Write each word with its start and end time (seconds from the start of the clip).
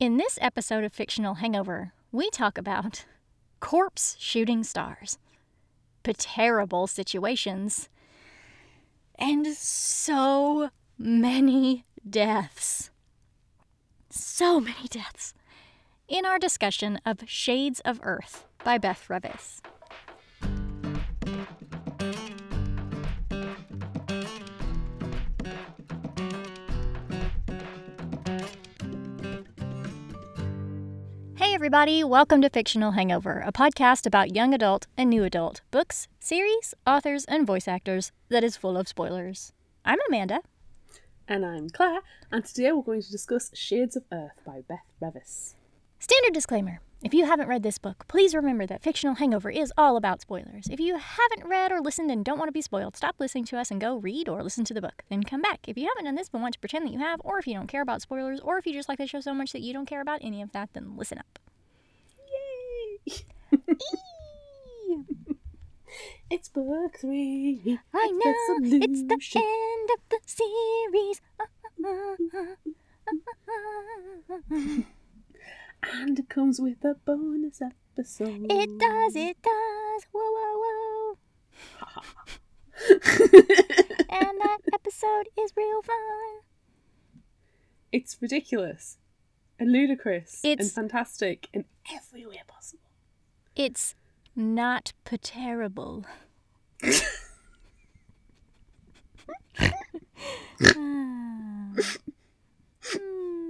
In 0.00 0.16
this 0.16 0.38
episode 0.40 0.84
of 0.84 0.92
Fictional 0.92 1.34
Hangover, 1.34 1.92
we 2.12 2.30
talk 2.30 2.56
about 2.56 3.04
corpse 3.58 4.14
shooting 4.20 4.62
stars, 4.62 5.18
terrible 6.04 6.86
situations, 6.86 7.88
and 9.18 9.44
so 9.48 10.70
many 10.96 11.84
deaths. 12.08 12.90
So 14.08 14.60
many 14.60 14.86
deaths. 14.88 15.34
In 16.06 16.24
our 16.24 16.38
discussion 16.38 17.00
of 17.04 17.24
Shades 17.26 17.80
of 17.80 17.98
Earth 18.04 18.46
by 18.62 18.78
Beth 18.78 19.04
Revis. 19.08 19.60
Everybody, 31.58 32.04
welcome 32.04 32.40
to 32.40 32.48
Fictional 32.48 32.92
Hangover, 32.92 33.42
a 33.44 33.50
podcast 33.50 34.06
about 34.06 34.32
young 34.32 34.54
adult 34.54 34.86
and 34.96 35.10
new 35.10 35.24
adult 35.24 35.60
books, 35.72 36.06
series, 36.20 36.72
authors, 36.86 37.24
and 37.24 37.44
voice 37.44 37.66
actors 37.66 38.12
that 38.28 38.44
is 38.44 38.56
full 38.56 38.76
of 38.78 38.86
spoilers. 38.86 39.52
I'm 39.84 39.98
Amanda. 40.06 40.42
And 41.26 41.44
I'm 41.44 41.68
Claire, 41.68 42.02
and 42.30 42.44
today 42.44 42.70
we're 42.70 42.84
going 42.84 43.02
to 43.02 43.10
discuss 43.10 43.50
Shades 43.54 43.96
of 43.96 44.04
Earth 44.12 44.40
by 44.46 44.62
Beth 44.68 44.86
Revis. 45.02 45.54
Standard 45.98 46.32
disclaimer 46.32 46.80
if 47.02 47.14
you 47.14 47.26
haven't 47.26 47.46
read 47.48 47.62
this 47.62 47.78
book, 47.78 48.04
please 48.08 48.34
remember 48.34 48.66
that 48.66 48.82
Fictional 48.82 49.14
Hangover 49.14 49.50
is 49.50 49.72
all 49.78 49.96
about 49.96 50.20
spoilers. 50.20 50.66
If 50.68 50.80
you 50.80 50.98
haven't 50.98 51.48
read 51.48 51.70
or 51.70 51.80
listened 51.80 52.10
and 52.10 52.24
don't 52.24 52.38
want 52.38 52.48
to 52.48 52.52
be 52.52 52.60
spoiled, 52.60 52.96
stop 52.96 53.14
listening 53.20 53.44
to 53.46 53.58
us 53.58 53.70
and 53.70 53.80
go 53.80 53.96
read 53.96 54.28
or 54.28 54.42
listen 54.42 54.64
to 54.64 54.74
the 54.74 54.80
book. 54.80 55.04
Then 55.08 55.22
come 55.22 55.40
back. 55.40 55.60
If 55.68 55.78
you 55.78 55.86
haven't 55.86 56.06
done 56.06 56.16
this 56.16 56.28
but 56.28 56.40
want 56.40 56.54
to 56.54 56.60
pretend 56.60 56.86
that 56.86 56.92
you 56.92 56.98
have, 56.98 57.20
or 57.22 57.38
if 57.38 57.46
you 57.46 57.54
don't 57.54 57.68
care 57.68 57.82
about 57.82 58.02
spoilers, 58.02 58.40
or 58.40 58.58
if 58.58 58.66
you 58.66 58.72
just 58.72 58.88
like 58.88 58.98
the 58.98 59.06
show 59.06 59.20
so 59.20 59.32
much 59.32 59.52
that 59.52 59.60
you 59.60 59.72
don't 59.72 59.86
care 59.86 60.00
about 60.00 60.18
any 60.22 60.42
of 60.42 60.50
that, 60.52 60.70
then 60.72 60.96
listen 60.96 61.18
up. 61.18 61.38
Yay! 63.06 63.14
it's 66.30 66.48
book 66.48 66.98
three. 67.00 67.78
I 67.94 68.10
know 68.10 68.34
it's 68.60 69.02
the 69.02 69.40
end 69.40 69.90
of 69.94 70.00
the 70.08 70.18
series. 70.26 71.20
Uh, 71.38 71.44
uh, 71.86 72.16
uh, 74.50 74.82
And 75.82 76.18
it 76.18 76.28
comes 76.28 76.60
with 76.60 76.84
a 76.84 76.94
bonus 77.04 77.60
episode. 77.62 78.46
It 78.50 78.78
does, 78.78 79.16
it 79.16 79.36
does. 79.42 80.06
Whoa, 80.12 80.30
whoa, 80.36 80.58
whoa. 80.62 81.18
And 84.10 84.40
that 84.40 84.58
episode 84.72 85.28
is 85.38 85.52
real 85.56 85.82
fun. 85.82 86.42
it's 87.92 88.16
ridiculous 88.20 88.98
and 89.58 89.72
ludicrous 89.72 90.40
and 90.44 90.70
fantastic 90.70 91.48
in 91.52 91.64
every 91.94 92.24
way 92.26 92.40
possible. 92.46 92.82
It's 93.56 93.94
not 94.36 94.92
terrible. 95.22 96.04
Ah. 100.60 101.72
Hmm. 102.82 103.47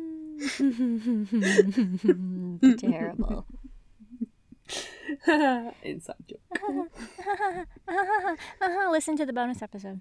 Terrible. 2.78 3.47
Inside 5.83 6.17
joke. 6.28 6.41
Listen 8.91 9.16
to 9.16 9.27
the 9.27 9.33
bonus 9.33 9.62
episode. 9.62 10.00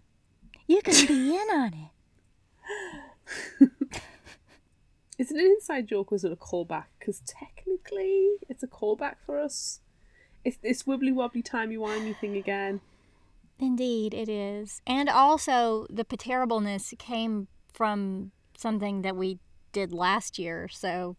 You 0.67 0.81
can 0.81 1.07
be 1.07 1.35
in 1.35 1.47
on 1.51 1.73
it. 1.73 1.91
Is 5.17 5.31
it 5.31 5.37
an 5.37 5.45
inside 5.45 5.87
joke 5.87 6.11
or 6.11 6.15
is 6.15 6.23
it 6.23 6.31
a 6.31 6.35
callback? 6.35 6.85
Because 6.99 7.21
technically, 7.25 8.33
it's 8.47 8.61
a 8.61 8.67
callback 8.67 9.15
for 9.25 9.39
us. 9.39 9.79
It's 10.45 10.57
this 10.57 10.83
wibbly 10.83 11.11
wobbly 11.11 11.41
timey 11.41 11.75
wimey 11.75 12.15
thing 12.19 12.37
again. 12.37 12.81
Indeed, 13.59 14.13
it 14.13 14.29
is. 14.29 14.81
And 14.85 15.09
also, 15.09 15.87
the 15.89 16.03
terribleness 16.03 16.93
came 16.99 17.47
from 17.73 18.31
something 18.55 19.01
that 19.01 19.15
we 19.15 19.39
did 19.77 19.93
last 19.93 20.39
year, 20.39 20.67
so 20.67 21.15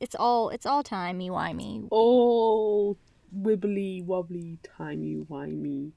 it's 0.00 0.14
all 0.14 0.48
it's 0.48 0.64
all 0.64 0.82
timey 0.82 1.28
wimey. 1.28 1.88
All 1.90 2.96
wibbly 3.36 4.02
wobbly 4.02 4.58
timey 4.62 5.16
wimey. 5.16 5.92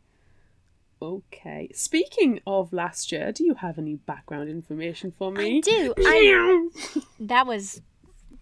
Okay. 1.02 1.70
Speaking 1.74 2.42
of 2.46 2.74
last 2.74 3.12
year, 3.14 3.32
do 3.32 3.46
you 3.46 3.54
have 3.56 3.78
any 3.78 3.96
background 3.96 4.50
information 4.50 5.12
for 5.12 5.32
me? 5.32 5.58
I 5.58 5.60
do. 5.62 5.94
I, 5.98 6.68
that 7.22 7.48
was, 7.48 7.82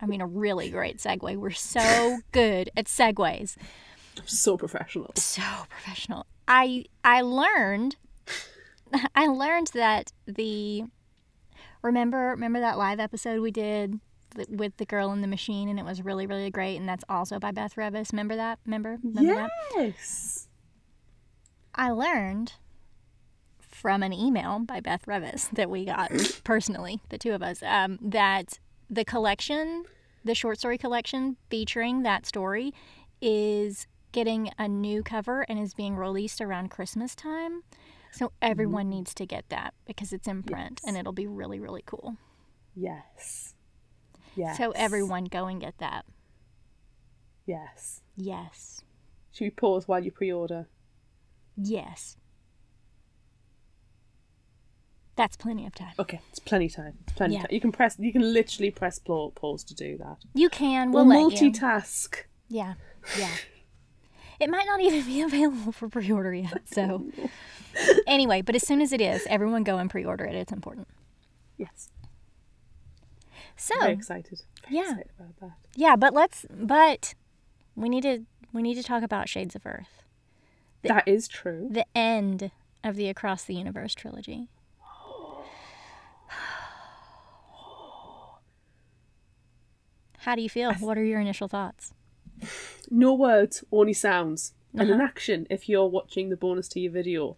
I 0.02 0.08
mean, 0.08 0.22
a 0.22 0.25
really 0.25 0.72
great 0.72 0.98
segue. 0.98 1.38
We're 1.38 1.52
so 1.52 2.18
good 2.31 2.72
at 2.75 2.86
segues. 2.86 3.56
so 4.25 4.58
professional. 4.58 5.12
So 5.16 5.44
professional. 5.69 6.25
I 6.48 6.86
I 7.04 7.22
learned, 7.22 7.98
I 9.16 9.28
learned 9.28 9.69
that 9.75 10.12
the, 10.25 10.86
remember 11.82 12.30
remember 12.30 12.60
that 12.60 12.78
live 12.78 13.00
episode 13.00 13.42
we 13.42 13.52
did 13.52 14.00
th- 14.36 14.48
with 14.50 14.78
the 14.78 14.86
girl 14.86 15.12
in 15.12 15.22
the 15.22 15.28
machine, 15.28 15.70
and 15.70 15.80
it 15.80 15.86
was 15.86 16.02
really 16.02 16.28
really 16.28 16.50
great, 16.50 16.78
and 16.78 16.88
that's 16.88 17.04
also 17.10 17.40
by 17.40 17.52
Beth 17.52 17.76
Revis. 17.76 18.12
Remember 18.12 18.36
that? 18.36 18.60
Remember? 18.66 19.00
Remember 19.04 19.36
that? 19.36 19.50
Yes. 19.76 20.48
I 21.76 21.92
learned 21.92 22.54
from 23.60 24.02
an 24.02 24.12
email 24.12 24.60
by 24.60 24.80
Beth 24.80 25.06
Revis 25.06 25.52
that 25.52 25.70
we 25.70 25.86
got 25.86 26.12
personally, 26.44 27.00
the 27.10 27.18
two 27.18 27.34
of 27.34 27.44
us, 27.44 27.62
um, 27.62 28.00
that 28.02 28.60
the 28.90 29.06
collection, 29.06 29.84
the 30.24 30.34
short 30.34 30.58
story 30.58 30.78
collection 30.78 31.38
featuring 31.50 32.02
that 32.02 32.26
story, 32.26 32.74
is 33.22 33.86
getting 34.12 34.50
a 34.58 34.68
new 34.68 35.04
cover 35.04 35.42
and 35.48 35.60
is 35.60 35.76
being 35.76 35.96
released 35.96 36.42
around 36.42 36.70
Christmas 36.70 37.14
time. 37.14 37.62
So 38.12 38.28
mm-hmm. 38.28 38.35
everyone 38.41 38.90
needs 38.90 39.13
to 39.16 39.25
get 39.25 39.50
that 39.50 39.73
because 39.85 40.13
it's 40.13 40.28
in 40.28 40.44
print 40.44 40.81
and 40.85 40.97
it'll 40.97 41.13
be 41.13 41.28
really, 41.28 41.59
really 41.59 41.84
cool. 41.85 42.18
Yes. 42.75 43.53
Yes. 44.35 44.57
So 44.57 44.72
everyone 44.72 45.25
go 45.25 45.45
and 45.45 45.59
get 45.59 45.78
that. 45.79 46.06
Yes. 47.45 48.01
Yes. 48.16 48.81
Should 49.31 49.45
we 49.45 49.50
pause 49.51 49.88
while 49.88 50.03
you 50.03 50.12
pre-order? 50.12 50.68
Yes. 51.56 52.18
That's 55.16 55.35
plenty 55.35 55.66
of 55.66 55.74
time. 55.74 55.94
Okay, 55.97 56.22
it's 56.29 56.38
plenty 56.38 56.68
of 56.68 56.75
time. 56.75 56.94
It's 57.03 57.13
plenty 57.13 57.35
Yeah. 57.35 57.41
time. 57.41 57.50
You 57.50 57.59
can 57.59 57.72
press. 57.72 57.97
You 57.97 58.13
can 58.13 58.22
literally 58.34 58.69
press 58.69 59.00
pause 59.00 59.63
to 59.63 59.74
do 59.74 59.97
that. 59.97 60.18
You 60.35 60.50
can. 60.50 60.91
We'll, 60.91 61.06
We'll 61.06 61.28
let 61.29 61.41
you. 61.41 61.51
multitask. 61.51 62.24
Yeah, 62.50 62.75
yeah. 63.18 63.31
It 64.40 64.50
might 64.50 64.66
not 64.68 64.80
even 64.81 65.06
be 65.14 65.22
available 65.22 65.72
for 65.72 65.90
pre 65.90 66.12
order 66.12 66.34
yet. 66.34 66.68
So, 66.68 67.06
anyway, 68.08 68.42
but 68.42 68.56
as 68.56 68.66
soon 68.68 68.81
as 68.81 68.92
it 68.94 69.02
is, 69.02 69.25
everyone 69.30 69.64
go 69.64 69.78
and 69.78 69.90
pre 69.90 70.06
order 70.06 70.25
it. 70.25 70.36
It's 70.36 70.52
important. 70.52 70.88
Yes. 71.58 71.90
So, 73.56 73.74
Very 73.80 73.94
excited. 73.94 74.42
Very 74.64 74.75
yeah. 74.75 74.81
excited 74.92 75.09
about 75.20 75.40
that. 75.42 75.52
yeah, 75.75 75.96
but 75.96 76.14
let's, 76.14 76.46
but 76.52 77.16
we 77.75 77.90
need 77.90 78.03
to, 78.03 78.25
we 78.53 78.62
need 78.62 78.75
to 78.75 78.84
talk 78.84 79.02
about 79.02 79.28
Shades 79.28 79.56
of 79.56 79.66
Earth, 79.66 80.03
The- 80.84 80.90
That 80.90 81.08
is 81.08 81.28
true. 81.28 81.68
the 81.72 81.86
end 81.96 82.52
of 82.84 82.96
the 82.96 83.09
Across 83.09 83.46
the 83.46 83.56
Universe 83.56 83.96
trilogy. 83.96 84.50
How 90.19 90.36
do 90.36 90.42
you 90.42 90.50
feel? 90.50 90.74
What 90.75 90.98
are 90.98 91.04
your 91.04 91.19
initial 91.19 91.48
thoughts? 91.48 91.94
No 92.90 93.14
words, 93.14 93.64
only 93.72 93.94
sounds. 93.94 94.53
And 94.74 94.81
Uh-huh. 94.90 94.94
an 94.94 95.02
action 95.02 95.48
if 95.50 95.68
you're 95.68 95.88
watching 95.88 96.30
the 96.30 96.38
bonus 96.38 96.68
to 96.70 96.80
your 96.80 96.92
video. 96.92 97.38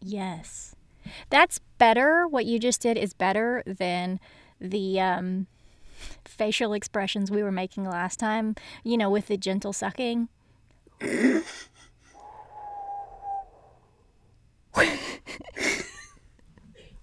Yes. 0.00 0.74
That's 1.30 1.58
better. 1.78 2.26
What 2.28 2.46
you 2.46 2.58
just 2.58 2.80
did 2.80 2.96
is 2.96 3.12
better 3.12 3.62
than 3.66 4.20
the 4.60 5.00
um, 5.00 5.46
facial 6.24 6.72
expressions 6.72 7.30
we 7.30 7.42
were 7.42 7.50
making 7.52 7.88
last 7.88 8.18
time, 8.20 8.54
you 8.84 8.96
know, 8.96 9.10
with 9.10 9.26
the 9.26 9.36
gentle 9.36 9.72
sucking. 9.72 10.28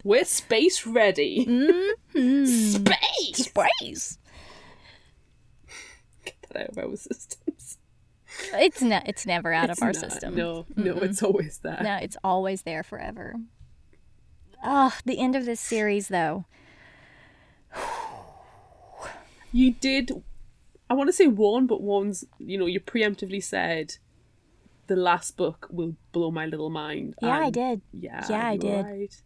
We're 0.03 0.25
space 0.25 0.85
ready. 0.85 1.45
Mm-hmm. 1.45 2.45
Space! 2.45 3.45
Sprays. 3.45 4.17
That 6.53 6.63
out 6.63 6.69
of 6.69 6.77
our 6.77 6.95
systems. 6.95 7.77
It's 8.53 8.81
not. 8.81 9.07
It's 9.07 9.25
never 9.25 9.53
out 9.53 9.69
It's 9.69 9.79
of 9.79 9.83
our 9.83 9.91
not. 9.91 9.95
system. 10.11 10.35
No, 10.35 10.65
no, 10.75 10.97
it's 10.97 11.21
always 11.21 11.59
there. 11.59 11.79
No, 11.83 11.97
it's 11.97 12.17
always 12.23 12.63
there 12.63 12.81
forever. 12.83 13.35
Oh, 14.63 14.95
the 15.05 15.19
end 15.19 15.35
of 15.35 15.45
this 15.45 15.59
series, 15.59 16.07
though. 16.07 16.45
You 19.51 19.71
did. 19.73 20.11
I 20.89 20.93
want 20.95 21.09
to 21.09 21.13
say 21.13 21.27
warn, 21.27 21.67
but 21.67 21.81
warns. 21.81 22.25
You 22.39 22.57
know, 22.57 22.65
you 22.65 22.79
preemptively 22.79 23.43
said 23.43 23.97
the 24.87 24.95
last 24.95 25.37
book 25.37 25.67
will 25.71 25.95
blow 26.11 26.31
my 26.31 26.45
little 26.45 26.69
mind. 26.69 27.15
Yeah, 27.21 27.39
I 27.39 27.49
did. 27.49 27.81
Yeah, 27.93 28.25
Yeah, 28.29 28.47
I 28.47 28.57
did. 28.57 28.85
Right. 28.85 29.21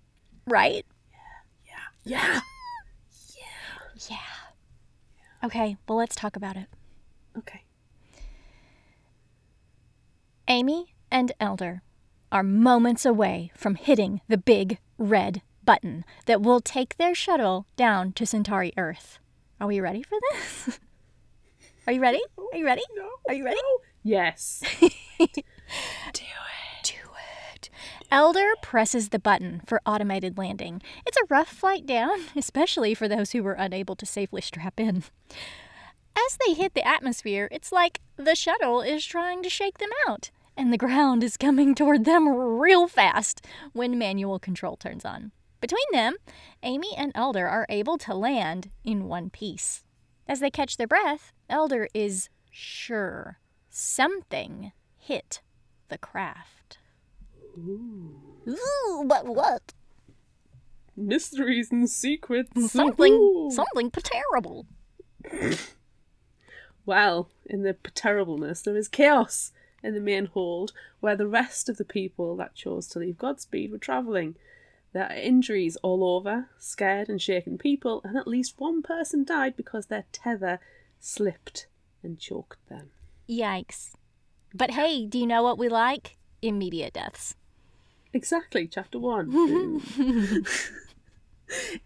Right? 0.47 0.85
Yeah. 2.05 2.17
Yeah. 2.17 2.39
Yeah. 4.09 4.17
Okay, 5.43 5.77
well, 5.87 5.97
let's 5.97 6.15
talk 6.15 6.35
about 6.35 6.55
it. 6.55 6.67
Okay. 7.37 7.63
Amy 10.47 10.95
and 11.11 11.31
Elder 11.39 11.81
are 12.31 12.43
moments 12.43 13.05
away 13.05 13.51
from 13.55 13.75
hitting 13.75 14.21
the 14.27 14.37
big 14.37 14.79
red 14.97 15.41
button 15.63 16.05
that 16.25 16.41
will 16.41 16.61
take 16.61 16.97
their 16.97 17.13
shuttle 17.13 17.67
down 17.75 18.13
to 18.13 18.25
Centauri 18.25 18.73
Earth. 18.77 19.19
Are 19.59 19.67
we 19.67 19.79
ready 19.79 20.03
for 20.03 20.17
this? 20.31 20.79
Are 21.85 21.93
you 21.93 22.01
ready? 22.01 22.21
Are 22.37 22.57
you 22.57 22.65
ready? 22.65 22.81
No. 22.95 23.09
Are 23.27 23.33
you 23.33 23.45
ready? 23.45 23.57
No. 23.57 23.79
Yes. 24.03 24.61
Do 24.79 24.85
it. 25.25 25.41
Do 26.83 26.93
it. 27.53 27.69
Elder 28.11 28.53
presses 28.61 29.09
the 29.09 29.19
button 29.19 29.61
for 29.65 29.81
automated 29.85 30.37
landing. 30.37 30.81
It's 31.05 31.17
a 31.17 31.25
rough 31.29 31.49
flight 31.49 31.85
down, 31.85 32.19
especially 32.35 32.93
for 32.93 33.07
those 33.07 33.31
who 33.31 33.43
were 33.43 33.53
unable 33.53 33.95
to 33.95 34.05
safely 34.05 34.41
strap 34.41 34.79
in. 34.79 35.03
As 36.25 36.37
they 36.45 36.53
hit 36.53 36.73
the 36.73 36.87
atmosphere, 36.87 37.47
it's 37.51 37.71
like 37.71 38.01
the 38.15 38.33
shuttle 38.33 38.81
is 38.81 39.05
trying 39.05 39.43
to 39.43 39.49
shake 39.49 39.77
them 39.77 39.91
out, 40.07 40.31
and 40.55 40.73
the 40.73 40.77
ground 40.77 41.23
is 41.23 41.37
coming 41.37 41.75
toward 41.75 42.05
them 42.05 42.27
real 42.27 42.87
fast 42.87 43.45
when 43.73 43.99
manual 43.99 44.39
control 44.39 44.77
turns 44.77 45.05
on. 45.05 45.31
Between 45.61 45.85
them, 45.91 46.15
Amy 46.63 46.89
and 46.97 47.11
Elder 47.13 47.47
are 47.47 47.67
able 47.69 47.99
to 47.99 48.15
land 48.15 48.71
in 48.83 49.07
one 49.07 49.29
piece. 49.29 49.83
As 50.27 50.39
they 50.39 50.49
catch 50.49 50.77
their 50.77 50.87
breath, 50.87 51.33
Elder 51.49 51.87
is 51.93 52.29
sure 52.49 53.37
something 53.69 54.71
hit 54.97 55.41
the 55.89 55.99
craft. 55.99 56.79
Ooh, 57.57 59.03
but 59.05 59.27
what? 59.27 59.73
Mysteries 60.95 61.71
and 61.71 61.87
secrets. 61.87 62.71
Something, 62.71 63.13
Ooh. 63.13 63.51
something 63.51 63.91
terrible. 63.91 64.65
Well, 66.87 67.29
in 67.45 67.63
the 67.63 67.73
terribleness, 67.93 68.61
there 68.61 68.77
is 68.77 68.87
chaos 68.87 69.51
in 69.83 69.93
the 69.93 69.99
main 69.99 70.27
hold 70.27 70.71
where 71.01 71.17
the 71.17 71.27
rest 71.27 71.67
of 71.67 71.75
the 71.75 71.83
people 71.83 72.37
that 72.37 72.55
chose 72.55 72.87
to 72.87 72.99
leave 72.99 73.17
Godspeed 73.17 73.73
were 73.73 73.77
travelling. 73.77 74.37
There 74.93 75.03
are 75.03 75.13
injuries 75.13 75.75
all 75.83 76.01
over, 76.01 76.47
scared 76.57 77.09
and 77.09 77.21
shaken 77.21 77.57
people, 77.57 77.99
and 78.05 78.15
at 78.15 78.25
least 78.25 78.53
one 78.57 78.81
person 78.81 79.25
died 79.25 79.57
because 79.57 79.87
their 79.87 80.05
tether 80.13 80.61
slipped 80.97 81.67
and 82.01 82.17
choked 82.17 82.65
them. 82.69 82.91
Yikes. 83.29 83.91
But 84.53 84.71
hey, 84.71 85.05
do 85.05 85.19
you 85.19 85.27
know 85.27 85.43
what 85.43 85.57
we 85.57 85.67
like? 85.67 86.15
Immediate 86.41 86.93
deaths. 86.93 87.35
Exactly, 88.13 88.65
chapter 88.65 88.97
one. 88.97 89.29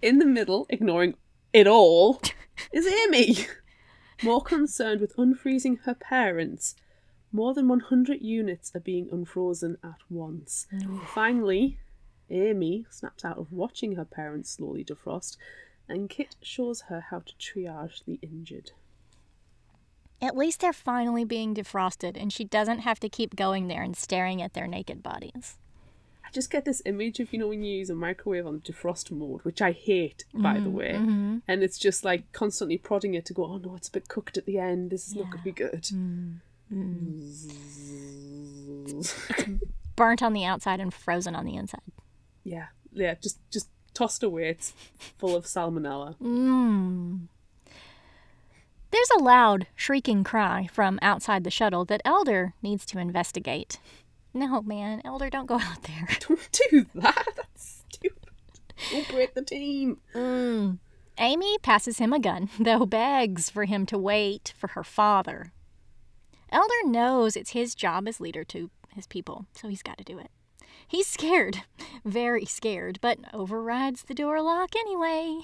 In 0.01 0.19
the 0.19 0.25
middle, 0.25 0.67
ignoring 0.69 1.15
it 1.53 1.65
all, 1.65 2.21
is 2.71 2.85
Amy. 2.85 3.47
More 4.23 4.41
concerned 4.41 5.01
with 5.01 5.15
unfreezing 5.15 5.79
her 5.81 5.95
parents. 5.95 6.75
More 7.31 7.53
than 7.53 7.67
100 7.67 8.21
units 8.21 8.71
are 8.75 8.79
being 8.81 9.09
unfrozen 9.11 9.77
at 9.83 9.99
once. 10.09 10.67
Finally, 11.07 11.79
Amy 12.29 12.85
snaps 12.89 13.25
out 13.25 13.37
of 13.37 13.51
watching 13.51 13.95
her 13.95 14.05
parents 14.05 14.51
slowly 14.51 14.83
defrost, 14.83 15.37
and 15.87 16.09
Kit 16.09 16.35
shows 16.41 16.81
her 16.81 17.05
how 17.09 17.19
to 17.19 17.33
triage 17.35 18.03
the 18.05 18.19
injured. 18.21 18.71
At 20.21 20.37
least 20.37 20.59
they're 20.59 20.73
finally 20.73 21.25
being 21.25 21.55
defrosted, 21.55 22.15
and 22.15 22.31
she 22.31 22.43
doesn't 22.43 22.79
have 22.79 22.99
to 22.99 23.09
keep 23.09 23.35
going 23.35 23.67
there 23.67 23.81
and 23.81 23.97
staring 23.97 24.41
at 24.41 24.53
their 24.53 24.67
naked 24.67 25.01
bodies. 25.01 25.57
Just 26.31 26.49
get 26.49 26.65
this 26.65 26.81
image 26.85 27.19
of, 27.19 27.33
you 27.33 27.39
know, 27.39 27.47
when 27.47 27.63
you 27.63 27.77
use 27.77 27.89
a 27.89 27.95
microwave 27.95 28.47
on 28.47 28.61
defrost 28.61 29.11
mode, 29.11 29.41
which 29.43 29.61
I 29.61 29.71
hate, 29.71 30.25
by 30.33 30.53
the 30.53 30.61
mm-hmm, 30.61 30.73
way. 30.73 30.93
Mm-hmm. 30.93 31.37
And 31.47 31.63
it's 31.63 31.77
just 31.77 32.05
like 32.05 32.31
constantly 32.31 32.77
prodding 32.77 33.15
it 33.15 33.25
to 33.25 33.33
go, 33.33 33.45
oh 33.45 33.57
no, 33.57 33.75
it's 33.75 33.89
a 33.89 33.91
bit 33.91 34.07
cooked 34.07 34.37
at 34.37 34.45
the 34.45 34.57
end. 34.57 34.91
This 34.91 35.07
is 35.07 35.15
not 35.15 35.25
going 35.25 35.39
to 35.39 35.43
be 35.43 35.51
good. 35.51 35.83
Mm. 35.83 36.39
Burnt 39.95 40.23
on 40.23 40.33
the 40.33 40.45
outside 40.45 40.79
and 40.79 40.93
frozen 40.93 41.35
on 41.35 41.45
the 41.45 41.55
inside. 41.55 41.81
yeah, 42.45 42.67
yeah, 42.93 43.15
just 43.15 43.39
just 43.51 43.67
tossed 43.93 44.23
away. 44.23 44.49
It's 44.49 44.73
full 45.17 45.35
of 45.35 45.45
salmonella. 45.45 46.15
Mmm. 46.21 47.27
There's 48.91 49.09
a 49.17 49.23
loud, 49.23 49.67
shrieking 49.75 50.25
cry 50.25 50.67
from 50.71 50.99
outside 51.01 51.45
the 51.45 51.51
shuttle 51.51 51.85
that 51.85 52.01
Elder 52.03 52.53
needs 52.61 52.85
to 52.87 52.99
investigate. 52.99 53.79
No, 54.33 54.61
man, 54.61 55.01
Elder, 55.03 55.29
don't 55.29 55.45
go 55.45 55.59
out 55.59 55.83
there. 55.83 56.07
Don't 56.27 56.59
do 56.69 56.85
that. 56.95 57.27
That's 57.35 57.83
stupid. 57.91 58.29
Don't 58.91 59.07
break 59.09 59.33
the 59.33 59.41
team. 59.41 59.99
Mm. 60.15 60.79
Amy 61.17 61.57
passes 61.61 61.97
him 61.97 62.13
a 62.13 62.19
gun, 62.19 62.49
though 62.59 62.85
begs 62.85 63.49
for 63.49 63.65
him 63.65 63.85
to 63.87 63.97
wait 63.97 64.53
for 64.57 64.69
her 64.69 64.83
father. 64.83 65.51
Elder 66.49 66.83
knows 66.85 67.35
it's 67.35 67.51
his 67.51 67.75
job 67.75 68.07
as 68.07 68.19
leader 68.19 68.43
to 68.45 68.69
his 68.95 69.07
people, 69.07 69.45
so 69.53 69.67
he's 69.67 69.83
got 69.83 69.97
to 69.97 70.03
do 70.03 70.17
it. 70.17 70.31
He's 70.87 71.07
scared, 71.07 71.63
very 72.05 72.45
scared, 72.45 72.99
but 73.01 73.19
overrides 73.33 74.03
the 74.03 74.13
door 74.13 74.41
lock 74.41 74.75
anyway. 74.75 75.41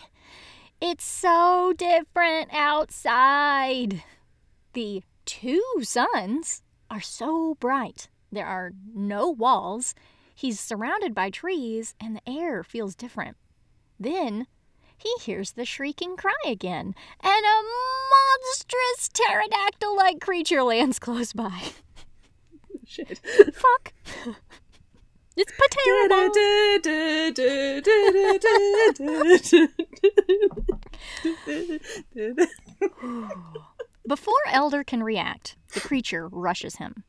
It's 0.80 1.06
so 1.06 1.74
different 1.76 2.54
outside. 2.54 4.04
The 4.74 5.04
two 5.26 5.64
suns 5.82 6.62
are 6.90 7.02
so 7.02 7.56
bright. 7.56 8.10
There 8.32 8.46
are 8.46 8.74
no 8.94 9.30
walls. 9.30 9.96
He's 10.36 10.60
surrounded 10.60 11.16
by 11.16 11.30
trees, 11.30 11.96
and 12.00 12.16
the 12.16 12.30
air 12.30 12.64
feels 12.64 12.96
different. 12.96 13.38
Then 14.00 14.48
he 14.98 15.14
hears 15.22 15.52
the 15.52 15.66
shrieking 15.66 16.18
cry 16.18 16.34
again, 16.46 16.96
and 17.22 17.46
a 17.46 17.64
monstrous 18.12 19.10
pterodactyl 19.10 19.96
like 19.96 20.20
creature 20.20 20.64
lands 20.64 21.00
close 21.00 21.34
by. 21.34 21.62
Shit. 22.86 23.20
Fuck. 23.54 23.94
It's 25.36 25.54
terrible. 25.70 26.32
Before 34.08 34.34
Elder 34.48 34.84
can 34.84 35.04
react, 35.04 35.58
the 35.74 35.80
creature 35.82 36.28
rushes 36.30 36.78
him. 36.78 37.04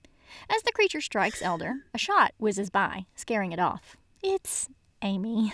As 0.49 0.63
the 0.63 0.73
creature 0.73 1.01
strikes 1.01 1.43
Elder, 1.43 1.77
a 1.95 1.99
shot 1.99 2.33
whizzes 2.39 2.71
by, 2.71 3.07
scaring 3.15 3.53
it 3.53 3.59
off. 3.59 3.97
It's 4.23 4.69
Amy. 5.03 5.53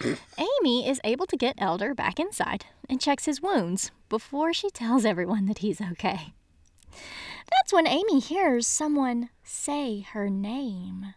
Amy 0.38 0.88
is 0.88 1.00
able 1.04 1.26
to 1.26 1.36
get 1.36 1.54
Elder 1.58 1.94
back 1.94 2.18
inside 2.18 2.66
and 2.88 3.00
checks 3.00 3.24
his 3.24 3.40
wounds 3.40 3.90
before 4.08 4.52
she 4.52 4.70
tells 4.70 5.04
everyone 5.04 5.46
that 5.46 5.58
he's 5.58 5.80
okay. 5.80 6.34
That's 7.50 7.72
when 7.72 7.86
Amy 7.86 8.20
hears 8.20 8.66
someone 8.66 9.30
say 9.44 10.00
her 10.00 10.28
name. 10.28 11.14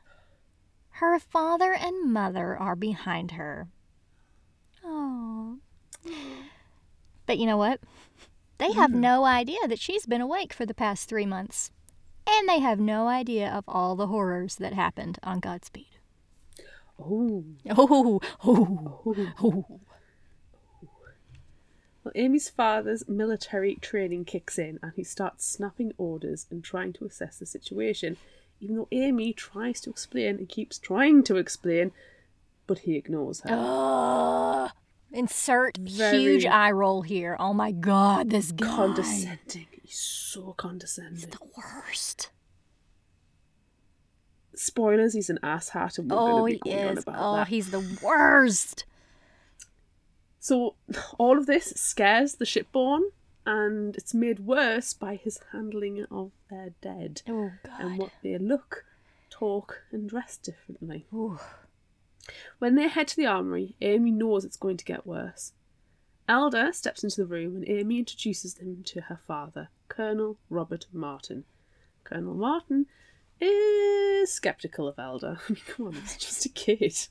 Her 0.90 1.20
father 1.20 1.74
and 1.74 2.12
mother 2.12 2.56
are 2.58 2.75
behind 2.75 3.32
her. 3.32 3.68
Oh. 4.84 5.58
But 7.25 7.38
you 7.38 7.46
know 7.46 7.58
what? 7.58 7.80
They 8.58 8.72
have 8.72 8.92
mm-hmm. 8.92 9.02
no 9.02 9.25
idea 9.25 9.68
that 9.68 9.80
she's 9.80 10.06
been 10.06 10.22
awake 10.22 10.54
for 10.54 10.66
the 10.66 10.74
past 10.74 11.10
three 11.10 11.25
months. 11.25 11.72
And 12.27 12.50
they 12.50 12.60
have 12.60 12.79
no 12.79 13.08
idea 13.08 13.50
of 13.50 13.63
all 13.67 13.96
the 13.96 14.08
horrors 14.08 14.55
that 14.55 14.74
happened 14.74 15.20
on 15.24 15.39
Godspeed. 15.39 15.88
Oh. 17.00 17.44
oh. 17.70 18.20
Oh, 18.44 19.01
oh, 19.05 19.34
oh. 19.41 19.79
Well, 22.03 22.12
Amy's 22.13 22.50
father's 22.50 23.08
military 23.08 23.75
training 23.75 24.25
kicks 24.25 24.60
in 24.60 24.79
and 24.84 24.91
he 24.96 25.03
starts 25.03 25.46
snapping 25.46 25.91
orders 25.98 26.46
and 26.51 26.63
trying 26.63 26.94
to 26.94 27.05
assess 27.05 27.39
the 27.39 27.48
situation, 27.48 28.17
even 28.60 28.75
though 28.75 28.88
Amy 28.91 29.34
tries 29.34 29.82
to 29.82 29.89
explain 29.89 30.38
and 30.38 30.48
keeps 30.48 30.77
trying 30.77 31.24
to 31.24 31.38
explain, 31.38 31.91
but 32.67 32.79
he 32.79 32.96
ignores 32.96 33.41
her. 33.41 33.50
Ugh. 33.51 34.70
Insert 35.12 35.77
Very- 35.77 36.17
huge 36.20 36.46
eye 36.46 36.72
roll 36.72 37.01
here. 37.01 37.38
Oh 37.39 37.53
my 37.53 37.72
god, 37.72 38.29
this 38.29 38.51
guy. 38.51 38.67
Condescending. 38.67 39.67
He's 39.86 40.00
so 40.00 40.54
condescending. 40.58 41.30
The 41.30 41.38
worst. 41.56 42.30
Spoilers, 44.56 45.13
he's 45.13 45.30
an 45.30 45.38
asshat 45.44 46.00
and 46.00 46.10
we're 46.10 46.18
Oh, 46.18 46.25
going 46.38 46.54
to 46.60 46.63
be 46.63 46.72
going 46.72 46.88
on 46.88 46.98
is. 46.98 47.04
about 47.04 47.15
Oh, 47.20 47.36
that. 47.38 47.48
he's 47.50 47.70
the 47.72 48.00
worst. 48.01 48.86
So 50.39 50.75
all 51.18 51.38
of 51.38 51.46
this 51.46 51.65
scares 51.75 52.36
the 52.36 52.46
shipborn 52.46 53.01
and 53.46 53.96
it's 53.96 54.13
made 54.13 54.39
worse 54.39 54.94
by 54.94 55.15
his 55.18 55.39
handling 55.51 56.06
of 56.10 56.32
their 56.50 56.72
dead 56.82 57.22
Oh, 57.27 57.51
and 57.80 57.98
what 58.00 58.12
they 58.24 58.38
look, 58.38 58.86
talk, 59.30 59.84
and 59.92 60.10
dress 60.10 60.38
differently. 60.38 61.06
Ooh. 61.13 61.39
When 62.58 62.74
they 62.75 62.88
head 62.88 63.08
to 63.10 63.15
the 63.18 63.27
armory, 63.27 63.75
Amy 63.82 64.10
knows 64.12 64.46
it's 64.46 64.58
going 64.58 64.77
to 64.77 64.86
get 64.86 65.06
worse. 65.06 65.51
Elder 66.27 66.74
steps 66.74 67.03
into 67.03 67.17
the 67.17 67.27
room 67.27 67.55
and 67.55 67.70
Amy 67.70 68.00
introduces 68.00 68.58
him 68.58 68.82
to 68.86 69.01
her 69.01 69.20
father, 69.27 69.70
Colonel 69.89 70.38
Robert 70.50 70.88
Martin. 70.91 71.44
Colonel 72.03 72.34
Martin 72.34 72.88
is 73.39 74.34
skeptical 74.34 74.88
of 74.88 74.98
Elder. 74.98 75.38
I 75.50 75.51
mean, 75.51 75.62
come 75.67 75.88
on, 75.88 75.94
he's 75.94 76.17
just 76.17 76.46
a 76.46 76.50
kid. 76.50 77.08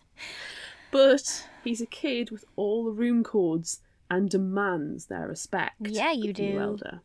But 0.90 1.48
he's 1.62 1.80
a 1.80 1.86
kid 1.86 2.30
with 2.30 2.44
all 2.56 2.84
the 2.84 2.92
room 2.92 3.22
codes 3.22 3.80
and 4.10 4.28
demands 4.28 5.06
their 5.06 5.28
respect. 5.28 5.76
Yeah, 5.80 6.12
you 6.12 6.30
of 6.30 6.36
the 6.36 6.42
new 6.42 6.52
do. 6.52 6.58
Elder. 6.58 7.00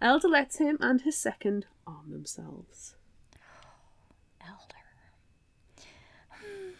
Elder 0.00 0.28
lets 0.28 0.58
him 0.58 0.78
and 0.80 1.00
his 1.00 1.16
second 1.18 1.66
arm 1.86 2.10
themselves. 2.10 2.94
Elder. 4.40 4.76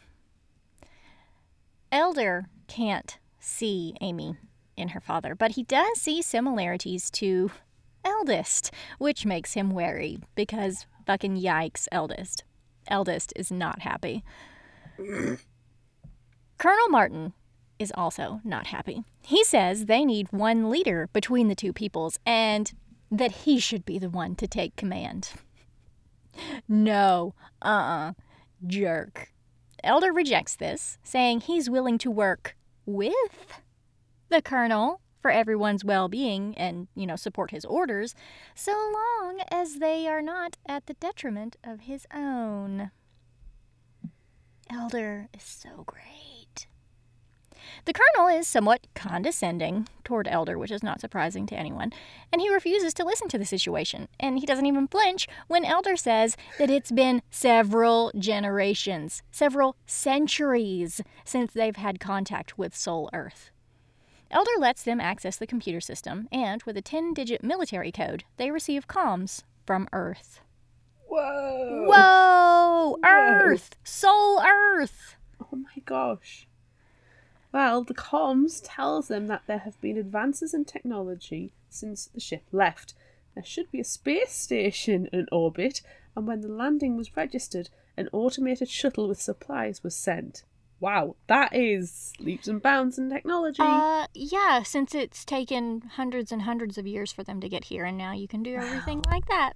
Elder 1.92 2.46
can't 2.68 3.18
see 3.42 3.94
Amy 4.00 4.36
in 4.76 4.88
her 4.88 5.00
father, 5.00 5.34
but 5.34 5.52
he 5.52 5.64
does 5.64 6.00
see 6.00 6.22
similarities 6.22 7.10
to 7.10 7.50
Eldest, 8.04 8.70
which 8.98 9.26
makes 9.26 9.52
him 9.52 9.70
wary 9.70 10.18
because 10.34 10.86
fucking 11.06 11.36
yikes, 11.36 11.88
Eldest. 11.92 12.44
Eldest 12.88 13.32
is 13.36 13.50
not 13.50 13.82
happy. 13.82 14.24
Colonel 16.58 16.88
Martin 16.88 17.32
is 17.78 17.92
also 17.96 18.40
not 18.44 18.68
happy. 18.68 19.04
He 19.22 19.44
says 19.44 19.86
they 19.86 20.04
need 20.04 20.32
one 20.32 20.70
leader 20.70 21.08
between 21.12 21.48
the 21.48 21.54
two 21.54 21.72
peoples 21.72 22.18
and 22.24 22.72
that 23.10 23.32
he 23.32 23.58
should 23.58 23.84
be 23.84 23.98
the 23.98 24.10
one 24.10 24.34
to 24.36 24.46
take 24.46 24.76
command. 24.76 25.30
No, 26.68 27.34
uh 27.60 27.66
uh 27.66 28.12
jerk. 28.66 29.28
Elder 29.84 30.12
rejects 30.12 30.56
this, 30.56 30.98
saying 31.02 31.40
he's 31.40 31.68
willing 31.68 31.98
to 31.98 32.10
work 32.10 32.56
with 32.86 33.60
the 34.28 34.42
colonel 34.42 35.00
for 35.20 35.30
everyone's 35.30 35.84
well 35.84 36.08
being 36.08 36.56
and, 36.58 36.88
you 36.96 37.06
know, 37.06 37.16
support 37.16 37.52
his 37.52 37.64
orders, 37.64 38.14
so 38.54 38.72
long 38.72 39.40
as 39.50 39.76
they 39.76 40.08
are 40.08 40.22
not 40.22 40.56
at 40.66 40.86
the 40.86 40.94
detriment 40.94 41.56
of 41.62 41.80
his 41.82 42.06
own. 42.12 42.90
Elder 44.68 45.28
is 45.34 45.42
so 45.44 45.84
great. 45.86 46.31
The 47.84 47.92
colonel 47.92 48.28
is 48.28 48.46
somewhat 48.46 48.86
condescending 48.94 49.88
toward 50.04 50.28
Elder, 50.28 50.58
which 50.58 50.70
is 50.70 50.82
not 50.82 51.00
surprising 51.00 51.46
to 51.46 51.56
anyone, 51.56 51.92
and 52.32 52.40
he 52.40 52.52
refuses 52.52 52.94
to 52.94 53.04
listen 53.04 53.28
to 53.28 53.38
the 53.38 53.44
situation. 53.44 54.08
And 54.20 54.38
he 54.38 54.46
doesn't 54.46 54.66
even 54.66 54.88
flinch 54.88 55.26
when 55.48 55.64
Elder 55.64 55.96
says 55.96 56.36
that 56.58 56.70
it's 56.70 56.92
been 56.92 57.22
several 57.30 58.12
generations, 58.16 59.22
several 59.30 59.76
centuries 59.86 61.00
since 61.24 61.52
they've 61.52 61.76
had 61.76 62.00
contact 62.00 62.58
with 62.58 62.76
Sol 62.76 63.10
Earth. 63.12 63.50
Elder 64.30 64.50
lets 64.58 64.82
them 64.82 65.00
access 65.00 65.36
the 65.36 65.46
computer 65.46 65.80
system, 65.80 66.26
and 66.32 66.62
with 66.62 66.76
a 66.76 66.82
10 66.82 67.12
digit 67.12 67.44
military 67.44 67.92
code, 67.92 68.24
they 68.38 68.50
receive 68.50 68.88
comms 68.88 69.42
from 69.66 69.88
Earth. 69.92 70.40
Whoa! 71.06 71.84
Whoa! 71.86 72.98
Earth! 73.04 73.76
Sol 73.84 74.42
Earth! 74.42 75.16
Oh 75.40 75.56
my 75.56 75.82
gosh. 75.84 76.48
Well, 77.52 77.84
the 77.84 77.94
comms 77.94 78.60
tells 78.64 79.08
them 79.08 79.26
that 79.26 79.42
there 79.46 79.58
have 79.58 79.80
been 79.80 79.98
advances 79.98 80.54
in 80.54 80.64
technology 80.64 81.52
since 81.68 82.06
the 82.06 82.20
ship 82.20 82.44
left. 82.50 82.94
There 83.34 83.44
should 83.44 83.70
be 83.70 83.80
a 83.80 83.84
space 83.84 84.32
station 84.32 85.08
in 85.12 85.26
orbit, 85.30 85.82
and 86.16 86.26
when 86.26 86.40
the 86.40 86.48
landing 86.48 86.96
was 86.96 87.16
registered, 87.16 87.68
an 87.96 88.08
automated 88.12 88.68
shuttle 88.68 89.08
with 89.08 89.20
supplies 89.20 89.82
was 89.82 89.94
sent. 89.94 90.44
Wow, 90.80 91.14
that 91.28 91.54
is 91.54 92.12
leaps 92.18 92.48
and 92.48 92.60
bounds 92.60 92.98
in 92.98 93.08
technology. 93.08 93.62
Uh, 93.62 94.06
yeah, 94.14 94.64
since 94.64 94.94
it's 94.94 95.24
taken 95.24 95.82
hundreds 95.92 96.32
and 96.32 96.42
hundreds 96.42 96.76
of 96.76 96.86
years 96.86 97.12
for 97.12 97.22
them 97.22 97.40
to 97.40 97.48
get 97.48 97.64
here, 97.64 97.84
and 97.84 97.96
now 97.96 98.12
you 98.12 98.26
can 98.26 98.42
do 98.42 98.56
everything 98.56 99.02
like 99.08 99.26
that. 99.28 99.52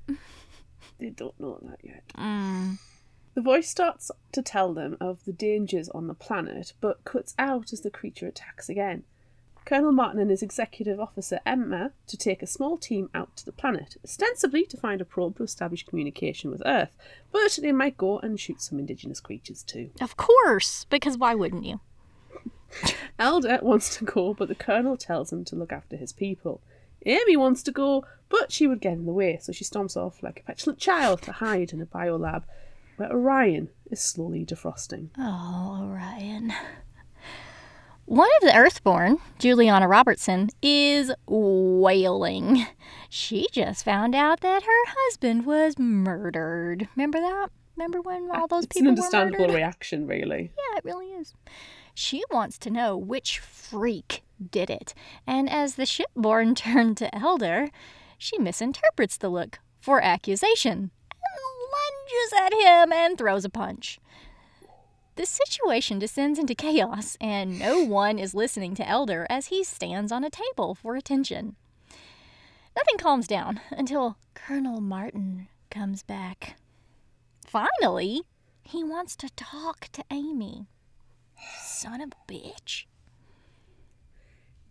they 0.99 1.11
don't 1.11 1.39
know 1.41 1.59
that 1.63 1.81
yet. 1.83 2.05
Mm. 2.17 2.79
The 3.37 3.43
voice 3.43 3.69
starts 3.69 4.11
to 4.33 4.41
tell 4.41 4.73
them 4.73 4.97
of 4.99 5.23
the 5.27 5.33
dangers 5.33 5.91
on 5.91 6.07
the 6.07 6.15
planet, 6.15 6.73
but 6.81 7.05
cuts 7.05 7.35
out 7.39 7.71
as 7.71 7.83
the 7.83 7.91
creature 7.91 8.27
attacks 8.27 8.71
again. 8.71 9.05
Colonel 9.67 9.93
Martin 9.93 10.19
and 10.21 10.31
his 10.31 10.43
executive 10.43 10.99
officer 10.99 11.41
Emma 11.45 11.93
to 12.07 12.17
take 12.17 12.43
a 12.43 12.47
small 12.47 12.79
team 12.79 13.11
out 13.13 13.37
to 13.37 13.45
the 13.45 13.53
planet, 13.53 13.99
ostensibly 14.03 14.65
to 14.65 14.79
find 14.79 15.03
a 15.03 15.05
probe 15.05 15.37
to 15.37 15.43
establish 15.43 15.85
communication 15.85 16.51
with 16.51 16.63
Earth, 16.65 16.97
but 17.31 17.59
they 17.61 17.73
might 17.73 17.99
go 17.99 18.19
and 18.21 18.41
shoot 18.41 18.63
some 18.63 18.79
indigenous 18.79 19.21
creatures 19.21 19.63
too. 19.63 19.91
Of 20.01 20.17
course, 20.17 20.87
because 20.89 21.19
why 21.19 21.35
wouldn't 21.35 21.67
you? 21.67 21.81
Elder 23.19 23.59
wants 23.61 23.99
to 23.99 24.05
go, 24.05 24.33
but 24.33 24.49
the 24.49 24.55
Colonel 24.55 24.97
tells 24.97 25.31
him 25.31 25.45
to 25.45 25.57
look 25.57 25.75
after 25.75 25.99
his 25.99 26.15
people. 26.15 26.63
Amy 27.05 27.37
wants 27.37 27.63
to 27.65 27.71
go, 27.71 28.07
but 28.31 28.51
she 28.51 28.67
would 28.67 28.81
get 28.81 28.95
in 28.95 29.05
the 29.05 29.13
way, 29.13 29.39
so 29.43 29.53
she 29.53 29.63
stomps 29.63 29.95
off 29.95 30.23
like 30.23 30.41
a 30.41 30.43
petulant 30.45 30.79
child 30.79 31.21
to 31.21 31.33
hide 31.33 31.75
in 31.75 31.83
a 31.83 31.87
biolab 31.87 32.45
where 32.97 33.11
Orion 33.11 33.69
is 33.91 34.01
slowly 34.01 34.45
defrosting. 34.45 35.11
Oh, 35.19 35.81
Orion. 35.83 36.53
One 38.07 38.29
of 38.41 38.49
the 38.49 38.57
Earthborn, 38.57 39.19
Juliana 39.39 39.89
Robertson, 39.89 40.51
is 40.63 41.13
wailing. 41.27 42.67
She 43.09 43.49
just 43.51 43.85
found 43.85 44.15
out 44.15 44.41
that 44.41 44.63
her 44.63 44.85
husband 44.87 45.45
was 45.45 45.79
murdered. 45.79 46.89
Remember 46.95 47.19
that? 47.21 47.49
Remember 47.77 48.01
when 48.01 48.31
uh, 48.31 48.41
all 48.41 48.47
those 48.47 48.65
it's 48.65 48.77
people 48.77 48.93
It's 48.93 49.01
an 49.01 49.21
understandable 49.21 49.55
reaction, 49.55 50.07
really. 50.07 50.53
Yeah, 50.57 50.79
it 50.79 50.85
really 50.85 51.07
is. 51.07 51.35
She 51.95 52.23
wants 52.31 52.59
to 52.59 52.71
know 52.71 52.97
which 52.97 53.39
freak 53.39 54.23
did 54.51 54.71
it. 54.71 54.95
And 55.27 55.51
as 55.51 55.75
the 55.75 55.85
shipborn 55.85 56.55
turned 56.57 56.97
to 56.99 57.15
Elder, 57.15 57.71
she 58.19 58.39
misinterprets 58.39 59.17
the 59.17 59.29
look 59.29 59.59
for 59.81 60.01
accusation 60.01 60.91
lunges 62.07 62.33
at 62.39 62.53
him 62.53 62.93
and 62.93 63.19
throws 63.19 63.45
a 63.45 63.51
punch. 63.51 63.99
The 65.17 65.27
situation 65.27 65.99
descends 65.99 66.39
into 66.39 66.55
chaos, 66.55 67.17
and 67.21 67.59
no 67.59 67.83
one 67.83 68.19
is 68.19 68.35
listening 68.35 68.75
to 68.75 68.89
Elder 68.89 69.27
as 69.31 69.47
he 69.47 69.65
stands 69.65 70.13
on 70.13 70.25
a 70.25 70.31
table 70.31 70.75
for 70.75 70.95
attention. 70.95 71.57
Nothing 72.77 72.99
calms 72.99 73.27
down 73.27 73.61
until 73.71 74.19
Colonel 74.35 74.83
Martin 74.83 75.49
comes 75.71 76.03
back. 76.03 76.57
Finally, 77.47 78.23
he 78.63 78.85
wants 78.85 79.17
to 79.17 79.31
talk 79.31 79.89
to 79.93 80.05
Amy. 80.11 80.67
Son 81.63 82.03
of 82.03 82.13
a 82.13 82.33
bitch. 82.33 82.85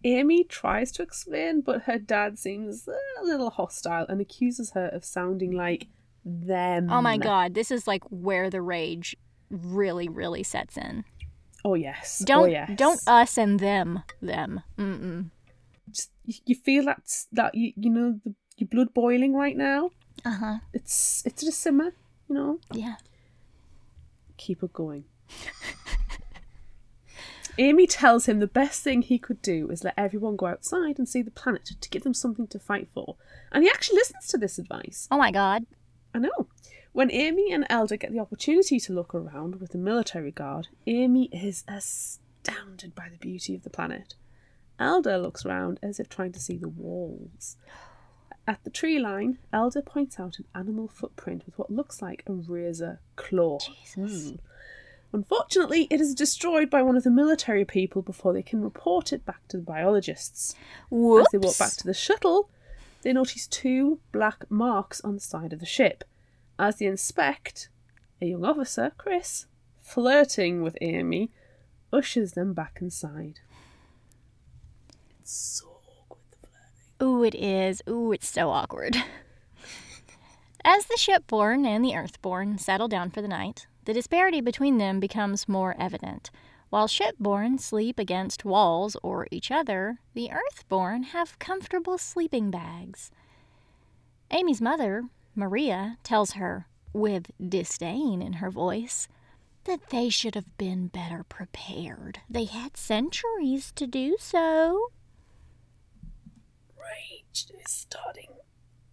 Amy 0.04 0.44
tries 0.44 0.92
to 0.92 1.02
explain, 1.02 1.62
but 1.62 1.84
her 1.84 1.98
dad 1.98 2.38
seems 2.38 2.88
a 2.88 3.24
little 3.24 3.50
hostile 3.50 4.06
and 4.08 4.22
accuses 4.22 4.72
her 4.72 4.88
of 4.90 5.04
sounding 5.04 5.52
like 5.52 5.88
them. 6.26 6.90
Oh 6.92 7.02
my 7.02 7.18
god, 7.18 7.54
this 7.54 7.72
is 7.72 7.88
like 7.88 8.04
where 8.10 8.50
the 8.50 8.62
rage 8.62 9.16
really, 9.50 10.10
really 10.10 10.44
sets 10.44 10.76
in. 10.76 11.06
Oh 11.64 11.76
yes. 11.76 12.24
Don't 12.26 12.44
oh, 12.44 12.52
yes. 12.52 12.72
don't 12.76 13.00
us 13.08 13.38
and 13.38 13.60
them 13.60 14.04
them. 14.22 14.62
Mm-mm. 14.78 15.30
Just, 15.90 16.12
you, 16.26 16.36
you 16.46 16.56
feel 16.56 16.86
that 16.86 17.02
that 17.32 17.56
you 17.56 17.74
you 17.76 17.90
know 17.90 18.20
the, 18.24 18.34
your 18.58 18.68
blood 18.68 18.94
boiling 18.94 19.36
right 19.36 19.56
now. 19.56 19.92
Uh 20.24 20.38
huh. 20.38 20.58
It's 20.74 21.24
it's 21.26 21.44
at 21.44 21.50
a 21.50 21.52
simmer. 21.52 21.94
You 22.28 22.36
know. 22.36 22.60
Yeah. 22.72 22.96
Keep 24.38 24.64
it 24.64 24.74
going. 24.74 25.06
Amy 27.58 27.88
tells 27.88 28.26
him 28.26 28.40
the 28.40 28.48
best 28.48 28.84
thing 28.84 29.02
he 29.02 29.18
could 29.18 29.42
do 29.42 29.70
is 29.70 29.84
let 29.84 29.94
everyone 29.98 30.36
go 30.36 30.48
outside 30.48 30.98
and 30.98 31.08
see 31.08 31.22
the 31.22 31.32
planet 31.32 31.72
to 31.80 31.90
give 31.90 32.04
them 32.04 32.14
something 32.14 32.48
to 32.48 32.60
fight 32.60 32.90
for. 32.94 33.16
And 33.52 33.64
he 33.64 33.70
actually 33.70 33.96
listens 33.96 34.28
to 34.28 34.38
this 34.38 34.60
advice. 34.60 35.08
Oh 35.10 35.18
my 35.18 35.32
god. 35.32 35.66
I 36.16 36.20
know. 36.20 36.48
When 36.94 37.12
Amy 37.12 37.52
and 37.52 37.66
Elder 37.70 37.98
get 37.98 38.14
the 38.14 38.22
opportunity 38.22 38.80
to 38.80 38.94
look 38.94 39.14
around 39.14 39.60
with 39.60 39.72
the 39.72 39.78
military 39.78 40.32
guard, 40.32 40.70
Amy 40.88 41.26
is 41.26 41.66
astounded 41.68 42.96
by 42.96 43.10
the 43.10 43.18
beauty 43.18 43.54
of 43.54 43.64
the 43.64 43.70
planet. 43.70 44.16
Elder 44.80 45.18
looks 45.18 45.44
round 45.44 45.78
as 45.84 46.00
if 46.00 46.08
trying 46.08 46.32
to 46.32 46.40
see 46.40 46.56
the 46.56 46.70
walls. 46.70 47.58
At 48.48 48.64
the 48.64 48.70
tree 48.70 48.98
line, 48.98 49.40
Elder 49.52 49.82
points 49.82 50.18
out 50.18 50.40
an 50.40 50.46
animal 50.56 50.88
footprint 50.88 51.46
with 51.46 51.60
what 51.60 51.70
looks 51.70 52.02
like 52.02 52.24
a 52.28 52.32
razor 52.32 53.02
claw. 53.18 53.60
Jesus. 53.60 54.30
Hmm. 54.30 54.36
Unfortunately, 55.12 55.88
it 55.90 56.00
is 56.00 56.16
destroyed 56.16 56.70
by 56.70 56.82
one 56.82 56.96
of 56.96 57.04
the 57.04 57.12
military 57.12 57.66
people 57.66 58.02
before 58.02 58.32
they 58.32 58.42
can 58.42 58.62
report 58.62 59.12
it 59.12 59.26
back 59.26 59.46
to 59.50 59.58
the 59.58 59.64
biologists. 59.64 60.56
Whoops. 60.90 61.28
As 61.28 61.32
they 61.34 61.46
walk 61.46 61.58
back 61.58 61.74
to 61.74 61.86
the 61.86 61.94
shuttle, 61.94 62.50
they 63.06 63.14
notice 63.14 63.46
two 63.46 64.00
black 64.12 64.50
marks 64.50 65.00
on 65.02 65.14
the 65.14 65.20
side 65.20 65.54
of 65.54 65.60
the 65.60 65.66
ship. 65.66 66.04
As 66.58 66.78
they 66.78 66.88
inspect, 66.88 67.70
a 68.20 68.26
young 68.26 68.44
officer, 68.44 68.94
Chris, 68.98 69.46
flirting 69.80 70.64
with 70.64 70.76
Amy, 70.82 71.30
ushers 71.94 72.32
them 72.32 72.56
back 72.56 72.80
inside. 72.82 73.42
It's 75.20 75.32
so 75.32 75.82
awkward, 76.02 76.24
the 76.32 76.48
flirting. 76.48 77.08
Ooh, 77.08 77.24
it 77.24 77.36
is. 77.36 77.84
Ooh, 77.88 78.12
it's 78.12 78.28
so 78.28 78.50
awkward. 78.50 78.98
As 80.66 80.88
the 80.88 80.98
shipborn 80.98 81.64
and 81.64 81.86
the 81.86 81.96
earthborn 81.96 82.58
settle 82.58 82.88
down 82.88 83.12
for 83.12 83.22
the 83.22 83.28
night, 83.28 83.68
the 83.86 83.94
disparity 83.94 84.42
between 84.42 84.80
them 84.80 85.00
becomes 85.00 85.48
more 85.48 85.76
evident. 85.78 86.32
While 86.70 86.88
shipborn 86.88 87.60
sleep 87.60 88.00
against 88.00 88.44
walls 88.44 88.98
or 89.02 89.28
each 89.32 89.52
other, 89.52 90.00
the 90.14 90.32
earthborn 90.32 91.04
have 91.04 91.40
comfortable 91.40 91.98
sleeping 91.98 92.52
bags. 92.52 93.12
Amy's 94.32 94.62
mother, 94.62 95.04
Maria, 95.36 95.98
tells 96.04 96.32
her, 96.34 96.68
with 96.92 97.32
disdain 97.40 98.22
in 98.22 98.34
her 98.34 98.50
voice, 98.50 99.08
that 99.66 99.90
they 99.90 100.10
should 100.10 100.36
have 100.36 100.58
been 100.58 100.88
better 100.88 101.24
prepared. 101.24 102.20
They 102.30 102.46
had 102.46 102.78
centuries 102.78 103.72
to 103.76 103.88
do 103.88 104.18
so. 104.20 104.92
Rage 106.78 107.48
is 107.54 107.72
starting. 107.72 108.30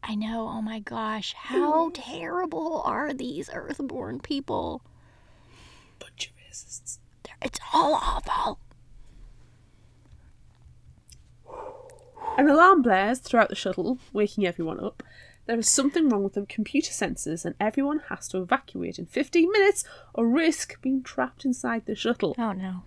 I 0.03 0.15
know, 0.15 0.49
oh 0.49 0.63
my 0.63 0.81
gosh, 0.81 1.33
how 1.35 1.91
terrible 1.95 2.83
are 2.85 3.13
these 3.13 3.49
earthborn 3.53 4.21
people? 4.21 4.83
Bunch 5.99 6.27
of 6.29 6.33
racists. 6.37 6.81
It's 6.81 6.99
all 7.73 7.95
awful. 7.95 8.59
An 12.39 12.49
alarm 12.49 12.83
blares 12.83 13.19
throughout 13.19 13.51
the 13.51 13.55
shuttle, 13.55 13.99
waking 14.13 14.47
everyone 14.47 14.81
up. 14.81 15.03
There 15.47 15.59
is 15.59 15.69
something 15.69 16.09
wrong 16.09 16.23
with 16.23 16.35
the 16.35 16.47
computer 16.47 16.93
sensors, 16.93 17.45
and 17.45 17.55
everyone 17.61 18.03
has 18.09 18.29
to 18.29 18.39
evacuate 18.39 18.99
in 18.99 19.07
15 19.07 19.51
minutes 19.51 19.85
or 20.15 20.27
risk 20.27 20.81
being 20.81 21.03
trapped 21.03 21.45
inside 21.45 21.85
the 21.87 21.95
shuttle. 21.95 22.35
Oh 22.39 22.53
no. 22.53 22.85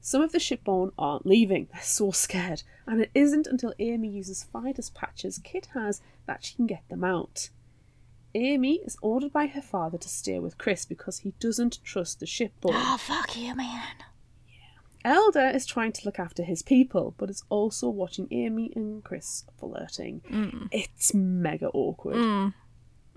Some 0.00 0.22
of 0.22 0.32
the 0.32 0.38
shipborne 0.38 0.92
aren't 0.96 1.26
leaving. 1.26 1.68
They're 1.72 1.82
so 1.82 2.12
scared, 2.12 2.62
and 2.86 3.00
it 3.02 3.10
isn't 3.14 3.46
until 3.46 3.74
Amy 3.78 4.08
uses 4.08 4.46
Phydus 4.54 4.94
patches 4.94 5.38
Kit 5.42 5.68
has 5.74 6.00
that 6.26 6.44
she 6.44 6.54
can 6.54 6.66
get 6.66 6.88
them 6.88 7.04
out. 7.04 7.50
Amy 8.34 8.76
is 8.84 8.96
ordered 9.02 9.32
by 9.32 9.46
her 9.46 9.60
father 9.60 9.98
to 9.98 10.08
stay 10.08 10.38
with 10.38 10.56
Chris 10.56 10.84
because 10.84 11.18
he 11.18 11.32
doesn't 11.40 11.82
trust 11.82 12.20
the 12.20 12.26
shipborne. 12.26 12.72
Oh, 12.74 12.96
fuck 12.96 13.36
you, 13.36 13.54
man. 13.54 13.96
Elder 15.08 15.48
is 15.48 15.64
trying 15.64 15.92
to 15.92 16.04
look 16.04 16.18
after 16.18 16.42
his 16.42 16.62
people, 16.62 17.14
but 17.16 17.30
is 17.30 17.42
also 17.48 17.88
watching 17.88 18.28
Amy 18.30 18.70
and 18.76 19.02
Chris 19.02 19.44
flirting. 19.58 20.20
Mm. 20.30 20.68
It's 20.70 21.14
mega 21.14 21.68
awkward. 21.68 22.16
Mm. 22.16 22.54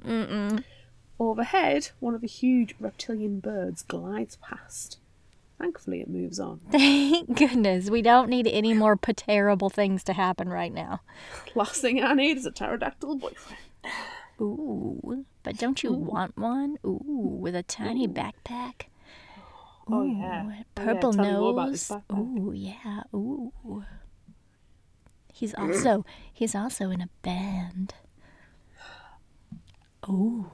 Mm-mm. 0.05 0.63
Overhead, 1.19 1.89
one 1.99 2.15
of 2.15 2.21
the 2.21 2.27
huge 2.27 2.75
reptilian 2.79 3.41
birds 3.41 3.83
glides 3.83 4.37
past. 4.37 4.99
Thankfully, 5.59 6.01
it 6.01 6.09
moves 6.09 6.39
on. 6.39 6.61
Thank 6.71 7.37
goodness. 7.37 7.89
We 7.89 8.01
don't 8.01 8.29
need 8.29 8.47
any 8.47 8.73
more 8.73 8.95
terrible 8.95 9.69
things 9.69 10.03
to 10.05 10.13
happen 10.13 10.47
right 10.49 10.73
now. 10.73 11.01
Last 11.55 11.81
thing 11.81 12.01
I 12.01 12.13
need 12.13 12.37
is 12.37 12.45
a 12.45 12.51
pterodactyl 12.51 13.17
boyfriend. 13.17 13.59
Ooh. 14.39 15.25
But 15.43 15.57
don't 15.57 15.83
you 15.83 15.91
want 15.91 16.37
one? 16.37 16.77
Ooh, 16.85 17.01
with 17.39 17.55
a 17.55 17.63
tiny 17.63 18.07
backpack. 18.07 18.33
Oh, 18.43 18.65
Ooh, 18.65 18.81
yeah. 18.81 18.90
Oh, 19.93 20.01
oh, 20.01 20.03
yeah, 20.03 20.63
Purple 20.75 21.13
tell 21.13 21.23
me 21.23 21.31
more 21.31 21.51
about 21.51 21.71
this 21.71 21.89
nose. 21.89 22.01
Ooh, 22.13 22.53
yeah. 22.55 23.01
Ooh. 23.13 23.83
He's 25.33 25.53
also 25.55 26.05
he's 26.31 26.53
also 26.55 26.91
in 26.91 27.01
a 27.01 27.09
band. 27.21 27.93
Ooh. 30.07 30.51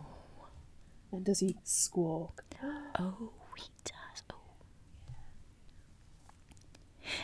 And 1.11 1.25
does 1.25 1.39
he 1.39 1.57
squawk? 1.63 2.43
Oh, 2.99 3.31
he 3.55 3.69
does. 3.83 4.23
Oh. 4.31 4.35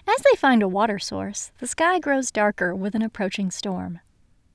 As 0.07 0.21
they 0.21 0.37
find 0.37 0.61
a 0.61 0.67
water 0.67 0.99
source, 0.99 1.51
the 1.59 1.67
sky 1.67 1.99
grows 1.99 2.29
darker 2.31 2.75
with 2.75 2.95
an 2.95 3.01
approaching 3.01 3.49
storm. 3.49 3.99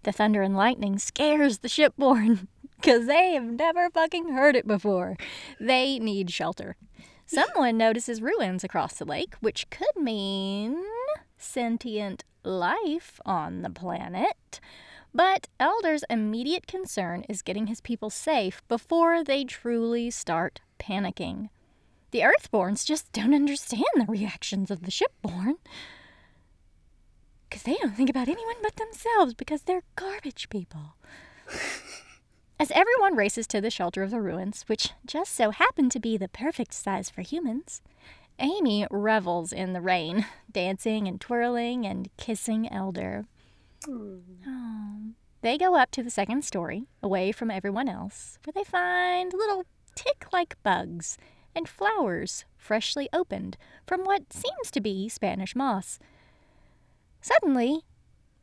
The 0.04 0.12
thunder 0.12 0.42
and 0.42 0.56
lightning 0.56 0.98
scares 0.98 1.58
the 1.58 1.68
shipborne 1.68 2.46
because 2.76 3.06
they 3.08 3.32
have 3.32 3.44
never 3.44 3.90
fucking 3.90 4.32
heard 4.32 4.54
it 4.54 4.66
before. 4.66 5.16
They 5.58 5.98
need 5.98 6.30
shelter. 6.30 6.76
Someone 7.28 7.76
notices 7.76 8.22
ruins 8.22 8.64
across 8.64 8.94
the 8.94 9.04
lake, 9.04 9.34
which 9.40 9.68
could 9.68 9.94
mean 9.96 10.82
sentient 11.36 12.24
life 12.42 13.20
on 13.26 13.60
the 13.60 13.68
planet. 13.68 14.60
But 15.12 15.46
Elder's 15.60 16.04
immediate 16.08 16.66
concern 16.66 17.26
is 17.28 17.42
getting 17.42 17.66
his 17.66 17.82
people 17.82 18.08
safe 18.08 18.62
before 18.66 19.22
they 19.22 19.44
truly 19.44 20.10
start 20.10 20.62
panicking. 20.78 21.50
The 22.12 22.20
Earthborns 22.20 22.86
just 22.86 23.12
don't 23.12 23.34
understand 23.34 23.84
the 23.96 24.06
reactions 24.06 24.70
of 24.70 24.84
the 24.84 24.90
shipborn. 24.90 25.56
Because 27.50 27.64
they 27.64 27.74
don't 27.74 27.94
think 27.94 28.08
about 28.08 28.28
anyone 28.28 28.56
but 28.62 28.76
themselves 28.76 29.34
because 29.34 29.62
they're 29.62 29.82
garbage 29.96 30.48
people. 30.48 30.94
As 32.60 32.72
everyone 32.72 33.14
races 33.14 33.46
to 33.48 33.60
the 33.60 33.70
shelter 33.70 34.02
of 34.02 34.10
the 34.10 34.20
ruins, 34.20 34.64
which 34.66 34.90
just 35.06 35.32
so 35.32 35.50
happen 35.50 35.88
to 35.90 36.00
be 36.00 36.16
the 36.16 36.28
perfect 36.28 36.74
size 36.74 37.08
for 37.08 37.22
humans, 37.22 37.82
Amy 38.40 38.84
revels 38.90 39.52
in 39.52 39.74
the 39.74 39.80
rain, 39.80 40.26
dancing 40.52 41.06
and 41.06 41.20
twirling 41.20 41.86
and 41.86 42.08
kissing 42.16 42.68
Elder. 42.68 43.26
Oh. 43.88 44.18
They 45.40 45.56
go 45.56 45.76
up 45.76 45.92
to 45.92 46.02
the 46.02 46.10
second 46.10 46.44
story, 46.44 46.88
away 47.00 47.30
from 47.30 47.48
everyone 47.48 47.88
else, 47.88 48.40
where 48.44 48.52
they 48.52 48.64
find 48.64 49.32
little 49.32 49.64
tick 49.94 50.26
like 50.32 50.60
bugs 50.64 51.16
and 51.54 51.68
flowers 51.68 52.44
freshly 52.56 53.08
opened 53.12 53.56
from 53.86 54.02
what 54.02 54.32
seems 54.32 54.72
to 54.72 54.80
be 54.80 55.08
Spanish 55.08 55.54
moss. 55.54 56.00
Suddenly, 57.20 57.82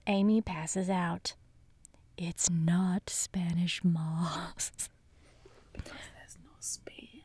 Amy 0.08 0.41
passes 0.41 0.89
out. 0.89 1.34
It's 2.17 2.49
not 2.49 3.10
Spanish 3.10 3.84
moss. 3.84 4.71
There's 5.73 6.38
no 6.43 6.51
Spain. 6.60 7.23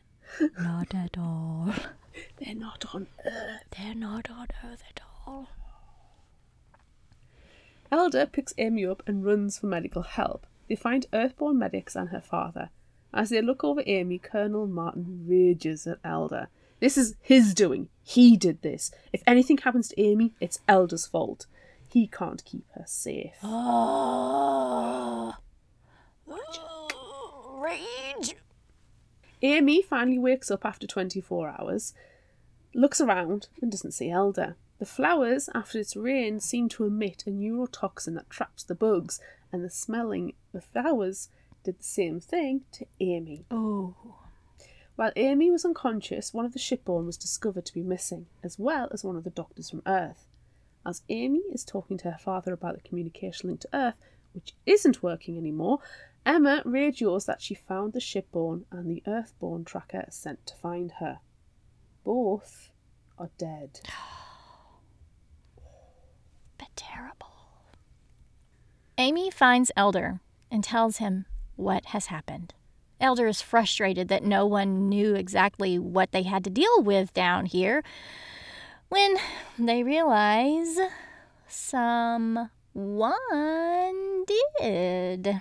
Not 0.59 0.95
at 0.95 1.17
all. 1.17 1.73
They're 2.39 2.57
not 2.57 2.85
on 2.93 3.07
Earth. 3.25 3.63
They're 3.77 3.95
not 3.95 4.29
on 4.31 4.49
Earth 4.65 4.83
at 4.89 5.01
all. 5.27 5.49
Elder 7.93 8.27
picks 8.27 8.53
Amy 8.59 8.85
up 8.85 9.03
and 9.07 9.25
runs 9.25 9.59
for 9.59 9.67
medical 9.67 10.03
help. 10.03 10.47
They 10.69 10.77
find 10.77 11.07
Earthborn 11.13 11.59
medics 11.59 11.95
and 11.95 12.09
her 12.09 12.21
father. 12.21 12.71
As 13.13 13.31
they 13.31 13.43
look 13.43 13.63
over 13.63 13.83
Amy, 13.87 14.19
Colonel 14.19 14.67
Martin 14.67 15.25
rages 15.29 15.87
at 15.87 15.99
Elder. 16.05 16.49
This 16.81 16.97
is 16.97 17.15
his 17.21 17.55
doing. 17.55 17.89
He 18.03 18.37
did 18.37 18.63
this. 18.63 18.91
If 19.13 19.23
anything 19.27 19.59
happens 19.59 19.89
to 19.89 20.01
Amy, 20.01 20.33
it's 20.41 20.61
Elder's 20.67 21.07
fault. 21.07 21.47
He 21.93 22.07
can't 22.07 22.45
keep 22.45 22.67
her 22.75 22.85
safe. 22.87 23.35
Oh. 23.43 25.35
Rage. 27.61 28.37
Amy 29.43 29.83
finally 29.83 30.19
wakes 30.19 30.51
up 30.51 30.65
after 30.65 30.87
24 30.87 31.57
hours, 31.59 31.95
looks 32.75 33.01
around, 33.01 33.49
and 33.61 33.71
doesn't 33.71 33.93
see 33.93 34.11
Elder. 34.11 34.57
The 34.79 34.87
flowers, 34.87 35.49
after 35.55 35.79
its 35.79 35.97
rain, 35.97 36.41
seem 36.41 36.69
to 36.71 36.85
emit 36.85 37.25
a 37.27 37.31
neurotoxin 37.31 38.15
that 38.15 38.31
traps 38.31 38.63
the 38.63 38.75
bugs, 38.75 39.21
and 39.53 39.65
the 39.65 39.71
smelling 39.71 40.35
the 40.53 40.61
flowers 40.61 41.29
did 41.65 41.79
the 41.79 41.85
same 41.85 42.21
thing 42.21 42.63
to 42.73 42.87
Amy. 43.01 43.45
Oh. 43.51 43.95
While 44.97 45.13
Amy 45.17 45.51
was 45.51 45.65
unconscious, 45.65 46.33
one 46.33 46.45
of 46.45 46.53
the 46.53 46.59
shipborne 46.59 47.07
was 47.07 47.17
discovered 47.17 47.67
to 47.67 47.75
be 47.75 47.83
missing, 47.83 48.27
as 48.43 48.59
well 48.59 48.89
as 48.93 49.05
one 49.05 49.17
of 49.17 49.25
the 49.25 49.31
doctors 49.31 49.71
from 49.71 49.83
Earth. 49.87 50.27
As 50.87 51.03
Amy 51.09 51.41
is 51.53 51.65
talking 51.65 51.99
to 51.99 52.11
her 52.11 52.19
father 52.19 52.53
about 52.53 52.75
the 52.75 52.89
communication 52.89 53.49
link 53.49 53.61
to 53.61 53.69
Earth, 53.73 53.95
which 54.33 54.55
isn't 54.65 55.03
working 55.03 55.37
anymore, 55.37 55.81
Emma 56.25 56.63
radios 56.65 57.27
that 57.27 57.43
she 57.43 57.55
found 57.55 57.93
the 57.93 58.01
shipborne 58.01 58.65
and 58.71 58.91
the 58.91 59.03
Earthborn 59.07 59.65
tracker 59.65 60.07
sent 60.11 60.47
to 60.47 60.57
find 60.57 60.93
her. 61.01 61.21
Both 62.05 62.73
are 63.19 63.31
dead. 63.39 63.81
But 66.59 66.69
terrible. 66.77 67.29
Amy 68.99 69.31
finds 69.31 69.73
Elder 69.77 70.21
and 70.51 70.63
tells 70.63 70.99
him 70.99 71.25
what 71.57 71.87
has 71.87 72.07
happened. 72.07 72.53
Elder 73.01 73.27
is 73.27 73.41
frustrated 73.41 74.09
that 74.09 74.23
no 74.23 74.45
one 74.45 74.91
knew 74.91 75.15
exactly 75.15 75.79
what 75.79 76.13
they 76.13 76.23
had 76.23 76.45
to 76.45 76.51
deal 76.51 76.83
with 76.83 77.15
down 77.15 77.47
here 77.47 77.83
when 78.91 79.17
they 79.59 79.83
realize 79.83 80.79
someone 81.49 82.51
did. 84.59 85.41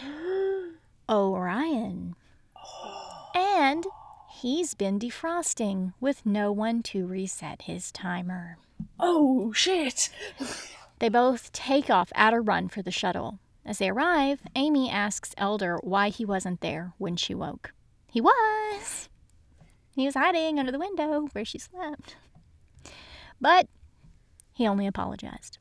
Orion. 1.10 2.14
And 3.34 3.84
he's 4.30 4.72
been 4.72 4.98
defrosting 4.98 5.92
with 6.00 6.24
no 6.24 6.50
one 6.50 6.82
to 6.84 7.06
reset 7.06 7.62
his 7.62 7.92
timer. 7.92 8.56
Oh, 8.98 9.52
shit! 9.52 10.08
They 10.98 11.10
both 11.10 11.52
take 11.52 11.90
off 11.90 12.10
at 12.14 12.32
a 12.32 12.40
run 12.40 12.68
for 12.70 12.80
the 12.80 12.90
shuttle. 12.90 13.38
As 13.66 13.76
they 13.76 13.90
arrive, 13.90 14.40
Amy 14.54 14.90
asks 14.90 15.34
Elder 15.36 15.78
why 15.82 16.08
he 16.08 16.24
wasn't 16.24 16.62
there 16.62 16.94
when 16.96 17.16
she 17.16 17.34
woke. 17.34 17.74
He 18.10 18.22
was. 18.22 19.10
He 19.94 20.06
was 20.06 20.14
hiding 20.14 20.58
under 20.58 20.72
the 20.72 20.78
window 20.78 21.28
where 21.32 21.44
she 21.44 21.58
slept. 21.58 22.16
But 23.40 23.68
he 24.52 24.66
only 24.66 24.86
apologized. 24.86 25.58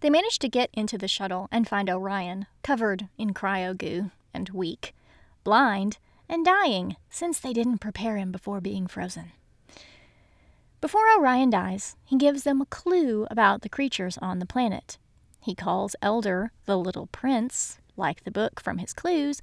They 0.00 0.10
managed 0.10 0.40
to 0.42 0.48
get 0.48 0.70
into 0.74 0.98
the 0.98 1.08
shuttle 1.08 1.48
and 1.50 1.66
find 1.66 1.88
Orion, 1.88 2.46
covered 2.62 3.08
in 3.16 3.32
cryo 3.32 3.76
goo 3.76 4.10
and 4.32 4.50
weak, 4.50 4.94
blind, 5.42 5.98
and 6.28 6.44
dying 6.44 6.96
since 7.10 7.40
they 7.40 7.52
didn't 7.52 7.78
prepare 7.78 8.16
him 8.16 8.30
before 8.30 8.60
being 8.60 8.86
frozen. 8.86 9.32
Before 10.80 11.10
Orion 11.16 11.50
dies, 11.50 11.96
he 12.04 12.18
gives 12.18 12.42
them 12.42 12.60
a 12.60 12.66
clue 12.66 13.26
about 13.30 13.62
the 13.62 13.68
creatures 13.68 14.18
on 14.18 14.38
the 14.38 14.46
planet. 14.46 14.98
He 15.40 15.54
calls 15.54 15.96
Elder 16.02 16.52
the 16.66 16.76
Little 16.76 17.06
Prince, 17.06 17.78
like 17.96 18.24
the 18.24 18.30
book 18.30 18.60
from 18.60 18.78
his 18.78 18.92
clues, 18.92 19.40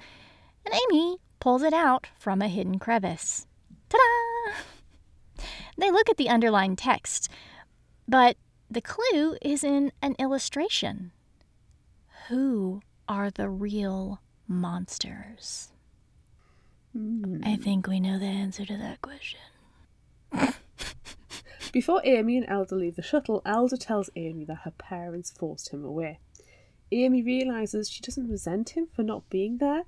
and 0.65 0.75
Amy 0.75 1.17
pulls 1.39 1.63
it 1.63 1.73
out 1.73 2.07
from 2.19 2.41
a 2.41 2.47
hidden 2.47 2.77
crevice. 2.77 3.47
Ta 3.89 3.97
da! 3.97 4.53
They 5.77 5.91
look 5.91 6.09
at 6.09 6.17
the 6.17 6.29
underlined 6.29 6.77
text, 6.77 7.29
but 8.07 8.37
the 8.69 8.81
clue 8.81 9.37
is 9.41 9.63
in 9.63 9.91
an 10.01 10.15
illustration. 10.17 11.11
Who 12.27 12.81
are 13.07 13.29
the 13.29 13.49
real 13.49 14.21
monsters? 14.47 15.71
Hmm. 16.93 17.41
I 17.43 17.55
think 17.55 17.87
we 17.87 17.99
know 17.99 18.19
the 18.19 18.25
answer 18.25 18.65
to 18.65 18.77
that 18.77 19.01
question. 19.01 19.39
Before 21.71 22.01
Amy 22.03 22.37
and 22.37 22.45
Elder 22.49 22.75
leave 22.75 22.95
the 22.95 23.01
shuttle, 23.01 23.41
Elder 23.45 23.77
tells 23.77 24.09
Amy 24.15 24.43
that 24.45 24.59
her 24.63 24.71
parents 24.71 25.31
forced 25.31 25.69
him 25.69 25.85
away. 25.85 26.19
Amy 26.91 27.23
realizes 27.23 27.89
she 27.89 28.01
doesn't 28.01 28.29
resent 28.29 28.71
him 28.71 28.87
for 28.93 29.03
not 29.03 29.29
being 29.29 29.57
there, 29.57 29.83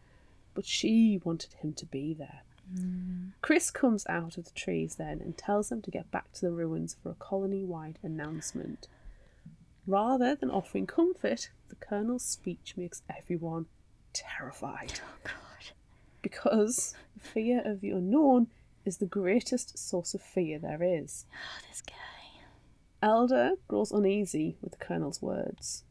but 0.54 0.66
she 0.66 1.20
wanted 1.24 1.54
him 1.56 1.74
to 1.74 1.86
be 1.86 2.14
there. 2.14 2.44
Chris 3.42 3.72
comes 3.72 4.06
out 4.08 4.38
of 4.38 4.46
the 4.46 4.52
trees 4.52 4.96
then 4.96 5.20
and 5.20 5.38
tells 5.38 5.70
them 5.70 5.82
to 5.82 5.92
get 5.92 6.10
back 6.12 6.32
to 6.34 6.42
the 6.42 6.52
ruins 6.52 6.96
for 7.02 7.10
a 7.10 7.16
colony 7.16 7.64
wide 7.64 8.00
announcement. 8.02 8.88
Rather 9.86 10.34
than 10.36 10.50
offering 10.50 10.88
comfort, 10.88 11.50
the 11.68 11.76
Colonel's 11.76 12.24
speech 12.24 12.76
makes 12.78 13.02
everyone 13.10 13.66
terrified. 14.14 15.02
Oh, 15.04 15.18
God. 15.26 15.72
Because 16.22 16.96
fear 17.20 17.62
of 17.66 17.82
the 17.82 17.92
unknown 17.92 18.48
is 18.86 18.98
the 18.98 19.06
greatest 19.06 19.78
source 19.78 20.14
of 20.14 20.22
fear 20.22 20.58
there 20.58 20.82
is. 20.82 21.26
Oh, 21.34 21.68
this 21.70 21.82
guy. 21.82 21.94
Elder 23.02 23.52
grows 23.68 23.92
uneasy 23.92 24.56
with 24.62 24.72
the 24.72 24.78
Colonel's 24.78 25.22
words. 25.22 25.84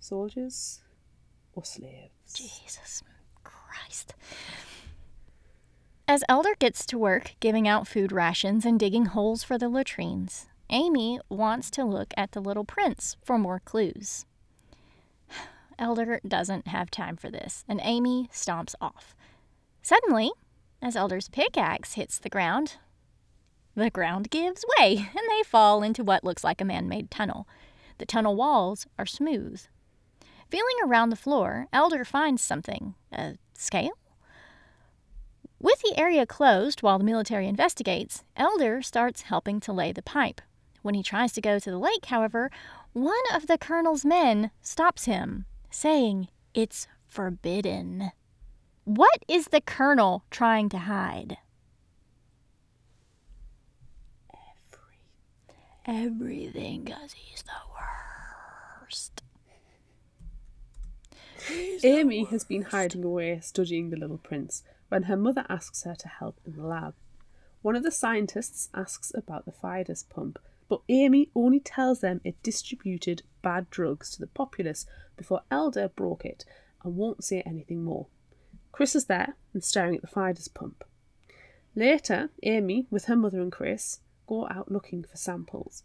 Soldiers 0.00 0.80
or 1.52 1.64
slaves? 1.64 2.32
Jesus 2.34 3.04
Christ. 3.44 4.14
As 6.10 6.24
Elder 6.26 6.54
gets 6.58 6.86
to 6.86 6.96
work 6.96 7.34
giving 7.38 7.68
out 7.68 7.86
food 7.86 8.12
rations 8.12 8.64
and 8.64 8.80
digging 8.80 9.04
holes 9.04 9.44
for 9.44 9.58
the 9.58 9.68
latrines, 9.68 10.46
Amy 10.70 11.20
wants 11.28 11.70
to 11.72 11.84
look 11.84 12.14
at 12.16 12.32
the 12.32 12.40
little 12.40 12.64
prints 12.64 13.18
for 13.22 13.36
more 13.36 13.60
clues. 13.60 14.24
Elder 15.78 16.18
doesn't 16.26 16.68
have 16.68 16.90
time 16.90 17.18
for 17.18 17.30
this, 17.30 17.62
and 17.68 17.78
Amy 17.84 18.30
stomps 18.32 18.74
off. 18.80 19.14
Suddenly, 19.82 20.30
as 20.80 20.96
Elder's 20.96 21.28
pickaxe 21.28 21.92
hits 21.92 22.18
the 22.18 22.30
ground, 22.30 22.76
the 23.74 23.90
ground 23.90 24.30
gives 24.30 24.64
way 24.78 25.10
and 25.14 25.28
they 25.28 25.42
fall 25.42 25.82
into 25.82 26.02
what 26.02 26.24
looks 26.24 26.42
like 26.42 26.62
a 26.62 26.64
man 26.64 26.88
made 26.88 27.10
tunnel. 27.10 27.46
The 27.98 28.06
tunnel 28.06 28.34
walls 28.34 28.86
are 28.98 29.04
smooth. 29.04 29.60
Feeling 30.48 30.76
around 30.82 31.10
the 31.10 31.16
floor, 31.16 31.66
Elder 31.70 32.06
finds 32.06 32.40
something 32.40 32.94
a 33.12 33.34
scale? 33.52 33.92
With 35.60 35.80
the 35.80 35.98
area 35.98 36.24
closed 36.24 36.82
while 36.82 36.98
the 36.98 37.04
military 37.04 37.48
investigates, 37.48 38.22
Elder 38.36 38.80
starts 38.80 39.22
helping 39.22 39.58
to 39.60 39.72
lay 39.72 39.90
the 39.90 40.02
pipe. 40.02 40.40
When 40.82 40.94
he 40.94 41.02
tries 41.02 41.32
to 41.32 41.40
go 41.40 41.58
to 41.58 41.70
the 41.70 41.78
lake, 41.78 42.06
however, 42.06 42.50
one 42.92 43.16
of 43.34 43.48
the 43.48 43.58
colonel's 43.58 44.04
men 44.04 44.52
stops 44.62 45.06
him, 45.06 45.46
saying 45.68 46.28
it's 46.54 46.86
forbidden. 47.08 48.12
What 48.84 49.24
is 49.26 49.46
the 49.46 49.60
colonel 49.60 50.24
trying 50.30 50.68
to 50.68 50.78
hide? 50.78 51.38
Everything, 55.84 56.84
because 56.84 57.14
he's 57.14 57.42
the 57.42 57.52
worst. 58.84 59.22
Amy 61.82 62.24
has 62.24 62.44
been 62.44 62.62
hiding 62.62 63.02
away 63.02 63.40
studying 63.40 63.90
the 63.90 63.96
little 63.96 64.18
prince 64.18 64.62
when 64.88 65.04
her 65.04 65.16
mother 65.16 65.44
asks 65.48 65.84
her 65.84 65.94
to 65.94 66.08
help 66.08 66.40
in 66.44 66.52
the 66.56 66.66
lab. 66.66 66.94
One 67.62 67.76
of 67.76 67.82
the 67.82 67.90
scientists 67.90 68.68
asks 68.74 69.12
about 69.14 69.44
the 69.44 69.52
Phydus 69.52 70.08
pump, 70.08 70.38
but 70.68 70.82
Amy 70.88 71.30
only 71.34 71.60
tells 71.60 72.00
them 72.00 72.20
it 72.24 72.42
distributed 72.42 73.22
bad 73.42 73.68
drugs 73.70 74.10
to 74.12 74.20
the 74.20 74.26
populace 74.26 74.86
before 75.16 75.42
Elder 75.50 75.88
broke 75.88 76.24
it 76.24 76.44
and 76.84 76.96
won't 76.96 77.24
say 77.24 77.42
anything 77.42 77.82
more. 77.82 78.06
Chris 78.70 78.94
is 78.94 79.06
there 79.06 79.36
and 79.52 79.64
staring 79.64 79.96
at 79.96 80.02
the 80.02 80.06
Phydus 80.06 80.52
pump. 80.52 80.84
Later, 81.74 82.30
Amy, 82.42 82.86
with 82.90 83.06
her 83.06 83.16
mother 83.16 83.40
and 83.40 83.52
Chris, 83.52 84.00
go 84.26 84.46
out 84.48 84.70
looking 84.70 85.02
for 85.02 85.16
samples. 85.16 85.84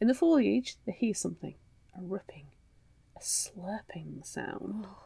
In 0.00 0.08
the 0.08 0.14
foliage, 0.14 0.76
they 0.84 0.92
hear 0.92 1.14
something 1.14 1.54
a 1.96 2.02
ripping, 2.02 2.48
a 3.16 3.20
slurping 3.20 4.26
sound. 4.26 4.86
Oh. 4.88 4.96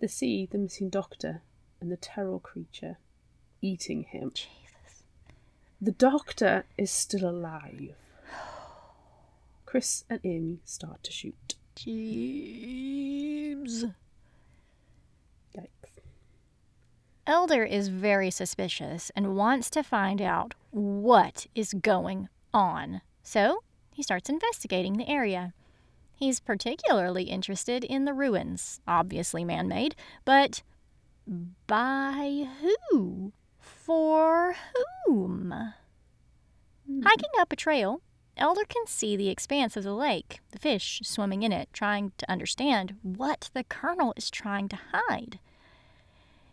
They 0.00 0.08
see 0.08 0.46
the 0.46 0.58
missing 0.58 0.90
doctor 0.90 1.42
and 1.84 1.92
the 1.92 1.98
terror 1.98 2.38
creature 2.38 2.96
eating 3.60 4.04
him. 4.04 4.30
Jesus. 4.32 5.02
The 5.82 5.92
doctor 5.92 6.64
is 6.78 6.90
still 6.90 7.28
alive. 7.28 7.94
Chris 9.66 10.06
and 10.08 10.18
Amy 10.24 10.60
start 10.64 11.02
to 11.02 11.12
shoot. 11.12 11.56
Jeeves. 11.76 12.24
Yikes. 15.54 16.00
Elder 17.26 17.64
is 17.64 17.88
very 17.88 18.30
suspicious 18.30 19.10
and 19.14 19.36
wants 19.36 19.68
to 19.70 19.82
find 19.82 20.22
out 20.22 20.54
what 20.70 21.46
is 21.54 21.74
going 21.74 22.30
on. 22.54 23.02
So 23.22 23.62
he 23.92 24.02
starts 24.02 24.30
investigating 24.30 24.96
the 24.96 25.10
area. 25.10 25.52
He's 26.14 26.40
particularly 26.40 27.24
interested 27.24 27.84
in 27.84 28.06
the 28.06 28.14
ruins, 28.14 28.80
obviously 28.88 29.44
man 29.44 29.68
made, 29.68 29.94
but 30.24 30.62
by 31.66 32.48
who? 32.60 33.32
For 33.58 34.56
whom? 35.06 35.72
Hiking 37.02 37.30
up 37.38 37.52
a 37.52 37.56
trail, 37.56 38.02
Elder 38.36 38.64
can 38.64 38.86
see 38.86 39.16
the 39.16 39.28
expanse 39.28 39.76
of 39.76 39.84
the 39.84 39.94
lake, 39.94 40.40
the 40.50 40.58
fish 40.58 41.00
swimming 41.04 41.42
in 41.42 41.52
it, 41.52 41.68
trying 41.72 42.12
to 42.18 42.30
understand 42.30 42.96
what 43.02 43.50
the 43.54 43.64
colonel 43.64 44.12
is 44.16 44.30
trying 44.30 44.68
to 44.68 44.78
hide. 44.92 45.38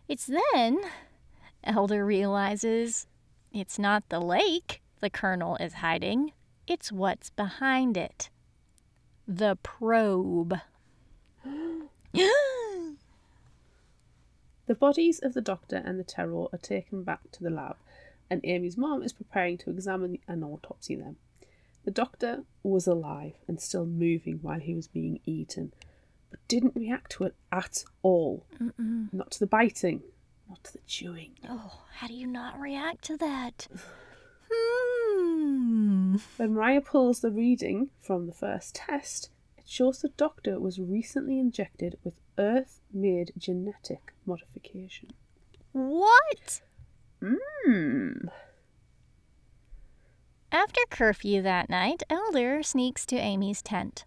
It's 0.08 0.26
then 0.26 0.80
Elder 1.64 2.04
realizes 2.04 3.06
it's 3.52 3.78
not 3.78 4.08
the 4.08 4.20
lake 4.20 4.80
the 5.00 5.10
colonel 5.10 5.56
is 5.56 5.74
hiding, 5.74 6.32
it's 6.66 6.92
what's 6.92 7.30
behind 7.30 7.96
it 7.96 8.30
the 9.26 9.56
probe. 9.62 10.58
The 14.66 14.74
bodies 14.74 15.18
of 15.18 15.34
the 15.34 15.40
doctor 15.40 15.76
and 15.76 15.98
the 15.98 16.04
terror 16.04 16.46
are 16.52 16.58
taken 16.58 17.02
back 17.02 17.30
to 17.32 17.42
the 17.42 17.50
lab, 17.50 17.76
and 18.30 18.40
Amy's 18.44 18.76
mom 18.76 19.02
is 19.02 19.12
preparing 19.12 19.58
to 19.58 19.70
examine 19.70 20.18
and 20.28 20.44
autopsy 20.44 20.94
them. 20.94 21.16
The 21.84 21.90
doctor 21.90 22.44
was 22.62 22.86
alive 22.86 23.34
and 23.48 23.60
still 23.60 23.86
moving 23.86 24.38
while 24.40 24.60
he 24.60 24.74
was 24.74 24.86
being 24.86 25.20
eaten, 25.26 25.72
but 26.30 26.38
didn't 26.46 26.76
react 26.76 27.12
to 27.12 27.24
it 27.24 27.34
at 27.50 27.84
all. 28.02 28.46
Not 29.12 29.32
to 29.32 29.40
the 29.40 29.46
biting, 29.46 30.02
not 30.48 30.62
to 30.64 30.72
the 30.74 30.80
chewing. 30.86 31.32
Oh, 31.48 31.82
how 31.96 32.06
do 32.06 32.14
you 32.14 32.26
not 32.26 32.60
react 32.60 33.04
to 33.06 33.16
that? 33.16 33.68
Hmm. 34.54 36.16
When 36.36 36.52
Mariah 36.52 36.82
pulls 36.82 37.20
the 37.20 37.30
reading 37.30 37.88
from 38.00 38.26
the 38.26 38.34
first 38.34 38.74
test, 38.74 39.30
it 39.56 39.66
shows 39.66 40.00
the 40.00 40.10
doctor 40.10 40.60
was 40.60 40.78
recently 40.78 41.38
injected 41.40 41.96
with 42.04 42.14
Earth 42.38 42.80
made 42.92 43.32
genetic 43.36 44.12
modification. 44.26 45.12
What? 45.72 46.62
Mmm. 47.22 48.28
After 50.50 50.80
curfew 50.90 51.40
that 51.42 51.70
night, 51.70 52.02
Elder 52.10 52.62
sneaks 52.62 53.06
to 53.06 53.16
Amy's 53.16 53.62
tent. 53.62 54.04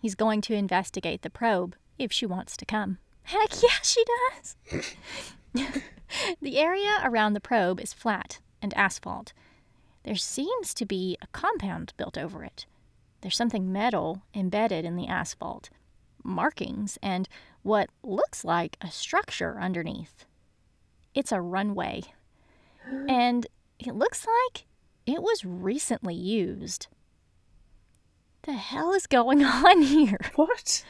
He's 0.00 0.14
going 0.14 0.40
to 0.42 0.54
investigate 0.54 1.22
the 1.22 1.30
probe 1.30 1.76
if 1.98 2.12
she 2.12 2.26
wants 2.26 2.56
to 2.56 2.66
come. 2.66 2.98
Heck 3.24 3.50
yeah, 3.62 3.80
she 3.82 4.04
does. 4.04 4.56
the 6.42 6.58
area 6.58 6.98
around 7.02 7.34
the 7.34 7.40
probe 7.40 7.80
is 7.80 7.92
flat 7.92 8.40
and 8.60 8.74
asphalt. 8.74 9.32
There 10.02 10.16
seems 10.16 10.74
to 10.74 10.84
be 10.84 11.16
a 11.22 11.26
compound 11.28 11.92
built 11.96 12.18
over 12.18 12.44
it. 12.44 12.66
There's 13.20 13.36
something 13.36 13.72
metal 13.72 14.22
embedded 14.34 14.84
in 14.84 14.96
the 14.96 15.06
asphalt, 15.06 15.70
markings, 16.24 16.98
and 17.02 17.28
what 17.62 17.90
looks 18.02 18.44
like 18.44 18.76
a 18.80 18.90
structure 18.90 19.58
underneath. 19.60 20.24
It's 21.14 21.32
a 21.32 21.40
runway. 21.40 22.02
And 23.08 23.46
it 23.78 23.94
looks 23.94 24.26
like 24.26 24.66
it 25.06 25.22
was 25.22 25.44
recently 25.44 26.14
used. 26.14 26.86
The 28.42 28.52
hell 28.52 28.92
is 28.92 29.06
going 29.06 29.42
on 29.44 29.82
here? 29.82 30.18
What? 30.34 30.84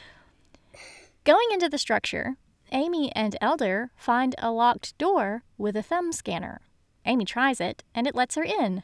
Going 1.24 1.46
into 1.52 1.68
the 1.68 1.78
structure, 1.78 2.36
Amy 2.72 3.12
and 3.14 3.36
Elder 3.40 3.90
find 3.96 4.34
a 4.38 4.50
locked 4.50 4.98
door 4.98 5.44
with 5.56 5.76
a 5.76 5.82
thumb 5.82 6.12
scanner. 6.12 6.60
Amy 7.06 7.24
tries 7.24 7.60
it, 7.60 7.84
and 7.94 8.06
it 8.06 8.14
lets 8.14 8.34
her 8.34 8.42
in, 8.42 8.82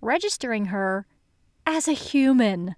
registering 0.00 0.66
her 0.66 1.06
as 1.66 1.86
a 1.86 1.92
human. 1.92 2.74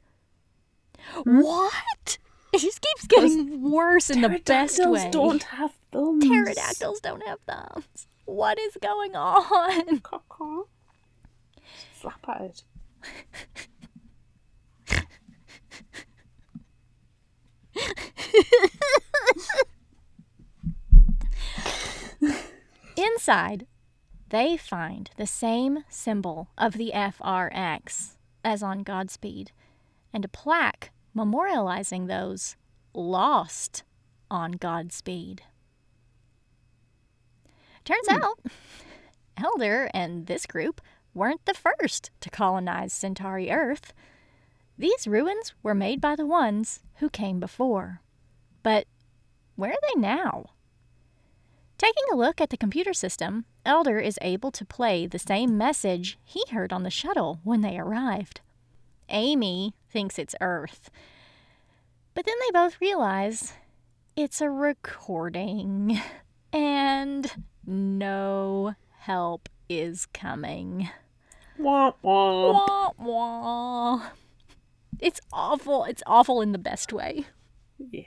Hmm? 0.98 1.40
What? 1.40 2.18
It 2.52 2.58
just 2.60 2.80
keeps 2.80 3.06
getting 3.06 3.70
worse 3.70 4.10
in 4.10 4.22
the 4.22 4.28
best 4.28 4.76
Pterodactyls 4.76 5.04
way. 5.04 5.10
don't 5.12 5.42
have 5.44 5.72
thumbs. 5.92 6.24
Pterodactyls 6.24 7.00
don't 7.00 7.24
have 7.26 7.38
thumbs. 7.46 8.08
What 8.24 8.58
is 8.58 8.76
going 8.82 9.14
on? 9.14 10.00
Caw-caw. 10.02 10.62
flap 11.92 12.24
at 12.28 12.40
it. 12.40 12.62
Inside, 22.96 23.66
they 24.28 24.56
find 24.56 25.10
the 25.16 25.26
same 25.26 25.84
symbol 25.88 26.48
of 26.58 26.74
the 26.74 26.92
FRX 26.94 28.16
as 28.44 28.62
on 28.62 28.82
Godspeed 28.82 29.52
and 30.12 30.24
a 30.24 30.28
plaque 30.28 30.90
memorializing 31.16 32.06
those 32.06 32.56
lost 32.94 33.82
on 34.30 34.52
Godspeed. 34.52 35.42
Turns 37.84 38.06
hmm. 38.08 38.22
out, 38.22 38.38
Elder 39.36 39.90
and 39.94 40.26
this 40.26 40.46
group 40.46 40.80
weren't 41.14 41.44
the 41.44 41.54
first 41.54 42.10
to 42.20 42.30
colonize 42.30 42.92
Centauri 42.92 43.50
Earth. 43.50 43.92
These 44.78 45.06
ruins 45.06 45.54
were 45.62 45.74
made 45.74 46.00
by 46.00 46.16
the 46.16 46.26
ones 46.26 46.80
who 46.96 47.10
came 47.10 47.40
before. 47.40 48.00
But 48.62 48.86
where 49.56 49.72
are 49.72 49.94
they 49.94 50.00
now? 50.00 50.46
Taking 51.78 52.04
a 52.12 52.16
look 52.16 52.40
at 52.40 52.50
the 52.50 52.56
computer 52.56 52.92
system, 52.92 53.46
Elder 53.64 53.98
is 53.98 54.18
able 54.20 54.50
to 54.52 54.64
play 54.64 55.06
the 55.06 55.18
same 55.18 55.56
message 55.56 56.18
he 56.24 56.44
heard 56.50 56.72
on 56.72 56.82
the 56.82 56.90
shuttle 56.90 57.40
when 57.42 57.62
they 57.62 57.78
arrived. 57.78 58.42
Amy 59.10 59.74
thinks 59.88 60.18
it's 60.18 60.34
Earth. 60.40 60.90
But 62.14 62.26
then 62.26 62.34
they 62.40 62.50
both 62.52 62.80
realize 62.80 63.52
it's 64.16 64.40
a 64.40 64.50
recording 64.50 66.00
and 66.52 67.30
no 67.66 68.74
help 68.98 69.48
is 69.68 70.06
coming. 70.06 70.88
Wah, 71.58 71.92
wah. 72.02 72.52
Wah, 72.52 72.90
wah. 72.98 74.06
It's 74.98 75.20
awful. 75.32 75.84
It's 75.84 76.02
awful 76.06 76.40
in 76.40 76.52
the 76.52 76.58
best 76.58 76.92
way. 76.92 77.26
Yeah. 77.78 78.04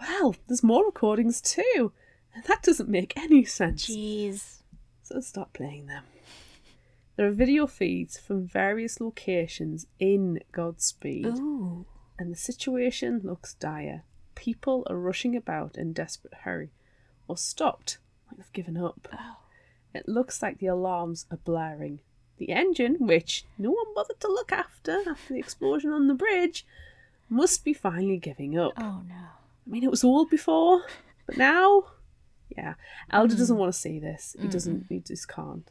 Well, 0.00 0.34
there's 0.46 0.62
more 0.62 0.84
recordings 0.84 1.40
too. 1.40 1.92
And 2.34 2.44
that 2.44 2.62
doesn't 2.62 2.88
make 2.88 3.16
any 3.16 3.44
sense. 3.44 3.86
Jeez. 3.86 4.62
So 5.02 5.20
start 5.20 5.52
playing 5.52 5.86
them. 5.86 6.04
There 7.20 7.28
are 7.28 7.32
video 7.32 7.66
feeds 7.66 8.16
from 8.16 8.46
various 8.46 8.98
locations 8.98 9.86
in 9.98 10.40
Godspeed, 10.52 11.26
Ooh. 11.26 11.84
and 12.18 12.32
the 12.32 12.34
situation 12.34 13.20
looks 13.22 13.52
dire. 13.52 14.04
People 14.34 14.86
are 14.88 14.96
rushing 14.96 15.36
about 15.36 15.76
in 15.76 15.92
desperate 15.92 16.32
hurry, 16.32 16.70
or 17.28 17.36
stopped, 17.36 17.98
like 18.26 18.38
they've 18.38 18.52
given 18.54 18.78
up. 18.78 19.06
Oh. 19.12 19.36
It 19.92 20.08
looks 20.08 20.40
like 20.40 20.60
the 20.60 20.68
alarms 20.68 21.26
are 21.30 21.36
blaring. 21.36 22.00
The 22.38 22.52
engine, 22.52 22.96
which 22.98 23.44
no 23.58 23.72
one 23.72 23.94
bothered 23.94 24.20
to 24.20 24.28
look 24.28 24.50
after 24.50 25.02
after 25.06 25.34
the 25.34 25.40
explosion 25.40 25.92
on 25.92 26.08
the 26.08 26.14
bridge, 26.14 26.64
must 27.28 27.66
be 27.66 27.74
finally 27.74 28.16
giving 28.16 28.58
up. 28.58 28.72
Oh 28.78 29.02
no. 29.06 29.14
I 29.14 29.68
mean, 29.70 29.84
it 29.84 29.90
was 29.90 30.04
old 30.04 30.30
before, 30.30 30.86
but 31.26 31.36
now, 31.36 31.84
yeah. 32.56 32.76
Elder 33.10 33.36
doesn't 33.36 33.56
hmm. 33.56 33.60
want 33.60 33.74
to 33.74 33.78
see 33.78 33.98
this. 33.98 34.34
He 34.40 34.48
doesn't. 34.48 34.86
He 34.88 35.00
just 35.00 35.28
can't. 35.28 35.70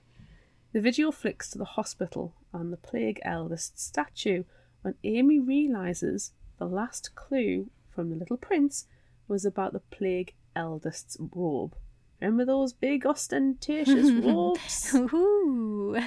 The 0.72 0.82
video 0.82 1.12
flicks 1.12 1.50
to 1.52 1.58
the 1.58 1.66
hospital 1.66 2.36
and 2.54 2.72
the 2.72 2.78
plague 2.78 3.20
eldest 3.24 3.80
statue 3.80 4.44
when 4.82 4.96
Amy 5.04 5.40
realizes 5.40 6.32
the 6.58 6.66
last 6.68 7.16
clue 7.16 7.70
from 7.90 8.10
the 8.10 8.16
Little 8.16 8.38
Prince 8.38 8.86
was 9.28 9.46
about 9.46 9.74
the 9.74 9.80
plague 9.80 10.34
eldest's 10.56 11.18
robe. 11.20 11.76
Remember 12.22 12.46
those 12.46 12.74
big 12.74 13.06
ostentatious 13.06 14.12
robes? 14.24 14.94
Ooh. 14.96 15.98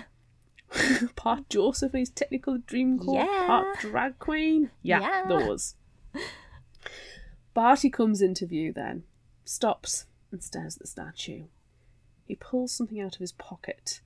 part 1.16 1.48
Joseph 1.48 1.92
and 1.92 2.00
his 2.00 2.10
Technicolor 2.10 2.62
Dreamcoat, 2.64 3.14
Yeah. 3.14 3.46
part 3.46 3.78
drag 3.80 4.18
queen. 4.18 4.70
Yeah, 4.82 5.00
Yeah. 5.00 5.26
those. 5.28 5.74
Bartie 7.54 7.90
comes 7.90 8.22
into 8.22 8.46
view 8.46 8.72
then, 8.72 9.04
stops 9.44 10.06
and 10.30 10.42
stares 10.42 10.76
at 10.76 10.82
the 10.82 10.86
statue. 10.88 11.44
He 12.26 12.34
pulls 12.36 12.72
something 12.72 13.00
out 13.00 13.16
of 13.16 13.20
his 13.20 13.32
pocket. 13.32 14.00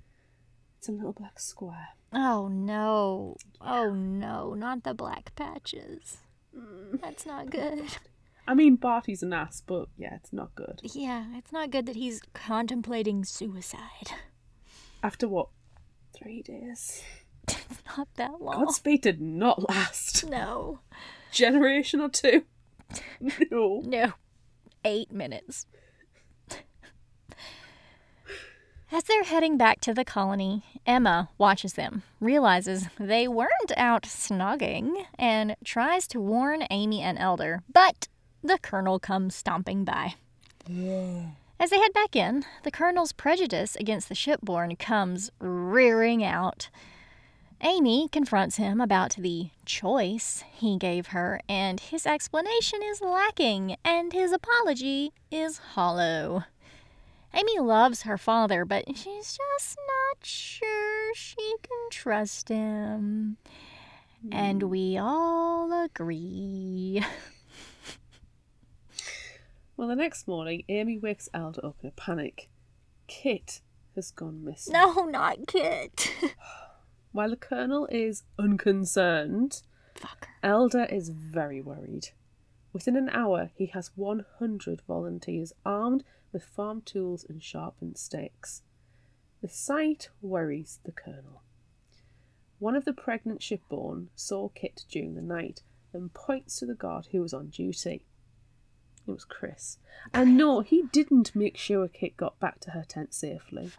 It's 0.79 0.89
a 0.89 0.93
little 0.93 1.13
black 1.13 1.41
square. 1.41 1.89
Oh 2.13 2.49
no. 2.49 3.37
Oh 3.61 3.91
no. 3.93 4.55
Not 4.55 4.85
the 4.85 4.95
black 4.95 5.35
patches. 5.35 6.19
Mm. 6.57 7.01
That's 7.01 7.27
not 7.27 7.51
good. 7.51 7.85
I 8.49 8.55
mean, 8.55 8.77
Bartie's 8.77 9.23
an 9.23 9.33
ass, 9.33 9.63
but 9.67 9.89
yeah, 9.97 10.15
it's 10.15 10.33
not 10.33 10.55
good. 10.55 10.81
Yeah, 10.85 11.25
it's 11.35 11.51
not 11.53 11.71
good 11.71 11.87
that 11.87 11.97
he's 11.97 12.21
contemplating 12.33 13.25
suicide. 13.25 14.13
After 15.03 15.27
what? 15.29 15.49
Three 16.15 16.43
days? 16.43 17.03
It's 17.49 17.83
not 17.97 18.09
that 18.17 18.41
long. 18.41 18.65
Godspeed 18.65 19.03
did 19.03 19.21
not 19.21 19.69
last. 19.69 20.29
No. 20.29 20.81
Generation 21.31 22.01
or 22.01 22.09
two? 22.09 22.45
No. 23.51 23.83
No. 23.85 24.13
Eight 24.85 25.13
minutes. 25.13 25.67
As 28.93 29.03
they're 29.03 29.25
heading 29.25 29.57
back 29.57 29.81
to 29.81 29.93
the 29.93 30.05
colony, 30.05 30.63
Emma 30.87 31.29
watches 31.39 31.73
them, 31.73 32.05
realizes 32.21 32.87
they 33.01 33.27
weren't 33.27 33.73
out 33.77 34.05
snogging, 34.05 35.07
and 35.19 35.57
tries 35.65 36.07
to 36.09 36.21
warn 36.21 36.67
Amy 36.71 37.03
and 37.03 37.19
Elder, 37.19 37.63
but 37.73 38.07
the 38.45 38.59
Colonel 38.59 39.01
comes 39.01 39.35
stomping 39.35 39.85
by. 39.85 40.15
As 41.59 41.71
they 41.71 41.79
head 41.79 41.93
back 41.93 42.15
in, 42.15 42.45
the 42.63 42.71
Colonel's 42.71 43.13
prejudice 43.13 43.75
against 43.77 44.09
the 44.09 44.15
shipborne 44.15 44.79
comes 44.79 45.31
rearing 45.41 46.23
out. 46.23 46.69
Amy 47.63 48.09
confronts 48.13 48.57
him 48.57 48.81
about 48.81 49.17
the 49.17 49.51
choice 49.65 50.45
he 50.53 50.77
gave 50.79 51.09
her, 51.09 51.41
and 51.49 51.81
his 51.81 52.07
explanation 52.07 52.83
is 52.85 53.01
lacking, 53.01 53.77
and 53.85 54.13
his 54.13 54.31
apology 54.31 55.13
is 55.31 55.59
hollow. 55.75 56.45
Amy 57.37 57.59
loves 57.59 58.03
her 58.03 58.17
father, 58.17 58.65
but 58.65 58.85
she's 58.97 59.37
just 59.37 59.77
not 59.77 60.25
sure 60.25 61.15
she 61.15 61.55
can 61.63 61.91
trust 61.91 62.49
him. 62.49 63.37
And 64.33 64.63
hmm. 64.63 64.69
we 64.69 64.97
all 64.97 65.85
agree. 65.85 67.05
Well, 69.77 69.89
the 69.89 69.97
next 69.97 70.27
morning, 70.27 70.65
Amy 70.71 70.97
wakes 70.97 71.29
Elder 71.35 71.67
up 71.67 71.77
in 71.83 71.89
a 71.91 71.93
panic. 71.93 72.49
Kit 73.09 73.61
has 73.95 74.11
gone 74.11 74.43
missing. 74.43 74.73
No, 74.73 75.05
not 75.05 75.47
Kit. 75.47 76.15
While 77.13 77.29
the 77.29 77.37
Colonel 77.37 77.87
is 77.91 78.25
unconcerned, 78.39 79.61
Fucker. 79.95 80.29
Elder 80.43 80.87
is 80.87 81.11
very 81.11 81.61
worried. 81.61 82.09
Within 82.73 82.97
an 82.97 83.11
hour, 83.11 83.51
he 83.55 83.67
has 83.67 83.91
100 83.97 84.81
volunteers 84.87 85.53
armed 85.67 86.05
with 86.37 86.45
farm 86.45 86.83
tools 86.83 87.25
and 87.27 87.43
sharpened 87.43 87.97
sticks. 87.97 88.61
The 89.41 89.49
sight 89.49 90.11
worries 90.21 90.81
the 90.85 90.93
Colonel. 90.93 91.41
One 92.59 92.77
of 92.77 92.85
the 92.85 92.93
pregnant 92.93 93.41
shipborne 93.41 94.09
saw 94.15 94.51
Kit 94.51 94.85
during 94.91 95.15
the 95.15 95.23
night 95.23 95.63
and 95.95 96.13
points 96.13 96.59
to 96.59 96.67
the 96.67 96.75
guard 96.75 97.07
who 97.11 97.23
was 97.23 97.33
on 97.33 97.47
duty. 97.47 98.05
It 99.09 99.11
was 99.11 99.25
Chris. 99.25 99.79
And 100.13 100.37
no, 100.37 100.61
he 100.61 100.83
didn't 100.93 101.35
make 101.35 101.57
sure 101.57 101.89
Kit 101.89 102.19
got 102.19 102.39
back 102.39 102.61
to 102.61 102.73
her 102.73 102.85
tent 102.87 103.15
safely. 103.15 103.71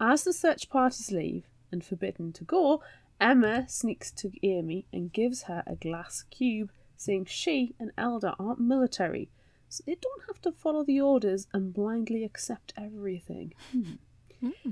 As 0.00 0.24
the 0.24 0.32
search 0.32 0.68
parties 0.68 1.12
leave 1.12 1.44
and 1.70 1.84
forbidden 1.84 2.32
to 2.32 2.42
go, 2.42 2.82
Emma 3.20 3.68
sneaks 3.68 4.10
to 4.10 4.32
Amy 4.42 4.86
and 4.92 5.12
gives 5.12 5.44
her 5.44 5.62
a 5.68 5.76
glass 5.76 6.24
cube, 6.30 6.72
saying 6.96 7.26
she 7.26 7.76
and 7.78 7.92
Elder 7.96 8.34
aren't 8.40 8.58
military, 8.58 9.30
so 9.68 9.84
they 9.86 9.96
don't 10.00 10.22
have 10.26 10.40
to 10.42 10.52
follow 10.52 10.84
the 10.84 11.00
orders 11.00 11.46
and 11.52 11.72
blindly 11.74 12.24
accept 12.24 12.72
everything. 12.76 13.52
Hmm. 13.72 14.70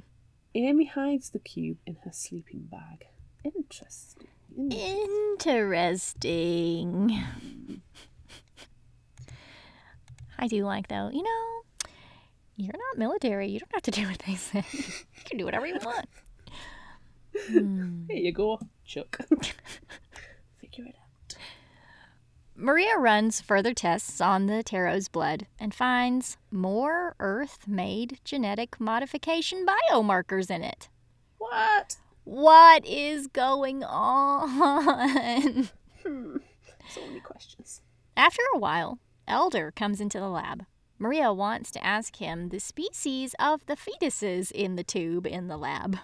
Amy 0.55 0.87
hides 0.87 1.31
the 1.31 1.39
cube 1.39 1.79
in 1.87 1.97
her 2.05 2.13
sleeping 2.13 2.69
bag. 2.71 3.07
Interesting. 3.45 4.29
Interesting. 5.47 7.11
I 10.39 10.49
do 10.49 10.65
like 10.65 10.89
though, 10.89 11.11
you 11.13 11.23
know, 11.23 11.91
you're 12.57 12.73
not 12.73 12.99
military. 12.99 13.49
You 13.49 13.61
don't 13.61 13.75
have 13.75 13.83
to 13.83 13.91
do 13.91 14.07
what 14.07 14.19
they 14.27 14.35
say. 14.35 14.65
you 14.73 15.25
can 15.25 15.37
do 15.39 15.45
whatever 15.45 15.67
you 15.67 15.79
want. 15.85 16.07
Hmm. 17.49 18.07
Here 18.11 18.17
you 18.19 18.33
go, 18.33 18.59
Chuck. 18.85 19.19
Figure 22.57 22.79
it 22.79 22.83
out. 22.83 22.93
Maria 22.93 22.99
runs 22.99 23.41
further 23.41 23.75
tests 23.75 24.21
on 24.21 24.47
the 24.47 24.63
Taro's 24.63 25.09
blood 25.09 25.47
and 25.59 25.75
finds 25.75 26.37
more 26.51 27.15
Earth 27.21 27.67
made 27.67 28.19
genetic 28.25 28.81
modification 28.81 29.67
biomarkers 29.67 30.51
in 30.51 30.63
it. 30.63 30.89
What? 31.39 31.97
What 32.25 32.85
is 32.85 33.29
going 33.29 33.85
on? 33.85 35.69
Hmm. 36.03 36.37
So 36.89 37.01
many 37.05 37.21
questions. 37.21 37.83
After 38.17 38.43
a 38.55 38.59
while, 38.59 39.01
Elder 39.27 39.73
comes 39.73 40.01
into 40.01 40.21
the 40.21 40.29
lab. 40.29 40.67
Maria 40.99 41.33
wants 41.33 41.71
to 41.73 41.85
ask 41.85 42.17
him 42.17 42.49
the 42.49 42.61
species 42.61 43.35
of 43.39 43.67
the 43.67 43.77
fetuses 43.77 44.51
in 44.53 44.77
the 44.77 44.85
tube 44.85 45.27
in 45.27 45.49
the 45.49 45.57
lab. 45.57 45.99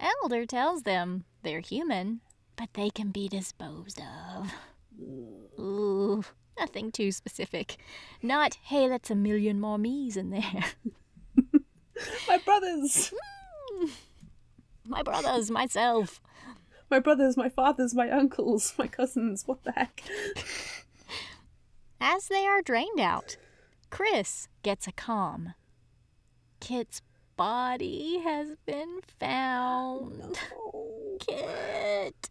Elder 0.00 0.46
tells 0.46 0.84
them 0.84 1.24
they're 1.42 1.60
human, 1.60 2.20
but 2.56 2.68
they 2.74 2.88
can 2.88 3.10
be 3.10 3.28
disposed 3.28 4.00
of. 4.00 4.52
Ooh, 5.00 6.24
nothing 6.58 6.90
too 6.92 7.12
specific. 7.12 7.76
Not, 8.22 8.58
hey, 8.64 8.88
that's 8.88 9.10
a 9.10 9.14
million 9.14 9.60
more 9.60 9.78
me's 9.78 10.16
in 10.16 10.30
there. 10.30 10.64
My 12.28 12.38
brothers! 12.38 13.12
Hmm. 13.72 13.86
my 14.86 15.02
brothers, 15.02 15.50
myself. 15.50 16.20
My 16.90 17.00
brothers, 17.00 17.36
my 17.36 17.48
fathers, 17.48 17.94
my 17.94 18.10
uncles, 18.10 18.74
my 18.78 18.86
cousins, 18.86 19.42
what 19.46 19.62
the 19.64 19.72
heck? 19.72 20.02
As 22.00 22.28
they 22.28 22.46
are 22.46 22.62
drained 22.62 23.00
out, 23.00 23.36
Chris 23.90 24.48
gets 24.62 24.86
a 24.86 24.92
calm. 24.92 25.54
Kit's 26.60 27.02
body 27.36 28.20
has 28.20 28.56
been 28.64 29.00
found. 29.18 30.38
Oh, 30.54 31.16
Kit. 31.20 32.27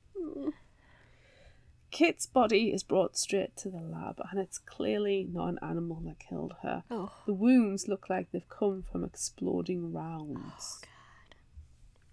Kit's 1.97 2.27
body 2.27 2.71
is 2.71 2.83
brought 2.83 3.17
straight 3.17 3.57
to 3.57 3.71
the 3.71 3.81
lab, 3.81 4.21
and 4.29 4.39
it's 4.39 4.59
clearly 4.59 5.27
not 5.33 5.47
an 5.49 5.59
animal 5.63 5.99
that 6.05 6.19
killed 6.19 6.53
her. 6.61 6.83
Oh. 6.91 7.11
The 7.25 7.33
wounds 7.33 7.87
look 7.87 8.07
like 8.07 8.31
they've 8.31 8.47
come 8.47 8.83
from 8.83 9.03
exploding 9.03 9.91
rounds. 9.91 10.79
Oh, 10.83 10.87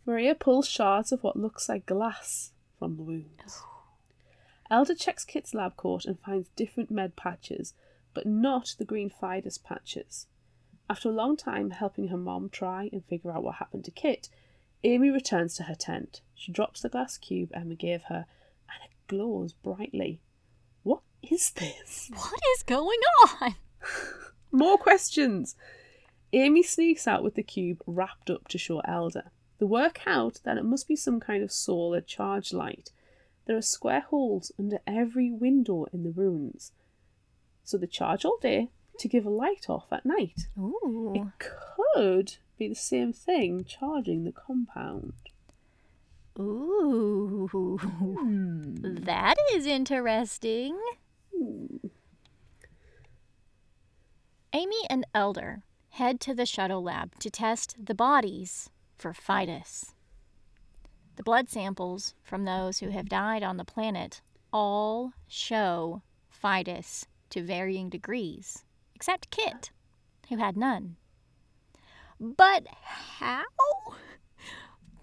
Maria 0.07 0.35
pulls 0.35 0.67
shards 0.67 1.13
of 1.13 1.23
what 1.23 1.37
looks 1.37 1.69
like 1.69 1.85
glass 1.85 2.53
from 2.79 2.97
the 2.97 3.03
wounds. 3.03 3.61
Oh. 3.63 3.83
Elder 4.71 4.95
checks 4.95 5.23
Kit's 5.23 5.53
lab 5.53 5.77
coat 5.77 6.07
and 6.07 6.19
finds 6.19 6.49
different 6.57 6.91
med 6.91 7.15
patches, 7.15 7.75
but 8.15 8.25
not 8.25 8.77
the 8.79 8.87
green 8.87 9.11
Phydus 9.11 9.63
patches. 9.63 10.29
After 10.89 11.11
a 11.11 11.13
long 11.13 11.37
time 11.37 11.73
helping 11.73 12.09
her 12.09 12.17
mom 12.17 12.49
try 12.49 12.89
and 12.91 13.05
figure 13.05 13.33
out 13.33 13.45
what 13.45 13.57
happened 13.57 13.85
to 13.85 13.91
Kit, 13.91 14.31
Amy 14.83 15.11
returns 15.11 15.55
to 15.57 15.65
her 15.65 15.75
tent. 15.75 16.23
She 16.35 16.53
drops 16.53 16.81
the 16.81 16.89
glass 16.89 17.19
cube 17.19 17.51
Emma 17.53 17.75
gave 17.75 18.05
her, 18.05 18.25
glows 19.07 19.53
brightly. 19.53 20.21
What 20.83 21.03
is 21.23 21.51
this? 21.51 22.11
What 22.15 22.41
is 22.57 22.63
going 22.63 23.01
on? 23.41 23.55
More 24.53 24.79
questions! 24.79 25.57
Amy 26.33 26.63
sneaks 26.63 27.07
out 27.07 27.23
with 27.23 27.35
the 27.35 27.43
cube 27.43 27.83
wrapped 27.87 28.31
up 28.31 28.49
to 28.49 28.59
show 28.59 28.81
Elder. 28.81 29.31
They 29.59 29.67
work 29.67 30.01
out 30.07 30.41
that 30.45 30.59
it 30.59 30.65
must 30.65 30.89
be 30.89 30.97
some 30.97 31.21
kind 31.21 31.43
of 31.43 31.53
solar 31.53 32.01
charge 32.01 32.53
light. 32.53 32.91
There 33.47 33.57
are 33.57 33.63
square 33.63 34.01
holes 34.01 34.51
under 34.59 34.81
every 34.87 35.31
window 35.31 35.87
in 35.93 36.03
the 36.03 36.11
ruins. 36.11 36.73
So 37.63 37.79
they 37.79 37.87
charge 37.87 38.25
all 38.25 38.39
day 38.41 38.71
to 38.99 39.09
give 39.09 39.27
a 39.27 39.31
light 39.31 39.67
off 39.69 39.93
at 39.93 40.07
night. 40.07 40.49
Ooh. 40.59 41.13
It 41.15 41.47
could 41.87 42.37
be 42.59 42.69
the 42.69 42.75
same 42.75 43.13
thing 43.13 43.65
charging 43.65 44.25
the 44.25 44.33
compound. 44.33 45.15
Ooh. 46.39 47.79
That 49.05 49.37
is 49.53 49.67
interesting. 49.67 50.79
Amy 54.53 54.77
and 54.89 55.07
Elder 55.15 55.63
head 55.91 56.21
to 56.21 56.35
the 56.35 56.47
shuttle 56.47 56.83
lab 56.83 57.19
to 57.21 57.31
test 57.31 57.77
the 57.85 57.95
bodies 57.95 58.71
for 58.97 59.13
Phydus. 59.13 59.95
The 61.17 61.23
blood 61.23 61.49
samples 61.49 62.15
from 62.23 62.45
those 62.45 62.79
who 62.79 62.89
have 62.89 63.09
died 63.09 63.43
on 63.43 63.57
the 63.57 63.65
planet 63.65 64.23
all 64.53 65.13
show 65.29 66.03
Phydus 66.31 67.07
to 67.31 67.43
varying 67.43 67.91
degrees, 67.91 68.65
except 68.95 69.31
Kit, 69.31 69.71
who 70.29 70.37
had 70.39 70.57
none. 70.57 70.97
But 72.21 72.67
how? 72.83 73.45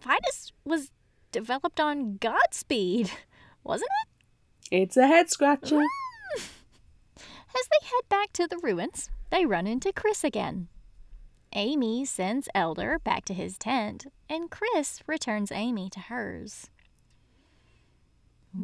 Phydus 0.02 0.52
was 0.66 0.92
developed 1.32 1.80
on 1.80 2.18
Godspeed, 2.18 3.12
wasn't 3.64 3.90
it? 4.04 4.82
It's 4.82 4.98
a 4.98 5.08
head 5.08 5.30
scratcher. 5.30 5.80
As 7.18 7.68
they 7.70 7.88
head 7.88 8.08
back 8.10 8.32
to 8.34 8.48
the 8.48 8.60
ruins, 8.62 9.10
they 9.30 9.46
run 9.46 9.68
into 9.68 9.92
Chris 9.92 10.24
again. 10.24 10.70
Amy 11.54 12.06
sends 12.06 12.48
Elder 12.56 12.98
back 13.00 13.26
to 13.26 13.34
his 13.34 13.58
tent, 13.58 14.06
and 14.30 14.50
Chris 14.50 15.02
returns 15.06 15.52
Amy 15.52 15.90
to 15.90 16.00
hers. 16.00 16.70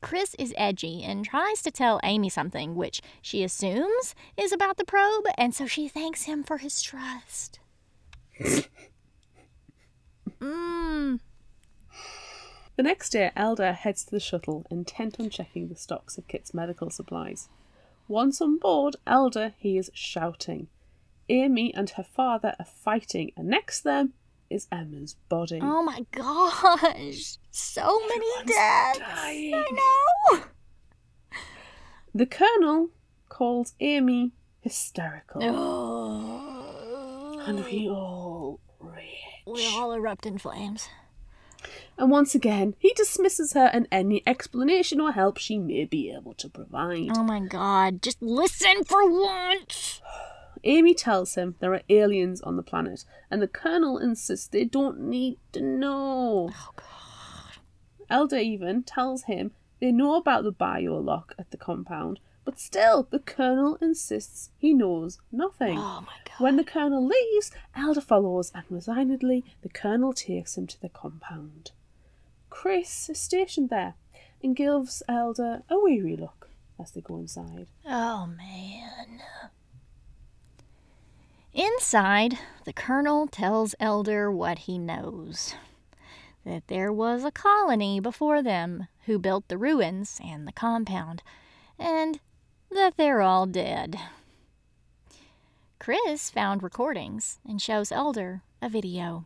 Chris 0.00 0.34
is 0.38 0.54
edgy 0.56 1.04
and 1.04 1.24
tries 1.24 1.62
to 1.62 1.70
tell 1.70 2.00
Amy 2.02 2.28
something, 2.28 2.74
which 2.74 3.00
she 3.22 3.44
assumes 3.44 4.14
is 4.36 4.50
about 4.52 4.78
the 4.78 4.84
probe, 4.84 5.26
and 5.36 5.54
so 5.54 5.66
she 5.66 5.88
thanks 5.88 6.22
him 6.24 6.42
for 6.42 6.58
his 6.58 6.82
trust. 6.82 7.60
Mmm. 10.40 11.20
The 12.80 12.84
next 12.84 13.10
day, 13.10 13.30
Elder 13.36 13.74
heads 13.74 14.06
to 14.06 14.10
the 14.10 14.18
shuttle, 14.20 14.64
intent 14.70 15.20
on 15.20 15.28
checking 15.28 15.68
the 15.68 15.76
stocks 15.76 16.16
of 16.16 16.26
Kit's 16.28 16.54
medical 16.54 16.88
supplies. 16.88 17.50
Once 18.08 18.40
on 18.40 18.56
board, 18.58 18.96
Elder 19.06 19.52
hears 19.58 19.90
shouting. 19.92 20.66
Amy 21.28 21.74
and 21.74 21.90
her 21.90 22.02
father 22.02 22.54
are 22.58 22.64
fighting, 22.64 23.32
and 23.36 23.48
next 23.48 23.80
to 23.80 23.84
them 23.84 24.14
is 24.48 24.66
Emma's 24.72 25.16
body. 25.28 25.60
Oh 25.62 25.82
my 25.82 26.06
gosh. 26.12 27.36
So 27.50 28.00
many 28.08 28.24
Everyone's 28.38 28.46
deaths. 28.50 28.98
dying. 28.98 29.54
I 29.56 30.30
know. 30.32 30.44
The 32.14 32.24
Colonel 32.24 32.88
calls 33.28 33.74
Amy 33.80 34.32
hysterical, 34.62 35.42
Oh. 35.44 37.42
and 37.46 37.62
we 37.62 37.90
all 37.90 38.58
rage. 38.78 39.44
We 39.46 39.66
all 39.66 39.92
erupt 39.92 40.24
in 40.24 40.38
flames. 40.38 40.88
And 41.98 42.10
once 42.10 42.34
again, 42.34 42.74
he 42.78 42.92
dismisses 42.94 43.52
her 43.52 43.70
and 43.72 43.86
any 43.92 44.22
explanation 44.26 45.00
or 45.00 45.12
help 45.12 45.38
she 45.38 45.58
may 45.58 45.84
be 45.84 46.10
able 46.10 46.34
to 46.34 46.48
provide. 46.48 47.10
Oh 47.16 47.22
my 47.22 47.40
god. 47.40 48.02
Just 48.02 48.22
listen 48.22 48.84
for 48.84 49.10
once. 49.10 50.00
Amy 50.64 50.94
tells 50.94 51.34
him 51.34 51.54
there 51.60 51.74
are 51.74 51.82
aliens 51.88 52.40
on 52.42 52.56
the 52.56 52.62
planet, 52.62 53.04
and 53.30 53.40
the 53.40 53.48
Colonel 53.48 53.98
insists 53.98 54.46
they 54.46 54.64
don't 54.64 55.00
need 55.00 55.38
to 55.52 55.60
know. 55.60 56.50
Oh 56.52 56.70
god. 56.76 57.58
Elder 58.10 58.38
even 58.38 58.82
tells 58.82 59.24
him 59.24 59.52
they 59.80 59.92
know 59.92 60.16
about 60.16 60.44
the 60.44 60.52
biolock 60.52 61.34
at 61.38 61.50
the 61.50 61.56
compound, 61.56 62.20
but 62.50 62.58
still, 62.58 63.06
the 63.12 63.20
Colonel 63.20 63.78
insists 63.80 64.50
he 64.58 64.74
knows 64.74 65.20
nothing. 65.30 65.78
Oh 65.78 66.00
my 66.00 66.16
god. 66.24 66.40
When 66.40 66.56
the 66.56 66.64
Colonel 66.64 67.06
leaves, 67.06 67.52
Elder 67.76 68.00
follows, 68.00 68.50
and 68.52 68.64
resignedly, 68.68 69.44
the 69.62 69.68
Colonel 69.68 70.12
takes 70.12 70.58
him 70.58 70.66
to 70.66 70.80
the 70.80 70.88
compound. 70.88 71.70
Chris 72.48 73.08
is 73.08 73.20
stationed 73.20 73.70
there 73.70 73.94
and 74.42 74.56
gives 74.56 75.00
Elder 75.08 75.62
a 75.70 75.78
weary 75.78 76.16
look 76.16 76.48
as 76.76 76.90
they 76.90 77.00
go 77.00 77.18
inside. 77.18 77.68
Oh 77.86 78.26
man. 78.26 79.22
Inside, 81.54 82.36
the 82.64 82.72
colonel 82.72 83.28
tells 83.28 83.76
Elder 83.78 84.28
what 84.28 84.60
he 84.60 84.76
knows 84.76 85.54
that 86.44 86.66
there 86.66 86.92
was 86.92 87.22
a 87.22 87.30
colony 87.30 88.00
before 88.00 88.42
them 88.42 88.88
who 89.06 89.20
built 89.20 89.46
the 89.46 89.58
ruins 89.58 90.18
and 90.24 90.48
the 90.48 90.52
compound, 90.52 91.22
and 91.78 92.18
that 92.70 92.96
they're 92.96 93.22
all 93.22 93.46
dead. 93.46 93.96
Chris 95.78 96.30
found 96.30 96.62
recordings 96.62 97.38
and 97.48 97.60
shows 97.60 97.90
Elder 97.90 98.42
a 98.62 98.68
video. 98.68 99.24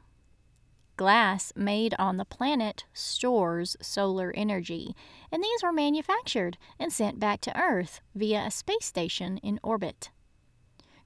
Glass 0.96 1.52
made 1.56 1.94
on 1.98 2.16
the 2.16 2.24
planet 2.24 2.84
stores 2.92 3.76
solar 3.82 4.32
energy, 4.36 4.94
and 5.32 5.42
these 5.42 5.62
were 5.62 5.72
manufactured 5.72 6.56
and 6.78 6.92
sent 6.92 7.18
back 7.18 7.40
to 7.40 7.60
Earth 7.60 8.00
via 8.14 8.44
a 8.46 8.50
space 8.50 8.86
station 8.86 9.38
in 9.38 9.58
orbit. 9.64 10.10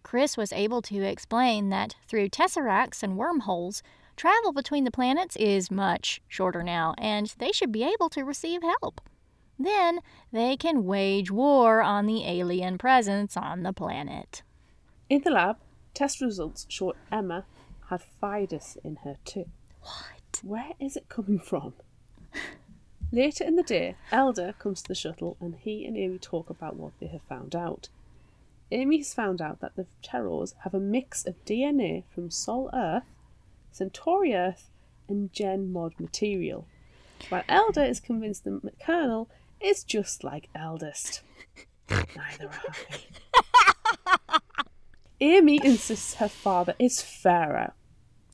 Chris 0.02 0.36
was 0.36 0.52
able 0.52 0.82
to 0.82 1.02
explain 1.02 1.70
that 1.70 1.96
through 2.06 2.28
tesseracts 2.28 3.02
and 3.02 3.16
wormholes, 3.16 3.82
travel 4.16 4.52
between 4.52 4.84
the 4.84 4.90
planets 4.90 5.36
is 5.36 5.70
much 5.70 6.20
shorter 6.28 6.62
now, 6.62 6.94
and 6.98 7.34
they 7.38 7.52
should 7.52 7.72
be 7.72 7.84
able 7.84 8.10
to 8.10 8.24
receive 8.24 8.62
help. 8.62 9.00
Then 9.58 10.00
they 10.32 10.56
can 10.56 10.84
wage 10.84 11.30
war 11.30 11.82
on 11.82 12.06
the 12.06 12.24
alien 12.24 12.78
presence 12.78 13.36
on 13.36 13.62
the 13.62 13.72
planet. 13.72 14.42
In 15.10 15.22
the 15.22 15.30
lab, 15.30 15.56
test 15.94 16.20
results 16.20 16.66
show 16.68 16.94
Emma 17.10 17.44
had 17.88 18.02
Phydus 18.22 18.76
in 18.84 18.96
her 18.96 19.16
too. 19.24 19.46
What? 19.82 20.40
Where 20.42 20.72
is 20.78 20.96
it 20.96 21.08
coming 21.08 21.38
from? 21.38 21.74
Later 23.12 23.44
in 23.44 23.56
the 23.56 23.62
day, 23.62 23.96
Elder 24.12 24.54
comes 24.58 24.82
to 24.82 24.88
the 24.88 24.94
shuttle 24.94 25.36
and 25.40 25.56
he 25.56 25.86
and 25.86 25.96
Amy 25.96 26.18
talk 26.18 26.50
about 26.50 26.76
what 26.76 26.92
they 27.00 27.06
have 27.06 27.22
found 27.22 27.56
out. 27.56 27.88
Amy 28.70 28.98
has 28.98 29.14
found 29.14 29.40
out 29.40 29.60
that 29.60 29.76
the 29.76 29.86
Terrors 30.02 30.54
have 30.62 30.74
a 30.74 30.80
mix 30.80 31.24
of 31.26 31.42
DNA 31.46 32.04
from 32.14 32.30
Sol 32.30 32.68
Earth, 32.74 33.04
Centauri 33.72 34.34
Earth, 34.34 34.68
and 35.08 35.32
Gen 35.32 35.72
Mod 35.72 35.94
material, 35.98 36.66
while 37.30 37.44
Elder 37.48 37.82
is 37.82 37.98
convinced 37.98 38.44
the 38.44 38.60
Colonel 38.78 39.30
is 39.60 39.84
just 39.84 40.24
like 40.24 40.48
Eldest. 40.54 41.22
Neither 41.90 42.46
are 42.46 42.74
I. 42.90 44.38
Amy 45.20 45.60
insists 45.64 46.14
her 46.14 46.28
father 46.28 46.74
is 46.78 47.02
Pharaoh. 47.02 47.72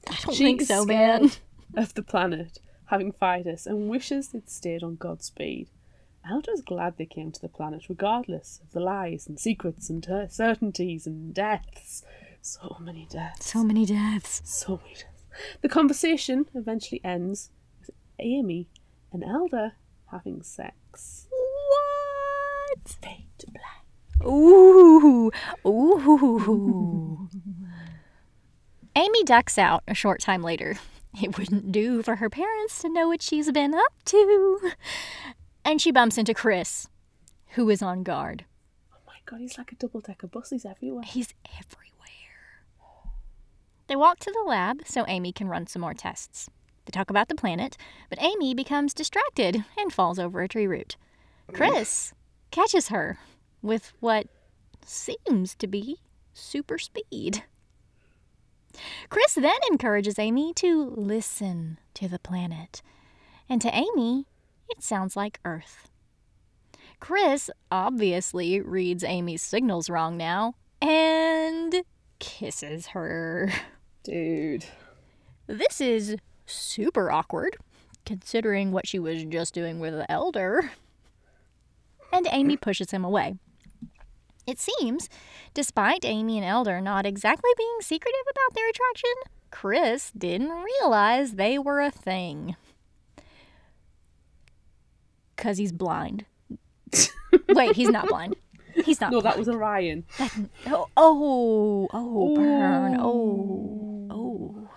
I 0.08 0.16
don't 0.22 0.34
She 0.34 0.44
think 0.44 0.62
so, 0.62 0.84
man. 0.84 1.30
of 1.76 1.94
the 1.94 2.02
planet, 2.02 2.58
having 2.86 3.10
fired 3.12 3.46
us, 3.46 3.64
and 3.66 3.88
wishes 3.88 4.28
they'd 4.28 4.50
stayed 4.50 4.82
on 4.82 4.96
Godspeed. 4.96 5.68
Elder's 6.30 6.62
glad 6.62 6.96
they 6.96 7.06
came 7.06 7.32
to 7.32 7.40
the 7.40 7.48
planet, 7.48 7.88
regardless 7.88 8.60
of 8.62 8.72
the 8.72 8.80
lies 8.80 9.26
and 9.26 9.38
secrets 9.38 9.88
and 9.90 10.06
certainties 10.30 11.06
and 11.06 11.32
deaths. 11.34 12.02
So 12.42 12.76
many 12.80 13.06
deaths. 13.10 13.46
So 13.50 13.64
many 13.64 13.86
deaths. 13.86 14.42
So 14.44 14.80
many 14.82 14.94
deaths. 14.94 15.24
The 15.62 15.68
conversation 15.68 16.46
eventually 16.54 17.00
ends 17.02 17.50
with 17.80 17.90
Amy 18.18 18.68
and 19.12 19.24
Elder 19.24 19.72
having 20.14 20.42
sex. 20.42 21.26
What? 21.30 22.96
Fade 23.02 23.26
to 23.38 23.46
black. 23.50 23.84
Ooh. 24.26 25.30
Ooh. 25.66 27.28
Amy 28.96 29.24
ducks 29.24 29.58
out 29.58 29.82
a 29.88 29.94
short 29.94 30.20
time 30.20 30.42
later. 30.42 30.76
It 31.20 31.36
wouldn't 31.36 31.72
do 31.72 32.02
for 32.02 32.16
her 32.16 32.30
parents 32.30 32.80
to 32.82 32.88
know 32.88 33.08
what 33.08 33.22
she's 33.22 33.50
been 33.50 33.74
up 33.74 33.92
to. 34.06 34.72
And 35.64 35.80
she 35.80 35.90
bumps 35.90 36.16
into 36.16 36.32
Chris, 36.32 36.88
who 37.50 37.68
is 37.70 37.82
on 37.82 38.02
guard. 38.02 38.44
Oh 38.92 38.98
my 39.06 39.16
god, 39.26 39.40
he's 39.40 39.58
like 39.58 39.72
a 39.72 39.76
double 39.76 40.00
decker 40.00 40.26
bus. 40.28 40.50
He's 40.50 40.64
everywhere. 40.64 41.04
He's 41.04 41.34
everywhere. 41.58 41.90
They 43.88 43.96
walk 43.96 44.18
to 44.20 44.32
the 44.32 44.48
lab 44.48 44.82
so 44.86 45.04
Amy 45.08 45.32
can 45.32 45.48
run 45.48 45.66
some 45.66 45.82
more 45.82 45.94
tests. 45.94 46.48
They 46.84 46.90
talk 46.90 47.10
about 47.10 47.28
the 47.28 47.34
planet, 47.34 47.76
but 48.10 48.22
Amy 48.22 48.54
becomes 48.54 48.94
distracted 48.94 49.64
and 49.78 49.92
falls 49.92 50.18
over 50.18 50.42
a 50.42 50.48
tree 50.48 50.66
root. 50.66 50.96
Chris 51.52 52.12
catches 52.50 52.88
her 52.88 53.18
with 53.62 53.92
what 54.00 54.26
seems 54.84 55.54
to 55.56 55.66
be 55.66 55.98
super 56.32 56.78
speed. 56.78 57.44
Chris 59.08 59.34
then 59.34 59.52
encourages 59.70 60.18
Amy 60.18 60.52
to 60.54 60.90
listen 60.96 61.78
to 61.94 62.08
the 62.08 62.18
planet. 62.18 62.82
And 63.48 63.60
to 63.62 63.74
Amy, 63.74 64.26
it 64.68 64.82
sounds 64.82 65.16
like 65.16 65.40
Earth. 65.44 65.90
Chris 67.00 67.50
obviously 67.70 68.60
reads 68.60 69.04
Amy's 69.04 69.42
signals 69.42 69.90
wrong 69.90 70.16
now 70.16 70.54
and 70.80 71.82
kisses 72.18 72.88
her. 72.88 73.52
Dude. 74.02 74.64
This 75.46 75.80
is 75.80 76.16
super 76.46 77.10
awkward, 77.10 77.56
considering 78.06 78.72
what 78.72 78.86
she 78.86 78.98
was 78.98 79.24
just 79.24 79.54
doing 79.54 79.78
with 79.80 79.94
the 79.94 80.10
elder. 80.10 80.70
And 82.12 82.26
Amy 82.30 82.56
pushes 82.56 82.90
him 82.90 83.04
away. 83.04 83.34
It 84.46 84.60
seems, 84.60 85.08
despite 85.54 86.04
Amy 86.04 86.36
and 86.38 86.46
Elder 86.46 86.80
not 86.80 87.06
exactly 87.06 87.50
being 87.56 87.78
secretive 87.80 88.20
about 88.30 88.54
their 88.54 88.68
attraction, 88.68 89.10
Chris 89.50 90.10
didn't 90.16 90.50
realize 90.50 91.32
they 91.32 91.58
were 91.58 91.80
a 91.80 91.90
thing. 91.90 92.54
Because 95.34 95.58
he's 95.58 95.72
blind. 95.72 96.26
Wait, 97.48 97.74
he's 97.74 97.88
not 97.88 98.06
blind. 98.08 98.36
He's 98.84 99.00
not 99.00 99.10
No, 99.12 99.20
blind. 99.20 99.32
that 99.32 99.38
was 99.38 99.48
Orion. 99.48 100.04
Oh, 100.66 100.88
oh, 100.96 101.88
oh, 101.92 102.34
burn. 102.36 102.96
Oh, 103.00 104.08
oh. 104.10 104.68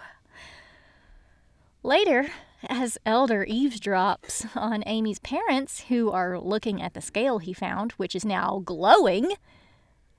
Later, 1.88 2.28
as 2.68 2.98
Elder 3.06 3.46
eavesdrops 3.46 4.46
on 4.58 4.84
Amy's 4.86 5.20
parents, 5.20 5.86
who 5.88 6.12
are 6.12 6.38
looking 6.38 6.82
at 6.82 6.94
the 6.94 7.00
scale 7.00 7.38
he 7.38 7.54
found, 7.54 7.94
which 7.94 8.14
is 8.14 8.26
now 8.26 8.62
glowing, 8.66 9.32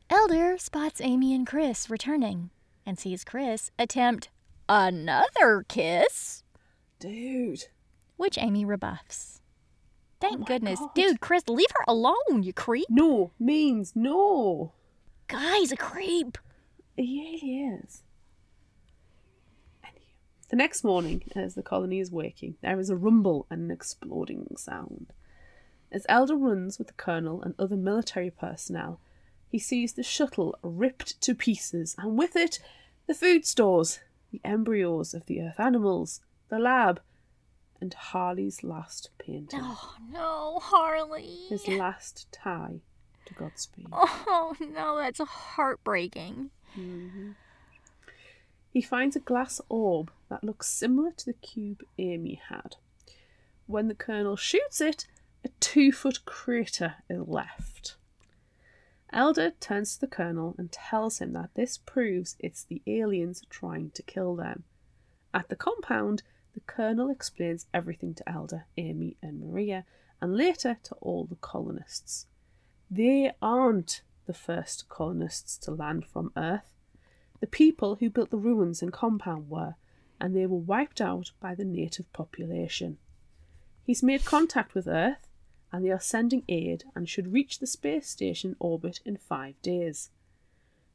Elder 0.09 0.57
spots 0.57 0.99
Amy 1.03 1.35
and 1.35 1.47
Chris 1.47 1.91
returning 1.91 2.49
and 2.87 2.99
sees 2.99 3.23
Chris 3.23 3.71
attempt 3.79 4.31
another 4.67 5.63
kiss, 5.69 6.43
Dude. 7.01 7.65
which 8.17 8.39
Amy 8.39 8.65
rebuffs. 8.65 9.43
Thank 10.23 10.37
oh 10.37 10.39
my 10.39 10.47
goodness. 10.47 10.81
God. 10.81 10.95
Dude, 10.95 11.21
Chris, 11.21 11.43
leave 11.49 11.71
her 11.77 11.85
alone, 11.87 12.45
you 12.45 12.55
creep. 12.55 12.87
No 12.89 13.33
means 13.39 13.93
no. 13.95 14.73
Guy's 15.27 15.71
a 15.71 15.77
creep. 15.77 16.39
He 16.97 17.39
really 17.43 17.83
is. 17.85 18.05
The 20.49 20.57
next 20.57 20.83
morning, 20.83 21.23
as 21.37 21.55
the 21.55 21.63
colony 21.63 22.01
is 22.01 22.11
waking, 22.11 22.57
there 22.63 22.81
is 22.81 22.89
a 22.89 22.97
rumble 22.97 23.47
and 23.51 23.63
an 23.63 23.71
exploding 23.71 24.47
sound. 24.57 25.13
As 25.93 26.07
Elder 26.09 26.37
runs 26.37 26.79
with 26.79 26.87
the 26.89 26.95
colonel 26.95 27.43
and 27.43 27.55
other 27.59 27.77
military 27.77 28.31
personnel, 28.31 29.01
he 29.51 29.59
sees 29.59 29.93
the 29.93 30.03
shuttle 30.03 30.59
ripped 30.63 31.21
to 31.23 31.35
pieces, 31.35 31.95
and 31.99 32.19
with 32.19 32.35
it, 32.37 32.61
the 33.07 33.15
food 33.15 33.47
stores, 33.47 34.01
the 34.31 34.41
embryos 34.45 35.15
of 35.15 35.27
the 35.27 35.41
Earth 35.43 35.61
animals, 35.61 36.21
the 36.49 36.59
lab, 36.59 37.01
and 37.81 37.95
Harley's 37.95 38.63
last 38.63 39.11
painting. 39.19 39.61
Oh 39.63 39.95
no, 40.11 40.59
Harley. 40.63 41.47
His 41.49 41.69
last 41.69 42.27
tie 42.33 42.81
to 43.27 43.35
Godspeed. 43.35 43.89
Oh 43.93 44.55
no, 44.61 44.97
that's 44.97 45.21
heartbreaking. 45.21 46.51
Mm-hmm. 46.79 47.31
He 48.79 48.83
finds 48.83 49.17
a 49.17 49.19
glass 49.19 49.61
orb 49.69 50.13
that 50.29 50.45
looks 50.45 50.69
similar 50.69 51.11
to 51.11 51.27
the 51.27 51.33
cube 51.33 51.83
Amy 51.99 52.41
had. 52.49 52.77
When 53.67 53.89
the 53.89 53.95
colonel 53.97 54.37
shoots 54.37 54.81
it, 54.81 55.09
a 55.45 55.49
two 55.59 55.91
foot 55.91 56.25
crater 56.25 56.95
is 57.11 57.27
left. 57.27 57.97
Elder 59.13 59.51
turns 59.59 59.95
to 59.95 60.03
the 60.03 60.07
colonel 60.07 60.55
and 60.59 60.71
tells 60.71 61.19
him 61.19 61.33
that 61.33 61.57
this 61.57 61.77
proves 61.77 62.37
it's 62.39 62.63
the 62.63 62.81
aliens 62.87 63.43
trying 63.51 63.91
to 63.97 64.03
kill 64.05 64.37
them. 64.37 64.63
At 65.35 65.49
the 65.49 65.57
compound, 65.57 66.23
the 66.55 66.61
colonel 66.61 67.11
explains 67.11 67.67
everything 67.75 68.15
to 68.15 68.29
Elder, 68.29 68.67
Amy, 68.77 69.17
and 69.21 69.41
Maria, 69.41 69.87
and 70.21 70.37
later 70.37 70.79
to 70.85 70.95
all 71.01 71.25
the 71.25 71.35
colonists. 71.41 72.27
They 72.89 73.33
aren't 73.43 74.03
the 74.27 74.35
first 74.35 74.89
colonists 74.89 75.59
to 75.59 75.73
land 75.73 76.07
from 76.07 76.31
Earth. 76.37 76.78
The 77.41 77.47
people 77.47 77.97
who 77.97 78.11
built 78.11 78.31
the 78.31 78.37
ruins 78.37 78.83
and 78.83 78.93
compound 78.93 79.49
were, 79.49 79.77
and 80.21 80.35
they 80.35 80.47
were 80.47 80.59
wiped 80.59 81.01
out 81.01 81.33
by 81.41 81.55
the 81.55 81.65
native 81.65 82.13
population. 82.13 82.99
He's 83.85 84.03
made 84.03 84.25
contact 84.25 84.75
with 84.75 84.89
Earth, 84.89 85.29
and 85.73 85.85
they 85.85 85.91
are 85.91 86.01
sending 86.01 86.43
aid 86.49 86.85
and 86.95 87.09
should 87.09 87.33
reach 87.33 87.59
the 87.59 87.67
space 87.67 88.09
station 88.09 88.57
orbit 88.59 89.01
in 89.05 89.17
five 89.17 89.61
days. 89.63 90.11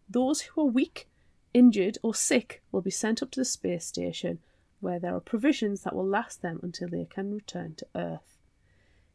Those 0.10 0.42
who 0.42 0.62
are 0.62 0.66
weak, 0.66 1.08
injured, 1.54 1.98
or 2.04 2.14
sick 2.14 2.62
will 2.72 2.82
be 2.82 2.92
sent 2.92 3.24
up 3.24 3.32
to 3.32 3.40
the 3.40 3.46
space 3.46 3.86
station, 3.86 4.40
where 4.80 5.00
there 5.00 5.16
are 5.16 5.22
provisions 5.22 5.82
that 5.82 5.96
will 5.96 6.06
last 6.06 6.42
them 6.42 6.60
until 6.62 6.90
they 6.90 7.06
can 7.06 7.34
return 7.34 7.76
to 7.76 7.88
Earth. 7.96 8.38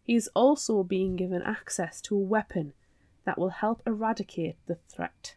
He 0.02 0.14
is 0.14 0.30
also 0.34 0.82
being 0.82 1.16
given 1.16 1.42
access 1.42 2.00
to 2.02 2.16
a 2.16 2.20
weapon 2.20 2.72
that 3.24 3.38
will 3.38 3.50
help 3.50 3.82
eradicate 3.86 4.56
the 4.66 4.76
threat. 4.88 5.34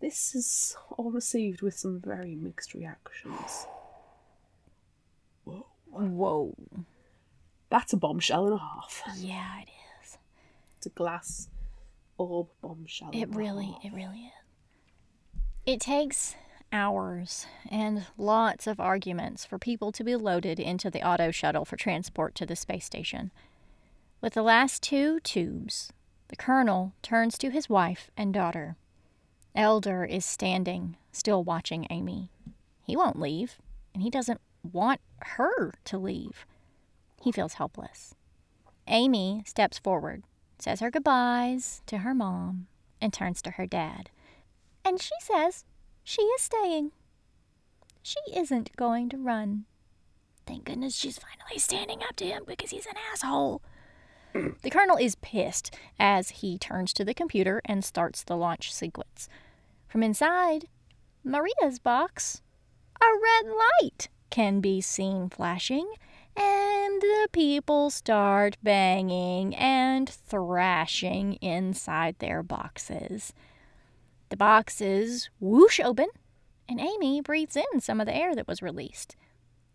This 0.00 0.34
is 0.34 0.76
all 0.96 1.10
received 1.10 1.60
with 1.62 1.76
some 1.76 2.00
very 2.00 2.34
mixed 2.34 2.74
reactions. 2.74 3.66
Whoa. 5.44 6.54
That's 7.70 7.92
a 7.92 7.96
bombshell 7.96 8.46
and 8.46 8.54
a 8.54 8.58
half. 8.58 9.02
Yeah, 9.16 9.60
it 9.62 9.68
is. 10.02 10.18
It's 10.76 10.86
a 10.86 10.90
glass 10.90 11.48
orb 12.16 12.48
bombshell. 12.62 13.10
It 13.12 13.34
really, 13.34 13.76
it 13.82 13.92
really 13.92 14.26
is. 14.26 15.40
It 15.66 15.80
takes 15.80 16.36
hours 16.72 17.46
and 17.70 18.06
lots 18.16 18.66
of 18.66 18.78
arguments 18.78 19.44
for 19.44 19.58
people 19.58 19.90
to 19.92 20.04
be 20.04 20.16
loaded 20.16 20.60
into 20.60 20.90
the 20.90 21.06
auto 21.06 21.30
shuttle 21.30 21.64
for 21.64 21.76
transport 21.76 22.34
to 22.36 22.46
the 22.46 22.56
space 22.56 22.84
station. 22.84 23.32
With 24.20 24.34
the 24.34 24.42
last 24.42 24.82
two 24.82 25.20
tubes, 25.20 25.92
the 26.28 26.36
colonel 26.36 26.92
turns 27.02 27.36
to 27.38 27.50
his 27.50 27.68
wife 27.68 28.10
and 28.16 28.32
daughter. 28.32 28.76
Elder 29.58 30.04
is 30.04 30.24
standing, 30.24 30.96
still 31.10 31.42
watching 31.42 31.84
Amy. 31.90 32.30
He 32.80 32.96
won't 32.96 33.18
leave, 33.18 33.58
and 33.92 34.04
he 34.04 34.08
doesn't 34.08 34.40
want 34.62 35.00
her 35.20 35.74
to 35.86 35.98
leave. 35.98 36.46
He 37.20 37.32
feels 37.32 37.54
helpless. 37.54 38.14
Amy 38.86 39.42
steps 39.44 39.76
forward, 39.76 40.22
says 40.60 40.78
her 40.78 40.92
goodbyes 40.92 41.82
to 41.86 41.98
her 41.98 42.14
mom, 42.14 42.68
and 43.00 43.12
turns 43.12 43.42
to 43.42 43.50
her 43.50 43.66
dad. 43.66 44.10
And 44.84 45.02
she 45.02 45.14
says 45.20 45.64
she 46.04 46.22
is 46.22 46.40
staying. 46.42 46.92
She 48.00 48.20
isn't 48.32 48.76
going 48.76 49.08
to 49.08 49.18
run. 49.18 49.64
Thank 50.46 50.66
goodness 50.66 50.94
she's 50.94 51.18
finally 51.18 51.58
standing 51.58 52.04
up 52.08 52.14
to 52.16 52.26
him 52.26 52.44
because 52.46 52.70
he's 52.70 52.86
an 52.86 52.94
asshole. 53.12 53.60
The 54.62 54.70
colonel 54.70 54.98
is 54.98 55.16
pissed 55.16 55.74
as 55.98 56.30
he 56.30 56.58
turns 56.58 56.92
to 56.92 57.04
the 57.04 57.12
computer 57.12 57.60
and 57.64 57.84
starts 57.84 58.22
the 58.22 58.36
launch 58.36 58.72
sequence. 58.72 59.28
From 59.88 60.02
inside 60.02 60.68
Maria's 61.24 61.78
box, 61.78 62.42
a 63.00 63.06
red 63.06 63.52
light 63.82 64.08
can 64.30 64.60
be 64.60 64.80
seen 64.80 65.30
flashing, 65.30 65.90
and 66.36 67.00
the 67.00 67.28
people 67.32 67.88
start 67.90 68.58
banging 68.62 69.56
and 69.56 70.08
thrashing 70.08 71.34
inside 71.34 72.16
their 72.18 72.42
boxes. 72.42 73.32
The 74.28 74.36
boxes 74.36 75.30
whoosh 75.40 75.80
open, 75.80 76.08
and 76.68 76.78
Amy 76.80 77.22
breathes 77.22 77.56
in 77.56 77.80
some 77.80 77.98
of 77.98 78.06
the 78.06 78.14
air 78.14 78.34
that 78.34 78.46
was 78.46 78.60
released. 78.62 79.16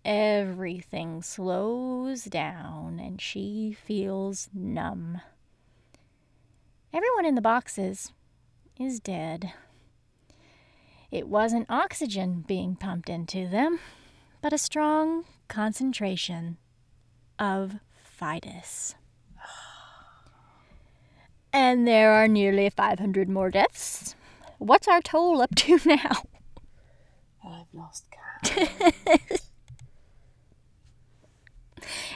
everything 0.06 1.22
slows 1.22 2.26
down 2.26 3.00
and 3.00 3.22
she 3.22 3.76
feels 3.86 4.50
numb. 4.54 5.22
Everyone 6.94 7.26
in 7.26 7.36
the 7.36 7.42
boxes 7.42 8.12
is 8.80 9.00
dead. 9.00 9.54
It 11.14 11.28
wasn't 11.28 11.70
oxygen 11.70 12.44
being 12.48 12.76
pumped 12.76 13.08
into 13.08 13.48
them, 13.48 13.78
but 14.42 14.52
a 14.52 14.58
strong 14.58 15.26
concentration 15.48 16.58
of 17.38 17.76
Phydus. 18.20 18.96
And 21.54 21.88
there 21.88 22.12
are 22.14 22.28
nearly 22.28 22.68
500 22.68 23.30
more 23.30 23.52
deaths. 23.52 24.16
What's 24.58 24.88
our 24.88 25.02
toll 25.02 25.40
up 25.40 25.54
to 25.58 25.80
now? 25.86 26.24
I've 27.48 27.72
lost 27.74 28.06
count. 28.10 28.72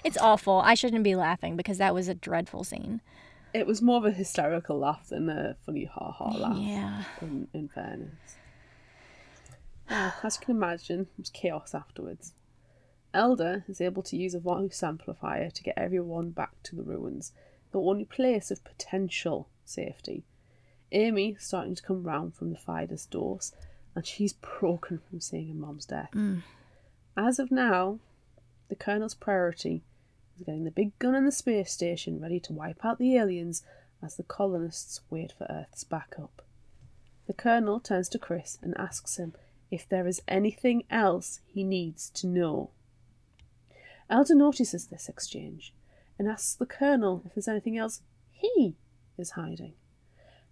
It's 0.04 0.18
awful. 0.18 0.62
I 0.64 0.74
shouldn't 0.74 1.04
be 1.04 1.16
laughing 1.16 1.56
because 1.58 1.78
that 1.80 1.93
was 1.93 2.08
a 2.08 2.16
dreadful 2.16 2.64
scene. 2.64 3.02
It 3.54 3.68
was 3.68 3.82
more 3.82 3.98
of 3.98 4.06
a 4.06 4.12
hysterical 4.12 4.80
laugh 4.80 5.10
than 5.10 5.28
a 5.28 5.56
funny 5.66 5.84
ha 5.84 6.12
ha 6.12 6.30
laugh. 6.30 6.58
Yeah. 6.58 7.04
In, 7.22 7.48
in 7.54 7.68
fairness. 7.68 8.38
As 10.24 10.38
you 10.40 10.46
can 10.46 10.56
imagine, 10.56 11.02
it 11.02 11.08
was 11.18 11.30
chaos 11.30 11.74
afterwards. 11.74 12.34
Elder 13.14 13.64
is 13.68 13.82
able 13.82 14.04
to 14.04 14.18
use 14.18 14.34
a 14.34 14.40
voice 14.40 14.84
amplifier 14.84 15.50
to 15.50 15.64
get 15.64 15.78
everyone 15.78 16.32
back 16.32 16.62
to 16.64 16.76
the 16.76 16.84
ruins, 16.84 17.32
the 17.72 17.80
only 17.80 18.06
place 18.06 18.52
of 18.52 18.64
potential 18.64 19.48
safety. 19.66 20.24
Amy 20.92 21.32
is 21.32 21.44
starting 21.44 21.76
to 21.76 21.84
come 21.84 22.04
round 22.04 22.36
from 22.36 22.50
the 22.52 22.58
Phydus 22.58 23.10
doors, 23.10 23.54
and 23.96 24.06
she's 24.06 24.34
broken 24.34 25.00
from 25.10 25.20
seeing 25.20 25.48
her 25.48 25.54
mom's 25.54 25.86
death. 25.86 26.12
Mm. 26.14 26.44
As 27.16 27.40
of 27.40 27.52
now, 27.52 28.00
the 28.70 28.76
Colonel's 28.76 29.16
priority 29.16 29.84
is 30.36 30.46
getting 30.46 30.66
the 30.66 30.72
big 30.72 30.98
gun 31.00 31.16
in 31.16 31.26
the 31.26 31.32
space 31.32 31.72
station 31.72 32.22
ready 32.22 32.40
to 32.42 32.54
wipe 32.54 32.86
out 32.86 33.00
the 33.00 33.16
aliens 33.18 33.64
as 34.04 34.16
the 34.16 34.24
colonists 34.24 35.02
wait 35.10 35.34
for 35.36 35.48
Earth's 35.50 35.84
backup. 35.84 36.44
The 37.26 37.34
Colonel 37.34 37.80
turns 37.80 38.08
to 38.10 38.20
Chris 38.20 38.58
and 38.62 38.78
asks 38.78 39.18
him 39.18 39.34
if 39.72 39.88
there 39.88 40.07
is 40.07 40.22
anything 40.28 40.84
else 40.89 41.41
he 41.45 41.63
needs 41.63 42.09
to 42.11 42.28
know. 42.28 42.72
Elder 44.09 44.36
notices 44.36 44.88
this 44.88 45.09
exchange 45.09 45.74
and 46.18 46.28
asks 46.28 46.55
the 46.55 46.65
Colonel 46.65 47.22
if 47.26 47.36
there's 47.36 47.47
anything 47.47 47.78
else 47.78 48.01
he 48.32 48.76
is 49.18 49.32
hiding. 49.32 49.74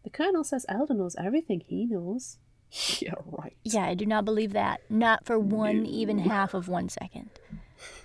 The 0.04 0.10
Colonel 0.10 0.44
says 0.44 0.66
Elder 0.70 0.94
knows 0.94 1.16
everything 1.18 1.62
he 1.66 1.86
knows. 1.86 2.38
yeah, 3.00 3.14
right. 3.26 3.56
Yeah, 3.64 3.86
I 3.86 3.94
do 3.94 4.06
not 4.06 4.26
believe 4.26 4.54
that. 4.54 4.82
Not 4.90 5.26
for 5.26 5.40
one, 5.40 5.84
No. 5.84 5.90
even 5.90 6.20
half 6.20 6.54
of 6.54 6.68
one 6.68 6.90
second. 6.90 7.30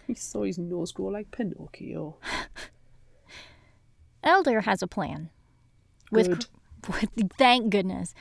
He 0.06 0.14
saw 0.14 0.44
his 0.44 0.58
nose 0.58 0.92
grow 0.92 1.06
like 1.06 1.30
Pinocchio. 1.30 2.16
Elder 4.22 4.62
has 4.62 4.82
a 4.82 4.86
plan. 4.86 5.30
With, 6.10 6.28
with 6.88 7.08
thank 7.38 7.70
goodness. 7.70 8.14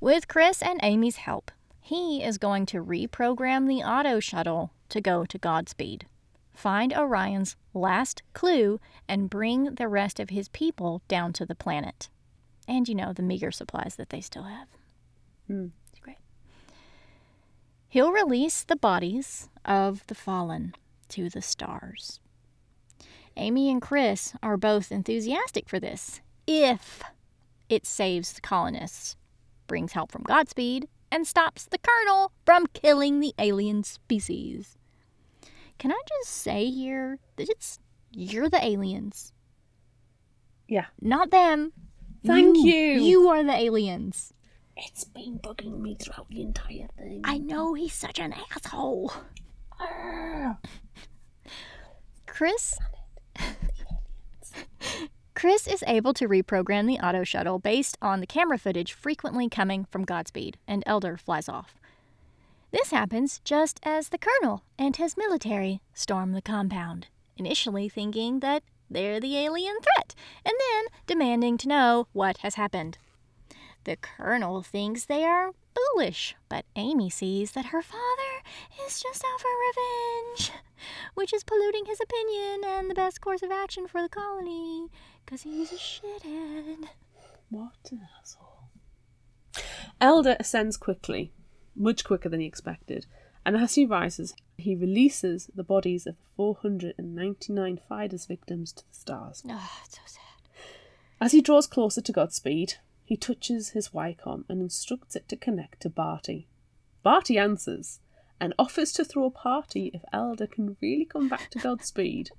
With 0.00 0.28
Chris 0.28 0.62
and 0.62 0.80
Amy's 0.82 1.16
help, 1.16 1.50
he 1.84 2.22
is 2.24 2.38
going 2.38 2.64
to 2.64 2.82
reprogram 2.82 3.68
the 3.68 3.82
auto 3.86 4.18
shuttle 4.18 4.72
to 4.88 5.02
go 5.02 5.26
to 5.26 5.36
Godspeed, 5.36 6.06
find 6.54 6.94
Orion's 6.94 7.56
last 7.74 8.22
clue, 8.32 8.80
and 9.06 9.28
bring 9.28 9.74
the 9.74 9.86
rest 9.86 10.18
of 10.18 10.30
his 10.30 10.48
people 10.48 11.02
down 11.08 11.34
to 11.34 11.44
the 11.44 11.54
planet. 11.54 12.08
And 12.66 12.88
you 12.88 12.94
know, 12.94 13.12
the 13.12 13.22
meager 13.22 13.50
supplies 13.50 13.96
that 13.96 14.08
they 14.08 14.22
still 14.22 14.44
have. 14.44 14.66
Hmm. 15.46 15.66
It's 15.90 16.00
great. 16.00 16.16
He'll 17.90 18.12
release 18.12 18.64
the 18.64 18.76
bodies 18.76 19.50
of 19.66 20.06
the 20.06 20.14
fallen 20.14 20.74
to 21.10 21.28
the 21.28 21.42
stars. 21.42 22.18
Amy 23.36 23.70
and 23.70 23.82
Chris 23.82 24.32
are 24.42 24.56
both 24.56 24.90
enthusiastic 24.90 25.68
for 25.68 25.78
this 25.78 26.22
if 26.46 27.02
it 27.68 27.84
saves 27.84 28.32
the 28.32 28.40
colonists, 28.40 29.16
brings 29.66 29.92
help 29.92 30.10
from 30.10 30.22
Godspeed, 30.22 30.88
and 31.14 31.28
stops 31.28 31.64
the 31.66 31.78
Colonel 31.78 32.32
from 32.44 32.66
killing 32.66 33.20
the 33.20 33.32
alien 33.38 33.84
species. 33.84 34.76
Can 35.78 35.92
I 35.92 36.00
just 36.08 36.32
say 36.36 36.68
here 36.68 37.20
that 37.36 37.48
it's 37.48 37.78
you're 38.10 38.48
the 38.48 38.64
aliens, 38.64 39.32
Yeah. 40.66 40.86
not 41.00 41.30
them. 41.30 41.72
Thank 42.26 42.56
you. 42.58 42.72
You 43.00 43.28
are 43.28 43.44
the 43.44 43.54
aliens. 43.54 44.32
It's 44.76 45.04
been 45.04 45.38
bugging 45.38 45.78
me 45.80 45.94
throughout 45.94 46.28
the 46.30 46.40
entire 46.42 46.88
thing. 46.98 47.20
I 47.22 47.38
know 47.38 47.74
he's 47.74 47.92
such 47.94 48.18
an 48.18 48.32
asshole. 48.50 49.12
Ah. 49.78 50.58
Chris 52.26 52.76
Chris 55.34 55.66
is 55.66 55.82
able 55.86 56.14
to 56.14 56.28
reprogram 56.28 56.86
the 56.86 57.04
auto 57.04 57.24
shuttle 57.24 57.58
based 57.58 57.98
on 58.00 58.20
the 58.20 58.26
camera 58.26 58.56
footage 58.56 58.92
frequently 58.92 59.48
coming 59.48 59.84
from 59.84 60.04
Godspeed, 60.04 60.58
and 60.66 60.82
Elder 60.86 61.16
flies 61.16 61.48
off. 61.48 61.74
This 62.70 62.90
happens 62.90 63.40
just 63.44 63.80
as 63.82 64.08
the 64.08 64.18
Colonel 64.18 64.62
and 64.78 64.96
his 64.96 65.16
military 65.16 65.80
storm 65.92 66.32
the 66.32 66.42
compound, 66.42 67.08
initially 67.36 67.88
thinking 67.88 68.40
that 68.40 68.62
they're 68.88 69.18
the 69.18 69.36
alien 69.36 69.76
threat, 69.80 70.14
and 70.44 70.54
then 70.58 70.84
demanding 71.06 71.58
to 71.58 71.68
know 71.68 72.06
what 72.12 72.38
has 72.38 72.54
happened. 72.54 72.98
The 73.84 73.96
Colonel 73.96 74.62
thinks 74.62 75.04
they 75.04 75.24
are 75.24 75.52
foolish, 75.74 76.36
but 76.48 76.64
Amy 76.76 77.10
sees 77.10 77.52
that 77.52 77.66
her 77.66 77.82
father 77.82 78.42
is 78.86 79.02
just 79.02 79.24
out 79.24 79.40
for 79.40 79.48
revenge, 79.48 80.52
which 81.14 81.32
is 81.32 81.44
polluting 81.44 81.86
his 81.86 82.00
opinion 82.00 82.62
and 82.64 82.88
the 82.88 82.94
best 82.94 83.20
course 83.20 83.42
of 83.42 83.50
action 83.50 83.86
for 83.86 84.00
the 84.00 84.08
colony, 84.08 84.88
because 85.24 85.42
he's 85.42 85.72
a 85.72 85.76
shithead. 85.76 86.88
What 87.50 87.90
an 87.90 88.06
asshole. 88.20 88.68
Elder 90.00 90.36
ascends 90.40 90.76
quickly, 90.76 91.32
much 91.76 92.04
quicker 92.04 92.28
than 92.28 92.40
he 92.40 92.46
expected, 92.46 93.06
and 93.46 93.56
as 93.56 93.74
he 93.74 93.84
rises, 93.86 94.34
he 94.56 94.74
releases 94.74 95.50
the 95.54 95.62
bodies 95.62 96.06
of 96.06 96.16
the 96.16 96.24
499 96.36 97.80
Phydus 97.90 98.26
victims 98.26 98.72
to 98.72 98.82
the 98.88 98.94
stars. 98.94 99.42
Oh, 99.48 99.70
it's 99.84 99.96
so 99.96 100.02
sad. 100.06 100.20
As 101.20 101.32
he 101.32 101.40
draws 101.40 101.66
closer 101.66 102.00
to 102.00 102.12
Godspeed, 102.12 102.74
he 103.04 103.16
touches 103.16 103.70
his 103.70 103.88
wi-com 103.88 104.44
and 104.48 104.60
instructs 104.60 105.14
it 105.14 105.28
to 105.28 105.36
connect 105.36 105.80
to 105.80 105.90
Bartie. 105.90 106.48
Bartie 107.02 107.38
answers 107.38 108.00
and 108.40 108.54
offers 108.58 108.92
to 108.92 109.04
throw 109.04 109.26
a 109.26 109.30
party 109.30 109.90
if 109.94 110.02
Elder 110.12 110.46
can 110.46 110.76
really 110.80 111.04
come 111.04 111.28
back 111.28 111.50
to 111.50 111.58
Godspeed. 111.58 112.30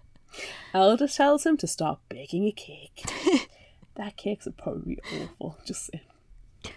Elder 0.73 1.07
tells 1.07 1.45
him 1.45 1.57
to 1.57 1.67
start 1.67 1.99
baking 2.09 2.45
a 2.45 2.51
cake. 2.51 3.03
that 3.95 4.17
cakes 4.17 4.47
probably 4.57 4.99
awful, 5.13 5.57
just 5.65 5.89
saying. 5.91 6.75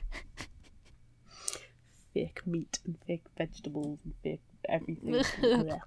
Fake 2.15 2.47
meat 2.47 2.79
and 2.85 2.97
fake 3.07 3.25
vegetables 3.37 3.99
and 4.05 4.15
fake 4.23 4.43
everything. 4.69 5.23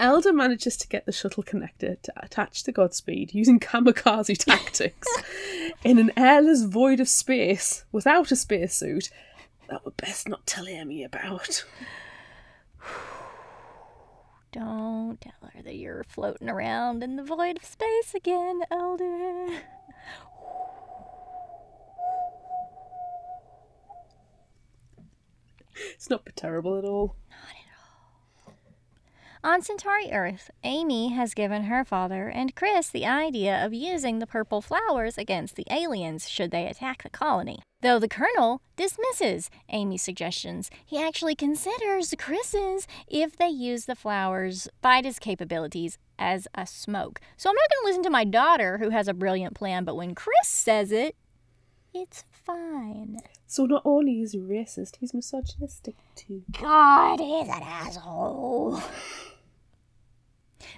Elder 0.00 0.32
manages 0.32 0.76
to 0.78 0.88
get 0.88 1.06
the 1.06 1.12
shuttle 1.12 1.42
connector 1.42 2.00
to 2.02 2.12
attach 2.16 2.64
to 2.64 2.72
Godspeed 2.72 3.34
using 3.34 3.60
kamikaze 3.60 4.36
tactics 4.44 5.08
in 5.84 5.98
an 5.98 6.10
airless 6.16 6.62
void 6.62 6.98
of 6.98 7.08
space 7.08 7.84
without 7.92 8.32
a 8.32 8.36
spacesuit 8.36 9.10
that 9.68 9.84
we're 9.84 9.92
best 9.92 10.28
not 10.28 10.46
tell 10.46 10.66
Amy 10.66 11.04
about. 11.04 11.64
Don't 14.52 15.18
tell 15.18 15.50
her 15.54 15.62
that 15.62 15.76
you're 15.76 16.04
floating 16.04 16.50
around 16.50 17.02
in 17.02 17.16
the 17.16 17.24
void 17.24 17.56
of 17.56 17.64
space 17.64 18.14
again, 18.14 18.60
Elder. 18.70 19.46
It's 25.94 26.10
not 26.10 26.28
terrible 26.36 26.76
at 26.76 26.84
all. 26.84 27.16
On 29.44 29.60
Centauri 29.60 30.12
Earth, 30.12 30.52
Amy 30.62 31.08
has 31.08 31.34
given 31.34 31.64
her 31.64 31.84
father 31.84 32.28
and 32.28 32.54
Chris 32.54 32.88
the 32.88 33.04
idea 33.04 33.66
of 33.66 33.74
using 33.74 34.20
the 34.20 34.26
purple 34.26 34.62
flowers 34.62 35.18
against 35.18 35.56
the 35.56 35.66
aliens 35.68 36.28
should 36.28 36.52
they 36.52 36.68
attack 36.68 37.02
the 37.02 37.10
colony. 37.10 37.58
Though 37.80 37.98
the 37.98 38.06
Colonel 38.06 38.62
dismisses 38.76 39.50
Amy's 39.68 40.02
suggestions, 40.02 40.70
he 40.86 41.02
actually 41.02 41.34
considers 41.34 42.14
Chris's 42.16 42.86
if 43.08 43.36
they 43.36 43.48
use 43.48 43.86
the 43.86 43.96
flowers' 43.96 44.68
Phydus 44.80 45.18
capabilities 45.18 45.98
as 46.20 46.46
a 46.54 46.64
smoke. 46.64 47.20
So 47.36 47.50
I'm 47.50 47.56
not 47.56 47.68
going 47.68 47.82
to 47.82 47.86
listen 47.88 48.02
to 48.04 48.10
my 48.10 48.24
daughter, 48.24 48.78
who 48.78 48.90
has 48.90 49.08
a 49.08 49.14
brilliant 49.14 49.54
plan, 49.54 49.82
but 49.82 49.96
when 49.96 50.14
Chris 50.14 50.46
says 50.46 50.92
it, 50.92 51.16
it's 51.92 52.22
fine. 52.30 53.18
So 53.48 53.66
not 53.66 53.82
only 53.84 54.22
is 54.22 54.30
he 54.30 54.38
racist, 54.38 54.98
he's 55.00 55.12
misogynistic 55.12 55.96
too. 56.14 56.44
God, 56.52 57.18
he's 57.18 57.48
an 57.48 57.62
asshole. 57.62 58.80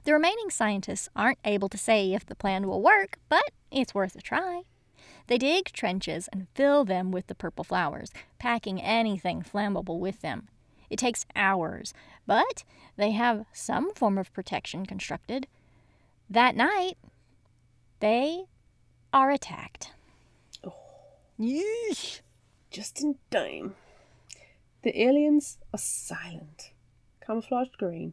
The 0.04 0.12
remaining 0.12 0.50
scientists 0.50 1.08
aren't 1.14 1.38
able 1.44 1.68
to 1.68 1.78
say 1.78 2.12
if 2.12 2.26
the 2.26 2.34
plan 2.34 2.66
will 2.66 2.82
work, 2.82 3.18
but 3.28 3.50
it's 3.70 3.94
worth 3.94 4.16
a 4.16 4.20
try. 4.20 4.62
They 5.26 5.38
dig 5.38 5.72
trenches 5.72 6.28
and 6.32 6.48
fill 6.54 6.84
them 6.84 7.10
with 7.10 7.26
the 7.26 7.34
purple 7.34 7.64
flowers, 7.64 8.10
packing 8.38 8.80
anything 8.80 9.42
flammable 9.42 9.98
with 9.98 10.20
them. 10.20 10.48
It 10.90 10.98
takes 10.98 11.26
hours, 11.34 11.94
but 12.26 12.64
they 12.96 13.12
have 13.12 13.46
some 13.52 13.92
form 13.94 14.18
of 14.18 14.32
protection 14.32 14.86
constructed. 14.86 15.46
That 16.28 16.56
night, 16.56 16.96
they 18.00 18.44
are 19.12 19.30
attacked. 19.30 19.92
Oh. 20.64 20.74
Yeesh. 21.38 22.20
Just 22.70 23.00
in 23.02 23.16
time. 23.30 23.76
The 24.82 25.00
aliens 25.00 25.58
are 25.72 25.78
silent, 25.78 26.72
camouflaged 27.24 27.78
green, 27.78 28.12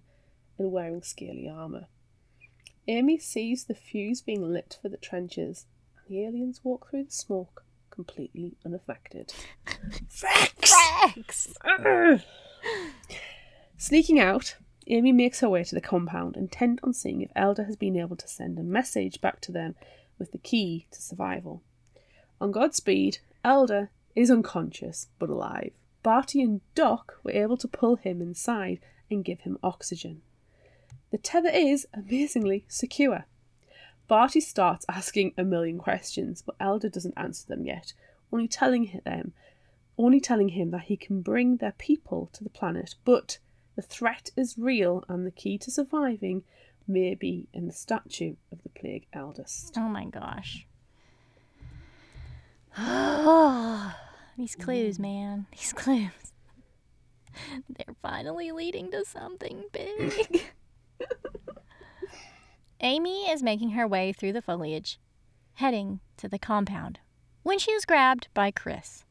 and 0.61 0.71
wearing 0.71 1.01
scaly 1.01 1.49
armour. 1.49 1.87
Amy 2.87 3.17
sees 3.17 3.65
the 3.65 3.75
fuse 3.75 4.21
being 4.21 4.51
lit 4.51 4.77
for 4.81 4.89
the 4.89 4.97
trenches, 4.97 5.65
and 5.97 6.15
the 6.15 6.23
aliens 6.23 6.61
walk 6.63 6.89
through 6.89 7.05
the 7.05 7.11
smoke 7.11 7.63
completely 7.89 8.55
unaffected. 8.65 9.33
Frex! 10.07 11.53
Rex! 11.67 12.23
Sneaking 13.77 14.19
out, 14.19 14.55
Amy 14.87 15.11
makes 15.11 15.39
her 15.39 15.49
way 15.49 15.63
to 15.63 15.75
the 15.75 15.81
compound, 15.81 16.37
intent 16.37 16.79
on 16.83 16.93
seeing 16.93 17.21
if 17.21 17.31
Elder 17.35 17.63
has 17.63 17.75
been 17.75 17.97
able 17.97 18.15
to 18.15 18.27
send 18.27 18.57
a 18.57 18.63
message 18.63 19.21
back 19.21 19.41
to 19.41 19.51
them 19.51 19.75
with 20.17 20.31
the 20.31 20.37
key 20.37 20.87
to 20.91 21.01
survival. 21.01 21.63
On 22.39 22.51
Godspeed, 22.51 23.19
Elder 23.43 23.89
is 24.15 24.31
unconscious 24.31 25.07
but 25.19 25.29
alive. 25.29 25.71
Bartie 26.03 26.41
and 26.41 26.61
Doc 26.73 27.19
were 27.23 27.31
able 27.31 27.57
to 27.57 27.67
pull 27.67 27.95
him 27.95 28.21
inside 28.21 28.79
and 29.09 29.25
give 29.25 29.41
him 29.41 29.57
oxygen. 29.63 30.21
The 31.11 31.17
tether 31.17 31.49
is, 31.49 31.87
amazingly, 31.93 32.65
secure. 32.67 33.25
Bartie 34.07 34.41
starts 34.41 34.85
asking 34.89 35.33
a 35.37 35.43
million 35.43 35.77
questions, 35.77 36.41
but 36.41 36.55
Elder 36.59 36.89
doesn't 36.89 37.17
answer 37.17 37.47
them 37.47 37.65
yet, 37.65 37.93
only 38.31 38.47
telling 38.47 39.01
them 39.05 39.33
only 39.97 40.19
telling 40.19 40.49
him 40.49 40.71
that 40.71 40.83
he 40.83 40.97
can 40.97 41.21
bring 41.21 41.57
their 41.57 41.73
people 41.73 42.29
to 42.33 42.43
the 42.43 42.49
planet, 42.49 42.95
but 43.05 43.37
the 43.75 43.81
threat 43.81 44.31
is 44.35 44.57
real 44.57 45.03
and 45.07 45.25
the 45.25 45.31
key 45.31 45.57
to 45.59 45.71
surviving 45.71 46.43
may 46.87 47.15
be 47.15 47.47
in 47.53 47.67
the 47.67 47.73
statue 47.73 48.35
of 48.51 48.63
the 48.63 48.69
plague 48.69 49.05
eldest. 49.13 49.73
Oh 49.77 49.87
my 49.87 50.05
gosh. 50.05 50.65
These 54.37 54.55
clues, 54.55 54.97
mm. 54.97 55.01
man. 55.01 55.45
These 55.51 55.73
clues. 55.77 56.09
They're 57.69 57.95
finally 58.01 58.51
leading 58.51 58.91
to 58.91 59.05
something 59.05 59.63
big. 59.71 60.43
Amy 62.83 63.29
is 63.29 63.43
making 63.43 63.71
her 63.71 63.87
way 63.87 64.11
through 64.11 64.33
the 64.33 64.41
foliage, 64.41 64.99
heading 65.53 65.99
to 66.17 66.27
the 66.27 66.39
compound, 66.39 66.99
when 67.43 67.59
she 67.59 67.71
is 67.71 67.85
grabbed 67.85 68.27
by 68.33 68.49
Chris. 68.49 69.05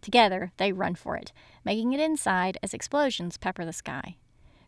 Together, 0.00 0.52
they 0.56 0.72
run 0.72 0.94
for 0.94 1.16
it, 1.16 1.32
making 1.64 1.92
it 1.92 2.00
inside 2.00 2.58
as 2.62 2.72
explosions 2.72 3.36
pepper 3.36 3.64
the 3.64 3.72
sky. 3.72 4.16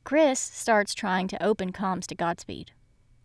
Chris 0.03 0.41
starts 0.41 0.95
trying 0.95 1.29
to 1.29 1.43
open 1.43 1.73
comms 1.73 2.07
to 2.07 2.17
Godspeed. 2.17 2.73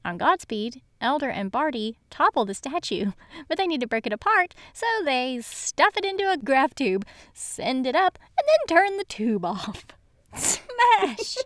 On 0.03 0.19
Godspeed, 0.19 0.83
Elder 1.01 1.29
and 1.29 1.51
Bartie 1.51 1.97
topple 2.11 2.45
the 2.45 2.53
statue, 2.53 3.11
but 3.47 3.57
they 3.57 3.65
need 3.65 3.81
to 3.81 3.87
break 3.87 4.05
it 4.05 4.13
apart, 4.13 4.53
so 4.73 4.85
they 5.03 5.39
stuff 5.41 5.97
it 5.97 6.05
into 6.05 6.31
a 6.31 6.37
grav 6.37 6.75
tube, 6.75 7.03
send 7.33 7.87
it 7.87 7.95
up, 7.95 8.19
and 8.37 8.47
then 8.47 8.77
turn 8.77 8.97
the 8.97 9.05
tube 9.05 9.43
off. 9.45 9.87
Smash! 10.35 11.37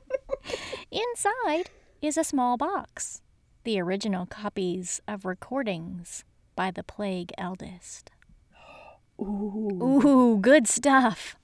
Inside 0.91 1.69
is 2.01 2.17
a 2.17 2.23
small 2.23 2.57
box. 2.57 3.21
The 3.63 3.79
original 3.79 4.25
copies 4.25 5.01
of 5.07 5.25
recordings 5.25 6.23
by 6.55 6.71
the 6.71 6.83
Plague 6.83 7.31
Eldest. 7.37 8.11
Ooh. 9.19 10.01
Ooh, 10.03 10.37
good 10.39 10.67
stuff. 10.67 11.35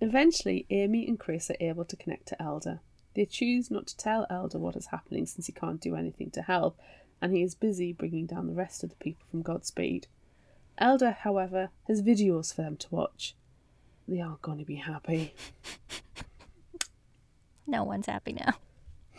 Eventually, 0.00 0.66
Amy 0.70 1.06
and 1.08 1.18
Chris 1.18 1.50
are 1.50 1.56
able 1.58 1.84
to 1.84 1.96
connect 1.96 2.26
to 2.28 2.42
Elder. 2.42 2.80
They 3.14 3.24
choose 3.24 3.70
not 3.70 3.86
to 3.88 3.96
tell 3.96 4.26
Elder 4.30 4.58
what 4.58 4.76
is 4.76 4.86
happening 4.86 5.26
since 5.26 5.46
he 5.46 5.52
can't 5.52 5.80
do 5.80 5.96
anything 5.96 6.30
to 6.32 6.42
help, 6.42 6.78
and 7.20 7.32
he 7.32 7.42
is 7.42 7.54
busy 7.54 7.92
bringing 7.92 8.26
down 8.26 8.46
the 8.46 8.52
rest 8.54 8.84
of 8.84 8.90
the 8.90 8.96
people 8.96 9.24
from 9.30 9.42
Godspeed. 9.42 10.06
Elder, 10.78 11.12
however, 11.12 11.70
has 11.88 12.02
videos 12.02 12.54
for 12.54 12.62
them 12.62 12.76
to 12.76 12.88
watch. 12.90 13.34
They 14.06 14.20
aren't 14.20 14.42
going 14.42 14.58
to 14.58 14.64
be 14.64 14.76
happy. 14.76 15.34
No 17.66 17.82
one's 17.82 18.06
happy 18.06 18.32
now. 18.32 18.54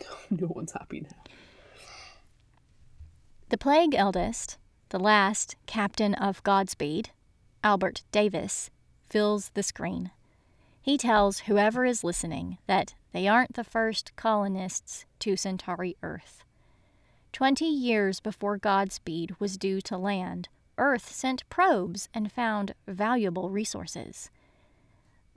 no 0.30 0.46
one's 0.48 0.72
happy 0.72 1.00
now. 1.00 1.32
The 3.50 3.58
Plague 3.58 3.94
Eldest, 3.94 4.58
the 4.90 4.98
last 4.98 5.56
captain 5.66 6.14
of 6.14 6.42
Godspeed, 6.42 7.10
Albert 7.64 8.02
Davis, 8.12 8.70
fills 9.08 9.50
the 9.54 9.62
screen. 9.62 10.10
He 10.82 10.98
tells 10.98 11.40
whoever 11.40 11.84
is 11.84 12.04
listening 12.04 12.58
that 12.66 12.94
they 13.12 13.26
aren't 13.26 13.54
the 13.54 13.64
first 13.64 14.14
colonists 14.16 15.06
to 15.20 15.36
Centauri 15.36 15.96
Earth. 16.02 16.44
Twenty 17.32 17.66
years 17.68 18.20
before 18.20 18.58
Godspeed 18.58 19.34
was 19.38 19.58
due 19.58 19.80
to 19.82 19.98
land, 19.98 20.48
Earth 20.76 21.10
sent 21.10 21.48
probes 21.50 22.08
and 22.14 22.32
found 22.32 22.74
valuable 22.86 23.50
resources. 23.50 24.30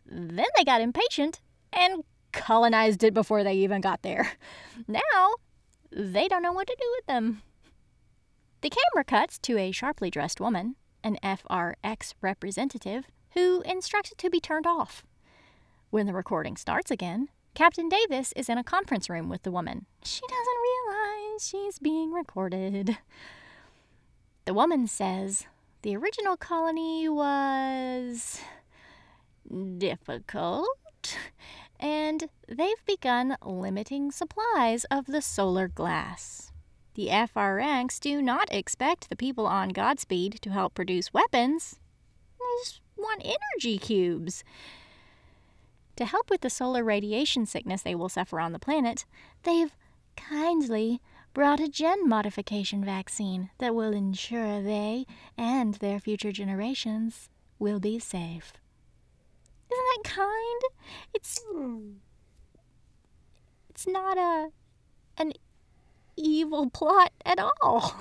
Then 0.06 0.46
they 0.56 0.64
got 0.64 0.82
impatient 0.82 1.42
and 1.74 2.04
colonized 2.32 3.04
it 3.04 3.14
before 3.14 3.44
they 3.44 3.54
even 3.56 3.82
got 3.82 4.02
there. 4.02 4.34
Now, 4.88 5.36
they 5.92 6.28
don't 6.28 6.42
know 6.42 6.54
what 6.54 6.68
to 6.68 6.76
do 6.80 6.92
with 6.98 7.06
them. 7.06 7.44
The 8.62 8.72
camera 8.72 9.04
cuts 9.04 9.38
to 9.40 9.58
a 9.58 9.72
sharply 9.72 10.10
dressed 10.10 10.40
woman, 10.40 10.76
an 11.04 11.18
FRX 11.24 12.16
representative, 12.22 13.06
who 13.32 13.62
instructs 13.62 14.12
it 14.12 14.18
to 14.20 14.30
be 14.30 14.40
turned 14.40 14.66
off. 14.66 15.04
When 15.92 16.08
the 16.08 16.14
recording 16.14 16.58
starts 16.58 16.90
again, 16.90 17.30
Captain 17.54 17.90
Davis 17.90 18.34
is 18.36 18.50
in 18.50 18.58
a 18.58 18.64
conference 18.64 19.10
room 19.10 19.30
with 19.30 19.44
the 19.44 19.52
woman. 19.52 19.86
She 20.04 20.22
doesn't 20.22 20.90
realize 20.90 21.46
she's 21.46 21.80
being 21.80 22.12
recorded. 22.12 22.98
The 24.46 24.54
woman 24.54 24.88
says 24.88 25.46
the 25.82 25.96
original 25.96 26.38
colony 26.38 27.10
was 27.10 28.40
difficult, 29.78 30.68
and 31.82 32.30
they've 32.48 32.86
begun 32.86 33.36
limiting 33.44 34.12
supplies 34.12 34.86
of 34.86 35.08
the 35.08 35.22
solar 35.22 35.68
glass. 35.68 36.52
The 36.94 37.08
FRX 37.08 38.00
do 38.00 38.22
not 38.22 38.54
expect 38.54 39.10
the 39.10 39.16
people 39.16 39.48
on 39.48 39.70
Godspeed 39.70 40.40
to 40.42 40.50
help 40.52 40.76
produce 40.76 41.14
weapons. 41.14 41.80
They 42.38 42.64
just 42.64 42.82
want 42.98 43.24
energy 43.26 43.78
cubes. 43.78 44.44
To 45.96 46.06
help 46.06 46.30
with 46.30 46.42
the 46.42 46.50
solar 46.50 46.84
radiation 46.84 47.46
sickness 47.46 47.82
they 47.82 47.96
will 47.96 48.10
suffer 48.10 48.40
on 48.40 48.52
the 48.52 48.60
planet, 48.60 49.06
they've 49.44 49.76
kindly 50.16 51.02
brought 51.34 51.60
a 51.60 51.70
gen 51.70 52.08
modification 52.08 52.84
vaccine 52.84 53.50
that 53.58 53.74
will 53.74 53.94
ensure 53.94 54.62
they 54.62 55.06
and 55.38 55.76
their 55.76 56.00
future 56.00 56.32
generations 56.32 57.30
will 57.58 57.80
be 57.80 58.00
safe. 58.00 58.54
Isn't 59.72 59.86
that 60.04 60.04
kind? 60.04 60.62
It's 61.14 61.42
hmm. 61.50 61.90
it's 63.70 63.88
not 63.88 64.18
a 64.18 64.50
an 65.18 65.34
evil 66.18 66.70
plot 66.70 67.12
at 67.26 67.40
all. 67.62 67.96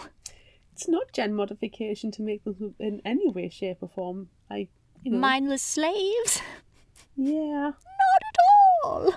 It's 0.72 0.88
not 0.88 1.12
gen 1.12 1.34
modification 1.34 2.10
to 2.12 2.22
make 2.22 2.42
them 2.44 2.74
in 2.78 3.02
any 3.04 3.28
way, 3.28 3.50
shape, 3.50 3.78
or 3.82 3.88
form. 3.90 4.30
I, 4.50 4.68
you 5.02 5.12
know, 5.12 5.18
Mindless 5.18 5.62
slaves? 5.62 6.40
yeah. 7.16 7.72
Not 7.72 8.22
at 8.24 8.36
all. 8.82 9.14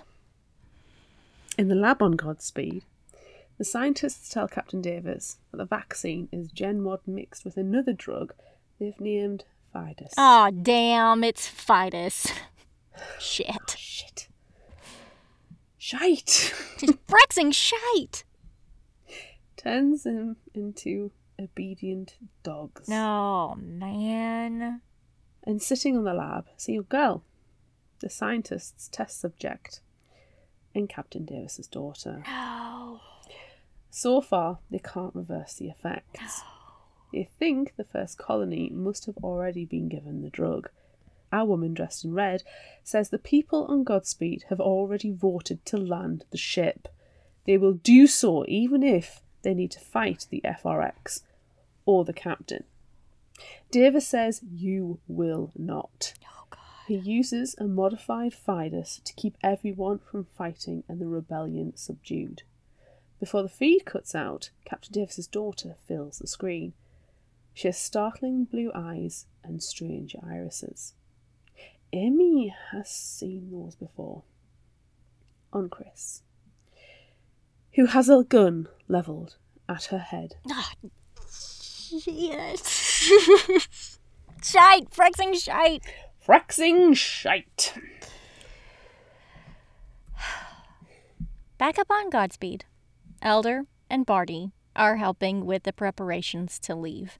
In 1.57 1.69
the 1.69 1.75
lab 1.75 2.01
on 2.01 2.13
Godspeed, 2.17 2.83
the 3.57 3.63
scientists 3.63 4.27
tell 4.27 4.49
Captain 4.49 4.81
Davis 4.81 5.37
that 5.51 5.57
the 5.57 5.65
vaccine 5.65 6.27
is 6.33 6.51
gen 6.51 6.81
mod 6.81 6.99
mixed 7.05 7.45
with 7.45 7.55
another 7.55 7.93
drug 7.93 8.33
they've 8.77 8.99
named 8.99 9.45
Phydus. 9.73 10.13
Aw, 10.17 10.51
damn, 10.51 11.23
it's 11.23 11.47
Phydus. 11.47 12.31
Shit. 13.19 13.47
Oh, 13.49 13.75
shit. 13.75 14.27
Shite. 15.77 16.53
Just 16.77 17.07
Frexing 17.07 17.53
shite. 17.53 18.23
Turns 19.57 20.03
them 20.03 20.37
into 20.53 21.11
obedient 21.39 22.15
dogs. 22.43 22.87
No, 22.87 23.55
man. 23.59 24.81
And 25.43 25.61
sitting 25.61 25.97
on 25.97 26.03
the 26.03 26.13
lab, 26.13 26.45
see 26.55 26.73
your 26.73 26.83
girl, 26.83 27.23
the 27.99 28.09
scientist's 28.09 28.87
test 28.87 29.19
subject, 29.19 29.81
and 30.75 30.87
Captain 30.87 31.25
Davis's 31.25 31.67
daughter. 31.67 32.23
No. 32.27 33.01
So 33.89 34.21
far, 34.21 34.59
they 34.69 34.79
can't 34.79 35.15
reverse 35.15 35.55
the 35.55 35.69
effects. 35.69 36.43
They 37.13 37.29
think 37.37 37.75
the 37.75 37.83
first 37.83 38.17
colony 38.17 38.71
must 38.73 39.05
have 39.05 39.17
already 39.17 39.65
been 39.65 39.87
given 39.87 40.23
the 40.23 40.31
drug. 40.31 40.71
Our 41.31 41.45
woman 41.45 41.75
dressed 41.75 42.03
in 42.03 42.15
red 42.15 42.41
says 42.83 43.09
the 43.09 43.19
people 43.19 43.65
on 43.65 43.83
Godspeed 43.83 44.45
have 44.49 44.59
already 44.59 45.11
voted 45.11 45.63
to 45.67 45.77
land 45.77 46.25
the 46.31 46.37
ship. 46.37 46.87
They 47.45 47.57
will 47.57 47.73
do 47.73 48.07
so 48.07 48.45
even 48.47 48.81
if 48.81 49.21
they 49.43 49.53
need 49.53 49.69
to 49.71 49.79
fight 49.79 50.25
the 50.31 50.41
FRX 50.43 51.21
or 51.85 52.03
the 52.03 52.13
captain. 52.13 52.63
Davis 53.69 54.07
says 54.07 54.41
you 54.51 54.99
will 55.07 55.51
not. 55.55 56.13
Oh. 56.25 56.57
He 56.87 56.95
uses 56.95 57.55
a 57.59 57.65
modified 57.65 58.33
Phydus 58.33 59.01
to 59.03 59.13
keep 59.13 59.37
everyone 59.43 59.99
from 59.99 60.25
fighting 60.35 60.83
and 60.87 60.99
the 60.99 61.07
rebellion 61.07 61.75
subdued. 61.75 62.41
Before 63.19 63.43
the 63.43 63.49
feed 63.49 63.85
cuts 63.85 64.15
out, 64.15 64.49
Captain 64.65 64.91
Davis's 64.91 65.27
daughter 65.27 65.75
fills 65.85 66.17
the 66.17 66.27
screen. 66.27 66.73
She 67.53 67.67
has 67.67 67.77
startling 67.77 68.45
blue 68.45 68.71
eyes 68.73 69.27
and 69.43 69.61
strange 69.61 70.15
irises. 70.23 70.93
Amy 71.91 72.53
has 72.71 72.89
seen 72.89 73.51
those 73.51 73.75
before. 73.75 74.23
On 75.51 75.69
Chris, 75.69 76.23
who 77.75 77.85
has 77.85 78.09
a 78.09 78.23
gun 78.23 78.67
levelled 78.87 79.37
at 79.69 79.85
her 79.85 79.99
head. 79.99 80.35
Ah, 80.49 80.71
shit. 81.29 82.59
shite, 84.43 84.89
Frexing 84.89 85.35
shite. 85.39 85.83
Frexing 86.27 86.97
shite. 86.97 87.75
Back 91.59 91.77
up 91.77 91.91
on 91.91 92.09
Godspeed. 92.09 92.65
Elder 93.21 93.65
and 93.89 94.05
Bartie 94.05 94.51
are 94.75 94.97
helping 94.97 95.45
with 95.45 95.63
the 95.63 95.73
preparations 95.73 96.57
to 96.59 96.73
leave. 96.75 97.19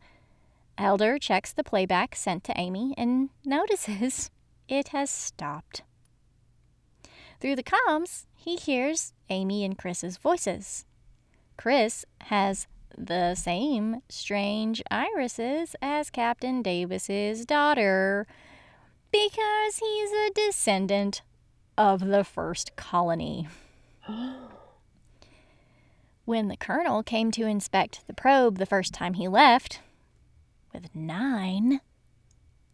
Elder 0.77 1.19
checks 1.19 1.53
the 1.53 1.63
playback 1.63 2.15
sent 2.15 2.43
to 2.45 2.59
Amy 2.59 2.93
and 2.97 3.29
notices 3.45 4.29
it 4.67 4.89
has 4.89 5.09
stopped. 5.09 5.83
Through 7.39 7.55
the 7.57 7.63
comms, 7.63 8.25
he 8.35 8.55
hears 8.55 9.13
Amy 9.29 9.63
and 9.63 9.77
Chris's 9.77 10.17
voices. 10.17 10.85
Chris 11.57 12.05
has 12.21 12.67
the 12.97 13.35
same 13.35 14.01
strange 14.09 14.81
irises 14.89 15.75
as 15.81 16.09
Captain 16.09 16.61
Davis's 16.61 17.45
daughter 17.45 18.27
because 19.11 19.77
he's 19.77 20.11
a 20.11 20.31
descendant 20.33 21.21
of 21.77 22.07
the 22.07 22.23
first 22.23 22.75
colony. 22.75 23.47
when 26.25 26.47
the 26.47 26.57
colonel 26.57 27.03
came 27.03 27.31
to 27.31 27.45
inspect 27.45 28.05
the 28.07 28.13
probe 28.13 28.57
the 28.57 28.65
first 28.65 28.93
time 28.93 29.15
he 29.15 29.27
left, 29.27 29.79
with 30.73 30.95
nine, 30.95 31.79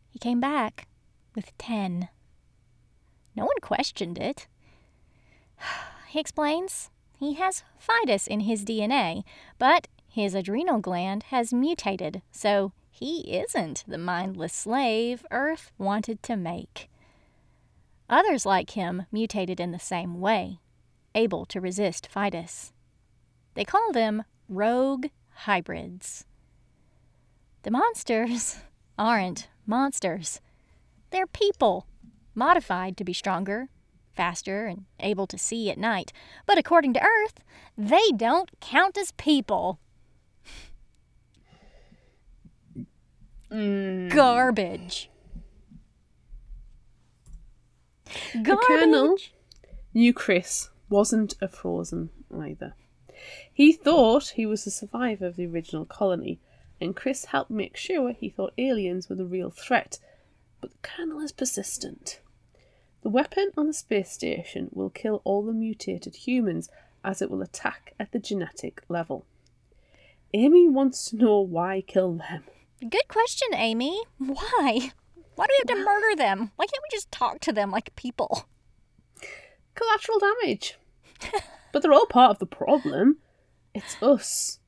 he 0.10 0.20
came 0.20 0.40
back 0.40 0.88
with 1.36 1.56
ten. 1.58 2.10
No 3.36 3.46
one 3.46 3.60
questioned 3.62 4.18
it. 4.18 4.48
He 6.08 6.20
explains 6.20 6.90
he 7.20 7.36
has 7.36 7.62
Phydus 7.78 8.26
in 8.26 8.40
his 8.40 8.66
DNA, 8.66 9.24
but 9.60 9.88
his 10.08 10.34
adrenal 10.34 10.80
gland 10.80 11.24
has 11.24 11.54
mutated, 11.54 12.24
so 12.32 12.72
he 12.90 13.38
isn't 13.38 13.84
the 13.88 14.00
mindless 14.00 14.54
slave 14.54 15.24
Earth 15.30 15.72
wanted 15.78 16.24
to 16.24 16.36
make. 16.36 16.90
Others 18.10 18.46
like 18.46 18.72
him 18.72 19.06
mutated 19.12 19.60
in 19.60 19.72
the 19.72 19.80
same 19.80 20.20
way, 20.20 20.60
able 21.14 21.46
to 21.46 21.62
resist 21.62 22.10
Phydus. 22.12 22.72
They 23.54 23.66
call 23.66 23.92
them 23.92 24.24
rogue 24.48 25.08
hybrids. 25.32 26.26
The 27.64 27.72
monsters 27.72 28.58
aren't 28.98 29.48
monsters. 29.66 30.42
They're 31.12 31.28
people, 31.28 31.86
modified 32.34 32.98
to 32.98 33.04
be 33.04 33.14
stronger, 33.14 33.70
faster, 34.14 34.66
and 34.66 34.86
able 35.00 35.28
to 35.28 35.38
see 35.38 35.70
at 35.70 35.78
night. 35.78 36.14
But 36.46 36.58
according 36.58 36.94
to 36.94 37.04
Earth, 37.04 37.40
they 37.78 38.12
don't 38.16 38.50
count 38.60 38.98
as 38.98 39.12
people. 39.14 39.80
Mm. 43.52 44.14
Garbage. 44.14 45.10
The 48.34 48.58
colonel 48.62 49.18
knew 49.94 50.14
Chris 50.14 50.70
wasn't 50.90 51.36
a 51.42 51.48
frozen 51.48 52.10
either. 52.36 52.76
He 53.52 53.74
thought 53.74 54.30
he 54.36 54.46
was 54.46 54.66
a 54.66 54.72
survivor 54.72 55.26
of 55.26 55.36
the 55.36 55.46
original 55.46 55.86
colony, 55.86 56.40
and 56.82 56.96
Chris 56.96 57.26
helped 57.26 57.52
make 57.52 57.76
sure 57.76 58.12
he 58.12 58.30
thought 58.30 58.54
aliens 58.58 59.10
were 59.10 59.16
the 59.16 59.26
real 59.26 59.50
threat. 59.50 60.00
But 60.62 60.72
the 60.72 60.78
colonel 60.82 61.20
is 61.20 61.32
persistent. 61.32 62.20
The 63.02 63.10
weapon 63.10 63.52
on 63.58 63.68
the 63.68 63.74
space 63.74 64.12
station 64.12 64.70
will 64.72 64.90
kill 64.90 65.22
all 65.24 65.44
the 65.44 65.54
mutated 65.54 66.16
humans 66.16 66.70
as 67.04 67.22
it 67.22 67.32
will 67.32 67.42
attack 67.42 67.94
at 68.00 68.12
the 68.12 68.20
genetic 68.20 68.84
level. 68.90 69.26
Amy 70.34 70.68
wants 70.68 71.10
to 71.10 71.16
know 71.16 71.40
why 71.40 71.82
kill 71.82 72.14
them. 72.14 72.44
Good 72.82 73.08
question, 73.08 73.50
Amy. 73.54 74.02
Why? 74.18 74.92
Why 75.36 75.46
do 75.46 75.54
we 75.54 75.58
have 75.60 75.78
to 75.78 75.86
murder 75.86 76.16
them? 76.16 76.52
Why 76.56 76.66
can't 76.66 76.84
we 76.84 76.96
just 76.96 77.12
talk 77.12 77.40
to 77.42 77.54
them 77.54 77.72
like 77.72 77.96
people? 77.96 78.46
Collateral 79.76 80.20
damage. 80.20 80.78
but 81.72 81.82
they're 81.82 81.94
all 81.94 82.06
part 82.06 82.32
of 82.32 82.40
the 82.40 82.46
problem. 82.46 83.18
It's 83.74 84.02
us. 84.04 84.60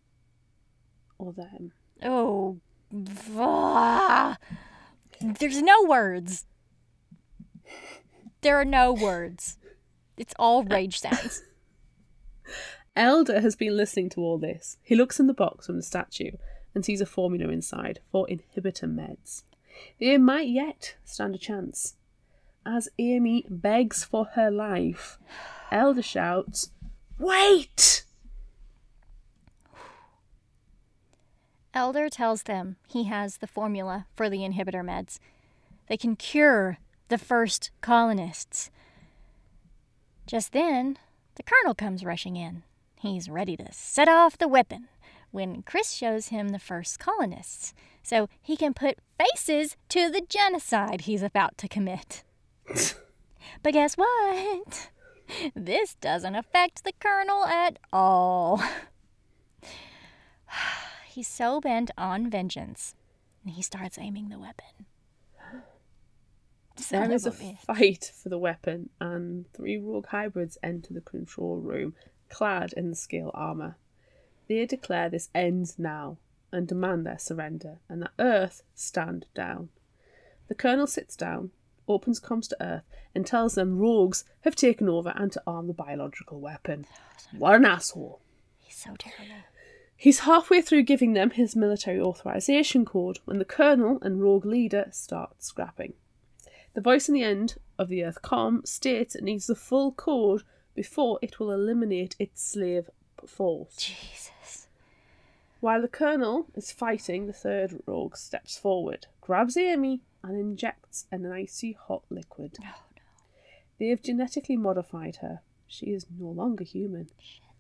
Or 1.18 1.34
them. 1.34 1.74
Oh, 2.02 2.60
there's 5.20 5.62
no 5.62 5.84
words. 5.84 6.45
There 8.41 8.60
are 8.60 8.66
no 8.66 8.91
words. 8.91 9.58
It's 10.18 10.34
all 10.39 10.64
rage 10.64 10.99
sounds. 10.99 11.43
Elder 12.95 13.39
has 13.39 13.56
been 13.56 13.78
listening 13.78 14.10
to 14.12 14.22
all 14.22 14.38
this. 14.38 14.78
He 14.84 14.95
looks 14.95 15.20
in 15.20 15.28
the 15.28 15.34
box 15.34 15.68
from 15.68 15.78
the 15.78 15.84
statue 15.84 16.32
and 16.76 16.84
sees 16.84 17.02
a 17.02 17.06
formula 17.06 17.52
inside 17.52 17.99
for 18.12 18.28
inhibitor 18.28 18.93
meds. 18.93 19.43
They 19.99 20.18
might 20.18 20.47
yet 20.47 20.95
stand 21.06 21.36
a 21.36 21.38
chance. 21.38 21.95
As 22.66 22.89
Amy 22.99 23.45
begs 23.49 24.04
for 24.04 24.26
her 24.36 24.52
life, 24.52 25.18
Elder 25.72 26.02
shouts, 26.02 26.72
Wait! 27.18 28.04
Elder 31.74 32.09
tells 32.09 32.43
them 32.43 32.76
he 32.88 33.05
has 33.05 33.38
the 33.38 33.47
formula 33.47 34.05
for 34.15 34.30
the 34.30 34.39
inhibitor 34.39 34.84
meds. 34.84 35.19
They 35.88 35.97
can 35.97 36.15
cure 36.15 36.80
the 37.07 37.17
first 37.17 37.72
colonists. 37.82 38.72
Just 40.28 40.51
then, 40.53 40.97
the 41.36 41.43
colonel 41.43 41.74
comes 41.74 42.03
rushing 42.05 42.36
in. 42.36 42.63
He's 42.99 43.30
ready 43.30 43.55
to 43.57 43.72
set 43.72 44.07
off 44.07 44.38
the 44.38 44.47
weapon 44.47 44.88
when 45.32 45.63
Chris 45.63 45.91
shows 45.91 46.28
him 46.28 46.49
the 46.49 46.59
first 46.59 46.99
colonists 46.99 47.74
so 48.03 48.28
he 48.41 48.57
can 48.57 48.74
put 48.74 48.97
faces 49.17 49.78
to 49.89 50.09
the 50.09 50.22
genocide 50.22 51.01
he's 51.01 51.24
about 51.24 51.57
to 51.57 51.67
commit. 51.67 52.24
but 53.63 53.74
guess 53.74 53.95
what? 53.95 54.89
This 55.55 55.95
doesn't 55.95 56.36
affect 56.36 56.84
the 56.84 56.91
colonel 56.99 57.45
at 57.45 57.80
all. 57.93 58.61
He's 61.22 61.28
so 61.28 61.61
bent 61.61 61.91
on 61.99 62.32
vengeance, 62.32 62.95
he 63.45 63.61
starts 63.61 63.99
aiming 63.99 64.30
the 64.30 64.39
weapon. 64.39 64.88
There 66.89 67.11
is 67.11 67.28
a 67.28 67.32
fight 67.32 68.11
for 68.15 68.30
the 68.30 68.39
weapon, 68.39 68.89
and 68.99 69.45
three 69.53 69.78
rogue 69.78 70.07
hybrids 70.07 70.57
enter 70.63 70.95
the 70.95 71.01
control 71.01 71.57
room, 71.57 71.93
clad 72.30 72.74
in 72.74 72.89
the 72.89 72.95
scale 72.95 73.30
armour. 73.36 73.76
They 74.47 74.65
declare 74.65 75.09
this 75.09 75.30
ends 75.36 75.78
now 75.78 76.17
and 76.51 76.67
demand 76.67 77.05
their 77.05 77.19
surrender, 77.19 77.78
and 77.88 78.01
that 78.01 78.13
Earth 78.17 78.63
stand 78.74 79.28
down. 79.36 79.69
The 80.47 80.55
Colonel 80.55 80.88
sits 80.88 81.15
down, 81.15 81.51
opens 81.88 82.19
comms 82.19 82.49
to 82.49 82.57
Earth, 82.59 82.86
and 83.13 83.28
tells 83.28 83.53
them 83.53 83.78
rogues 83.78 84.24
have 84.39 84.55
taken 84.55 84.89
over 84.89 85.13
and 85.15 85.32
to 85.34 85.43
arm 85.45 85.67
the 85.67 85.74
biological 85.74 86.39
weapon. 86.39 86.88
What 87.38 87.57
an 87.57 87.65
asshole! 87.65 88.22
He's 88.57 88.76
so 88.76 88.95
terrible. 88.97 89.36
He's 90.02 90.22
halfway 90.22 90.64
through 90.64 90.82
giving 90.82 91.14
them 91.14 91.30
his 91.30 91.56
military 91.56 92.02
authorization 92.02 92.86
code 92.86 93.20
when 93.26 93.38
the 93.38 93.45
colonel 93.45 93.99
and 94.02 94.20
rogue 94.20 94.47
leader 94.47 94.88
start 94.91 95.43
scrapping. 95.43 95.93
The 96.74 96.82
voice 96.82 97.08
in 97.08 97.14
the 97.14 97.22
end 97.22 97.58
of 97.78 97.88
the 97.88 98.04
Earth 98.04 98.24
com 98.24 98.64
states 98.66 99.14
it 99.14 99.24
needs 99.24 99.45
the 99.45 99.54
full 99.54 99.91
code 99.91 100.41
before 100.74 101.20
it 101.22 101.39
will 101.39 101.52
eliminate 101.52 102.16
its 102.18 102.41
slave 102.43 102.89
force. 103.28 103.76
Jesus. 103.76 104.66
While 105.60 105.84
the 105.84 105.88
colonel 105.88 106.47
is 106.56 106.72
fighting, 106.72 107.28
the 107.28 107.32
third 107.32 107.84
rogue 107.86 108.18
steps 108.18 108.58
forward, 108.58 109.06
grabs 109.22 109.56
Amy, 109.56 110.02
and 110.24 110.36
injects 110.36 111.06
an 111.12 111.32
icy 111.32 111.74
hot 111.74 112.02
liquid. 112.10 112.58
Oh, 112.60 112.66
no. 112.95 113.02
They 113.78 113.89
have 113.89 114.02
genetically 114.02 114.58
modified 114.58 115.18
her. 115.18 115.41
She 115.68 115.91
is 115.91 116.08
no 116.20 116.30
longer 116.30 116.64
human. 116.64 117.10
Shit. 117.20 117.51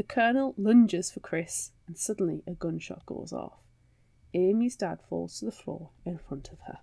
The 0.00 0.04
colonel 0.04 0.54
lunges 0.56 1.10
for 1.10 1.20
Chris, 1.20 1.72
and 1.86 1.98
suddenly 1.98 2.42
a 2.46 2.52
gunshot 2.52 3.04
goes 3.04 3.34
off. 3.34 3.58
Amy's 4.32 4.74
dad 4.74 5.00
falls 5.06 5.38
to 5.38 5.44
the 5.44 5.52
floor 5.52 5.90
in 6.06 6.16
front 6.16 6.48
of 6.50 6.60
her. 6.60 6.78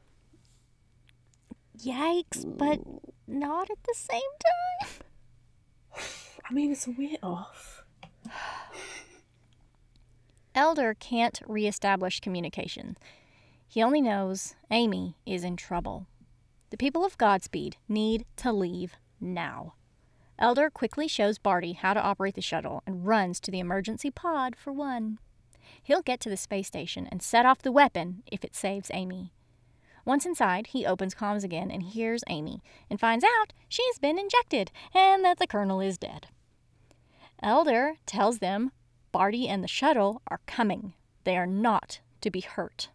Yikes, 1.83 2.45
but 2.45 2.79
not 3.25 3.71
at 3.71 3.83
the 3.85 3.95
same 3.95 4.21
time. 4.83 4.89
I 6.47 6.53
mean, 6.53 6.71
it's 6.71 6.85
a 6.85 6.91
weight 6.91 7.17
off. 7.23 7.85
Elder 10.53 10.93
can't 10.93 11.41
reestablish 11.47 12.19
communication. 12.19 12.97
He 13.67 13.81
only 13.81 13.99
knows 13.99 14.53
Amy 14.69 15.15
is 15.25 15.43
in 15.43 15.55
trouble. 15.55 16.05
The 16.69 16.77
people 16.77 17.03
of 17.03 17.17
Godspeed 17.17 17.77
need 17.89 18.27
to 18.35 18.51
leave 18.51 18.93
now. 19.19 19.73
Elder 20.39 20.69
quickly 20.69 21.07
shows 21.07 21.39
Bartie 21.39 21.73
how 21.73 21.93
to 21.93 22.01
operate 22.01 22.35
the 22.35 22.41
shuttle 22.41 22.83
and 22.85 23.07
runs 23.07 23.39
to 23.39 23.51
the 23.51 23.59
emergency 23.59 24.11
pod 24.11 24.55
for 24.55 24.71
one. 24.71 25.17
He'll 25.83 26.01
get 26.01 26.19
to 26.21 26.29
the 26.29 26.37
space 26.37 26.67
station 26.67 27.07
and 27.11 27.21
set 27.21 27.45
off 27.45 27.61
the 27.61 27.71
weapon 27.71 28.23
if 28.31 28.43
it 28.43 28.55
saves 28.55 28.91
Amy. 28.93 29.31
Once 30.05 30.25
inside, 30.25 30.67
he 30.67 30.85
opens 30.85 31.15
comms 31.15 31.43
again 31.43 31.69
and 31.69 31.83
hears 31.83 32.23
Amy 32.27 32.61
and 32.89 32.99
finds 32.99 33.25
out 33.25 33.51
she's 33.67 33.99
been 33.99 34.17
injected 34.17 34.71
and 34.93 35.25
that 35.25 35.39
the 35.39 35.47
colonel 35.47 35.81
is 35.81 35.97
dead. 35.97 36.27
Elder 37.41 37.95
tells 38.05 38.39
them 38.39 38.71
Bartie 39.11 39.47
and 39.47 39.63
the 39.63 39.67
shuttle 39.67 40.21
are 40.27 40.41
coming. 40.45 40.93
They 41.23 41.37
are 41.37 41.47
not 41.47 41.99
to 42.21 42.31
be 42.31 42.41
hurt. 42.41 42.89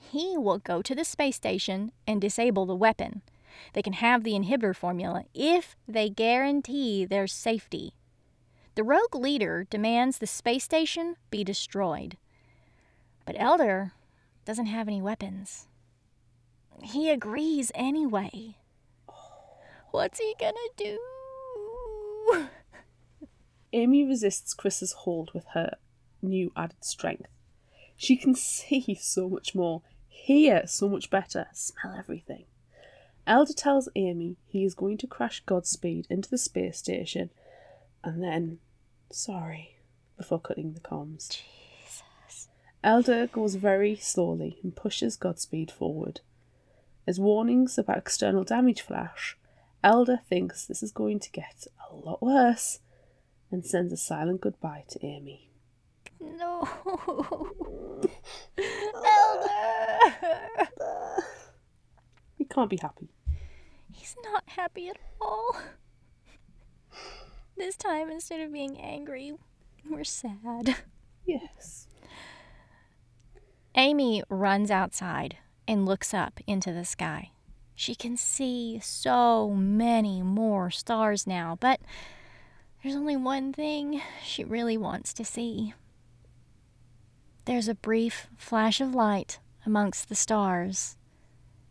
He 0.00 0.36
will 0.38 0.58
go 0.58 0.80
to 0.82 0.94
the 0.94 1.04
space 1.04 1.36
station 1.36 1.92
and 2.06 2.20
disable 2.20 2.66
the 2.66 2.74
weapon. 2.74 3.22
They 3.72 3.82
can 3.82 3.94
have 3.94 4.24
the 4.24 4.32
inhibitor 4.32 4.74
formula 4.74 5.24
if 5.34 5.76
they 5.86 6.08
guarantee 6.08 7.04
their 7.04 7.26
safety. 7.26 7.94
The 8.74 8.84
rogue 8.84 9.14
leader 9.14 9.66
demands 9.68 10.18
the 10.18 10.26
space 10.26 10.64
station 10.64 11.16
be 11.30 11.44
destroyed. 11.44 12.16
But 13.26 13.36
Elder 13.38 13.92
doesn't 14.44 14.66
have 14.66 14.88
any 14.88 15.02
weapons. 15.02 15.66
He 16.82 17.10
agrees 17.10 17.70
anyway. 17.74 18.56
What's 19.90 20.18
he 20.18 20.34
gonna 20.38 20.56
do? 20.76 20.98
Amy 23.72 24.04
resists 24.04 24.54
Chris's 24.54 24.92
hold 24.92 25.30
with 25.34 25.46
her 25.54 25.76
new 26.22 26.52
added 26.56 26.84
strength. 26.84 27.28
She 27.96 28.16
can 28.16 28.34
see 28.36 28.96
so 29.00 29.28
much 29.28 29.54
more, 29.54 29.82
hear 30.08 30.66
so 30.66 30.88
much 30.88 31.10
better, 31.10 31.48
smell 31.52 31.94
everything. 31.98 32.44
Elder 33.30 33.52
tells 33.52 33.88
Amy 33.94 34.38
he 34.48 34.64
is 34.64 34.74
going 34.74 34.98
to 34.98 35.06
crash 35.06 35.40
Godspeed 35.46 36.04
into 36.10 36.28
the 36.28 36.36
space 36.36 36.78
station 36.78 37.30
and 38.02 38.20
then, 38.20 38.58
sorry, 39.12 39.76
before 40.16 40.40
cutting 40.40 40.72
the 40.72 40.80
comms. 40.80 41.28
Jesus. 41.28 42.48
Elder 42.82 43.28
goes 43.28 43.54
very 43.54 43.94
slowly 43.94 44.58
and 44.64 44.74
pushes 44.74 45.16
Godspeed 45.16 45.70
forward. 45.70 46.22
As 47.06 47.20
warnings 47.20 47.78
about 47.78 47.98
external 47.98 48.42
damage 48.42 48.80
flash, 48.80 49.38
Elder 49.84 50.18
thinks 50.28 50.66
this 50.66 50.82
is 50.82 50.90
going 50.90 51.20
to 51.20 51.30
get 51.30 51.68
a 51.88 51.94
lot 51.94 52.20
worse 52.20 52.80
and 53.52 53.64
sends 53.64 53.92
a 53.92 53.96
silent 53.96 54.40
goodbye 54.40 54.82
to 54.88 55.06
Amy. 55.06 55.52
No. 56.18 56.68
Elder! 59.06 60.68
He 62.40 62.46
can't 62.46 62.70
be 62.70 62.78
happy. 62.78 63.10
Not 64.24 64.44
happy 64.46 64.88
at 64.88 64.98
all. 65.20 65.56
This 67.56 67.76
time, 67.76 68.10
instead 68.10 68.40
of 68.40 68.52
being 68.52 68.78
angry, 68.78 69.34
we're 69.88 70.04
sad. 70.04 70.76
Yes. 71.26 71.86
Amy 73.74 74.22
runs 74.28 74.70
outside 74.70 75.36
and 75.68 75.86
looks 75.86 76.12
up 76.12 76.40
into 76.46 76.72
the 76.72 76.84
sky. 76.84 77.30
She 77.74 77.94
can 77.94 78.16
see 78.16 78.80
so 78.82 79.50
many 79.50 80.22
more 80.22 80.70
stars 80.70 81.26
now, 81.26 81.56
but 81.60 81.80
there's 82.82 82.96
only 82.96 83.16
one 83.16 83.52
thing 83.52 84.02
she 84.24 84.42
really 84.42 84.76
wants 84.76 85.12
to 85.14 85.24
see. 85.24 85.74
There's 87.44 87.68
a 87.68 87.74
brief 87.74 88.28
flash 88.36 88.80
of 88.80 88.94
light 88.94 89.38
amongst 89.64 90.08
the 90.08 90.14
stars, 90.14 90.96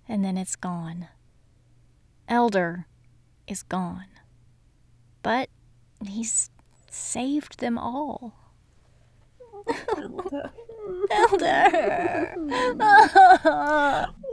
and 0.08 0.24
then 0.24 0.38
it's 0.38 0.56
gone. 0.56 1.10
Elder 2.30 2.86
is 3.48 3.64
gone. 3.64 4.06
But 5.24 5.50
he's 6.06 6.52
saved 6.92 7.60
them 7.60 7.80
all. 7.80 8.36
Elder. 9.98 10.52
Elder! 11.12 12.34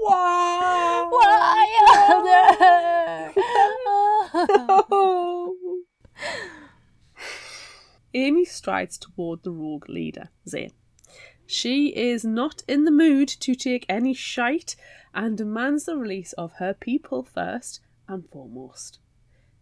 Wow! 0.02 1.08
Why, 1.10 1.66
Elder? 2.10 3.32
Amy 8.14 8.44
strides 8.44 8.98
toward 8.98 9.42
the 9.42 9.50
rogue 9.50 9.88
leader, 9.88 10.28
Zane. 10.46 10.72
She 11.46 11.96
is 11.96 12.24
not 12.24 12.62
in 12.68 12.84
the 12.84 12.90
mood 12.90 13.28
to 13.28 13.54
take 13.54 13.86
any 13.88 14.12
shite 14.12 14.76
and 15.14 15.38
demands 15.38 15.86
the 15.86 15.96
release 15.96 16.34
of 16.34 16.52
her 16.54 16.74
people 16.74 17.22
first 17.22 17.80
and 18.08 18.28
foremost. 18.30 18.98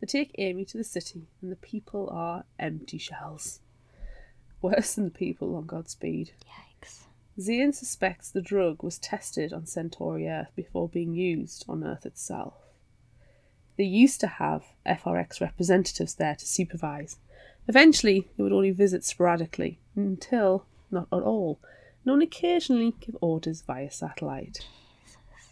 They 0.01 0.07
take 0.07 0.35
Amy 0.39 0.65
to 0.67 0.77
the 0.77 0.85
city, 0.85 1.29
and 1.41 1.51
the 1.51 1.57
people 1.57 2.09
are 2.11 2.45
empty 2.59 2.99
shells. 2.99 3.61
Worse 4.61 4.95
than 4.95 5.05
the 5.05 5.11
people 5.11 5.57
on 5.57 5.67
Godspeed. 5.67 6.33
Yikes. 6.47 7.05
Zane 7.41 7.73
suspects 7.73 8.31
the 8.31 8.41
drug 8.41 8.83
was 8.83 8.99
tested 8.99 9.53
on 9.53 9.67
Centauri 9.67 10.29
Earth 10.29 10.51
before 10.55 10.89
being 10.89 11.15
used 11.15 11.65
on 11.69 11.85
Earth 11.85 12.07
itself. 12.07 12.55
They 13.77 13.85
used 13.85 14.21
to 14.21 14.27
have 14.27 14.65
FRX 14.87 15.41
representatives 15.41 16.15
there 16.15 16.37
to 16.37 16.47
supervise. 16.47 17.17
Eventually, 17.67 18.29
they 18.37 18.43
would 18.43 18.53
only 18.53 18.71
visit 18.71 19.05
sporadically, 19.05 19.81
until 19.97 20.67
not 20.91 21.09
at 21.13 21.23
all, 21.23 21.59
and 22.05 22.13
only 22.13 22.27
occasionally 22.27 22.95
give 23.01 23.17
orders 23.21 23.63
via 23.63 23.91
satellite. 23.91 24.67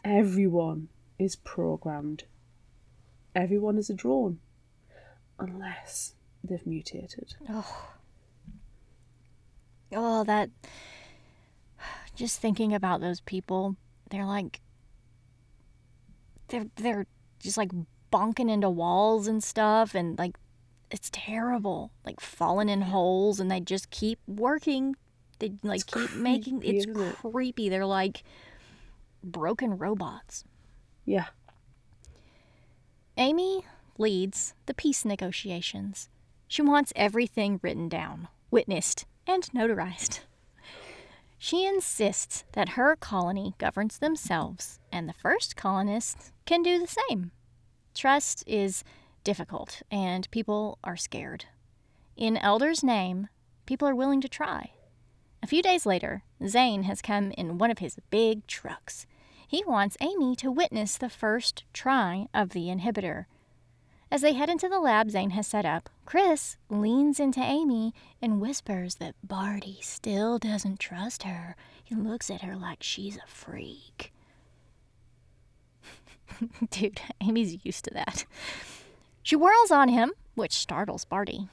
Everyone 0.04 0.88
is 1.18 1.36
programmed. 1.36 2.24
Everyone 3.34 3.78
is 3.78 3.88
a 3.90 3.94
drone. 3.94 4.38
Unless 5.38 6.14
they've 6.44 6.66
mutated. 6.66 7.34
Oh. 7.48 7.88
Oh, 9.94 10.24
that. 10.24 10.50
Just 12.14 12.40
thinking 12.40 12.74
about 12.74 13.00
those 13.00 13.20
people, 13.20 13.76
they're 14.10 14.26
like. 14.26 14.60
They're, 16.48 16.66
they're 16.76 17.06
just 17.38 17.56
like 17.56 17.70
bonking 18.12 18.50
into 18.50 18.68
walls 18.70 19.26
and 19.26 19.42
stuff, 19.42 19.94
and 19.94 20.18
like. 20.18 20.36
It's 20.90 21.08
terrible. 21.10 21.90
Like 22.04 22.20
falling 22.20 22.68
in 22.68 22.82
holes, 22.82 23.40
and 23.40 23.50
they 23.50 23.60
just 23.60 23.88
keep 23.90 24.18
working. 24.26 24.94
They 25.38 25.52
like 25.62 25.80
It's 25.80 25.84
keep 25.84 26.14
making. 26.16 26.62
It's 26.62 26.86
isn't 26.86 27.00
it? 27.00 27.16
creepy. 27.16 27.70
They're 27.70 27.86
like 27.86 28.22
broken 29.24 29.78
robots. 29.78 30.44
Yeah. 31.06 31.26
Amy 33.18 33.64
leads 33.98 34.54
the 34.66 34.74
peace 34.74 35.04
negotiations. 35.04 36.08
She 36.48 36.62
wants 36.62 36.92
everything 36.96 37.60
written 37.62 37.88
down, 37.88 38.28
witnessed, 38.50 39.04
and 39.26 39.42
notarized. 39.54 40.20
She 41.36 41.66
insists 41.66 42.44
that 42.52 42.70
her 42.70 42.96
colony 42.96 43.54
governs 43.58 43.98
themselves, 43.98 44.78
and 44.90 45.08
the 45.08 45.12
first 45.12 45.56
colonists 45.56 46.32
can 46.46 46.62
do 46.62 46.78
the 46.78 46.96
same. 47.08 47.32
Trust 47.94 48.44
is 48.46 48.84
difficult, 49.24 49.82
and 49.90 50.30
people 50.30 50.78
are 50.82 50.96
scared. 50.96 51.46
In 52.16 52.36
Elder's 52.36 52.82
name, 52.82 53.28
people 53.66 53.88
are 53.88 53.94
willing 53.94 54.20
to 54.20 54.28
try. 54.28 54.72
A 55.42 55.46
few 55.46 55.62
days 55.62 55.84
later, 55.84 56.22
Zane 56.46 56.84
has 56.84 57.02
come 57.02 57.32
in 57.32 57.58
one 57.58 57.70
of 57.70 57.78
his 57.78 57.98
big 58.10 58.46
trucks. 58.46 59.06
He 59.52 59.62
wants 59.66 59.98
Amy 60.00 60.34
to 60.36 60.50
witness 60.50 60.96
the 60.96 61.10
first 61.10 61.64
try 61.74 62.26
of 62.32 62.54
the 62.54 62.68
inhibitor. 62.68 63.26
As 64.10 64.22
they 64.22 64.32
head 64.32 64.48
into 64.48 64.66
the 64.66 64.80
lab 64.80 65.10
Zane 65.10 65.28
has 65.28 65.46
set 65.46 65.66
up, 65.66 65.90
Chris 66.06 66.56
leans 66.70 67.20
into 67.20 67.40
Amy 67.40 67.92
and 68.22 68.40
whispers 68.40 68.94
that 68.94 69.14
Bartie 69.22 69.76
still 69.82 70.38
doesn't 70.38 70.80
trust 70.80 71.24
her. 71.24 71.54
He 71.84 71.94
looks 71.94 72.30
at 72.30 72.40
her 72.40 72.56
like 72.56 72.82
she's 72.82 73.18
a 73.18 73.26
freak. 73.26 74.14
Dude, 76.70 77.02
Amy's 77.20 77.62
used 77.62 77.84
to 77.84 77.90
that. 77.92 78.24
She 79.22 79.36
whirls 79.36 79.70
on 79.70 79.90
him, 79.90 80.12
which 80.34 80.52
startles 80.52 81.04
Bartie. 81.04 81.50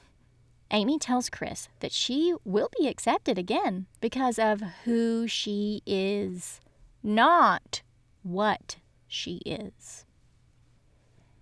Amy 0.70 0.98
tells 0.98 1.28
Chris 1.28 1.68
that 1.80 1.92
she 1.92 2.34
will 2.46 2.70
be 2.80 2.88
accepted 2.88 3.36
again 3.36 3.88
because 4.00 4.38
of 4.38 4.62
who 4.86 5.26
she 5.26 5.82
is, 5.84 6.62
not 7.02 7.82
what 8.22 8.76
she 9.06 9.36
is. 9.46 10.04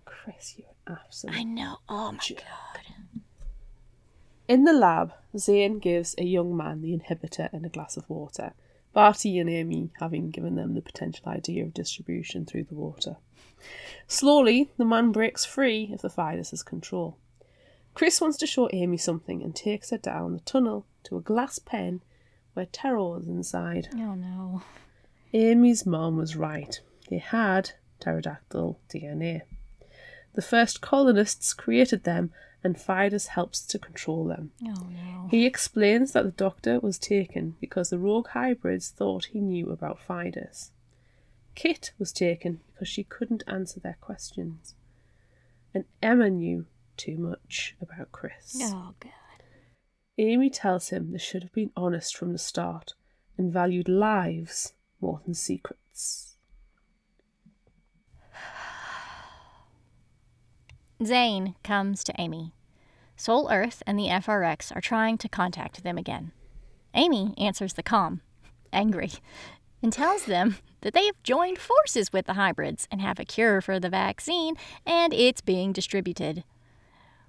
Chris, 0.05 0.55
you're 0.57 0.67
an 0.87 0.97
absolute 1.01 1.35
I 1.35 1.43
know. 1.43 1.77
Oh 1.87 2.11
my 2.11 2.19
Jerk. 2.19 2.39
god. 2.39 2.83
In 4.47 4.63
the 4.63 4.73
lab, 4.73 5.13
Zane 5.37 5.77
gives 5.77 6.15
a 6.17 6.23
young 6.23 6.57
man 6.57 6.81
the 6.81 6.97
inhibitor 6.97 7.53
and 7.53 7.65
a 7.65 7.69
glass 7.69 7.97
of 7.97 8.09
water, 8.09 8.53
Bartie 8.93 9.37
and 9.37 9.49
Amy 9.49 9.91
having 9.99 10.31
given 10.31 10.55
them 10.55 10.73
the 10.73 10.81
potential 10.81 11.27
idea 11.29 11.63
of 11.63 11.73
distribution 11.73 12.45
through 12.45 12.63
the 12.63 12.75
water. 12.75 13.17
Slowly, 14.07 14.71
the 14.77 14.85
man 14.85 15.11
breaks 15.11 15.45
free 15.45 15.91
of 15.93 16.01
the 16.01 16.09
virus's 16.09 16.63
control. 16.63 17.17
Chris 17.93 18.19
wants 18.19 18.37
to 18.37 18.47
show 18.47 18.69
Amy 18.73 18.97
something 18.97 19.43
and 19.43 19.55
takes 19.55 19.91
her 19.91 19.97
down 19.97 20.33
the 20.33 20.39
tunnel 20.39 20.85
to 21.03 21.17
a 21.17 21.21
glass 21.21 21.59
pen 21.59 22.01
where 22.53 22.65
Terror 22.65 23.19
is 23.19 23.27
inside. 23.27 23.89
Oh 23.93 24.15
no. 24.15 24.63
Amy's 25.33 25.85
mom 25.85 26.17
was 26.17 26.35
right. 26.35 26.79
They 27.09 27.19
had 27.19 27.71
pterodactyl 27.99 28.79
DNA. 28.89 29.41
The 30.33 30.41
first 30.41 30.81
colonists 30.81 31.53
created 31.53 32.03
them, 32.03 32.31
and 32.63 32.77
Phydus 32.77 33.27
helps 33.27 33.61
to 33.67 33.79
control 33.79 34.25
them. 34.25 34.51
Oh 34.63 34.87
no. 34.89 35.27
He 35.29 35.45
explains 35.45 36.11
that 36.11 36.23
the 36.23 36.31
doctor 36.31 36.79
was 36.79 36.97
taken 36.97 37.55
because 37.59 37.89
the 37.89 37.99
rogue 37.99 38.29
hybrids 38.29 38.89
thought 38.89 39.25
he 39.25 39.39
knew 39.39 39.69
about 39.69 39.99
Phydus. 39.99 40.71
Kit 41.55 41.91
was 41.99 42.11
taken 42.11 42.61
because 42.71 42.87
she 42.87 43.03
couldn't 43.03 43.43
answer 43.47 43.79
their 43.79 43.97
questions. 44.01 44.75
And 45.73 45.85
Emma 46.01 46.29
knew 46.29 46.65
too 46.97 47.17
much 47.17 47.75
about 47.81 48.11
Chris. 48.11 48.57
Oh 48.61 48.93
god. 48.99 49.11
Amy 50.17 50.49
tells 50.49 50.89
him 50.89 51.11
they 51.11 51.17
should 51.17 51.43
have 51.43 51.53
been 51.53 51.71
honest 51.77 52.17
from 52.17 52.33
the 52.33 52.39
start 52.39 52.93
and 53.37 53.53
valued 53.53 53.87
lives 53.87 54.73
more 55.01 55.21
than 55.25 55.33
secrets. 55.33 56.35
Zane 61.03 61.55
comes 61.63 62.03
to 62.03 62.13
Amy. 62.19 62.53
Sol 63.15 63.49
Earth 63.51 63.81
and 63.87 63.97
the 63.97 64.07
FRX 64.07 64.75
are 64.75 64.81
trying 64.81 65.17
to 65.19 65.29
contact 65.29 65.83
them 65.83 65.97
again. 65.97 66.31
Amy 66.93 67.33
answers 67.37 67.73
the 67.73 67.83
comm, 67.83 68.19
angry, 68.73 69.11
and 69.81 69.93
tells 69.93 70.25
them 70.25 70.57
that 70.81 70.93
they 70.93 71.05
have 71.05 71.21
joined 71.23 71.57
forces 71.57 72.11
with 72.11 72.25
the 72.25 72.33
hybrids 72.33 72.87
and 72.91 73.01
have 73.01 73.19
a 73.19 73.25
cure 73.25 73.61
for 73.61 73.79
the 73.79 73.89
vaccine 73.89 74.55
and 74.85 75.13
it's 75.13 75.41
being 75.41 75.71
distributed. 75.71 76.43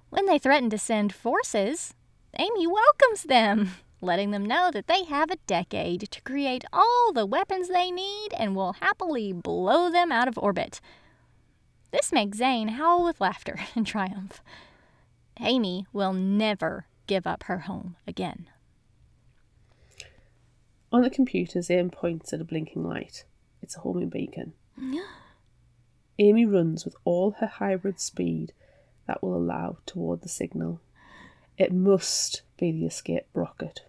When 0.09 0.25
they 0.25 0.39
threaten 0.39 0.69
to 0.71 0.77
send 0.77 1.13
forces, 1.13 1.93
Amy 2.37 2.67
welcomes 2.67 3.23
them, 3.23 3.71
letting 4.01 4.31
them 4.31 4.45
know 4.45 4.71
that 4.71 4.87
they 4.87 5.03
have 5.05 5.29
a 5.29 5.37
decade 5.47 6.09
to 6.11 6.21
create 6.21 6.65
all 6.73 7.13
the 7.13 7.25
weapons 7.25 7.67
they 7.67 7.91
need 7.91 8.29
and 8.37 8.55
will 8.55 8.73
happily 8.73 9.31
blow 9.31 9.91
them 9.91 10.11
out 10.11 10.27
of 10.27 10.37
orbit. 10.37 10.81
This 11.91 12.11
makes 12.11 12.37
Zane 12.37 12.69
howl 12.69 13.03
with 13.03 13.21
laughter 13.21 13.59
and 13.75 13.85
triumph. 13.85 14.41
Amy 15.39 15.85
will 15.93 16.13
never 16.13 16.85
give 17.07 17.27
up 17.27 17.43
her 17.43 17.59
home 17.59 17.95
again. 18.07 18.47
On 20.91 21.01
the 21.01 21.09
computer, 21.09 21.61
Zane 21.61 21.89
points 21.89 22.33
at 22.33 22.41
a 22.41 22.43
blinking 22.43 22.83
light. 22.83 23.23
It's 23.61 23.77
a 23.77 23.79
homing 23.79 24.09
beacon. 24.09 24.53
Amy 26.19 26.45
runs 26.45 26.85
with 26.85 26.95
all 27.05 27.31
her 27.39 27.47
hybrid 27.47 27.99
speed 27.99 28.53
that 29.07 29.23
will 29.23 29.35
allow 29.35 29.77
toward 29.85 30.21
the 30.21 30.29
signal. 30.29 30.81
It 31.57 31.73
must 31.73 32.41
be 32.57 32.71
the 32.71 32.85
escape 32.85 33.25
rocket. 33.33 33.81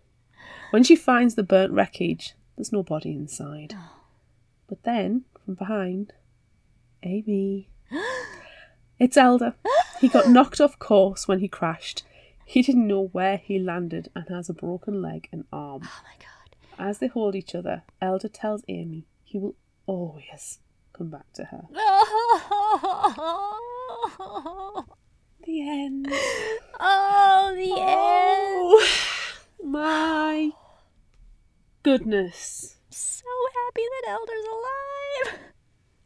When 0.73 0.83
she 0.83 0.97
finds 0.97 1.35
the 1.35 1.43
burnt 1.43 1.75
wreckage, 1.75 2.33
there's 2.57 2.73
no 2.73 2.83
body 2.83 3.13
inside. 3.13 3.75
Oh. 3.77 3.91
But 4.67 4.83
then, 4.85 5.27
from 5.45 5.53
behind, 5.55 6.15
Amy. 7.03 7.69
It's 8.99 9.17
Elder. 9.17 9.55
He 10.01 10.09
got 10.09 10.29
knocked 10.31 10.61
off 10.61 10.79
course 10.79 11.27
when 11.29 11.41
he 11.41 11.49
crashed. 11.49 12.05
He 12.47 12.63
didn't 12.63 12.87
know 12.87 13.09
where 13.11 13.37
he 13.37 13.59
landed 13.59 14.09
and 14.15 14.29
has 14.29 14.49
a 14.49 14.55
broken 14.55 15.03
leg 15.03 15.29
and 15.33 15.45
arm. 15.53 15.83
Oh 15.85 16.01
my 16.05 16.15
god. 16.21 16.55
As 16.79 16.99
they 17.01 17.09
hold 17.09 17.35
each 17.35 17.53
other, 17.55 17.83
Elder 18.01 18.29
tells 18.29 18.63
Amy 18.69 19.07
he 19.25 19.39
will 19.39 19.57
always 19.87 20.61
come 20.93 21.11
back 21.11 21.33
to 21.35 21.45
her. 21.47 21.65
Oh, 21.75 22.05
The 25.45 25.69
end. 25.69 26.07
oh 26.81 27.53
the 27.57 27.73
oh, 27.77 27.83
end. 27.83 27.91
Oh 29.61 29.65
my 29.65 30.53
goodness. 31.83 32.77
So 32.91 33.25
happy 33.65 33.83
that 33.91 34.11
Elder's 34.11 34.45
alive. 34.45 35.41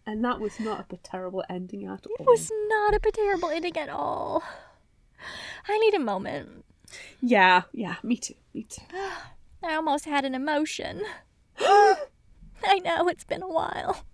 And 0.07 0.25
that 0.25 0.41
was 0.41 0.61
not 0.61 0.93
a 0.93 0.97
terrible 0.99 1.43
ending 1.49 1.85
at 1.85 2.07
all. 2.07 2.17
It 2.19 2.27
was 2.27 2.51
not 2.69 2.95
a 2.95 3.01
terrible 3.11 3.49
ending 3.49 3.77
at 3.77 3.89
all. 3.89 4.43
I 5.69 5.79
need 5.79 5.95
a 5.95 5.99
moment. 5.99 6.65
Yeah, 7.21 7.63
yeah, 7.73 7.97
me 8.03 8.17
too, 8.17 8.35
me 8.55 8.63
too. 8.63 8.83
I 9.65 9.75
almost 9.75 10.05
had 10.05 10.25
an 10.25 10.35
emotion. 10.35 11.03
I 11.59 12.79
know 12.85 13.09
it's 13.09 13.25
been 13.25 13.43
a 13.43 13.49
while. 13.49 14.05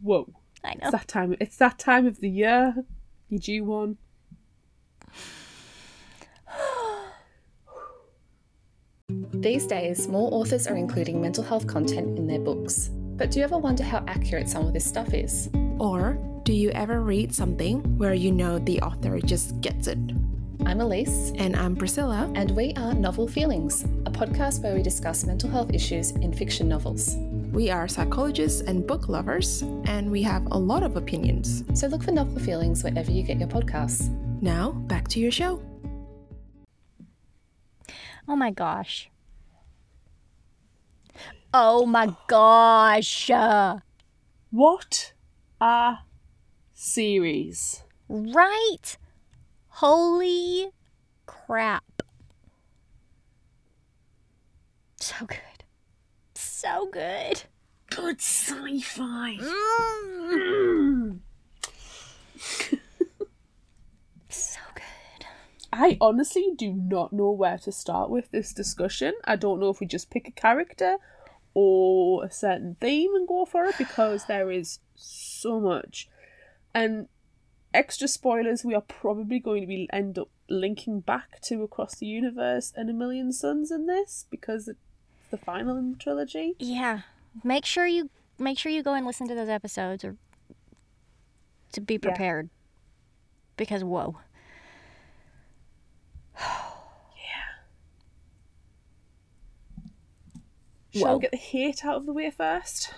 Whoa. 0.00 0.32
I 0.64 0.74
know. 0.74 0.80
It's 0.82 0.92
that 0.92 1.08
time 1.08 1.36
it's 1.40 1.56
that 1.56 1.78
time 1.78 2.06
of 2.06 2.20
the 2.20 2.30
year. 2.30 2.74
You 3.28 3.38
due 3.38 3.64
one. 3.64 3.98
These 9.32 9.66
days, 9.66 10.08
more 10.08 10.28
authors 10.32 10.66
are 10.66 10.76
including 10.76 11.20
mental 11.20 11.42
health 11.44 11.66
content 11.66 12.18
in 12.18 12.26
their 12.26 12.38
books. 12.38 12.90
But 13.16 13.30
do 13.30 13.38
you 13.38 13.44
ever 13.44 13.58
wonder 13.58 13.82
how 13.82 14.04
accurate 14.06 14.48
some 14.48 14.66
of 14.66 14.72
this 14.72 14.84
stuff 14.84 15.12
is? 15.14 15.50
Or 15.78 16.18
do 16.44 16.52
you 16.52 16.70
ever 16.70 17.00
read 17.00 17.34
something 17.34 17.80
where 17.98 18.14
you 18.14 18.32
know 18.32 18.58
the 18.58 18.80
author 18.80 19.20
just 19.20 19.60
gets 19.60 19.86
it? 19.86 19.98
I'm 20.64 20.80
Elise, 20.80 21.32
And 21.36 21.56
I'm 21.56 21.74
Priscilla. 21.74 22.30
and 22.36 22.52
we 22.52 22.72
are 22.76 22.94
Novel 22.94 23.26
Feelings, 23.26 23.82
a 24.06 24.10
podcast 24.10 24.62
where 24.62 24.74
we 24.76 24.82
discuss 24.82 25.24
mental 25.24 25.50
health 25.50 25.72
issues 25.74 26.12
in 26.12 26.32
fiction 26.32 26.68
novels. 26.68 27.16
We 27.52 27.68
are 27.68 27.88
psychologists 27.88 28.60
and 28.62 28.86
book 28.86 29.08
lovers, 29.08 29.62
and 29.86 30.10
we 30.10 30.22
have 30.22 30.46
a 30.52 30.58
lot 30.58 30.84
of 30.84 30.96
opinions. 30.96 31.64
So 31.74 31.88
look 31.88 32.04
for 32.04 32.12
Novel 32.12 32.38
Feelings 32.40 32.84
wherever 32.84 33.10
you 33.10 33.24
get 33.24 33.38
your 33.40 33.48
podcasts. 33.48 34.08
Now, 34.40 34.70
back 34.72 35.08
to 35.08 35.20
your 35.20 35.32
show. 35.32 35.60
Oh 38.28 38.36
my 38.36 38.50
gosh. 38.50 39.10
Oh 41.52 41.84
my 41.86 42.14
gosh. 42.28 43.30
What 44.50 45.12
a 45.60 45.98
series. 46.72 47.82
right? 48.08 48.96
Holy 49.68 50.70
crap. 51.26 52.02
So 54.96 55.26
good. 55.26 55.38
So 56.34 56.88
good. 56.92 57.42
Good 57.90 58.20
sci-fi. 58.20 59.36
Mm. 59.40 61.18
I 65.72 65.96
honestly 66.00 66.52
do 66.56 66.72
not 66.72 67.12
know 67.12 67.30
where 67.30 67.58
to 67.58 67.72
start 67.72 68.10
with 68.10 68.30
this 68.30 68.52
discussion. 68.52 69.14
I 69.24 69.36
don't 69.36 69.58
know 69.58 69.70
if 69.70 69.80
we 69.80 69.86
just 69.86 70.10
pick 70.10 70.28
a 70.28 70.32
character 70.32 70.98
or 71.54 72.24
a 72.24 72.30
certain 72.30 72.76
theme 72.80 73.14
and 73.14 73.26
go 73.26 73.44
for 73.46 73.64
it 73.64 73.78
because 73.78 74.26
there 74.26 74.50
is 74.50 74.80
so 74.94 75.60
much. 75.60 76.08
And 76.74 77.08
extra 77.72 78.06
spoilers, 78.06 78.64
we 78.64 78.74
are 78.74 78.82
probably 78.82 79.38
going 79.38 79.62
to 79.62 79.66
be 79.66 79.88
end 79.92 80.18
up 80.18 80.28
linking 80.48 81.00
back 81.00 81.40
to 81.42 81.62
Across 81.62 81.96
the 81.96 82.06
Universe 82.06 82.72
and 82.76 82.90
A 82.90 82.92
Million 82.92 83.32
Suns 83.32 83.70
in 83.70 83.86
this 83.86 84.26
because 84.30 84.68
it's 84.68 84.78
the 85.30 85.38
final 85.38 85.76
in 85.76 85.92
the 85.92 85.98
trilogy. 85.98 86.54
Yeah. 86.58 87.00
Make 87.42 87.64
sure 87.64 87.86
you 87.86 88.10
make 88.38 88.58
sure 88.58 88.70
you 88.70 88.82
go 88.82 88.94
and 88.94 89.06
listen 89.06 89.26
to 89.28 89.34
those 89.34 89.48
episodes 89.48 90.04
or 90.04 90.16
to 91.72 91.80
be 91.80 91.96
prepared. 91.98 92.50
Because 93.56 93.82
whoa. 93.82 94.18
Shall 100.94 101.02
Whoa. 101.08 101.16
we 101.16 101.20
get 101.22 101.30
the 101.30 101.36
hate 101.38 101.84
out 101.84 101.96
of 101.96 102.06
the 102.06 102.12
way 102.12 102.30
first? 102.30 102.92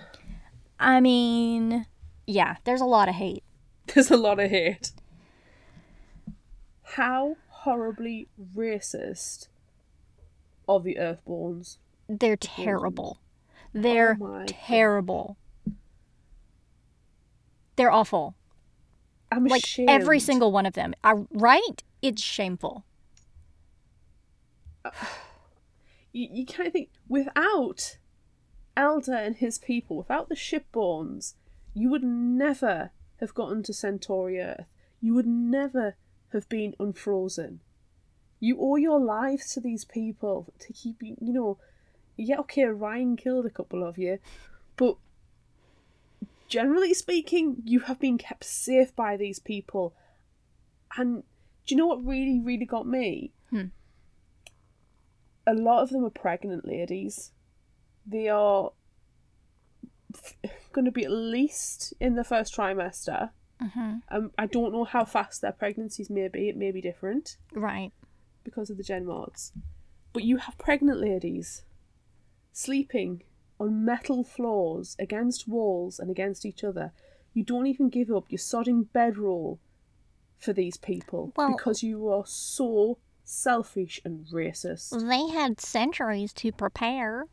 I 0.80 1.00
mean, 1.00 1.86
yeah, 2.26 2.56
there's 2.64 2.80
a 2.80 2.84
lot 2.86 3.08
of 3.08 3.14
hate. 3.14 3.44
There's 3.94 4.10
a 4.10 4.16
lot 4.16 4.40
of 4.40 4.50
hate. 4.50 4.92
How 6.82 7.36
horribly 7.48 8.28
racist 8.56 9.48
are 10.66 10.80
the 10.80 10.96
Earthborns? 10.98 11.76
They're 12.08 12.36
terrible. 12.36 13.20
They're 13.74 14.16
Oh 14.20 14.24
my 14.26 14.38
God. 14.38 14.48
terrible. 14.48 15.36
They're 17.76 17.92
awful. 17.92 18.34
I'm 19.30 19.44
Like 19.44 19.64
ashamed. 19.64 19.90
every 19.90 20.18
single 20.18 20.50
one 20.50 20.64
of 20.66 20.72
them. 20.72 20.94
I, 21.04 21.12
right? 21.30 21.82
It's 22.00 22.22
shameful. 22.22 22.84
You, 26.16 26.28
you 26.30 26.46
kind 26.46 26.68
of 26.68 26.72
think 26.72 26.90
without 27.08 27.98
Elder 28.76 29.14
and 29.14 29.34
his 29.34 29.58
people, 29.58 29.96
without 29.96 30.28
the 30.28 30.36
shipborns, 30.36 31.34
you 31.74 31.90
would 31.90 32.04
never 32.04 32.92
have 33.18 33.34
gotten 33.34 33.64
to 33.64 33.72
Centauri 33.72 34.38
Earth. 34.38 34.66
You 35.00 35.14
would 35.14 35.26
never 35.26 35.96
have 36.32 36.48
been 36.48 36.76
unfrozen. 36.78 37.60
You 38.38 38.58
owe 38.60 38.76
your 38.76 39.00
lives 39.00 39.52
to 39.54 39.60
these 39.60 39.84
people 39.84 40.52
to 40.60 40.72
keep 40.72 41.02
you. 41.02 41.16
You 41.20 41.32
know, 41.32 41.58
yeah, 42.16 42.38
okay, 42.40 42.64
Ryan 42.64 43.16
killed 43.16 43.46
a 43.46 43.50
couple 43.50 43.82
of 43.82 43.98
you, 43.98 44.18
but 44.76 44.96
generally 46.48 46.94
speaking, 46.94 47.56
you 47.64 47.80
have 47.80 47.98
been 47.98 48.18
kept 48.18 48.44
safe 48.44 48.94
by 48.94 49.16
these 49.16 49.38
people. 49.38 49.94
And 50.96 51.24
do 51.66 51.74
you 51.74 51.76
know 51.76 51.86
what 51.86 52.04
really, 52.04 52.40
really 52.40 52.66
got 52.66 52.86
me? 52.86 53.32
Hmm. 53.50 53.66
A 55.46 55.54
lot 55.54 55.82
of 55.82 55.90
them 55.90 56.04
are 56.04 56.10
pregnant 56.10 56.66
ladies. 56.66 57.32
They 58.06 58.28
are 58.28 58.72
going 60.72 60.84
to 60.84 60.90
be 60.90 61.04
at 61.04 61.10
least 61.10 61.94
in 62.00 62.14
the 62.16 62.24
first 62.24 62.54
trimester. 62.56 63.30
Mm-hmm. 63.62 63.94
Um, 64.10 64.30
I 64.38 64.46
don't 64.46 64.72
know 64.72 64.84
how 64.84 65.04
fast 65.04 65.40
their 65.40 65.52
pregnancies 65.52 66.10
may 66.10 66.28
be. 66.28 66.48
It 66.48 66.56
may 66.56 66.70
be 66.70 66.80
different 66.80 67.36
Right. 67.52 67.92
because 68.42 68.70
of 68.70 68.76
the 68.76 68.82
gen 68.82 69.06
mods. 69.06 69.52
But 70.12 70.24
you 70.24 70.38
have 70.38 70.58
pregnant 70.58 71.00
ladies 71.00 71.62
sleeping 72.52 73.22
on 73.58 73.84
metal 73.84 74.24
floors 74.24 74.96
against 74.98 75.48
walls 75.48 75.98
and 75.98 76.10
against 76.10 76.44
each 76.44 76.62
other. 76.64 76.92
You 77.32 77.42
don't 77.44 77.66
even 77.66 77.88
give 77.88 78.10
up 78.10 78.26
your 78.28 78.38
sodding 78.38 78.86
bedroll 78.92 79.58
for 80.38 80.52
these 80.52 80.76
people 80.76 81.32
Well- 81.36 81.52
because 81.56 81.82
you 81.82 82.08
are 82.08 82.24
so 82.26 82.98
selfish 83.24 84.00
and 84.04 84.26
racist. 84.26 85.08
They 85.08 85.28
had 85.32 85.60
centuries 85.60 86.32
to 86.34 86.52
prepare. 86.52 87.26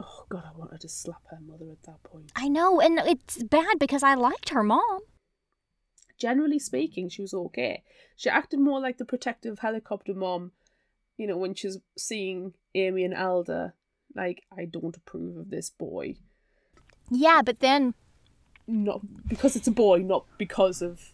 Oh 0.00 0.24
god, 0.28 0.44
I 0.46 0.56
wanted 0.56 0.80
to 0.80 0.88
slap 0.88 1.22
her 1.30 1.38
mother 1.40 1.70
at 1.70 1.82
that 1.84 2.02
point. 2.02 2.32
I 2.36 2.48
know, 2.48 2.80
and 2.80 2.98
it's 2.98 3.42
bad 3.42 3.78
because 3.78 4.02
I 4.02 4.14
liked 4.14 4.50
her 4.50 4.62
mom. 4.62 5.00
Generally 6.18 6.60
speaking, 6.60 7.08
she 7.08 7.22
was 7.22 7.34
okay. 7.34 7.82
She 8.16 8.30
acted 8.30 8.60
more 8.60 8.80
like 8.80 8.98
the 8.98 9.04
protective 9.04 9.58
helicopter 9.60 10.14
mom, 10.14 10.52
you 11.16 11.26
know, 11.26 11.36
when 11.36 11.54
she's 11.54 11.78
seeing 11.98 12.54
Amy 12.74 13.04
and 13.04 13.14
Elder. 13.14 13.74
Like, 14.14 14.42
I 14.56 14.66
don't 14.66 14.96
approve 14.96 15.36
of 15.38 15.50
this 15.50 15.70
boy. 15.70 16.16
Yeah, 17.10 17.42
but 17.44 17.60
then 17.60 17.94
Not 18.66 19.00
because 19.28 19.56
it's 19.56 19.66
a 19.66 19.72
boy, 19.72 19.98
not 20.00 20.26
because 20.38 20.82
of 20.82 21.12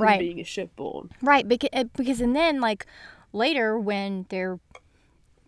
Right. 0.00 0.18
being 0.20 0.40
a 0.40 0.44
shitborn. 0.44 1.10
right 1.22 1.46
because 1.48 1.70
eh, 1.72 1.84
because 1.96 2.20
and 2.20 2.34
then 2.34 2.60
like 2.60 2.86
later 3.32 3.78
when 3.78 4.26
they're 4.28 4.58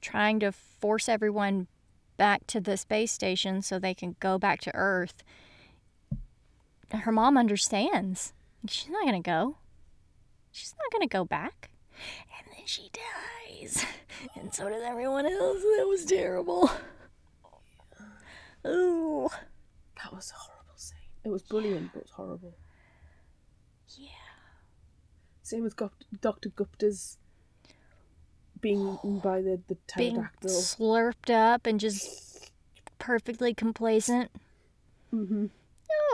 trying 0.01 0.41
to 0.41 0.53
force 0.53 1.09
everyone 1.09 1.67
back 2.17 2.47
to 2.49 2.61
the 2.61 2.77
space 2.77 3.13
station 3.13 3.63
so 3.63 3.79
they 3.79 3.95
can 3.95 4.17
go 4.21 4.39
back 4.39 4.61
to 4.63 4.75
Earth, 4.75 5.23
her 6.93 7.13
mom 7.13 7.37
understands. 7.37 8.33
She's 8.69 8.91
not 8.91 9.05
gonna 9.05 9.21
go. 9.21 9.57
She's 10.53 10.75
not 10.79 10.93
gonna 10.93 11.09
go 11.09 11.25
back. 11.25 11.71
And 12.39 12.47
then 12.57 12.67
she 12.67 12.91
dies, 12.93 13.85
and 14.37 14.53
so 14.53 14.69
does 14.69 14.83
everyone 14.83 15.27
else. 15.27 15.63
That 15.63 15.87
was 15.89 16.05
terrible. 16.05 16.71
Ooh. 18.67 19.29
That 20.03 20.13
was 20.15 20.33
a 20.33 20.39
horrible 20.39 20.77
scene. 20.77 20.99
It 21.25 21.29
was 21.29 21.43
brilliant, 21.43 21.93
but 21.93 22.01
it 22.01 22.05
was 22.05 22.11
horrible. 22.13 22.55
Same 25.53 25.65
with 25.65 25.77
Dr. 26.23 26.49
Gupta's 26.49 27.19
being 28.63 28.95
eaten 28.95 29.19
by 29.19 29.43
the, 29.43 29.61
the 29.69 29.77
Being 29.99 30.15
pterodactyl. 30.15 30.49
slurped 30.49 31.29
up 31.29 31.67
and 31.67 31.79
just 31.79 32.51
perfectly 32.99 33.53
complacent. 33.53 34.31
Mm-hmm. 35.13 35.49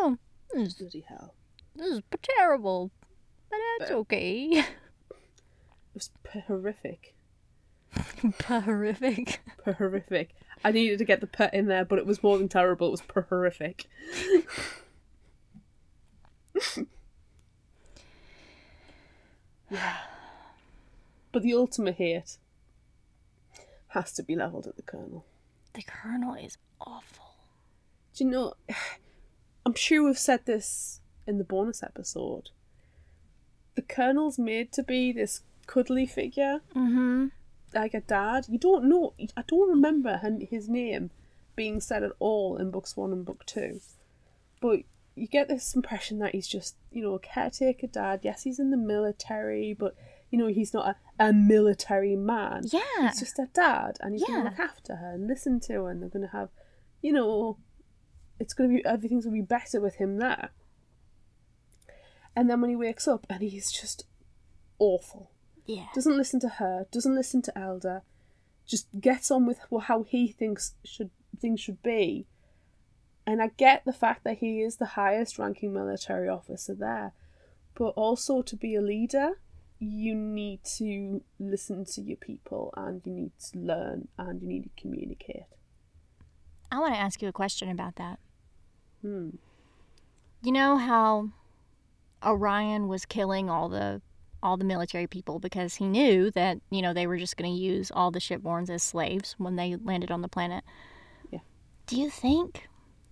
Oh, 0.01 0.19
this, 0.53 0.75
Bloody 0.75 1.05
hell. 1.09 1.35
this 1.77 1.87
is 1.87 2.03
terrible, 2.21 2.91
but 3.49 3.59
that's 3.79 3.93
okay. 3.93 4.65
It 5.95 5.95
was 5.95 6.11
horrific. 6.49 7.15
Horrific. 8.47 9.41
Horrific. 9.65 10.35
I 10.65 10.73
needed 10.73 10.99
to 10.99 11.05
get 11.05 11.21
the 11.21 11.29
pet 11.29 11.55
in 11.55 11.67
there, 11.67 11.85
but 11.85 12.01
it 12.01 12.07
was 12.07 12.25
more 12.25 12.39
than 12.39 12.49
terrible. 12.49 12.89
It 12.89 12.91
was 12.91 13.03
per 13.03 13.23
horrific. 13.23 13.87
yeah. 19.71 19.97
But 21.33 21.43
the 21.43 21.55
ultimate 21.55 21.97
hate 21.97 22.37
has 23.89 24.13
to 24.13 24.23
be 24.23 24.35
levelled 24.37 24.67
at 24.67 24.77
the 24.77 24.83
Colonel. 24.83 25.25
The 25.75 25.83
Colonel 25.83 26.35
is 26.35 26.59
awful. 26.81 27.25
Do 28.15 28.25
you 28.25 28.31
know? 28.31 28.55
I'm 29.67 29.75
sure 29.75 30.05
we've 30.05 30.19
said 30.19 30.47
this 30.47 31.01
in 31.27 31.39
the 31.39 31.45
bonus 31.45 31.83
episode. 31.83 32.51
The 33.75 33.83
Colonel's 33.83 34.39
made 34.39 34.73
to 34.73 34.83
be 34.83 35.13
this 35.13 35.43
cuddly 35.67 36.07
figure, 36.07 36.61
Mm-hmm. 36.75 37.27
like 37.75 37.93
a 37.95 38.01
dad. 38.01 38.47
You 38.49 38.59
don't 38.59 38.89
know. 38.89 39.13
I 39.37 39.43
don't 39.47 39.69
remember 39.69 40.19
his 40.51 40.69
name 40.69 41.11
being 41.55 41.81
said 41.81 42.03
at 42.03 42.13
all 42.19 42.57
in 42.57 42.71
books 42.71 42.97
one 42.97 43.13
and 43.13 43.25
book 43.25 43.45
two, 43.45 43.81
but 44.61 44.81
you 45.19 45.27
get 45.27 45.49
this 45.49 45.75
impression 45.75 46.19
that 46.21 46.35
he's 46.35 46.49
just, 46.49 46.77
you 46.91 47.03
know, 47.03 47.15
a 47.15 47.19
caretaker 47.19 47.87
dad. 47.87 48.21
Yes, 48.23 48.43
he's 48.43 48.59
in 48.59 48.71
the 48.71 48.77
military, 48.77 49.75
but 49.79 49.95
you 50.31 50.39
know, 50.39 50.49
he's 50.49 50.75
not 50.75 50.97
a, 51.19 51.25
a 51.29 51.33
military 51.33 52.17
man. 52.17 52.65
Yeah. 52.71 52.81
He's 53.01 53.21
just 53.21 53.39
a 53.39 53.49
dad, 53.53 53.97
and 54.01 54.15
he's 54.15 54.25
gonna 54.25 54.45
look 54.45 54.59
after 54.59 54.97
her 54.97 55.13
and 55.13 55.27
listen 55.27 55.61
to 55.61 55.73
her, 55.75 55.91
and 55.91 56.03
they're 56.03 56.09
going 56.09 56.27
to 56.27 56.37
have, 56.37 56.51
you 57.01 57.13
know, 57.13 57.59
it's 58.39 58.55
going 58.55 58.71
to 58.71 58.77
be 58.77 58.85
everything's 58.85 59.25
going 59.25 59.37
to 59.37 59.43
be 59.43 59.47
better 59.47 59.81
with 59.81 59.97
him 59.97 60.19
there. 60.19 60.51
And 62.37 62.49
then 62.49 62.61
when 62.61 62.71
he 62.71 62.77
wakes 62.77 63.09
up, 63.09 63.27
and 63.29 63.41
he's 63.41 63.73
just 63.73 64.05
awful. 64.79 65.33
Yeah. 65.67 65.87
Doesn't 65.95 66.17
listen 66.17 66.41
to 66.41 66.49
her. 66.49 66.87
Doesn't 66.93 67.15
listen 67.15 67.43
to 67.43 67.59
Elder. 67.59 68.03
Just 68.67 68.87
gets 69.01 69.31
on 69.31 69.47
with 69.47 69.59
how 69.83 70.03
he 70.03 70.29
thinks 70.29 70.75
should 70.85 71.11
things 71.41 71.61
should 71.61 71.83
be. 71.83 72.27
And 73.29 73.43
I 73.43 73.51
get 73.59 73.85
the 73.85 73.93
fact 73.93 74.25
that 74.25 74.39
he 74.39 74.63
is 74.63 74.77
the 74.77 74.87
highest 74.87 75.39
ranking 75.39 75.75
military 75.75 76.31
officer 76.31 76.75
there, 76.75 77.13
but 77.75 77.89
also 77.89 78.41
to 78.41 78.57
be 78.57 78.75
a 78.75 78.81
leader, 78.81 79.39
you 79.79 80.15
need 80.15 80.65
to 80.79 81.21
listen 81.39 81.85
to 81.85 82.01
your 82.01 82.17
people 82.17 82.73
and 82.75 83.03
you 83.05 83.13
need 83.13 83.33
to 83.51 83.59
learn 83.59 84.09
and 84.17 84.41
you 84.41 84.49
need 84.49 84.63
to 84.63 84.81
communicate. 84.81 85.43
I 86.73 86.79
want 86.79 86.95
to 86.95 87.01
ask 87.01 87.21
you 87.21 87.29
a 87.29 87.33
question 87.33 87.69
about 87.69 87.97
that. 87.97 88.19
Hmm. 89.03 89.29
You 90.43 90.53
know 90.53 90.79
how 90.79 91.29
Orion 92.25 92.89
was 92.89 93.05
killing 93.05 93.51
all 93.51 93.69
the 93.69 94.01
all 94.43 94.57
the 94.57 94.65
military 94.65 95.07
people 95.07 95.39
because 95.39 95.75
he 95.75 95.87
knew 95.87 96.31
that 96.31 96.61
you 96.71 96.81
know 96.81 96.95
they 96.95 97.07
were 97.07 97.19
just 97.19 97.37
going 97.37 97.53
to 97.53 97.61
use 97.61 97.91
all 97.91 98.11
the 98.11 98.21
shipborns 98.21 98.71
as 98.71 98.83
slaves 98.83 99.35
when 99.37 99.57
they 99.57 99.77
landed 99.77 100.11
on 100.11 100.23
the 100.23 100.29
planet. 100.29 100.65
Yeah. 101.31 101.41
Do 101.87 102.01
you 102.01 102.09
think 102.09 102.69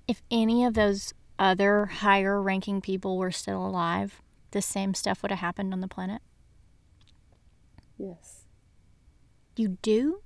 if 0.09 0.23
any 0.31 0.65
of 0.65 0.75
those 0.75 1.13
other 1.39 1.87
higher 1.87 2.41
ranking 2.41 2.81
people 2.81 3.19
were 3.19 3.31
still 3.31 3.65
alive, 3.67 4.23
the 4.53 4.63
same 4.63 4.95
stuff 4.95 5.23
would 5.23 5.31
have 5.31 5.41
happened 5.41 5.73
on 5.73 5.81
the 5.81 5.89
planet? 5.89 6.23
Yes. 7.99 8.45
You 9.57 9.79
do? 9.83 10.21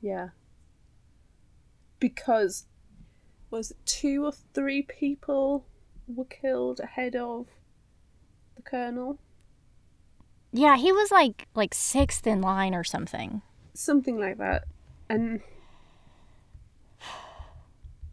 Yeah. 0.00 0.30
Because 1.98 2.66
was 3.50 3.70
it 3.70 3.76
two 3.86 4.24
or 4.24 4.32
three 4.32 4.82
people 4.82 5.66
were 6.06 6.24
killed 6.24 6.80
ahead 6.80 7.16
of 7.16 7.46
the 8.56 8.62
colonel? 8.62 9.18
Yeah, 10.52 10.76
he 10.76 10.92
was 10.92 11.10
like 11.10 11.48
like 11.54 11.74
sixth 11.74 12.26
in 12.26 12.40
line 12.40 12.74
or 12.74 12.84
something. 12.84 13.42
Something 13.74 14.20
like 14.20 14.38
that. 14.38 14.64
And 15.08 15.40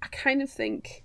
I 0.02 0.08
kind 0.08 0.42
of 0.42 0.50
think 0.50 1.04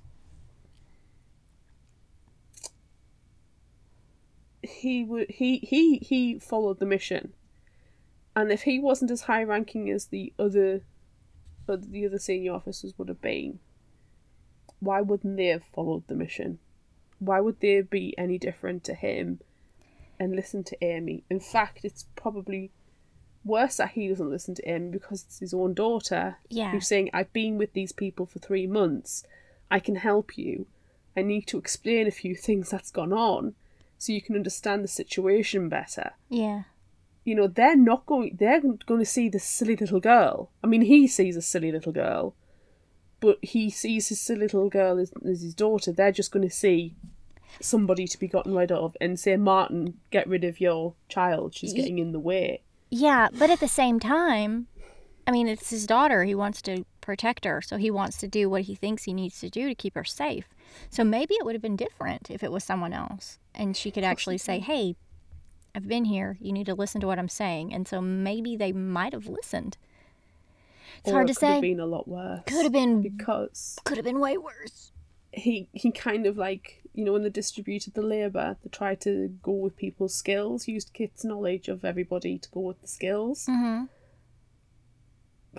he 4.62 5.05
would 5.05 5.31
he 5.31 5.59
he 5.59 5.98
he 5.98 6.39
followed 6.39 6.78
the 6.78 6.86
mission. 6.86 7.32
And 8.35 8.52
if 8.52 8.62
he 8.62 8.78
wasn't 8.78 9.10
as 9.10 9.23
high 9.23 9.43
ranking 9.43 9.90
as 9.90 10.06
the 10.06 10.32
other 10.39 10.82
uh, 11.68 11.77
the 11.81 12.06
other 12.06 12.18
senior 12.18 12.52
officers 12.52 12.94
would 12.98 13.09
have 13.09 13.20
been, 13.20 13.59
why 14.81 15.01
wouldn't 15.01 15.36
they 15.36 15.47
have 15.47 15.64
followed 15.64 16.06
the 16.06 16.14
mission? 16.14 16.59
Why 17.18 17.40
would 17.40 17.60
they 17.60 17.81
be 17.81 18.16
any 18.18 18.39
different 18.39 18.85
to 18.85 18.94
him 18.94 19.40
and 20.20 20.36
listen 20.36 20.64
to 20.64 20.85
Amy? 20.85 21.24
In 21.31 21.40
fact, 21.40 21.81
it's 21.85 22.06
probably 22.14 22.70
worse 23.47 23.77
that 23.77 23.90
he 23.90 24.09
doesn't 24.09 24.28
listen 24.31 24.55
to 24.56 24.68
him 24.68 24.90
because 24.90 25.23
it's 25.24 25.39
his 25.39 25.55
own 25.55 25.73
daughter 25.74 26.36
Yeah. 26.51 26.70
who's 26.73 26.86
saying, 26.89 27.10
I've 27.14 27.32
been 27.32 27.56
with 27.59 27.73
these 27.73 27.93
people 27.93 28.27
for 28.27 28.39
three 28.40 28.66
months. 28.66 29.24
I 29.70 29.78
can 29.81 29.97
help 29.97 30.36
you. 30.36 30.66
I 31.16 31.23
need 31.23 31.47
to 31.48 31.59
explain 31.59 32.06
a 32.06 32.10
few 32.10 32.35
things 32.35 32.70
that's 32.70 32.90
gone 32.90 33.12
on 33.12 33.55
so 33.98 34.12
you 34.12 34.20
can 34.20 34.36
understand 34.36 34.85
the 34.85 34.89
situation 34.89 35.68
better 35.70 36.10
Yeah. 36.28 36.64
you 37.24 37.35
know 37.35 37.47
they're 37.47 37.74
not 37.77 38.05
going 38.05 38.36
they're 38.39 38.60
going 38.60 39.01
to 39.01 39.06
see 39.06 39.31
the 39.31 39.39
silly 39.39 39.74
little 39.74 40.01
girl 40.01 40.51
i 40.62 40.66
mean 40.66 40.82
he 40.82 41.06
sees 41.06 41.35
a 41.36 41.40
silly 41.40 41.73
little 41.73 41.93
girl 41.93 42.35
but 43.20 43.39
he 43.43 43.70
sees 43.70 44.09
his 44.10 44.20
silly 44.20 44.40
little 44.40 44.68
girl 44.68 44.98
as, 44.98 45.10
as 45.27 45.40
his 45.40 45.55
daughter 45.55 45.90
they're 45.93 46.12
just 46.12 46.31
going 46.31 46.47
to 46.47 46.55
see 46.55 46.94
somebody 47.60 48.06
to 48.06 48.18
be 48.18 48.28
gotten 48.28 48.55
rid 48.55 48.70
of 48.70 48.94
and 49.01 49.18
say 49.18 49.35
martin 49.36 49.94
get 50.10 50.27
rid 50.28 50.44
of 50.44 50.60
your 50.60 50.93
child 51.09 51.55
she's 51.55 51.73
getting 51.73 51.98
in 51.98 52.12
the 52.12 52.20
way 52.20 52.60
Yeah, 52.91 53.29
but 53.37 53.51
at 53.51 53.61
the 53.61 53.69
same 53.69 53.99
time, 54.01 54.69
I 55.27 55.33
mean, 55.33 55.49
it's 55.49 55.71
his 55.71 55.87
daughter. 55.87 56.25
He 56.25 56.35
wants 56.35 56.63
to 56.63 56.85
protect 57.01 57.45
her, 57.45 57.61
so 57.61 57.77
he 57.77 57.91
wants 57.91 58.17
to 58.19 58.29
do 58.29 58.49
what 58.49 58.63
he 58.63 58.75
thinks 58.75 59.05
he 59.05 59.13
needs 59.13 59.41
to 59.41 59.51
do 59.51 59.69
to 59.69 59.75
keep 59.75 59.95
her 59.95 60.05
safe. 60.05 60.47
So 60.91 61.03
maybe 61.05 61.35
it 61.35 61.45
would 61.45 61.55
have 61.55 61.63
been 61.63 61.77
different 61.77 62.31
if 62.31 62.43
it 62.43 62.53
was 62.53 62.65
someone 62.65 62.93
else, 62.93 63.39
and 63.55 63.77
she 63.77 63.91
could 63.91 64.05
actually 64.05 64.39
say, 64.39 64.59
"Hey, 64.61 64.97
I've 65.75 65.89
been 65.89 66.05
here. 66.05 66.37
You 66.41 66.53
need 66.53 66.67
to 66.67 66.75
listen 66.75 67.01
to 67.01 67.07
what 67.07 67.19
I'm 67.19 67.29
saying." 67.29 67.73
And 67.75 67.87
so 67.89 68.01
maybe 68.01 68.57
they 68.57 68.73
might 68.73 69.13
have 69.13 69.27
listened. 69.27 69.77
It's 70.99 71.11
or 71.11 71.15
hard 71.15 71.31
it 71.31 71.35
to 71.35 71.41
could 71.41 71.47
have 71.49 71.55
say. 71.57 71.61
been 71.61 71.81
a 71.81 71.87
lot 71.87 72.07
worse. 72.09 72.43
Could 72.47 72.63
have 72.63 72.73
been 72.73 73.03
because 73.03 73.79
could 73.85 73.97
have 73.99 74.05
been 74.05 74.21
way 74.21 74.39
worse. 74.39 74.93
he 75.33 75.69
he 75.73 75.91
kind 75.91 76.27
of 76.27 76.37
like 76.37 76.83
you 76.97 77.05
know 77.05 77.12
when 77.12 77.23
they 77.23 77.28
distributed 77.28 77.93
the 77.93 78.02
labour, 78.02 78.56
they 78.62 78.70
tried 78.70 79.02
to 79.02 79.28
go 79.43 79.52
with 79.52 79.77
people's 79.77 80.14
skills, 80.14 80.66
used 80.66 80.94
Kit's 80.94 81.24
knowledge 81.24 81.68
of 81.68 81.85
everybody 81.85 82.39
to 82.39 82.48
go 82.51 82.60
with 82.60 82.81
the 82.81 82.89
skills. 82.89 83.47
Mm-hmm. 83.47 83.85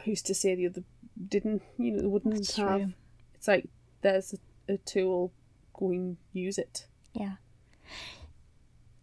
Who's 0.03 0.23
to 0.23 0.33
say 0.33 0.55
the 0.55 0.65
other 0.65 0.83
didn't? 1.29 1.61
You 1.77 1.91
know, 1.91 2.09
wouldn't 2.09 2.33
That's 2.33 2.55
have. 2.55 2.79
true. 2.81 2.93
It's 3.35 3.47
like 3.47 3.69
there's 4.01 4.33
a, 4.33 4.73
a 4.73 4.77
tool, 4.79 5.31
go 5.73 5.91
and 5.91 6.17
use 6.33 6.57
it. 6.57 6.87
Yeah. 7.13 7.33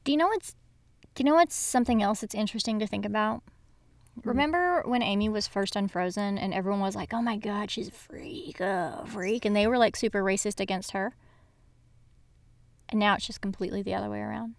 Do 0.03 0.11
you 0.11 0.19
know 0.19 0.27
what's 0.27 0.57
do 1.15 1.23
you 1.23 1.25
know 1.25 1.37
what's 1.37 1.55
something 1.55 2.03
else 2.03 2.21
that's 2.21 2.35
interesting 2.35 2.81
to 2.81 2.87
think 2.89 3.07
about? 3.07 3.43
Remember 4.25 4.83
when 4.85 5.03
Amy 5.03 5.29
was 5.29 5.47
first 5.47 5.77
unfrozen 5.77 6.37
and 6.37 6.53
everyone 6.53 6.81
was 6.81 6.97
like, 6.97 7.15
"Oh 7.15 7.23
my 7.23 7.37
god, 7.37 7.71
she's 7.71 7.89
a 7.89 7.93
freak, 7.93 8.61
oh, 8.61 9.05
freak," 9.07 9.45
and 9.45 9.55
they 9.55 9.69
were 9.69 9.79
like 9.79 9.95
super 9.95 10.23
racist 10.23 10.59
against 10.59 10.91
her. 10.93 11.15
And 12.89 13.01
now 13.01 13.15
it's 13.15 13.27
just 13.27 13.41
completely 13.41 13.83
the 13.83 13.95
other 13.95 14.11
way 14.11 14.21
around. 14.21 14.55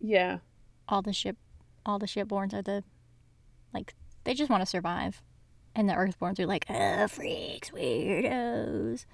Yeah, 0.00 0.38
All 0.88 1.02
the 1.02 1.12
ship, 1.12 1.36
all 1.84 1.98
the 1.98 2.06
shipborns 2.06 2.54
are 2.54 2.62
the, 2.62 2.82
like, 3.74 3.94
they 4.24 4.32
just 4.32 4.50
want 4.50 4.62
to 4.62 4.66
survive, 4.66 5.22
and 5.74 5.88
the 5.88 5.92
Earthborns 5.92 6.40
are 6.40 6.46
like, 6.46 6.64
"Oh, 6.70 7.06
freaks, 7.06 7.70
weirdos." 7.70 9.04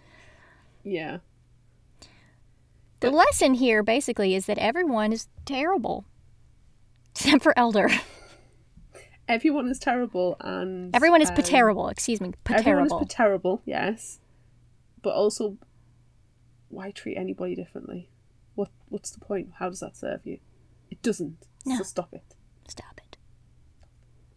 yeah, 0.84 1.18
The 3.00 3.10
lesson 3.10 3.54
here 3.54 3.82
basically 3.82 4.34
is 4.36 4.46
that 4.46 4.58
everyone 4.58 5.12
is 5.12 5.26
terrible, 5.44 6.04
except 7.10 7.42
for 7.42 7.52
Elder. 7.58 7.88
everyone 9.28 9.68
is 9.68 9.80
terrible, 9.80 10.36
and 10.40 10.94
Everyone 10.94 11.20
is 11.20 11.30
um, 11.30 11.36
terrible. 11.36 11.88
Excuse 11.88 12.20
me, 12.20 12.32
Everyone 12.48 12.84
is 12.84 12.90
terrible. 12.92 13.06
terrible, 13.08 13.62
yes, 13.64 14.20
but 15.02 15.14
also, 15.14 15.56
why 16.68 16.90
treat 16.90 17.16
anybody 17.16 17.54
differently? 17.54 18.08
What 18.54 18.70
What's 18.88 19.10
the 19.10 19.20
point? 19.20 19.52
How 19.58 19.68
does 19.68 19.80
that 19.80 19.96
serve 19.96 20.20
you? 20.24 20.38
It 20.90 21.02
doesn't. 21.02 21.46
No. 21.64 21.78
So 21.78 21.82
stop 21.84 22.12
it. 22.12 22.34
Stop 22.68 22.98
it. 22.98 23.16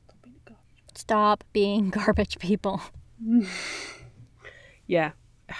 Stop 0.08 0.24
being 0.24 0.40
garbage. 0.46 0.96
Stop 0.96 1.44
being 1.54 1.90
garbage 1.92 2.40
people. 2.40 2.82
Yeah. 4.88 5.12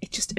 It 0.00 0.10
just 0.10 0.34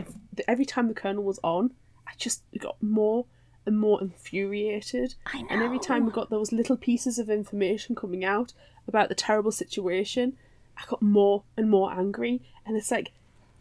every 0.46 0.66
time 0.66 0.90
the 0.90 0.94
Colonel 0.94 1.24
was 1.24 1.40
on, 1.42 1.72
I 2.06 2.12
just 2.18 2.44
got 2.60 2.84
more 2.84 3.28
and 3.66 3.80
more 3.80 4.02
infuriated. 4.02 5.16
I 5.26 5.42
know. 5.42 5.48
And 5.50 5.62
every 5.64 5.80
time 5.80 6.06
we 6.06 6.12
got 6.12 6.30
those 6.30 6.52
little 6.52 6.76
pieces 6.76 7.18
of 7.18 7.30
information 7.30 7.96
coming 7.96 8.26
out 8.26 8.54
about 8.88 9.10
the 9.10 9.16
terrible 9.16 9.52
situation, 9.52 10.36
I 10.78 10.84
got 10.90 11.02
more 11.02 11.44
and 11.56 11.70
more 11.70 11.94
angry. 11.94 12.42
And 12.66 12.76
it's 12.76 12.92
like, 12.92 13.12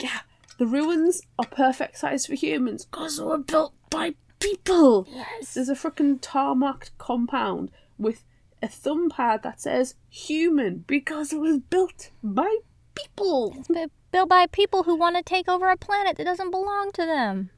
yeah, 0.01 0.21
the 0.59 0.67
ruins 0.67 1.23
are 1.39 1.47
perfect 1.47 1.99
size 1.99 2.27
for 2.27 2.35
humans 2.35 2.85
because 2.85 3.17
they 3.19 3.25
were 3.25 3.39
built 3.39 3.75
by 3.91 4.15
people. 4.39 5.07
Yes. 5.11 5.55
There's 5.55 5.69
a 5.69 5.75
freaking 5.75 6.19
tarmac 6.21 6.91
compound 6.99 7.71
with 7.99 8.25
a 8.63 8.69
thumb 8.69 9.11
pad 9.11 9.43
that 9.43 9.61
says 9.61 9.95
human 10.09 10.85
because 10.87 11.33
it 11.33 11.39
was 11.41 11.59
built 11.59 12.11
by 12.23 12.57
people. 12.95 13.57
Bu- 13.69 13.91
Built 14.13 14.29
by 14.29 14.47
people 14.47 14.83
who 14.83 14.95
want 14.95 15.17
to 15.17 15.23
take 15.23 15.49
over 15.49 15.71
a 15.71 15.77
planet 15.77 16.19
that 16.19 16.25
doesn't 16.25 16.51
belong 16.51 16.93
to 16.93 17.07
them. 17.07 17.49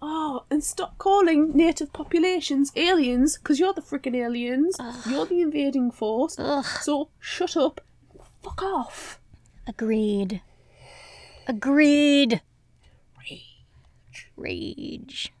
Oh, 0.00 0.44
and 0.48 0.62
stop 0.62 0.96
calling 0.98 1.50
native 1.54 1.92
populations 1.92 2.70
aliens 2.76 3.36
because 3.36 3.58
you're 3.58 3.72
the 3.74 3.80
freaking 3.82 4.14
aliens. 4.14 4.76
You're 5.06 5.26
the 5.26 5.40
invading 5.40 5.90
force. 5.90 6.36
Ugh. 6.38 6.64
So 6.64 7.08
shut 7.18 7.56
up. 7.56 7.80
Fuck 8.42 8.62
off. 8.62 9.20
Agreed. 9.66 10.40
Agreed. 11.50 12.42
Rage. 14.36 15.32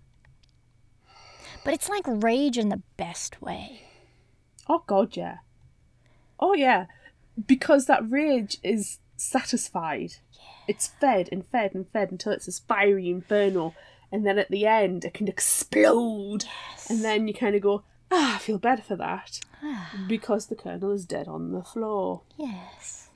But 1.64 1.72
it's 1.74 1.88
like 1.88 2.02
rage 2.04 2.58
in 2.58 2.68
the 2.68 2.82
best 2.96 3.40
way. 3.40 3.82
Oh 4.68 4.82
god, 4.88 5.16
yeah. 5.16 5.36
Oh 6.40 6.54
yeah, 6.54 6.86
because 7.46 7.86
that 7.86 8.10
rage 8.10 8.56
is 8.64 8.98
satisfied. 9.16 10.14
It's 10.66 10.88
fed 10.88 11.28
and 11.30 11.46
fed 11.46 11.74
and 11.76 11.86
fed 11.92 12.10
until 12.10 12.32
it's 12.32 12.46
this 12.46 12.58
fiery 12.58 13.08
inferno, 13.08 13.72
and 14.10 14.26
then 14.26 14.36
at 14.36 14.50
the 14.50 14.66
end 14.66 15.04
it 15.04 15.14
can 15.14 15.28
explode, 15.28 16.44
Yes. 16.72 16.90
and 16.90 17.04
then 17.04 17.28
you 17.28 17.34
kind 17.34 17.54
of 17.54 17.62
go, 17.62 17.84
ah, 18.10 18.34
I 18.34 18.38
feel 18.38 18.58
better 18.58 18.82
for 18.82 18.96
that 18.96 19.38
because 20.08 20.46
the 20.46 20.56
colonel 20.56 20.90
is 20.90 21.04
dead 21.06 21.28
on 21.28 21.52
the 21.52 21.62
floor 21.62 22.22
Yes. 22.36 23.10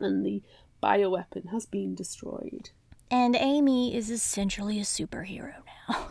and 0.00 0.26
the 0.26 0.42
bioweapon 0.84 1.50
has 1.50 1.64
been 1.66 1.94
destroyed. 1.94 2.70
And 3.10 3.36
Amy 3.36 3.94
is 3.94 4.10
essentially 4.10 4.78
a 4.78 4.82
superhero 4.84 5.54
now. 5.88 6.08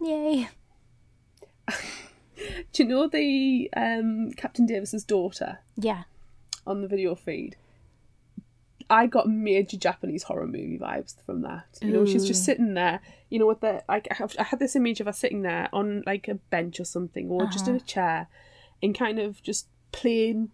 Yay. 0.00 0.48
Do 2.72 2.82
you 2.82 2.88
know 2.88 3.08
the 3.08 3.70
um, 3.76 4.32
Captain 4.36 4.66
Davis's 4.66 5.04
daughter 5.04 5.58
Yeah. 5.76 6.04
on 6.66 6.82
the 6.82 6.88
video 6.88 7.14
feed? 7.14 7.56
I 8.88 9.06
got 9.06 9.28
major 9.28 9.76
Japanese 9.76 10.22
horror 10.24 10.46
movie 10.46 10.78
vibes 10.80 11.16
from 11.26 11.42
that. 11.42 11.64
You 11.82 11.90
know, 11.92 12.04
she's 12.06 12.24
just 12.24 12.44
sitting 12.44 12.74
there. 12.74 13.00
You 13.30 13.40
know, 13.40 13.46
with 13.46 13.60
the 13.60 13.82
like, 13.88 14.06
I 14.10 14.14
have- 14.14 14.36
I 14.38 14.44
had 14.44 14.60
this 14.60 14.76
image 14.76 15.00
of 15.00 15.06
her 15.06 15.12
sitting 15.12 15.42
there 15.42 15.68
on 15.72 16.04
like 16.06 16.28
a 16.28 16.34
bench 16.36 16.78
or 16.78 16.84
something, 16.84 17.28
or 17.28 17.46
just 17.46 17.66
in 17.66 17.74
a 17.74 17.80
chair, 17.80 18.28
in 18.80 18.92
kind 18.94 19.18
of 19.18 19.42
just 19.42 19.66
plain 19.90 20.50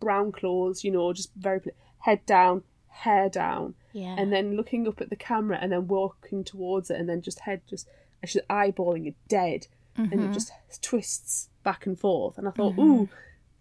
brown 0.00 0.32
claws, 0.32 0.82
You 0.84 0.90
know, 0.90 1.12
just 1.12 1.32
very 1.34 1.60
head 1.98 2.24
down, 2.26 2.64
hair 2.88 3.28
down, 3.28 3.74
Yeah. 3.92 4.16
and 4.18 4.32
then 4.32 4.56
looking 4.56 4.88
up 4.88 5.00
at 5.00 5.10
the 5.10 5.16
camera, 5.16 5.58
and 5.60 5.72
then 5.72 5.86
walking 5.88 6.44
towards 6.44 6.90
it, 6.90 6.98
and 6.98 7.08
then 7.08 7.22
just 7.22 7.40
head 7.40 7.62
just 7.68 7.88
she's 8.24 8.42
eyeballing 8.50 9.06
it 9.06 9.14
dead, 9.28 9.66
and 9.96 10.12
it 10.12 10.18
mm-hmm. 10.18 10.32
just 10.32 10.52
twists 10.82 11.48
back 11.62 11.86
and 11.86 11.98
forth. 11.98 12.38
And 12.38 12.48
I 12.48 12.50
thought, 12.50 12.72
mm-hmm. 12.72 13.02
ooh, 13.02 13.08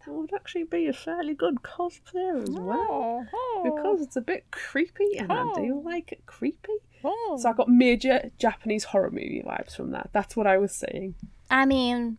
that 0.06 0.14
would 0.14 0.34
actually 0.34 0.64
be 0.64 0.88
a 0.88 0.94
fairly 0.94 1.34
good 1.34 1.58
cosplay 1.64 2.42
as 2.42 2.50
oh, 2.50 2.62
well 2.62 3.28
oh. 3.34 3.62
because 3.64 4.02
it's 4.02 4.16
a 4.16 4.22
bit 4.22 4.46
creepy, 4.52 5.18
and 5.18 5.32
I 5.32 5.44
do 5.54 5.76
oh. 5.76 5.82
like 5.84 6.12
it 6.12 6.26
creepy. 6.26 6.74
So 7.02 7.48
I 7.48 7.54
got 7.54 7.70
major 7.70 8.32
Japanese 8.38 8.86
horror 8.86 9.10
movie 9.10 9.42
vibes 9.46 9.76
from 9.76 9.92
that. 9.92 10.10
That's 10.12 10.36
what 10.36 10.48
I 10.48 10.58
was 10.58 10.74
saying. 10.74 11.16
I 11.50 11.66
mean, 11.66 12.18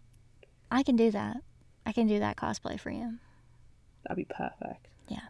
I 0.70 0.82
can 0.82 0.96
do 0.96 1.10
that. 1.10 1.38
I 1.84 1.92
can 1.92 2.06
do 2.06 2.18
that 2.18 2.36
cosplay 2.36 2.78
for 2.80 2.90
you. 2.90 3.18
That'd 4.04 4.16
be 4.16 4.32
perfect. 4.34 4.88
Yeah. 5.08 5.28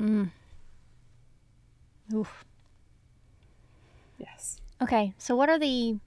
Mm. 0.00 0.30
Oof. 2.14 2.44
Yes. 4.18 4.60
Okay, 4.80 5.14
so 5.18 5.36
what 5.36 5.48
are 5.48 5.58
the 5.58 5.98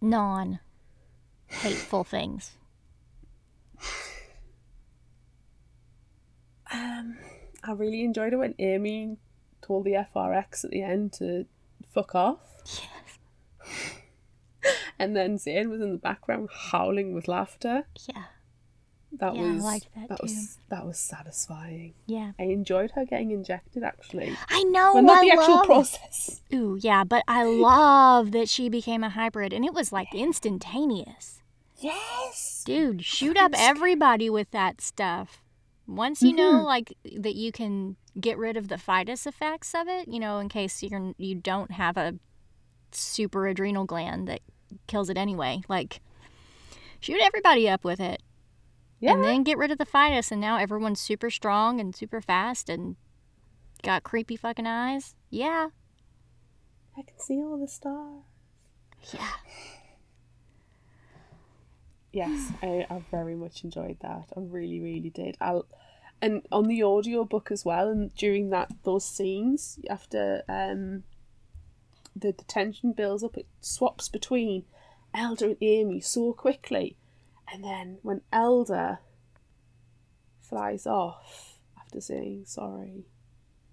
non 0.00 0.58
hateful 1.46 2.04
things? 2.14 2.52
Um, 6.72 7.16
I 7.62 7.72
really 7.72 8.04
enjoyed 8.04 8.32
it 8.32 8.36
when 8.36 8.54
Amy 8.58 9.18
told 9.62 9.84
the 9.84 10.04
FRX 10.14 10.64
at 10.64 10.70
the 10.70 10.82
end 10.82 11.12
to 11.14 11.46
fuck 11.92 12.14
off. 12.14 12.40
Yes. 12.66 13.92
And 14.98 15.14
then 15.14 15.38
Zane 15.38 15.68
was 15.68 15.80
in 15.80 15.92
the 15.92 15.98
background 15.98 16.48
howling 16.50 17.14
with 17.14 17.28
laughter. 17.28 17.84
Yeah. 18.08 18.24
That 19.12 19.34
Yeah, 19.34 19.42
I 19.42 19.52
was 19.54 19.62
liked 19.62 19.88
that 20.08 20.20
was 20.22 20.58
that 20.68 20.84
was 20.86 20.98
satisfying. 20.98 21.94
Yeah. 22.06 22.32
I 22.38 22.44
enjoyed 22.44 22.90
her 22.92 23.04
getting 23.04 23.30
injected 23.30 23.82
actually. 23.82 24.36
I 24.48 24.62
know. 24.64 24.94
well, 24.94 25.02
not 25.02 25.18
I 25.18 25.24
the 25.24 25.30
actual 25.32 25.54
love... 25.56 25.66
process. 25.66 26.40
Ooh, 26.52 26.78
yeah, 26.80 27.04
but 27.04 27.22
I 27.28 27.44
love 27.44 28.32
that 28.32 28.48
she 28.48 28.68
became 28.68 29.02
a 29.04 29.08
hybrid 29.10 29.52
and 29.52 29.64
it 29.64 29.72
was 29.72 29.92
like 29.92 30.08
instantaneous. 30.14 31.42
Yes. 31.78 32.62
Dude, 32.66 33.04
shoot 33.04 33.36
up 33.36 33.52
everybody 33.56 34.28
with 34.30 34.50
that 34.50 34.80
stuff. 34.80 35.42
Once 35.86 36.20
you 36.20 36.32
know 36.34 36.54
Mm-hmm. 36.54 36.64
like 36.64 36.92
that 37.16 37.36
you 37.36 37.52
can 37.52 37.96
get 38.20 38.36
rid 38.38 38.56
of 38.56 38.68
the 38.68 38.76
Phydus 38.76 39.26
effects 39.26 39.72
of 39.74 39.86
it, 39.88 40.08
you 40.08 40.18
know, 40.18 40.38
in 40.40 40.48
case 40.48 40.82
you're 40.82 41.12
you 41.16 41.34
don't 41.36 41.70
have 41.70 41.96
a 41.96 42.14
super 42.92 43.46
adrenal 43.46 43.84
gland 43.84 44.26
that 44.28 44.40
kills 44.88 45.08
it 45.10 45.16
anyway. 45.16 45.60
Like 45.68 46.00
shoot 47.00 47.20
everybody 47.22 47.68
up 47.68 47.84
with 47.84 48.00
it. 48.00 48.20
Yeah. 49.00 49.12
And 49.12 49.24
then 49.24 49.42
get 49.42 49.58
rid 49.58 49.70
of 49.70 49.78
the 49.78 49.86
Phydus 49.86 50.32
and 50.32 50.40
now 50.40 50.56
everyone's 50.56 51.00
super 51.00 51.30
strong 51.30 51.80
and 51.80 51.94
super 51.94 52.20
fast 52.20 52.68
and 52.68 52.96
got 53.82 54.02
creepy 54.02 54.36
fucking 54.36 54.66
eyes. 54.66 55.14
Yeah. 55.30 55.68
I 56.96 57.02
can 57.02 57.18
see 57.18 57.36
all 57.42 57.58
the 57.58 57.68
stars. 57.68 58.22
Yeah. 59.12 59.28
Yes, 62.12 62.52
I, 62.62 62.86
I 62.88 63.02
very 63.10 63.34
much 63.34 63.64
enjoyed 63.64 63.98
that. 64.00 64.28
I 64.34 64.40
really, 64.40 64.80
really 64.80 65.10
did. 65.10 65.36
I, 65.40 65.60
and 66.22 66.46
on 66.50 66.64
the 66.64 66.82
audio 66.82 67.24
book 67.24 67.50
as 67.50 67.64
well, 67.64 67.88
and 67.90 68.14
during 68.14 68.48
that 68.50 68.70
those 68.84 69.04
scenes 69.04 69.78
after 69.90 70.42
um, 70.48 71.04
the, 72.14 72.32
the 72.32 72.44
tension 72.44 72.92
builds 72.92 73.22
up, 73.22 73.36
it 73.36 73.46
swaps 73.60 74.08
between 74.08 74.64
Elder 75.12 75.48
and 75.48 75.56
Amy 75.60 76.00
so 76.00 76.32
quickly, 76.32 76.96
And 77.52 77.62
then 77.64 77.98
when 78.02 78.22
Elder 78.32 78.98
flies 80.40 80.86
off 80.86 81.58
after 81.78 82.00
saying 82.00 82.44
sorry, 82.46 83.04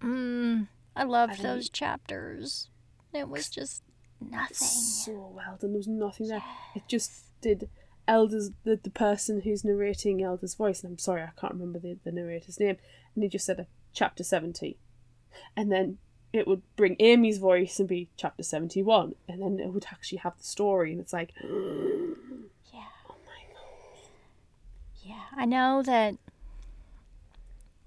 Mm, 0.02 0.68
I 0.96 1.04
loved 1.06 1.40
I 1.40 1.44
those 1.44 1.70
chapters. 1.70 2.70
It 3.14 3.30
was 3.30 3.48
just 3.50 3.84
nothing. 4.20 4.56
so 4.56 5.32
well 5.34 5.58
done. 5.60 5.72
There 5.72 5.78
was 5.78 5.88
nothing 5.88 6.28
there. 6.28 6.44
It 6.76 6.84
just 6.90 7.12
did 7.42 7.70
Elder's 8.08 8.52
the, 8.66 8.76
the 8.82 8.90
person 8.90 9.42
who's 9.42 9.64
narrating 9.64 10.22
Elder's 10.22 10.56
voice, 10.56 10.84
and 10.84 10.92
I'm 10.92 10.98
sorry 10.98 11.22
I 11.22 11.30
can't 11.40 11.54
remember 11.54 11.80
the, 11.80 11.98
the 12.04 12.12
narrator's 12.12 12.60
name, 12.60 12.76
and 13.16 13.24
he 13.24 13.30
just 13.30 13.46
said 13.46 13.60
a 13.62 13.68
chapter 13.94 14.24
seventy, 14.26 14.78
and 15.56 15.72
then 15.72 16.00
it 16.34 16.48
would 16.48 16.64
bring 16.76 16.98
Amy's 17.00 17.38
voice 17.38 17.80
and 17.80 17.88
be 17.88 18.10
chapter 18.18 18.44
seventy 18.44 18.84
one, 18.84 19.14
and 19.30 19.42
then 19.42 19.58
it 19.60 19.72
would 19.72 19.86
actually 19.90 20.18
have 20.18 20.38
the 20.38 20.44
story, 20.44 20.92
and 20.92 21.00
it's 21.00 21.14
like, 21.14 21.32
Yeah. 21.42 21.48
oh 21.48 23.16
my 23.26 23.44
god, 23.54 24.02
Yeah, 25.04 25.22
I 25.36 25.46
know 25.46 25.82
that 25.84 26.16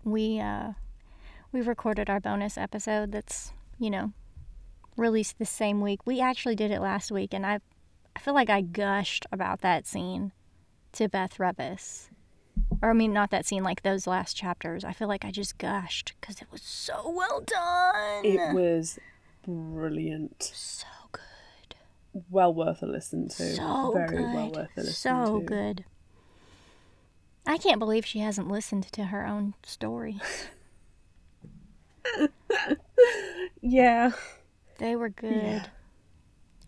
we 0.05 0.38
uh 0.40 0.72
we 1.52 1.60
recorded 1.62 2.10
our 2.10 2.20
bonus 2.20 2.59
episode 2.59 3.12
that's, 3.12 3.52
you 3.78 3.88
know, 3.90 4.12
released 4.97 5.38
the 5.38 5.44
same 5.47 5.80
week. 5.80 6.01
We 6.06 6.20
actually 6.20 6.56
did 6.56 6.70
it 6.70 6.80
last 6.80 7.10
week 7.10 7.32
and 7.32 7.47
I 7.47 7.60
I 8.14 8.20
feel 8.20 8.34
like 8.34 8.51
I 8.51 8.60
gushed 8.60 9.26
about 9.32 9.60
that 9.62 9.86
scene 9.86 10.32
to 10.93 11.09
Beth 11.09 11.38
Revis. 11.38 12.09
Or 12.82 12.90
I 12.90 12.93
mean 12.93 13.12
not 13.12 13.30
that 13.30 13.47
scene 13.47 13.62
like 13.62 13.82
those 13.82 14.06
last 14.06 14.36
chapters. 14.36 14.84
I 14.84 14.93
feel 14.93 15.09
like 15.09 15.24
I 15.24 15.30
just 15.30 15.59
gushed 15.59 16.14
cuz 16.20 16.40
it 16.43 16.48
was 16.51 16.62
so 16.62 17.09
well 17.10 17.40
done. 17.40 18.24
it 18.24 18.55
was 18.55 18.98
brilliant, 19.47 20.43
so 20.43 20.86
good. 21.12 21.76
well 22.30 22.52
worth 22.52 22.82
a 22.82 22.86
listen 22.86 23.28
to, 23.28 23.55
So 23.55 23.93
very 23.94 24.09
good. 24.16 24.34
well 24.34 24.51
worth 24.51 24.76
a 24.76 24.80
listen 24.80 24.93
so 25.24 25.40
to. 25.40 25.47
good. 25.47 25.84
I 27.47 27.59
can't 27.59 27.78
believe 27.78 28.05
she 28.05 28.18
hasn't 28.20 28.48
listened 28.48 28.85
to 28.93 29.05
her 29.05 29.24
own 29.27 29.55
stories. 29.62 30.48
Yeah, 33.60 34.12
They 34.78 34.94
were 34.94 35.09
good. 35.09 35.32
Yeah. 35.32 35.66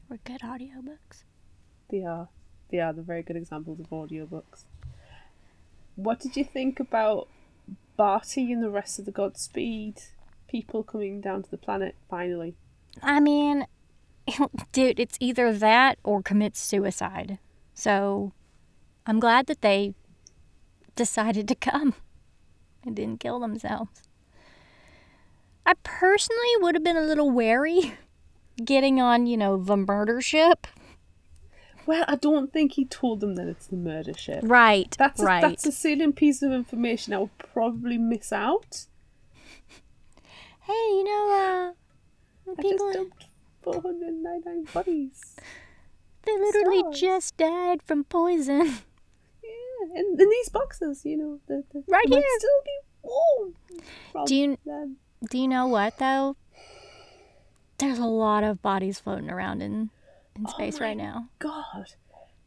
Were 0.08 0.18
good 0.24 0.40
audiobooks. 0.40 1.24
They 1.90 2.02
are. 2.02 2.28
They 2.70 2.80
are. 2.80 2.92
They're 2.92 3.04
very 3.04 3.22
good 3.22 3.36
examples 3.36 3.78
of 3.78 3.88
audiobooks. 3.90 4.64
What 5.96 6.18
did 6.20 6.36
you 6.36 6.44
think 6.44 6.80
about 6.80 7.28
Bartie 7.96 8.52
and 8.52 8.62
the 8.62 8.70
rest 8.70 8.98
of 8.98 9.04
the 9.04 9.12
Godspeed 9.12 10.00
people 10.48 10.82
coming 10.82 11.20
down 11.20 11.42
to 11.42 11.50
the 11.50 11.58
planet 11.58 11.94
finally? 12.08 12.54
I 13.02 13.20
mean, 13.20 13.66
dude, 14.72 14.98
it's 14.98 15.18
either 15.20 15.52
that 15.52 15.98
or 16.02 16.22
commit 16.22 16.56
suicide. 16.56 17.38
So 17.74 18.32
I'm 19.06 19.20
glad 19.20 19.46
that 19.46 19.60
they 19.60 19.94
decided 20.98 21.46
to 21.48 21.54
come 21.54 21.94
and 22.84 22.96
didn't 22.96 23.20
kill 23.20 23.38
themselves. 23.38 24.02
I 25.64 25.74
personally 25.84 26.56
would 26.60 26.74
have 26.74 26.84
been 26.84 26.96
a 26.96 27.02
little 27.02 27.30
wary 27.30 27.94
getting 28.62 29.00
on, 29.00 29.26
you 29.26 29.36
know, 29.36 29.56
the 29.56 29.76
murder 29.76 30.20
ship. 30.20 30.66
Well, 31.86 32.04
I 32.08 32.16
don't 32.16 32.52
think 32.52 32.72
he 32.72 32.84
told 32.84 33.20
them 33.20 33.36
that 33.36 33.46
it's 33.46 33.68
the 33.68 33.76
murder 33.76 34.12
ship. 34.12 34.40
Right. 34.42 34.94
That's 34.98 35.22
a, 35.22 35.24
right. 35.24 35.40
that's 35.40 35.64
a 35.66 35.72
salient 35.72 36.16
piece 36.16 36.42
of 36.42 36.52
information 36.52 37.14
I 37.14 37.18
would 37.18 37.38
probably 37.38 37.96
miss 37.96 38.32
out. 38.32 38.86
Hey, 40.62 40.72
you 40.72 41.04
know, 41.04 41.74
uh, 42.46 42.50
I 42.50 42.62
people, 42.62 42.92
just 42.92 42.98
dumped 42.98 43.24
499 43.62 44.66
bodies. 44.74 45.36
they 46.24 46.36
literally 46.36 46.80
stars. 46.80 47.00
just 47.00 47.36
died 47.38 47.82
from 47.82 48.04
poison. 48.04 48.78
Yeah, 49.80 50.00
in, 50.00 50.16
in 50.20 50.28
these 50.30 50.48
boxes, 50.48 51.04
you 51.04 51.16
know, 51.16 51.40
the, 51.46 51.64
the, 51.72 51.82
Right 51.88 52.08
here. 52.08 52.22
still 52.38 52.50
be 52.64 52.78
warm. 53.02 54.26
Do 54.26 54.34
you- 54.34 54.58
them. 54.64 54.96
Do 55.30 55.38
you 55.38 55.48
know 55.48 55.66
what 55.66 55.98
though? 55.98 56.36
There's 57.78 57.98
a 57.98 58.06
lot 58.06 58.44
of 58.44 58.60
bodies 58.62 58.98
floating 59.00 59.30
around 59.30 59.62
in 59.62 59.90
in 60.36 60.44
Oh 60.46 60.50
space 60.50 60.80
right 60.80 60.96
now. 60.96 61.28
God, 61.40 61.86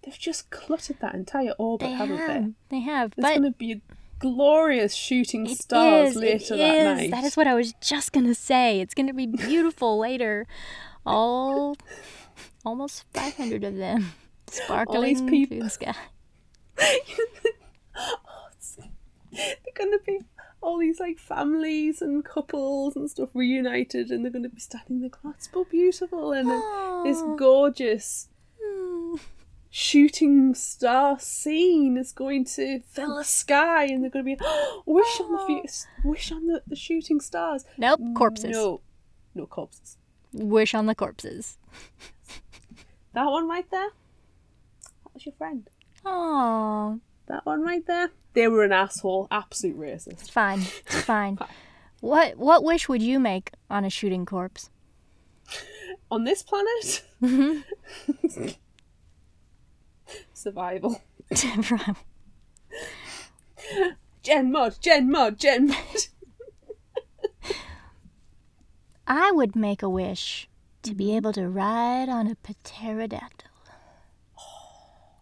they've 0.03 0.17
just 0.17 0.49
cluttered 0.49 0.97
that 1.01 1.13
entire 1.13 1.51
orbit, 1.57 1.87
They 1.89 1.93
haven't 1.93 2.17
have. 2.17 2.43
they? 2.43 2.53
They 2.69 2.79
have. 2.81 3.13
It's 3.17 3.27
going 3.27 3.43
to 3.43 3.51
be 3.51 3.71
a 3.73 3.81
glorious 4.19 4.93
shooting 4.93 5.47
stars 5.47 6.11
is, 6.11 6.15
later 6.15 6.55
that 6.57 6.95
night. 6.95 7.11
That 7.11 7.23
is 7.25 7.35
what 7.35 7.47
I 7.47 7.53
was 7.55 7.73
just 7.81 8.11
gonna 8.13 8.35
say. 8.35 8.79
It's 8.79 8.93
gonna 8.93 9.13
be 9.13 9.25
beautiful 9.25 9.97
later. 9.97 10.45
All 11.05 11.75
almost 12.63 13.05
500 13.13 13.63
of 13.63 13.75
them 13.75 14.11
sparkling 14.47 15.27
peop- 15.27 15.49
through 15.49 15.63
the 15.63 15.69
sky. 15.69 15.95
They're 19.31 19.55
going 19.75 19.91
to 19.91 19.99
be 20.05 20.19
all 20.61 20.77
these 20.77 20.99
like 20.99 21.17
families 21.17 22.01
and 22.01 22.23
couples 22.23 22.95
and 22.95 23.09
stuff 23.09 23.29
reunited, 23.33 24.11
and 24.11 24.23
they're 24.23 24.31
going 24.31 24.43
to 24.43 24.49
be 24.49 24.59
standing 24.59 25.01
there. 25.01 25.09
going, 25.09 25.33
"That's 25.33 25.49
so 25.51 25.63
beautiful," 25.65 26.31
and 26.33 26.49
then 26.49 26.61
this 27.03 27.21
gorgeous 27.37 28.27
Hmm. 28.63 29.15
shooting 29.69 30.53
star 30.53 31.17
scene 31.19 31.97
is 31.97 32.11
going 32.11 32.45
to 32.45 32.81
fill 32.81 33.15
the 33.15 33.23
sky, 33.23 33.85
and 33.85 34.03
they're 34.03 34.11
going 34.11 34.25
to 34.25 34.35
be 34.35 34.45
wish 34.85 35.19
on 35.21 35.31
the 35.31 35.39
fu- 36.03 36.09
wish 36.09 36.31
on 36.31 36.45
the, 36.47 36.61
the 36.67 36.75
shooting 36.75 37.19
stars. 37.21 37.63
Nope, 37.77 38.01
corpses. 38.15 38.51
No, 38.51 38.81
no 39.33 39.45
corpses. 39.47 39.97
Wish 40.33 40.73
on 40.75 40.85
the 40.85 40.95
corpses. 40.95 41.57
That 43.13 43.25
one 43.25 43.47
right 43.47 43.69
there. 43.71 43.89
That 45.03 45.13
was 45.13 45.25
your 45.25 45.33
friend. 45.35 45.69
Oh, 46.05 46.99
That 47.27 47.45
one 47.45 47.61
right 47.61 47.85
there. 47.85 48.09
They 48.33 48.47
were 48.47 48.63
an 48.63 48.71
asshole, 48.71 49.27
absolute 49.29 49.77
racist. 49.77 50.13
it's 50.13 50.29
fine. 50.29 50.61
It's 50.87 51.01
fine. 51.03 51.37
What 51.99 52.37
what 52.37 52.63
wish 52.63 52.87
would 52.89 53.01
you 53.01 53.19
make 53.19 53.51
on 53.69 53.85
a 53.85 53.89
shooting 53.89 54.25
corpse? 54.25 54.69
On 56.09 56.23
this 56.23 56.41
planet, 56.43 57.03
Mm-hmm. 57.21 58.47
survival. 60.33 61.01
From- 61.63 61.95
Gen 64.23 64.51
mod, 64.51 64.77
Gen 64.81 65.09
mod, 65.11 65.37
Gen 65.37 65.67
mod. 65.67 66.07
I 69.07 69.31
would 69.31 69.55
make 69.55 69.83
a 69.83 69.89
wish 69.89 70.47
to 70.83 70.93
be 70.95 71.15
able 71.15 71.33
to 71.33 71.47
ride 71.47 72.09
on 72.09 72.27
a 72.27 72.35
pterodactyl. 72.63 73.50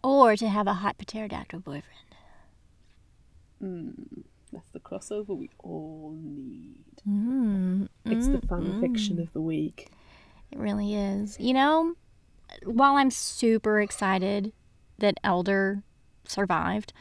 Or 0.02 0.36
to 0.36 0.48
have 0.48 0.66
a 0.66 0.74
hot 0.74 0.96
pterodactyl 0.98 1.60
boyfriend. 1.60 1.84
That's 4.52 4.68
the 4.72 4.80
crossover 4.80 5.36
we 5.36 5.50
all 5.58 6.16
need. 6.20 6.76
Mm, 7.08 7.88
It's 8.06 8.28
the 8.28 8.40
fan 8.46 8.80
fiction 8.80 9.20
of 9.20 9.32
the 9.32 9.40
week. 9.40 9.90
it 10.50 10.58
really 10.58 10.94
is. 10.94 11.38
You 11.38 11.54
know, 11.54 11.94
while 12.64 12.96
I'm 12.96 13.10
super 13.10 13.80
excited 13.80 14.52
that 14.98 15.14
Elder 15.22 15.82
survived, 16.26 16.92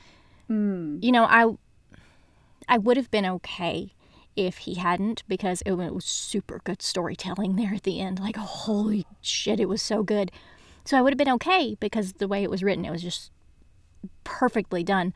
Mm. 0.50 1.04
you 1.04 1.12
know, 1.12 1.26
I 1.26 1.56
I 2.68 2.78
would 2.78 2.98
have 2.98 3.10
been 3.10 3.26
okay 3.26 3.94
if 4.36 4.60
he 4.60 4.76
hadn't 4.76 5.24
because 5.28 5.62
it 5.64 5.72
was 5.74 6.06
super 6.06 6.62
good 6.64 6.82
storytelling 6.84 7.56
there 7.56 7.74
at 7.74 7.84
the 7.84 8.00
end. 8.00 8.20
Like, 8.20 8.36
holy 8.38 9.06
shit, 9.22 9.60
it 9.60 9.68
was 9.70 9.82
so 9.82 10.04
good. 10.04 10.32
So 10.90 10.98
I 10.98 11.04
would 11.04 11.14
have 11.14 11.20
been 11.20 11.30
okay 11.36 11.76
because 11.80 12.14
the 12.14 12.28
way 12.28 12.42
it 12.42 12.50
was 12.50 12.64
written, 12.64 12.84
it 12.84 12.90
was 12.90 13.04
just 13.04 13.30
perfectly 14.24 14.84
done. 14.84 15.14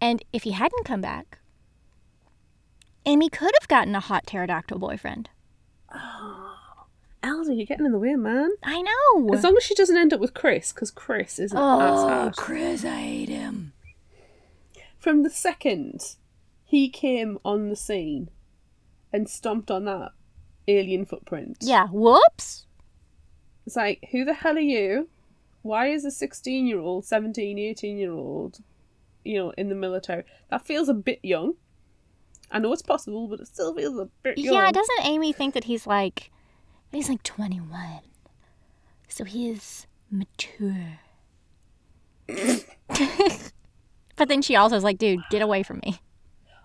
And 0.00 0.22
if 0.32 0.44
he 0.44 0.52
hadn't 0.52 0.84
come 0.84 1.00
back, 1.00 1.38
Amy 3.06 3.28
could 3.28 3.50
have 3.58 3.66
gotten 3.66 3.96
a 3.96 4.00
hot 4.00 4.24
pterodactyl 4.24 4.78
boyfriend. 4.78 5.30
Oh. 5.92 6.54
Elder, 7.24 7.52
you're 7.52 7.66
getting 7.66 7.86
in 7.86 7.90
the 7.90 7.98
way, 7.98 8.14
man. 8.14 8.50
I 8.62 8.80
know. 8.80 9.34
As 9.34 9.42
long 9.42 9.56
as 9.56 9.64
she 9.64 9.74
doesn't 9.74 9.96
end 9.96 10.12
up 10.12 10.20
with 10.20 10.34
Chris, 10.34 10.72
because 10.72 10.92
Chris 10.92 11.40
is 11.40 11.50
an 11.50 11.58
oh. 11.58 12.30
Chris, 12.36 12.84
I 12.84 13.00
hate 13.00 13.28
him. 13.28 13.72
From 15.00 15.24
the 15.24 15.30
second 15.30 16.14
he 16.64 16.88
came 16.88 17.38
on 17.44 17.68
the 17.68 17.74
scene 17.74 18.30
and 19.12 19.28
stomped 19.28 19.72
on 19.72 19.86
that 19.86 20.12
alien 20.68 21.04
footprint. 21.04 21.56
Yeah, 21.60 21.88
whoops. 21.88 22.67
It's 23.68 23.76
like, 23.76 24.08
who 24.12 24.24
the 24.24 24.32
hell 24.32 24.56
are 24.56 24.60
you? 24.60 25.10
Why 25.60 25.88
is 25.88 26.06
a 26.06 26.10
16 26.10 26.66
year 26.66 26.78
old, 26.78 27.04
17, 27.04 27.58
18 27.58 27.98
year 27.98 28.12
old, 28.12 28.60
you 29.24 29.38
know, 29.38 29.50
in 29.58 29.68
the 29.68 29.74
military? 29.74 30.24
That 30.48 30.64
feels 30.64 30.88
a 30.88 30.94
bit 30.94 31.20
young. 31.22 31.52
I 32.50 32.60
know 32.60 32.72
it's 32.72 32.80
possible, 32.80 33.28
but 33.28 33.40
it 33.40 33.48
still 33.48 33.74
feels 33.74 33.98
a 33.98 34.08
bit 34.22 34.38
young. 34.38 34.54
Yeah, 34.54 34.72
doesn't 34.72 35.04
Amy 35.04 35.34
think 35.34 35.52
that 35.52 35.64
he's 35.64 35.86
like 35.86 36.30
he's 36.92 37.10
like 37.10 37.22
21. 37.24 38.00
So 39.08 39.24
he 39.24 39.50
is 39.50 39.86
mature. 40.10 41.00
but 44.16 44.28
then 44.28 44.40
she 44.40 44.56
also 44.56 44.76
is 44.76 44.82
like, 44.84 44.96
dude, 44.96 45.20
get 45.28 45.42
away 45.42 45.62
from 45.62 45.82
me. 45.84 46.00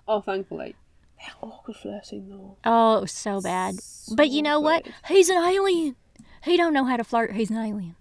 Oh, 0.07 0.21
thankfully. 0.21 0.77
They're 1.19 1.35
awkward 1.41 1.75
flirting, 1.75 2.29
though. 2.29 2.55
Oh, 2.63 2.99
it 2.99 3.01
was 3.01 3.11
so 3.11 3.41
bad. 3.41 3.75
but 4.15 4.29
you 4.29 4.39
So 4.39 4.43
know 4.43 4.61
what? 4.61 4.87
He's 5.09 5.27
an 5.27 5.43
alien. 5.43 5.97
He 6.43 6.57
don't 6.57 6.73
know 6.73 6.85
how 6.85 6.97
to 6.97 7.03
flirt. 7.03 7.33
He's 7.33 7.49
an 7.49 7.57
alien. 7.57 7.95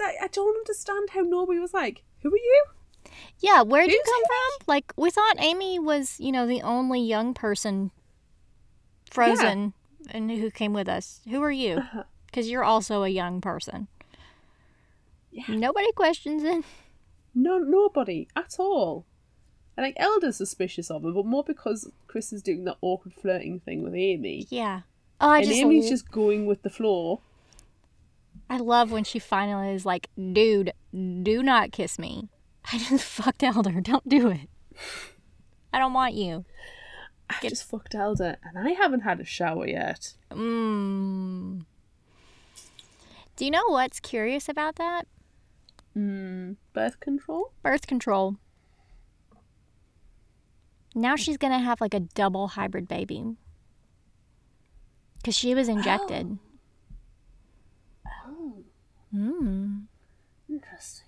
I, 0.00 0.14
I, 0.22 0.28
don't 0.28 0.56
understand 0.56 1.10
how 1.10 1.22
Norby 1.22 1.60
was 1.60 1.74
like, 1.74 2.02
who 2.22 2.32
are 2.32 2.36
you? 2.36 2.64
Yeah, 3.40 3.62
where 3.62 3.84
did 3.84 3.92
you 3.92 4.02
come 4.04 4.22
from? 4.24 4.66
Like, 4.66 4.92
we 4.96 5.10
thought 5.10 5.36
Amy 5.38 5.78
was, 5.78 6.18
you 6.18 6.32
know, 6.32 6.46
the 6.46 6.62
only 6.62 7.00
young 7.00 7.34
person 7.34 7.90
frozen 9.10 9.74
yeah. 10.00 10.12
and 10.14 10.30
who 10.30 10.50
came 10.50 10.72
with 10.72 10.88
us. 10.88 11.20
Who 11.28 11.42
are 11.42 11.52
you? 11.52 11.76
Uh-huh. 11.76 12.04
Because 12.26 12.48
you're 12.48 12.64
also 12.64 13.02
a 13.02 13.08
young 13.08 13.40
person. 13.40 13.88
Yeah. 15.30 15.44
Nobody 15.48 15.92
questions 15.92 16.42
it. 16.42 16.64
No, 17.34 17.58
nobody 17.58 18.28
at 18.36 18.56
all. 18.58 19.06
And 19.76 19.84
like 19.84 19.94
Elder's 19.96 20.36
suspicious 20.36 20.90
of 20.90 21.02
her, 21.02 21.12
but 21.12 21.24
more 21.24 21.44
because 21.44 21.90
Chris 22.06 22.32
is 22.32 22.42
doing 22.42 22.64
that 22.64 22.76
awkward 22.82 23.14
flirting 23.14 23.60
thing 23.60 23.82
with 23.82 23.94
Amy, 23.94 24.46
Yeah. 24.50 24.82
Oh, 25.20 25.30
I 25.30 25.38
and 25.38 25.46
just, 25.46 25.58
Amy's 25.60 25.88
just 25.88 26.10
going 26.10 26.46
with 26.46 26.62
the 26.62 26.70
flow. 26.70 27.20
I 28.50 28.56
love 28.58 28.90
when 28.90 29.04
she 29.04 29.18
finally 29.18 29.72
is 29.72 29.86
like, 29.86 30.08
dude, 30.16 30.72
do 30.92 31.42
not 31.42 31.72
kiss 31.72 31.98
me. 31.98 32.28
I 32.72 32.78
just 32.78 33.04
fucked 33.08 33.42
Elder. 33.42 33.80
Don't 33.80 34.08
do 34.08 34.28
it. 34.28 34.48
I 35.72 35.78
don't 35.78 35.92
want 35.92 36.14
you. 36.14 36.44
I 37.30 37.48
just 37.48 37.64
fucked 37.64 37.94
Elder, 37.94 38.36
and 38.44 38.58
I 38.58 38.72
haven't 38.72 39.00
had 39.00 39.20
a 39.20 39.24
shower 39.24 39.66
yet. 39.66 40.14
Mmm. 40.30 41.64
Do 43.36 43.44
you 43.44 43.50
know 43.50 43.64
what's 43.68 44.00
curious 44.00 44.48
about 44.48 44.76
that? 44.76 45.06
Mm, 45.96 46.56
birth 46.74 47.00
control? 47.00 47.52
Birth 47.62 47.86
control. 47.86 48.36
Now 50.94 51.16
she's 51.16 51.36
going 51.36 51.52
to 51.52 51.58
have 51.58 51.80
like 51.80 51.94
a 51.94 52.00
double 52.00 52.48
hybrid 52.48 52.86
baby. 52.88 53.24
Because 55.16 55.36
she 55.36 55.54
was 55.54 55.68
injected. 55.68 56.38
Oh, 58.26 58.64
Mmm. 59.14 59.84
interesting. 60.48 61.06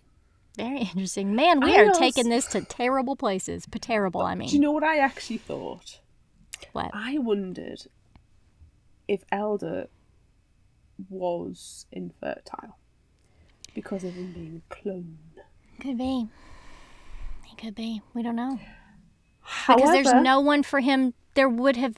Very 0.57 0.79
interesting. 0.83 1.35
Man, 1.35 1.61
we 1.61 1.75
I 1.77 1.81
are 1.83 1.89
also- 1.89 1.99
taking 2.01 2.29
this 2.29 2.47
to 2.49 2.63
terrible 2.63 3.17
places. 3.17 3.67
But 3.67 3.83
terrible, 3.83 4.21
I 4.23 4.35
mean. 4.35 4.49
Do 4.49 4.55
you 4.55 4.61
know 4.61 4.73
what 4.73 4.85
I 4.85 4.99
actually 4.99 5.39
thought? 5.39 6.01
what? 6.73 6.91
I 6.95 7.19
wondered 7.19 7.87
if 9.09 9.25
Elder 9.31 9.89
was 11.11 11.87
infertile 11.93 12.79
because 13.75 14.05
of 14.05 14.15
him 14.15 14.33
being 14.33 14.63
a 14.71 14.75
clone. 14.75 15.19
Could 15.81 15.99
be. 15.99 16.29
It 17.51 17.59
could 17.61 17.75
be. 17.75 18.01
We 18.15 18.23
don't 18.23 18.37
know. 18.37 18.59
Because 19.67 19.91
there's 19.91 20.23
no 20.23 20.41
one 20.41 20.63
for 20.63 20.81
him. 20.81 21.15
There 21.35 21.49
would 21.49 21.77
have. 21.77 21.97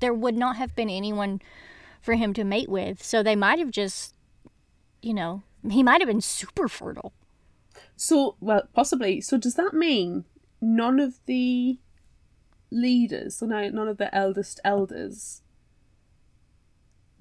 There 0.00 0.14
would 0.14 0.36
not 0.36 0.56
have 0.56 0.74
been 0.74 0.90
anyone 0.90 1.42
for 2.00 2.14
him 2.14 2.32
to 2.34 2.44
mate 2.44 2.68
with. 2.68 3.02
So 3.02 3.22
they 3.22 3.36
might 3.36 3.58
have 3.58 3.70
just, 3.70 4.14
you 5.02 5.12
know, 5.12 5.42
he 5.68 5.82
might 5.82 6.00
have 6.00 6.08
been 6.08 6.22
super 6.22 6.68
fertile. 6.68 7.12
So, 7.96 8.36
well, 8.40 8.62
possibly. 8.72 9.20
So, 9.20 9.36
does 9.36 9.54
that 9.56 9.74
mean 9.74 10.24
none 10.60 10.98
of 10.98 11.20
the 11.26 11.78
leaders, 12.70 13.36
so 13.36 13.46
now 13.46 13.68
none 13.68 13.88
of 13.88 13.98
the 13.98 14.14
eldest 14.14 14.60
elders, 14.64 15.42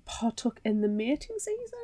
partook 0.05 0.61
in 0.63 0.81
the 0.81 0.87
mating 0.87 1.37
season? 1.37 1.79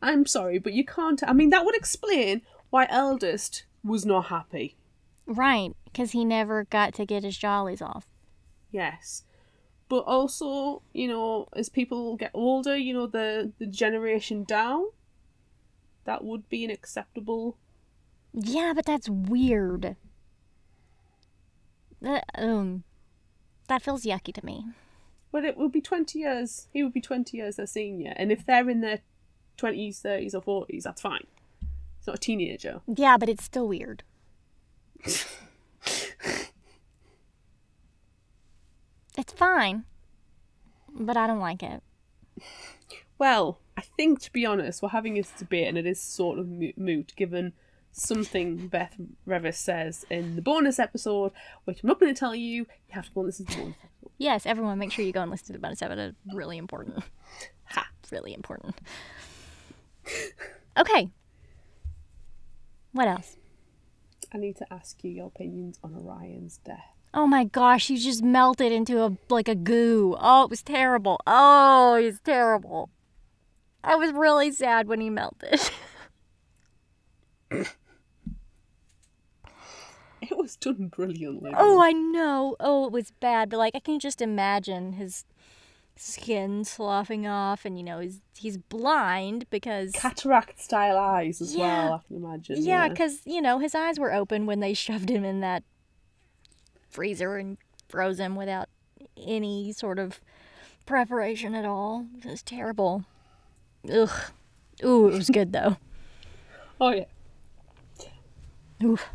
I'm 0.00 0.24
sorry, 0.24 0.58
but 0.58 0.72
you 0.72 0.84
can't. 0.84 1.22
I 1.26 1.34
mean, 1.34 1.50
that 1.50 1.66
would 1.66 1.76
explain 1.76 2.42
why 2.70 2.86
eldest 2.88 3.64
was 3.84 4.06
not 4.06 4.26
happy. 4.26 4.76
Right. 5.30 5.70
Because 5.84 6.10
he 6.10 6.24
never 6.24 6.64
got 6.64 6.92
to 6.94 7.06
get 7.06 7.22
his 7.22 7.38
jollies 7.38 7.80
off. 7.80 8.06
Yes. 8.72 9.22
But 9.88 10.00
also, 10.00 10.82
you 10.92 11.06
know, 11.06 11.48
as 11.54 11.68
people 11.68 12.16
get 12.16 12.32
older, 12.34 12.76
you 12.76 12.92
know, 12.92 13.06
the, 13.06 13.52
the 13.58 13.66
generation 13.66 14.42
down, 14.42 14.86
that 16.04 16.24
would 16.24 16.48
be 16.48 16.64
an 16.64 16.70
acceptable. 16.70 17.56
Yeah, 18.32 18.72
but 18.74 18.86
that's 18.86 19.08
weird. 19.08 19.96
That, 22.00 22.24
um, 22.34 22.82
that 23.68 23.82
feels 23.82 24.04
yucky 24.04 24.34
to 24.34 24.44
me. 24.44 24.64
But 25.30 25.44
it 25.44 25.56
would 25.56 25.70
be 25.70 25.80
20 25.80 26.18
years. 26.18 26.66
He 26.72 26.82
would 26.82 26.92
be 26.92 27.00
20 27.00 27.36
years 27.36 27.56
their 27.56 27.66
senior. 27.66 28.14
And 28.16 28.32
if 28.32 28.44
they're 28.44 28.68
in 28.68 28.80
their 28.80 29.00
20s, 29.58 30.02
30s, 30.02 30.34
or 30.34 30.66
40s, 30.66 30.82
that's 30.82 31.02
fine. 31.02 31.26
It's 31.98 32.06
not 32.08 32.16
a 32.16 32.20
teenager. 32.20 32.80
Yeah, 32.88 33.16
but 33.16 33.28
it's 33.28 33.44
still 33.44 33.68
weird. 33.68 34.02
It's 35.04 35.26
fine, 39.34 39.84
but 40.92 41.16
I 41.16 41.26
don't 41.26 41.40
like 41.40 41.62
it. 41.62 41.82
Well, 43.18 43.58
I 43.76 43.82
think, 43.82 44.20
to 44.22 44.32
be 44.32 44.46
honest, 44.46 44.82
we're 44.82 44.88
having 44.90 45.14
this 45.14 45.30
debate 45.30 45.68
and 45.68 45.78
it 45.78 45.86
is 45.86 46.00
sort 46.00 46.38
of 46.38 46.48
moot 46.48 47.12
given 47.16 47.52
something 47.92 48.68
Beth 48.68 48.94
Revis 49.26 49.56
says 49.56 50.06
in 50.10 50.36
the 50.36 50.42
bonus 50.42 50.78
episode, 50.78 51.32
which 51.64 51.82
I'm 51.82 51.88
not 51.88 52.00
going 52.00 52.14
to 52.14 52.18
tell 52.18 52.34
you. 52.34 52.62
You 52.62 52.66
have 52.90 53.06
to 53.06 53.12
go 53.12 53.20
and 53.20 53.26
listen 53.26 53.46
to 53.46 53.52
the 53.52 53.58
bonus 53.62 53.76
episode. 53.82 54.10
Yes, 54.18 54.46
everyone, 54.46 54.78
make 54.78 54.92
sure 54.92 55.04
you 55.04 55.12
go 55.12 55.22
and 55.22 55.30
listen 55.30 55.48
to 55.48 55.52
the 55.54 55.58
bonus 55.58 55.82
episode. 55.82 56.14
It's 56.24 56.34
really 56.34 56.56
important. 56.56 57.02
Ha! 57.64 57.86
It's 58.02 58.12
really 58.12 58.32
important. 58.32 58.80
Okay. 60.76 61.10
What 62.92 63.08
else? 63.08 63.36
I 64.32 64.38
need 64.38 64.56
to 64.56 64.72
ask 64.72 65.02
you 65.02 65.10
your 65.10 65.26
opinions 65.26 65.78
on 65.82 65.94
Orion's 65.94 66.58
death. 66.58 66.96
Oh 67.12 67.26
my 67.26 67.44
gosh, 67.44 67.88
he 67.88 67.96
just 67.96 68.22
melted 68.22 68.70
into 68.70 69.04
a 69.04 69.16
like 69.28 69.48
a 69.48 69.56
goo. 69.56 70.16
Oh, 70.20 70.44
it 70.44 70.50
was 70.50 70.62
terrible. 70.62 71.20
Oh, 71.26 71.96
he's 71.96 72.20
terrible. 72.20 72.90
I 73.82 73.96
was 73.96 74.12
really 74.12 74.52
sad 74.52 74.86
when 74.86 75.00
he 75.00 75.10
melted. 75.10 75.60
It 80.22 80.36
was 80.36 80.56
done 80.56 80.88
brilliantly. 80.88 81.52
Oh, 81.56 81.82
I 81.82 81.92
know. 81.92 82.54
Oh, 82.60 82.86
it 82.86 82.92
was 82.92 83.10
bad, 83.20 83.50
but 83.50 83.56
like 83.58 83.74
I 83.74 83.80
can 83.80 83.98
just 83.98 84.20
imagine 84.20 84.92
his 84.92 85.24
skin 86.00 86.64
sloughing 86.64 87.26
off, 87.26 87.64
and 87.64 87.76
you 87.76 87.84
know 87.84 87.98
he's 88.00 88.20
he's 88.36 88.56
blind 88.56 89.48
because 89.50 89.92
cataract 89.92 90.60
style 90.60 90.96
eyes 90.96 91.40
as 91.40 91.54
Yeah. 91.54 91.84
well. 91.84 91.92
I 91.94 92.06
can 92.06 92.16
imagine. 92.16 92.62
yeah, 92.62 92.88
because 92.88 93.20
you 93.26 93.40
know 93.42 93.58
his 93.58 93.74
eyes 93.74 93.98
were 93.98 94.12
open 94.12 94.46
when 94.46 94.60
they 94.60 94.74
shoved 94.86 95.10
him 95.10 95.24
in 95.24 95.40
that 95.40 95.62
freezer 96.88 97.36
and 97.36 97.58
froze 97.88 98.18
him 98.18 98.34
without 98.36 98.68
any 99.16 99.72
sort 99.72 99.98
of 99.98 100.20
preparation 100.86 101.54
at 101.54 101.64
all. 101.64 102.06
It 102.18 102.24
was 102.28 102.42
terrible. 102.42 103.04
Ugh. 103.92 104.10
Ooh, 104.84 105.08
it 105.08 105.14
was 105.14 105.30
good 105.30 105.52
though. 105.52 105.76
Oh 106.80 106.90
yeah. 106.90 107.04
Oof. 108.82 109.06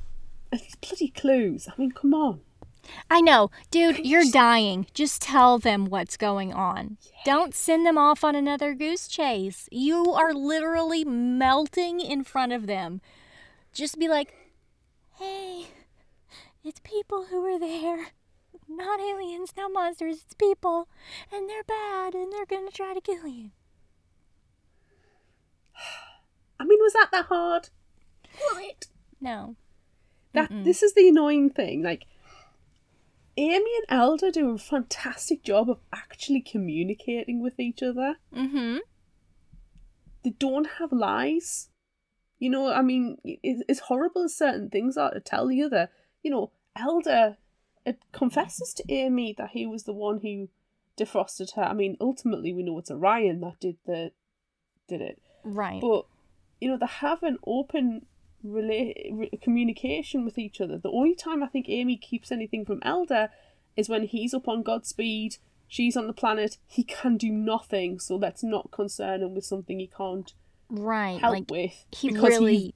And 0.51 0.61
these 0.61 0.75
bloody 0.75 1.07
clues. 1.09 1.67
I 1.67 1.73
mean, 1.77 1.91
come 1.91 2.13
on. 2.13 2.41
I 3.09 3.21
know, 3.21 3.51
dude, 3.71 4.05
you're 4.05 4.29
dying. 4.31 4.87
Just 4.93 5.21
tell 5.21 5.59
them 5.59 5.85
what's 5.85 6.17
going 6.17 6.53
on. 6.53 6.97
Don't 7.23 7.55
send 7.55 7.85
them 7.85 7.97
off 7.97 8.23
on 8.23 8.35
another 8.35 8.73
goose 8.73 9.07
chase. 9.07 9.67
You 9.71 10.11
are 10.11 10.33
literally 10.33 11.03
melting 11.03 11.99
in 11.99 12.23
front 12.23 12.53
of 12.53 12.67
them. 12.67 13.01
Just 13.73 13.99
be 13.99 14.07
like, 14.07 14.33
hey, 15.19 15.67
it's 16.63 16.79
people 16.83 17.25
who 17.25 17.45
are 17.45 17.59
there. 17.59 18.07
Not 18.67 18.99
aliens, 18.99 19.53
not 19.55 19.71
monsters, 19.71 20.23
it's 20.25 20.33
people. 20.33 20.87
And 21.31 21.49
they're 21.49 21.63
bad 21.63 22.15
and 22.15 22.31
they're 22.31 22.45
gonna 22.45 22.71
try 22.71 22.93
to 22.93 23.01
kill 23.01 23.27
you. 23.27 23.51
I 26.59 26.63
mean, 26.63 26.79
was 26.79 26.93
that 26.93 27.09
that 27.11 27.25
hard? 27.25 27.69
Was 28.39 28.63
it? 28.63 28.87
No. 29.21 29.55
That 30.33 30.49
this 30.51 30.83
is 30.83 30.93
the 30.93 31.07
annoying 31.07 31.49
thing. 31.49 31.81
Like, 31.81 32.05
Amy 33.37 33.71
and 33.77 33.85
Elder 33.89 34.31
do 34.31 34.51
a 34.51 34.57
fantastic 34.57 35.43
job 35.43 35.69
of 35.69 35.79
actually 35.93 36.41
communicating 36.41 37.41
with 37.41 37.59
each 37.59 37.83
other. 37.83 38.15
Mm 38.33 38.51
hmm. 38.51 38.77
They 40.23 40.31
don't 40.31 40.67
have 40.79 40.91
lies. 40.91 41.69
You 42.39 42.49
know, 42.49 42.71
I 42.71 42.81
mean, 42.81 43.17
it, 43.23 43.65
as 43.69 43.79
horrible 43.79 44.23
as 44.23 44.35
certain 44.35 44.69
things 44.69 44.97
are 44.97 45.13
to 45.13 45.19
tell 45.19 45.47
the 45.47 45.61
other, 45.61 45.89
you 46.23 46.31
know, 46.31 46.51
Elder 46.75 47.37
it 47.85 47.99
confesses 48.11 48.73
to 48.73 48.91
Amy 48.91 49.33
that 49.37 49.51
he 49.51 49.67
was 49.67 49.83
the 49.83 49.93
one 49.93 50.19
who 50.21 50.49
defrosted 50.97 51.53
her. 51.55 51.63
I 51.63 51.73
mean, 51.73 51.97
ultimately, 52.01 52.51
we 52.51 52.63
know 52.63 52.79
it's 52.79 52.89
Orion 52.89 53.41
that 53.41 53.59
did 53.59 53.77
the 53.85 54.11
did 54.87 55.01
it. 55.01 55.21
Right. 55.43 55.79
but 55.79 56.05
you 56.59 56.67
know 56.67 56.77
they 56.77 56.87
have 56.87 57.21
an 57.21 57.37
open 57.45 58.07
rela- 58.45 58.93
re- 59.11 59.39
communication 59.41 60.23
with 60.23 60.38
each 60.38 60.61
other 60.61 60.77
the 60.77 60.91
only 60.91 61.15
time 61.15 61.43
i 61.43 61.47
think 61.47 61.67
amy 61.69 61.97
keeps 61.97 62.31
anything 62.31 62.65
from 62.65 62.80
elder 62.84 63.30
is 63.76 63.89
when 63.89 64.03
he's 64.03 64.34
up 64.34 64.47
on 64.47 64.63
godspeed 64.63 65.38
she's 65.67 65.97
on 65.97 66.07
the 66.07 66.13
planet 66.13 66.57
he 66.67 66.84
can 66.84 67.17
do 67.17 67.30
nothing 67.31 67.99
so 67.99 68.15
let's 68.15 68.43
not 68.43 68.72
concern 68.72 69.22
him 69.22 69.34
with 69.34 69.45
something 69.45 69.80
he 69.80 69.88
can't 69.88 70.34
right. 70.69 71.19
help 71.19 71.34
like, 71.34 71.51
with 71.51 71.85
he 71.91 72.09
because 72.09 72.30
really. 72.30 72.73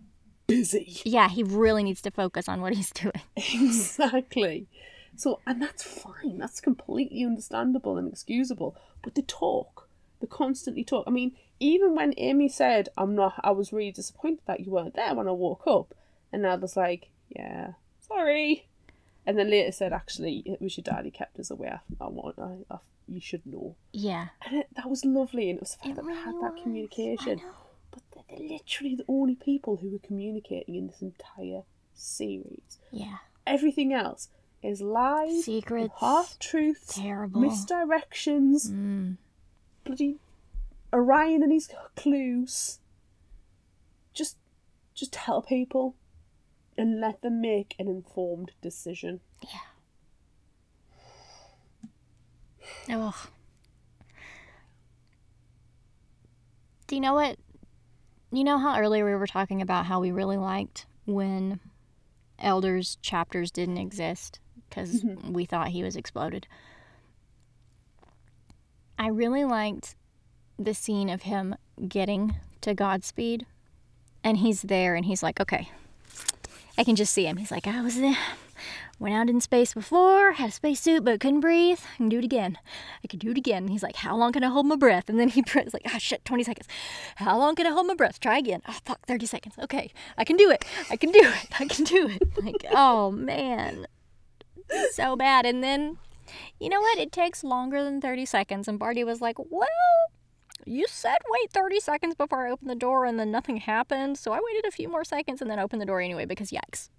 busy 0.48 1.02
Yeah, 1.06 1.30
he 1.30 1.44
really 1.44 1.84
needs 1.84 2.02
to 2.02 2.12
focus 2.12 2.50
on 2.50 2.62
what 2.62 2.74
he's 2.74 2.92
doing. 2.94 3.14
exactly 3.36 4.68
so 5.16 5.40
and 5.46 5.62
that's 5.62 5.84
fine 5.84 6.38
that's 6.38 6.62
completely 6.62 7.24
understandable 7.24 7.98
and 7.98 8.08
excusable 8.08 8.76
but 9.04 9.16
the 9.16 9.22
talk 9.22 9.90
the 10.20 10.28
constantly 10.28 10.84
talk 10.84 11.04
i 11.08 11.12
mean 11.12 11.36
even 11.60 11.96
when 11.96 12.14
Amy 12.18 12.50
said, 12.50 12.90
"I'm 12.98 13.16
not," 13.16 13.40
I 13.44 13.52
was 13.52 13.74
really 13.74 13.92
disappointed 13.92 14.42
that 14.46 14.62
you 14.62 14.72
weren't 14.72 14.96
there 14.96 15.14
when 15.16 15.28
I 15.28 15.32
woke 15.32 15.66
up, 15.68 15.94
and 16.32 16.46
Elder's 16.46 16.78
like, 16.78 17.10
"Yeah, 17.30 17.74
sorry," 18.00 18.68
and 19.26 19.38
then 19.38 19.50
later 19.50 19.72
said, 19.72 19.94
"Actually, 19.94 20.44
it 20.46 20.62
was 20.62 20.78
your 20.78 20.84
dad. 20.84 21.06
He 21.06 21.12
kept 21.12 21.40
us 21.40 21.52
away. 21.52 21.70
I, 21.70 21.80
I 22.04 22.08
want, 22.10 22.40
I, 22.40 22.58
I, 22.74 22.78
you 23.08 23.20
should 23.22 23.46
know." 23.46 23.76
Yeah. 23.92 24.28
And 24.46 24.60
it, 24.62 24.68
that 24.76 24.90
was 24.90 25.04
lovely, 25.06 25.50
and 25.50 25.58
it 25.58 25.62
was 25.62 25.72
the 25.72 25.78
fact 25.78 25.90
It 25.90 25.96
that 25.98 26.06
we 26.06 26.14
had 26.16 26.34
really 26.36 26.42
that 26.56 26.64
communication. 26.64 27.40
I. 27.40 27.52
But 27.92 28.04
they're, 28.14 28.38
they're 28.38 28.48
literally 28.50 28.96
the 28.96 29.06
only 29.08 29.36
people 29.36 29.78
who 29.78 29.90
were 29.90 30.00
communicating 30.00 30.76
in 30.76 30.88
this 30.88 31.02
entire 31.02 31.64
series. 31.96 32.78
Yeah. 32.92 33.18
Everything 33.48 33.94
else 33.94 34.30
is 34.62 34.80
lies, 34.82 35.46
Secrets. 35.46 35.92
half 36.00 36.38
truths, 36.38 36.96
Terrible. 36.96 37.42
misdirections, 37.42 38.70
Mm. 38.70 39.18
bloody 39.84 40.18
Orion 40.94 41.44
and 41.44 41.52
his 41.52 41.70
clues. 41.96 42.80
Just, 44.14 44.38
just 44.94 45.14
tell 45.14 45.42
people, 45.42 45.96
and 46.78 47.00
let 47.00 47.22
them 47.22 47.42
make 47.42 47.76
an 47.78 47.88
informed 47.88 48.52
decision. 48.62 49.20
Yeah. 49.44 49.60
Ugh. 52.90 53.16
Do 56.88 56.96
you 56.96 57.02
know 57.02 57.14
what? 57.14 57.38
You 58.32 58.44
know 58.44 58.58
how 58.58 58.80
earlier 58.80 59.06
we 59.06 59.16
were 59.16 59.28
talking 59.28 59.62
about 59.62 59.86
how 59.86 60.00
we 60.00 60.12
really 60.12 60.38
liked 60.38 60.88
when 61.06 61.60
Elder's 62.40 62.98
chapters 63.02 63.52
didn't 63.52 63.78
exist 63.78 64.40
because 64.70 65.04
mm-hmm. 65.04 65.34
we 65.34 65.46
thought 65.46 65.70
he 65.70 65.84
was 65.84 65.96
exploded. 65.96 66.48
I 68.98 69.10
really 69.10 69.46
liked 69.46 69.96
the 70.60 70.74
scene 70.74 71.10
of 71.10 71.24
him 71.24 71.56
getting 71.88 72.36
to 72.62 72.74
Godspeed, 72.74 73.46
and 74.24 74.38
he's 74.38 74.64
there, 74.64 74.96
and 74.96 75.06
he's 75.06 75.24
like, 75.24 75.40
"Okay, 75.40 75.70
I 76.78 76.84
can 76.84 76.96
just 76.96 77.14
see 77.14 77.26
him." 77.26 77.38
He's 77.38 77.52
like, 77.52 77.66
"I 77.66 77.82
was 77.82 77.96
there, 78.00 78.18
went 79.00 79.16
out 79.16 79.30
in 79.30 79.40
space 79.40 79.74
before, 79.74 80.34
had 80.34 80.50
a 80.50 80.52
spacesuit, 80.52 81.06
but 81.06 81.22
couldn't 81.22 81.40
breathe. 81.40 81.80
I 81.94 81.98
can 81.98 82.10
do 82.10 82.20
it 82.20 82.26
again. 82.26 82.58
I 83.04 83.08
can 83.08 83.20
do 83.20 83.32
it 83.32 83.38
again." 83.38 83.70
He's 83.70 83.84
like, 83.84 83.96
"How 83.98 84.16
long 84.18 84.34
can 84.34 84.44
I 84.44 84.50
hold 84.50 84.66
my 84.66 84.76
breath?" 84.76 85.08
And 85.10 85.18
then 85.18 85.30
he 85.30 85.42
press 85.48 85.74
like, 85.74 85.84
"Ah, 85.88 85.98
shit, 85.98 86.26
twenty 86.26 86.44
seconds. 86.44 86.68
How 87.16 87.38
long 87.38 87.56
can 87.56 87.66
I 87.66 87.72
hold 87.72 87.88
my 87.88 87.96
breath? 87.96 88.20
Try 88.20 88.38
again. 88.38 88.62
Oh, 88.68 88.78
fuck, 88.84 89.06
thirty 89.06 89.26
seconds. 89.26 89.56
Okay, 89.58 89.92
I 90.18 90.26
can 90.26 90.36
do 90.36 90.52
it. 90.52 90.66
I 90.90 90.98
can 90.98 91.12
do 91.12 91.22
it. 91.24 91.48
I 91.60 91.66
can 91.66 91.86
do 91.86 92.10
it." 92.10 92.22
Like, 92.44 92.66
oh 92.72 93.12
man, 93.12 93.88
so 94.92 95.16
bad. 95.16 95.46
And 95.46 95.64
then, 95.64 95.98
you 96.60 96.70
know 96.70 96.82
what? 96.82 96.98
It 96.98 97.12
takes 97.12 97.44
longer 97.44 97.84
than 97.84 98.02
thirty 98.02 98.26
seconds. 98.26 98.68
And 98.68 98.78
Bartie 98.78 99.06
was 99.06 99.22
like, 99.22 99.38
"Well." 99.40 99.68
You 100.66 100.86
said 100.88 101.18
wait 101.30 101.52
30 101.52 101.80
seconds 101.80 102.16
before 102.16 102.48
I 102.48 102.52
opened 102.52 102.70
the 102.70 102.76
door 102.76 103.06
and 103.06 103.20
then 103.20 103.32
nothing 103.32 103.58
happened, 103.58 104.18
so 104.18 104.32
I 104.32 104.40
waited 104.42 104.66
a 104.68 104.72
few 104.72 104.88
more 104.90 105.04
seconds 105.04 105.42
and 105.42 105.50
then 105.50 105.60
opened 105.60 105.82
the 105.82 105.86
door 105.86 106.02
anyway 106.02 106.26
because 106.26 106.52
yikes. 106.52 106.90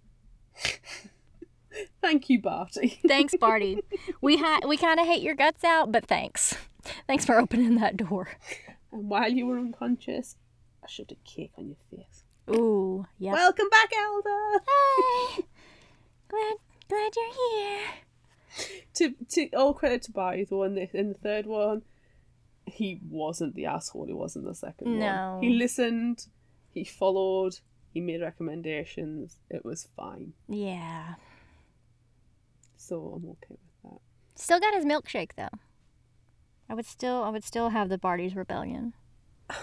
Thank 2.03 2.29
you, 2.29 2.41
Bartie. 2.41 3.01
Thanks, 3.07 3.35
Bartie. 3.39 3.81
we 4.21 4.37
ha- 4.39 4.61
we 4.67 4.77
kind 4.77 4.99
of 4.99 5.07
hate 5.07 5.23
your 5.23 5.35
guts 5.37 5.63
out, 5.63 5.93
but 5.93 6.05
thanks. 6.07 6.57
Thanks 7.07 7.25
for 7.25 7.39
opening 7.39 7.77
that 7.77 7.97
door. 7.97 8.31
and 8.91 9.09
while 9.09 9.31
you 9.31 9.47
were 9.47 9.59
unconscious, 9.59 10.37
I 10.83 10.89
shoved 10.89 11.13
a 11.13 11.17
cake 11.25 11.53
on 11.57 11.69
your 11.69 11.77
face. 11.91 12.25
Ooh, 12.51 13.07
yeah. 13.19 13.33
Welcome 13.33 13.69
back, 13.71 13.91
Elder. 13.97 14.65
Hi. 14.67 15.43
Glad 16.29 16.55
glad 16.89 17.11
you're 17.17 17.35
here. 17.53 18.75
to 18.95 19.15
to 19.29 19.51
all 19.57 19.75
credit 19.75 20.03
to 20.03 20.13
Barry 20.13 20.45
the 20.45 20.57
one 20.57 20.77
in 20.77 21.09
the 21.09 21.19
third 21.19 21.47
one, 21.47 21.83
he 22.71 23.01
wasn't 23.09 23.55
the 23.55 23.67
asshole 23.67 24.07
he 24.07 24.13
was 24.13 24.37
in 24.37 24.45
the 24.45 24.55
second 24.55 24.99
No. 24.99 25.35
one. 25.35 25.43
He 25.43 25.51
listened, 25.51 26.27
he 26.73 26.85
followed, 26.85 27.59
he 27.93 28.01
made 28.01 28.21
recommendations. 28.21 29.39
It 29.51 29.65
was 29.65 29.89
fine. 29.97 30.33
Yeah. 30.49 31.15
So 32.77 33.15
I'm 33.17 33.29
okay 33.31 33.51
with 33.51 33.83
that. 33.93 34.01
Still 34.37 34.61
got 34.61 34.75
his 34.75 34.85
milkshake 34.85 35.33
though. 35.37 35.49
I 36.69 36.75
would 36.75 36.87
still 36.87 37.23
I 37.25 37.31
would 37.31 37.45
still 37.45 37.71
have 37.71 37.89
the 37.89 37.99
Bartie's 37.99 38.35
rebellion. 38.37 38.95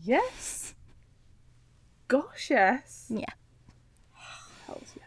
Yes. 0.00 0.74
Gosh, 2.06 2.50
yes. 2.50 3.06
Yeah. 3.10 3.24
Hells 4.66 4.92
yes. 4.96 5.04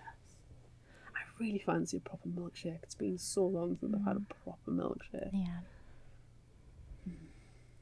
I 1.15 1.19
really 1.39 1.59
fancy 1.59 1.97
a 1.97 1.99
proper 2.01 2.27
milkshake. 2.27 2.79
It's 2.83 2.93
been 2.95 3.17
so 3.17 3.45
long 3.47 3.77
since 3.79 3.93
I've 3.95 4.03
had 4.05 4.17
Mm. 4.17 4.25
a 4.29 4.33
proper 4.43 4.71
milkshake. 4.71 5.29
Yeah. 5.33 5.59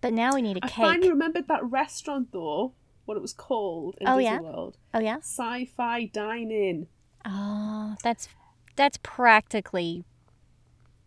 But 0.01 0.13
now 0.13 0.33
we 0.35 0.41
need 0.41 0.57
a 0.57 0.65
I 0.65 0.67
cake. 0.67 0.79
I 0.85 0.91
finally 0.93 1.09
remembered 1.09 1.47
that 1.47 1.63
restaurant 1.63 2.31
though. 2.31 2.73
What 3.05 3.17
it 3.17 3.21
was 3.21 3.33
called 3.33 3.97
in 3.99 4.07
Oh, 4.07 4.17
Disney 4.17 4.25
yeah? 4.25 4.39
World. 4.39 4.77
oh 4.93 4.99
yeah? 4.99 5.17
Sci-fi 5.17 6.05
dine-in. 6.05 6.87
Oh, 7.25 7.95
that's 8.03 8.29
that's 8.75 8.97
practically 9.01 10.05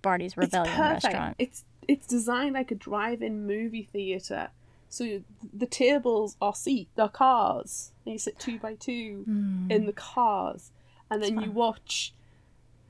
Bartie's 0.02 0.36
rebellion 0.36 0.66
it's 0.72 0.76
perfect. 0.76 1.04
restaurant. 1.04 1.36
It's 1.38 1.64
it's 1.88 2.06
designed 2.06 2.54
like 2.54 2.70
a 2.70 2.74
drive-in 2.74 3.46
movie 3.46 3.88
theater. 3.92 4.50
So 4.88 5.22
the 5.56 5.66
tables 5.66 6.36
are 6.42 6.54
seat, 6.54 6.88
they're 6.96 7.08
cars. 7.08 7.92
And 8.04 8.12
you 8.14 8.18
sit 8.18 8.38
two 8.38 8.58
by 8.58 8.74
two 8.74 9.22
Hmm. 9.24 9.70
in 9.70 9.86
the 9.86 9.92
cars, 9.92 10.70
and 11.10 11.22
then 11.22 11.40
you 11.40 11.50
watch 11.50 12.12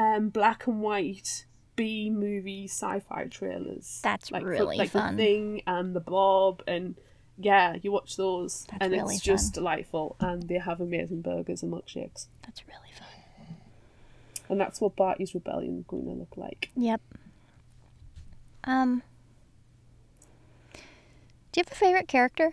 um, 0.01 0.31
black 0.31 0.67
and 0.67 0.81
white 0.81 1.45
B 1.77 2.11
movie 2.11 2.65
sci-fi 2.69 3.25
trailers. 3.27 4.01
That's 4.03 4.31
like, 4.31 4.43
for- 4.43 4.49
really 4.49 4.77
like 4.77 4.91
fun. 4.91 5.17
the 5.17 5.23
Thing 5.23 5.63
and 5.67 5.95
the 5.97 6.01
Blob, 6.01 6.63
and 6.67 6.95
yeah, 7.39 7.77
you 7.83 7.91
watch 7.93 8.17
those, 8.17 8.67
That's 8.71 8.79
and 8.83 8.93
really 8.93 9.15
it's 9.15 9.25
just 9.25 9.55
delightful. 9.55 10.17
And 10.21 10.43
they 10.49 10.59
have 10.59 10.81
amazing 10.81 11.23
burgers 11.23 11.63
and 11.63 11.73
milkshakes, 11.73 12.27
That's 12.45 12.63
really 12.67 12.93
fun. 12.99 13.57
and 14.49 14.61
that's 14.61 14.81
what 14.81 14.97
Bartie's 14.97 15.35
Rebellion 15.35 15.79
is 15.79 15.85
going 15.87 16.05
to 16.07 16.13
look 16.13 16.37
like. 16.37 16.71
Yep. 16.77 17.01
Um. 18.65 19.03
Do 21.53 21.61
you 21.61 21.65
have 21.67 21.73
a 21.73 21.75
favorite 21.75 22.09
character? 22.09 22.53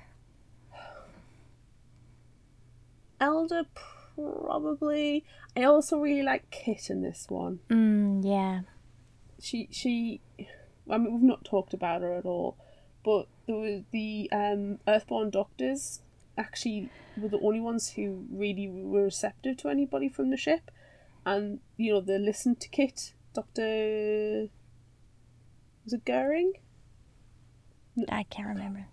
Elder 3.22 3.64
probably. 4.16 5.24
I 5.56 5.64
also 5.64 6.00
really 6.00 6.24
like 6.24 6.50
Kit 6.52 6.90
in 6.90 7.02
this 7.02 7.26
one. 7.30 7.60
Mm, 7.70 8.26
yeah. 8.26 8.62
She 9.40 9.68
she. 9.72 10.22
I 10.90 10.98
mean, 10.98 11.14
we've 11.14 11.22
not 11.22 11.46
talked 11.46 11.74
about 11.74 12.02
her 12.02 12.14
at 12.14 12.26
all, 12.26 12.58
but 13.04 13.28
there 13.46 13.56
were 13.56 13.82
the 13.92 14.30
um, 14.32 14.80
Earthborn 14.88 15.30
doctors. 15.30 16.02
Actually, 16.38 16.90
were 17.18 17.28
the 17.28 17.40
only 17.40 17.60
ones 17.60 17.92
who 17.92 18.26
really 18.32 18.68
were 18.68 19.04
receptive 19.04 19.58
to 19.58 19.70
anybody 19.70 20.10
from 20.10 20.30
the 20.30 20.38
ship, 20.38 20.72
and 21.26 21.60
you 21.78 21.94
know 21.94 22.02
they 22.02 22.18
listened 22.18 22.60
to 22.62 22.70
Kit. 22.70 23.14
Doctor. 23.34 24.48
Was 25.84 25.94
it 25.94 26.06
Goering? 26.06 26.54
I 28.10 28.24
can't 28.24 28.48
remember. 28.48 28.88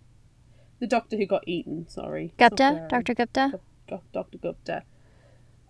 The 0.78 0.86
doctor 0.86 1.16
who 1.16 1.27
got 1.27 1.44
eaten. 1.47 1.89
Sorry. 1.89 2.32
Gupta? 2.39 2.86
Dr. 2.89 3.14
Gupta? 3.14 3.60
Dr. 4.12 4.39
Gupta. 4.39 4.82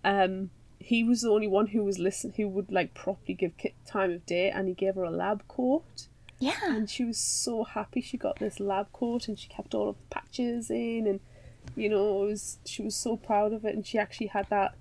Um, 0.03 0.49
he 0.87 1.03
was 1.03 1.19
the 1.21 1.29
only 1.29 1.47
one 1.47 1.67
who 1.67 1.83
was 1.83 1.99
listen 1.99 2.33
who 2.37 2.47
would 2.47 2.71
like 2.71 2.93
properly 2.93 3.33
give 3.33 3.57
Kit 3.57 3.73
time 3.85 4.11
of 4.11 4.25
day, 4.25 4.49
and 4.49 4.67
he 4.69 4.73
gave 4.73 4.95
her 4.95 5.03
a 5.03 5.11
lab 5.11 5.45
coat, 5.49 6.07
Yeah. 6.39 6.53
and 6.63 6.89
she 6.89 7.03
was 7.03 7.17
so 7.17 7.65
happy 7.65 7.99
she 7.99 8.17
got 8.17 8.39
this 8.39 8.59
lab 8.61 8.91
coat, 8.93 9.27
and 9.27 9.37
she 9.37 9.49
kept 9.49 9.75
all 9.75 9.89
of 9.89 9.97
the 9.97 10.05
patches 10.15 10.69
in, 10.71 11.05
and 11.05 11.19
you 11.75 11.89
know, 11.89 12.23
it 12.23 12.27
was 12.27 12.59
she 12.65 12.81
was 12.81 12.95
so 12.95 13.17
proud 13.17 13.51
of 13.51 13.65
it, 13.65 13.75
and 13.75 13.85
she 13.85 13.97
actually 13.99 14.27
had 14.27 14.47
that 14.49 14.75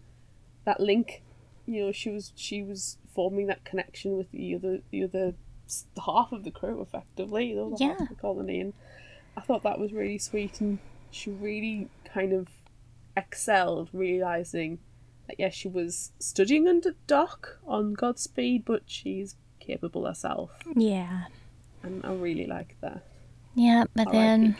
that 0.65 0.79
link, 0.81 1.23
you 1.67 1.85
know, 1.85 1.91
she 1.93 2.11
was 2.11 2.33
she 2.37 2.63
was 2.63 2.99
forming 3.13 3.47
that 3.49 3.65
connection 3.65 4.17
with 4.17 4.31
the 4.31 4.55
other 4.55 4.81
the 4.93 5.03
other 5.03 5.35
half 6.07 6.31
of 6.31 6.45
the 6.45 6.53
crew 6.53 6.81
effectively, 6.81 7.53
the 7.53 7.63
other 7.63 7.71
half 7.73 7.81
Yeah. 7.81 8.03
of 8.05 8.09
the 8.09 8.15
colony, 8.15 8.61
and 8.61 8.73
I 9.37 9.41
thought 9.41 9.65
that 9.65 9.81
was 9.81 9.93
really 9.93 10.19
sweet, 10.19 10.61
and 10.61 10.79
she 11.11 11.31
really 11.33 11.89
kind 12.05 12.33
of 12.33 12.47
excelled, 13.17 13.89
realizing 13.93 14.79
yes, 15.39 15.55
she 15.55 15.69
was 15.69 16.13
studying 16.19 16.69
under 16.69 16.95
Doc 17.07 17.59
on 17.67 17.95
Godspeed, 17.95 18.65
but 18.65 18.83
she's 18.87 19.37
capable 19.61 20.07
herself, 20.07 20.51
Yeah. 20.75 21.25
and 21.83 22.05
I 22.05 22.13
really 22.13 22.47
like 22.47 22.77
that. 22.81 23.03
Yeah, 23.55 23.85
but 23.95 24.13
then. 24.13 24.57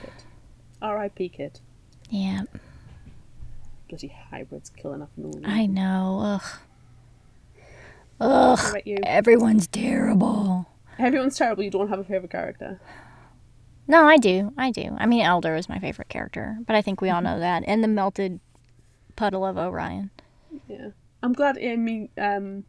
R.I.P. 0.81 1.29
Kit. 1.29 1.61
R.I.P. 2.11 2.17
Yeah. 2.19 2.43
Bloody 3.89 4.15
hybrids 4.31 4.71
killing 4.71 5.03
off 5.03 5.11
and. 5.17 5.47
I 5.47 5.67
know. 5.67 6.21
Ugh. 6.23 6.59
Ugh. 8.21 8.59
What 8.59 8.71
about 8.71 8.87
you? 8.87 8.99
Everyone's 9.05 9.67
terrible. 9.67 10.67
Everyone's 10.99 11.37
terrible. 11.37 11.63
You 11.63 11.71
don't 11.71 11.89
have 11.89 11.99
a 11.99 12.05
favorite 12.05 12.31
character. 12.31 12.81
No, 13.87 14.07
I 14.07 14.17
do. 14.17 14.53
I 14.57 14.71
do. 14.71 14.97
I 14.99 15.07
mean, 15.07 15.23
Elder 15.23 15.55
is 15.55 15.69
my 15.69 15.79
favorite 15.79 16.09
character, 16.09 16.59
but 16.67 16.75
I 16.75 16.83
think 16.83 17.01
we 17.01 17.11
all 17.11 17.17
mm-hmm. 17.17 17.35
know 17.35 17.41
that. 17.41 17.63
And 17.67 17.85
the 17.85 17.89
melted 17.89 18.41
puddle 19.15 19.45
of 19.45 19.57
Orion. 19.57 20.11
Yeah, 20.69 20.89
I'm 21.23 21.33
glad 21.33 21.59
Amy. 21.59 22.11
Um, 22.19 22.65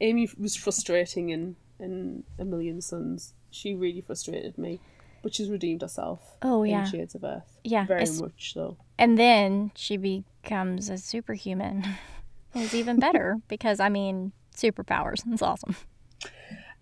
Amy 0.00 0.28
was 0.38 0.56
frustrating 0.56 1.30
in 1.30 1.56
in 1.78 2.24
A 2.38 2.44
Million 2.44 2.80
Suns. 2.80 3.32
She 3.50 3.74
really 3.74 4.00
frustrated 4.00 4.58
me. 4.58 4.80
But 5.22 5.34
she's 5.34 5.48
redeemed 5.48 5.80
herself. 5.80 6.36
Oh, 6.42 6.64
in 6.64 6.70
yeah. 6.70 6.84
Shades 6.84 7.14
of 7.14 7.24
Earth. 7.24 7.58
Yeah, 7.64 7.86
Very 7.86 8.02
it's- 8.02 8.20
much 8.20 8.52
so. 8.52 8.76
And 8.98 9.16
then 9.16 9.72
she 9.74 9.96
becomes 9.96 10.88
a 10.90 10.98
superhuman. 10.98 11.84
It's 12.56 12.72
even 12.74 13.00
better 13.00 13.38
because, 13.48 13.80
I 13.80 13.88
mean, 13.88 14.30
superpowers. 14.56 15.22
It's 15.32 15.42
awesome. 15.42 15.74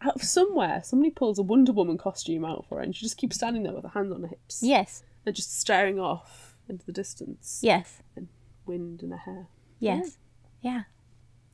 Out 0.02 0.16
of 0.16 0.22
somewhere, 0.22 0.82
somebody 0.84 1.10
pulls 1.10 1.38
a 1.38 1.42
Wonder 1.42 1.72
Woman 1.72 1.96
costume 1.96 2.44
out 2.44 2.66
for 2.68 2.76
her, 2.76 2.82
and 2.82 2.94
she 2.94 3.06
just 3.06 3.16
keeps 3.16 3.36
standing 3.36 3.62
there 3.62 3.72
with 3.72 3.84
her 3.84 3.88
hands 3.90 4.12
on 4.12 4.20
her 4.20 4.28
hips. 4.28 4.60
Yes. 4.62 5.02
And 5.24 5.34
just 5.34 5.58
staring 5.58 5.98
off 5.98 6.56
into 6.68 6.84
the 6.84 6.92
distance. 6.92 7.60
Yes. 7.62 8.02
And 8.16 8.28
wind 8.66 9.02
in 9.02 9.12
her 9.12 9.16
hair. 9.16 9.46
Yes. 9.82 10.16
Yeah. 10.60 10.82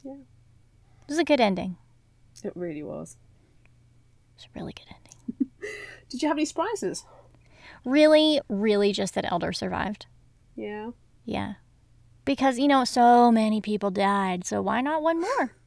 Yeah. 0.04 0.12
It 0.12 1.08
was 1.08 1.18
a 1.18 1.24
good 1.24 1.40
ending. 1.40 1.76
It 2.44 2.52
really 2.54 2.82
was. 2.82 3.16
It 3.64 4.36
was 4.36 4.44
a 4.44 4.58
really 4.58 4.74
good 4.74 4.94
ending. 4.94 5.50
Did 6.10 6.22
you 6.22 6.28
have 6.28 6.36
any 6.36 6.44
surprises? 6.44 7.04
Really, 7.84 8.40
really 8.48 8.92
just 8.92 9.14
that 9.14 9.30
Elder 9.32 9.52
survived. 9.54 10.06
Yeah. 10.56 10.90
Yeah. 11.24 11.54
Because, 12.26 12.58
you 12.58 12.68
know, 12.68 12.84
so 12.84 13.32
many 13.32 13.62
people 13.62 13.90
died, 13.90 14.44
so 14.44 14.60
why 14.60 14.82
not 14.82 15.02
one 15.02 15.20
more? 15.20 15.52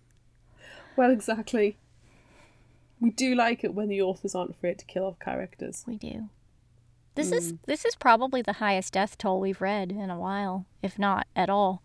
Well, 0.98 1.10
exactly. 1.10 1.78
We 3.00 3.12
do 3.12 3.34
like 3.34 3.64
it 3.64 3.74
when 3.74 3.88
the 3.88 4.02
authors 4.02 4.36
aren't 4.36 4.52
afraid 4.52 4.78
to 4.80 4.86
kill 4.86 5.06
off 5.06 5.18
characters. 5.20 5.86
We 5.88 5.96
do. 5.96 6.28
This 7.16 7.32
is 7.32 7.54
mm. 7.54 7.60
this 7.66 7.86
is 7.86 7.96
probably 7.96 8.42
the 8.42 8.54
highest 8.54 8.92
death 8.92 9.18
toll 9.18 9.40
we've 9.40 9.62
read 9.62 9.94
in 9.94 10.10
a 10.10 10.20
while, 10.20 10.66
if 10.84 11.00
not 11.00 11.28
at 11.34 11.50
all. 11.50 11.82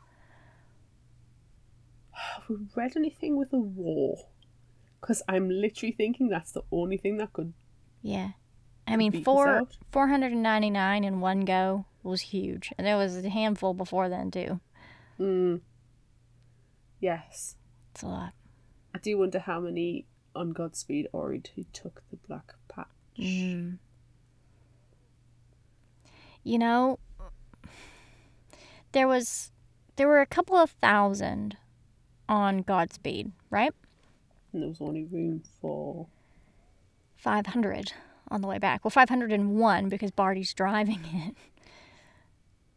Have 2.36 2.48
we 2.48 2.56
read 2.74 2.96
anything 2.96 3.36
with 3.36 3.52
a 3.52 3.58
war? 3.58 4.18
Because 5.00 5.22
I'm 5.28 5.48
literally 5.48 5.92
thinking 5.92 6.28
that's 6.28 6.52
the 6.52 6.62
only 6.72 6.96
thing 6.96 7.18
that 7.18 7.32
could. 7.32 7.52
Yeah. 8.02 8.30
I 8.88 8.96
mean, 8.96 9.24
four 9.24 9.66
499 9.90 11.04
in 11.04 11.20
one 11.20 11.40
go 11.40 11.86
was 12.02 12.20
huge. 12.20 12.72
And 12.78 12.86
there 12.86 12.96
was 12.96 13.16
a 13.16 13.28
handful 13.28 13.74
before 13.74 14.08
then, 14.08 14.30
too. 14.30 14.60
Mm. 15.18 15.60
Yes. 17.00 17.56
It's 17.92 18.02
a 18.02 18.06
lot. 18.06 18.32
I 18.94 18.98
do 18.98 19.18
wonder 19.18 19.40
how 19.40 19.60
many 19.60 20.06
on 20.34 20.52
Godspeed 20.52 21.08
Ori 21.12 21.42
who 21.54 21.64
took 21.72 22.02
the 22.10 22.16
black 22.16 22.54
patch. 22.68 22.86
Mm. 23.18 23.78
You 26.44 26.58
know, 26.58 26.98
there 28.92 29.08
was 29.08 29.50
there 29.96 30.06
were 30.06 30.20
a 30.20 30.26
couple 30.26 30.56
of 30.56 30.70
thousand 30.70 31.56
on 32.28 32.62
Godspeed, 32.62 33.32
right? 33.50 33.72
And 34.52 34.62
there 34.62 34.68
was 34.68 34.80
only 34.80 35.04
room 35.04 35.42
for. 35.60 36.06
500 37.16 37.92
on 38.30 38.40
the 38.40 38.46
way 38.48 38.58
back. 38.58 38.84
Well, 38.84 38.90
501 38.90 39.88
because 39.88 40.10
Bartie's 40.10 40.52
driving 40.54 41.00
it. 41.12 41.34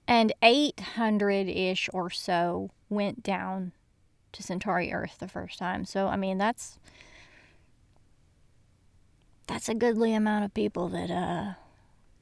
And 0.08 0.34
800 0.42 1.48
ish 1.48 1.90
or 1.94 2.10
so 2.10 2.72
went 2.90 3.22
down 3.22 3.74
to 4.32 4.44
Centauri 4.44 4.92
Earth 4.92 5.18
the 5.20 5.28
first 5.28 5.60
time. 5.60 5.86
So, 5.86 6.08
I 6.08 6.16
mean, 6.16 6.38
that's. 6.38 6.80
That's 9.48 9.68
a 9.68 9.74
goodly 9.74 10.14
amount 10.14 10.46
of 10.46 10.54
people 10.54 10.90
that, 10.90 11.10
uh, 11.10 11.54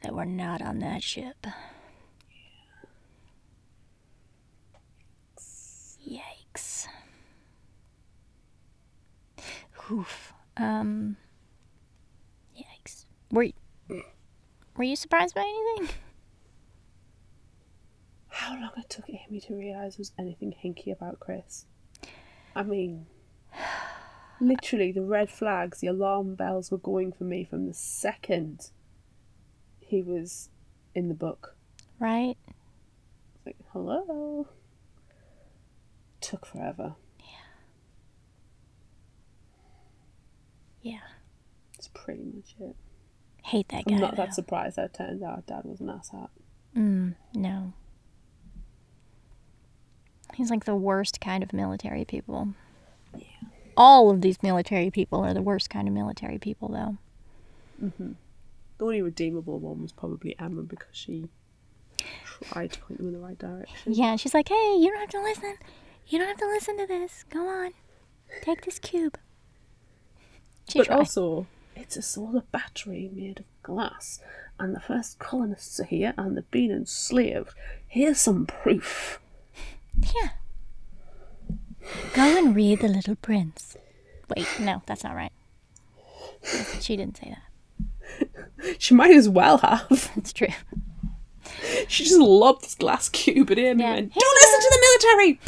that 0.02 0.14
were 0.14 0.24
not 0.26 0.62
on 0.62 0.80
that 0.80 1.04
ship. 1.04 1.46
Yikes. 6.10 6.88
Oof. 9.92 10.34
Um. 10.58 11.18
Yikes. 12.58 13.06
Were 13.32 13.44
you, 13.44 13.54
were 14.76 14.84
you 14.84 14.96
surprised 14.96 15.36
by 15.36 15.42
anything? 15.42 15.96
How 18.30 18.54
long 18.54 18.72
it 18.78 18.90
took 18.90 19.10
Amy 19.10 19.40
to 19.42 19.56
realise 19.56 19.96
there 19.96 20.02
was 20.02 20.12
anything 20.18 20.54
hinky 20.64 20.92
about 20.92 21.20
Chris. 21.20 21.66
I 22.56 22.64
mean, 22.64 23.08
literally, 24.40 24.92
the 24.92 25.02
red 25.02 25.30
flags, 25.30 25.80
the 25.80 25.88
alarm 25.88 26.36
bells 26.36 26.72
were 26.72 26.78
going 26.78 27.12
for 27.12 27.24
me 27.24 27.44
from 27.44 27.68
the 27.68 27.74
second 27.74 28.72
he 29.80 30.02
was 30.02 30.50
in 30.94 31.08
the 31.08 31.14
book. 31.14 31.56
Right? 32.00 32.36
Like, 33.46 33.58
hello. 33.72 34.48
Took 36.22 36.46
forever. 36.46 36.96
Yeah. 40.82 41.00
That's 41.74 41.90
pretty 41.90 42.24
much 42.24 42.56
it. 42.60 42.76
Hate 43.44 43.70
that 43.70 43.86
guy. 43.86 43.96
I'm 43.96 44.02
not 44.02 44.16
though. 44.16 44.24
that 44.24 44.34
surprised 44.34 44.76
that 44.78 44.86
it 44.86 44.94
turns 44.94 45.22
out 45.24 45.46
Dad 45.48 45.62
was 45.64 45.80
an 45.80 45.88
asshat. 45.88 46.30
Mm, 46.76 47.16
no. 47.34 47.74
He's 50.36 50.52
like 50.52 50.66
the 50.66 50.76
worst 50.76 51.22
kind 51.22 51.44
of 51.44 51.54
military 51.54 52.06
people. 52.06 52.50
Yeah. 53.16 53.24
All 53.76 54.10
of 54.10 54.22
these 54.22 54.42
military 54.44 54.92
people 54.92 55.24
are 55.24 55.34
the 55.34 55.42
worst 55.42 55.70
kind 55.70 55.88
of 55.88 55.94
military 55.94 56.38
people, 56.38 56.70
though. 56.70 56.98
The 57.80 58.16
only 58.84 59.02
redeemable 59.02 59.60
one 59.60 59.82
was 59.82 59.92
probably 59.92 60.36
Emma 60.40 60.62
because 60.64 60.96
she 60.96 61.30
tried 62.42 62.74
to 62.74 62.80
point 62.80 62.98
them 62.98 63.08
in 63.08 63.14
the 63.14 63.20
right 63.20 63.38
direction. 63.38 63.94
Yeah, 63.94 64.12
and 64.12 64.20
she's 64.20 64.34
like, 64.34 64.50
hey, 64.50 64.76
you 64.78 64.90
don't 64.92 65.00
have 65.00 65.10
to 65.10 65.22
listen. 65.22 65.56
You 66.08 66.20
don't 66.20 66.28
have 66.28 66.38
to 66.38 66.48
listen 66.48 66.78
to 66.78 66.88
this. 66.88 67.26
Go 67.30 67.48
on. 67.48 67.72
Take 68.42 68.66
this 68.66 68.80
cube. 68.80 69.18
She 70.70 70.80
but 70.80 70.88
tried. 70.88 70.98
also, 70.98 71.48
it's 71.76 71.96
a 71.98 72.02
solar 72.02 72.42
battery 72.52 73.10
made 73.14 73.40
of 73.40 73.46
glass, 73.64 74.20
and 74.60 74.76
the 74.76 74.80
first 74.80 75.20
colonists 75.20 75.80
are 75.80 75.86
here, 75.86 76.14
and 76.18 76.36
they've 76.36 76.52
been 76.52 76.72
enslaved. 76.72 77.54
Here's 77.88 78.20
some 78.20 78.46
proof. 78.46 79.20
Yeah. 80.16 80.30
Go 82.14 82.38
and 82.38 82.56
read 82.56 82.80
The 82.82 82.88
Little 82.90 83.16
Prince. 83.16 83.78
Wait, 84.36 84.46
no, 84.60 84.82
that's 84.86 85.04
not 85.06 85.16
right. 85.16 85.32
She 86.82 86.98
didn't 86.98 87.18
say 87.18 87.36
that. 87.36 87.44
She 88.80 88.94
might 88.94 89.16
as 89.16 89.30
well 89.30 89.58
have. 89.60 90.12
That's 90.16 90.34
true. 90.34 90.48
She 91.88 92.04
just 92.04 92.20
lobbed 92.20 92.64
this 92.64 92.76
glass 92.76 93.10
cube 93.10 93.50
at 93.52 93.58
him 93.58 93.80
Yeah. 93.80 93.94
and 93.94 94.12
went, 94.12 94.14
Don't 94.14 94.36
listen 94.36 94.60
to 94.62 94.70
the 94.72 94.80
military! 94.82 95.40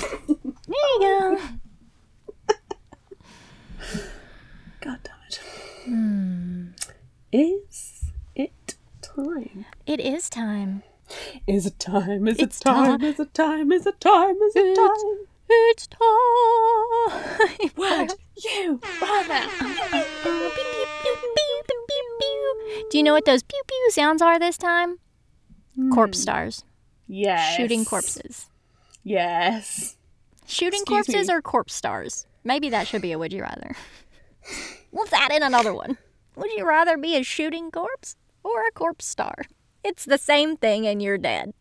There 0.67 0.85
you 0.93 0.99
go. 2.47 2.55
God 4.81 4.99
damn 5.03 5.15
it. 5.27 5.41
Hmm. 5.85 6.67
Is 7.31 8.11
it 8.35 8.75
time? 9.01 9.65
It 9.85 9.99
is 9.99 10.29
time. 10.29 10.83
Is 11.47 11.65
it 11.65 11.79
time? 11.79 12.27
Is 12.27 12.37
It's 12.39 12.59
it 12.59 12.63
time? 12.63 12.99
time. 12.99 13.03
Is 13.09 13.19
it 13.19 13.33
time? 13.33 13.71
Is 13.71 13.85
it 13.85 13.99
time? 13.99 14.35
Is 14.41 14.55
it 14.55 14.65
It's- 14.65 14.77
time? 14.87 15.25
It's 15.51 15.87
time. 15.87 17.71
Would 17.75 18.13
you 18.37 18.79
rather? 19.01 19.49
Do 22.91 22.97
you 22.97 23.03
know 23.03 23.13
what 23.13 23.25
those 23.25 23.41
pew 23.43 23.59
pew 23.67 23.89
sounds 23.91 24.21
are 24.21 24.37
this 24.39 24.57
time? 24.57 24.99
Corpse 25.93 26.19
stars. 26.19 26.63
Yes. 27.07 27.55
Shooting 27.57 27.83
corpses. 27.85 28.47
Yes. 29.03 29.95
Shooting 30.45 30.81
Excuse 30.81 31.05
corpses 31.07 31.27
me. 31.29 31.33
or 31.33 31.41
corpse 31.41 31.73
stars? 31.73 32.27
Maybe 32.43 32.69
that 32.69 32.85
should 32.87 33.01
be 33.01 33.11
a 33.11 33.17
would 33.19 33.33
you 33.33 33.41
rather. 33.41 33.75
Let's 34.91 35.13
add 35.13 35.31
in 35.31 35.43
another 35.43 35.73
one. 35.73 35.97
Would 36.35 36.51
you 36.53 36.65
rather 36.67 36.97
be 36.97 37.15
a 37.15 37.23
shooting 37.23 37.69
corpse 37.71 38.15
or 38.43 38.65
a 38.65 38.71
corpse 38.71 39.05
star? 39.05 39.35
It's 39.83 40.05
the 40.05 40.17
same 40.17 40.57
thing 40.57 40.87
and 40.87 41.01
you're 41.01 41.17
dead. 41.17 41.53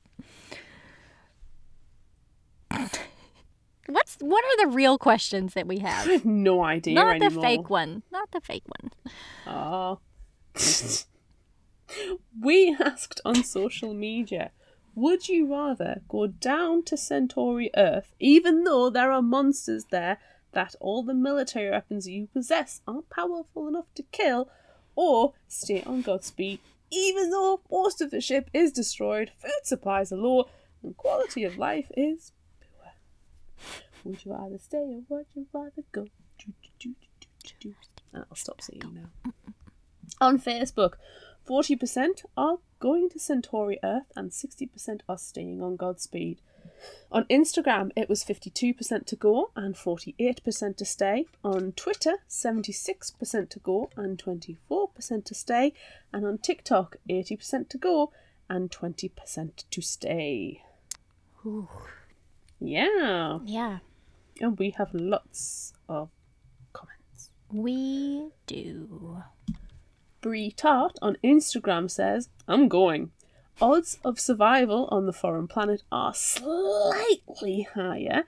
What's 3.87 4.17
what 4.21 4.45
are 4.45 4.65
the 4.67 4.75
real 4.75 4.99
questions 4.99 5.55
that 5.55 5.67
we 5.67 5.79
have? 5.89 6.09
I 6.09 6.13
have? 6.13 6.25
no 6.25 6.63
idea 6.63 6.95
Not 6.95 7.17
anymore. 7.17 7.31
the 7.31 7.41
fake 7.41 7.71
one. 7.71 8.03
Not 8.13 8.31
the 8.31 8.41
fake 8.41 8.65
one. 8.67 8.93
Oh. 9.47 9.99
we 12.41 12.77
asked 12.81 13.21
on 13.25 13.43
social 13.45 13.95
media 13.95 14.51
Would 14.95 15.29
you 15.29 15.51
rather 15.51 16.03
go 16.09 16.27
down 16.27 16.83
to 16.85 16.97
Centauri 16.97 17.71
Earth, 17.77 18.15
even 18.21 18.65
though 18.65 18.91
there 18.91 19.11
are 19.11 19.23
monsters 19.23 19.87
there 19.91 20.19
that 20.53 20.75
all 20.81 21.03
the 21.03 21.15
military 21.15 21.71
weapons 21.71 22.09
you 22.09 22.29
possess 22.33 22.81
aren't 22.87 23.11
powerful 23.11 23.69
enough 23.69 23.93
to 23.95 24.03
kill, 24.05 24.49
or 24.95 25.35
stay 25.47 25.83
on 25.83 26.03
Godspeed, 26.03 26.61
even 26.91 27.31
though 27.31 27.61
most 27.71 28.01
of 28.01 28.11
the 28.11 28.21
ship 28.21 28.51
is 28.53 28.73
destroyed, 28.73 29.31
food 29.39 29.65
supplies 29.65 30.13
are 30.13 30.17
low, 30.17 30.49
and 30.83 30.97
quality 30.97 31.45
of 31.45 31.59
life 31.59 31.91
is 31.97 32.33
poor? 32.61 32.93
Would 34.05 34.25
you 34.25 34.33
rather 34.33 34.59
stay 34.59 34.79
or 34.79 35.03
would 35.09 35.27
you 35.35 35.47
rather 35.53 35.85
go? 35.93 36.07
Do. 36.79 36.95
Ah, 38.15 38.25
I'll 38.31 38.37
stop 38.37 38.61
singing 38.61 38.95
now. 38.95 39.33
On 40.21 40.39
Facebook, 40.39 40.95
40% 41.49 42.25
are 42.37 42.59
going 42.79 43.09
to 43.11 43.19
Centauri 43.19 43.79
Earth 43.83 44.11
and 44.15 44.31
60% 44.31 45.01
are 45.09 45.19
staying 45.19 45.63
on 45.63 45.77
Godspeed. 45.77 46.41
On 47.11 47.25
Instagram, 47.25 47.91
it 47.97 48.09
was 48.09 48.23
52% 48.25 49.07
to 49.07 49.17
go 49.17 49.51
and 49.57 49.75
48% 49.75 50.77
to 50.77 50.85
stay. 50.85 51.25
On 51.43 51.73
Twitter, 51.73 52.17
76% 52.29 53.49
to 53.51 53.59
go 53.61 53.91
and 53.97 54.19
24% 54.23 55.25
to 55.25 55.35
stay. 55.35 55.73
And 56.13 56.27
on 56.27 56.39
TikTok, 56.39 56.97
80% 57.09 57.69
to 57.71 57.79
go 57.79 58.13
and 58.51 58.71
20% 58.71 59.65
to 59.71 59.81
stay. 59.81 60.63
Ooh. 61.47 61.69
Yeah. 62.61 63.39
Yeah, 63.45 63.79
And 64.41 64.59
we 64.59 64.71
have 64.71 64.93
lots 64.93 65.73
of 65.89 66.11
comments. 66.73 67.31
we 67.53 68.31
do. 68.47 69.23
Brie 70.21 70.51
Tart 70.51 70.99
on 71.01 71.17
Instagram 71.23 71.89
says, 71.91 72.29
I'm 72.49 72.69
going. 72.69 73.13
Odds 73.61 73.99
of 74.05 74.21
survival 74.21 74.89
on 74.91 75.07
the 75.07 75.13
foreign 75.13 75.49
planet 75.49 75.83
are 75.91 76.15
slightly 76.15 77.63
higher. 77.75 78.23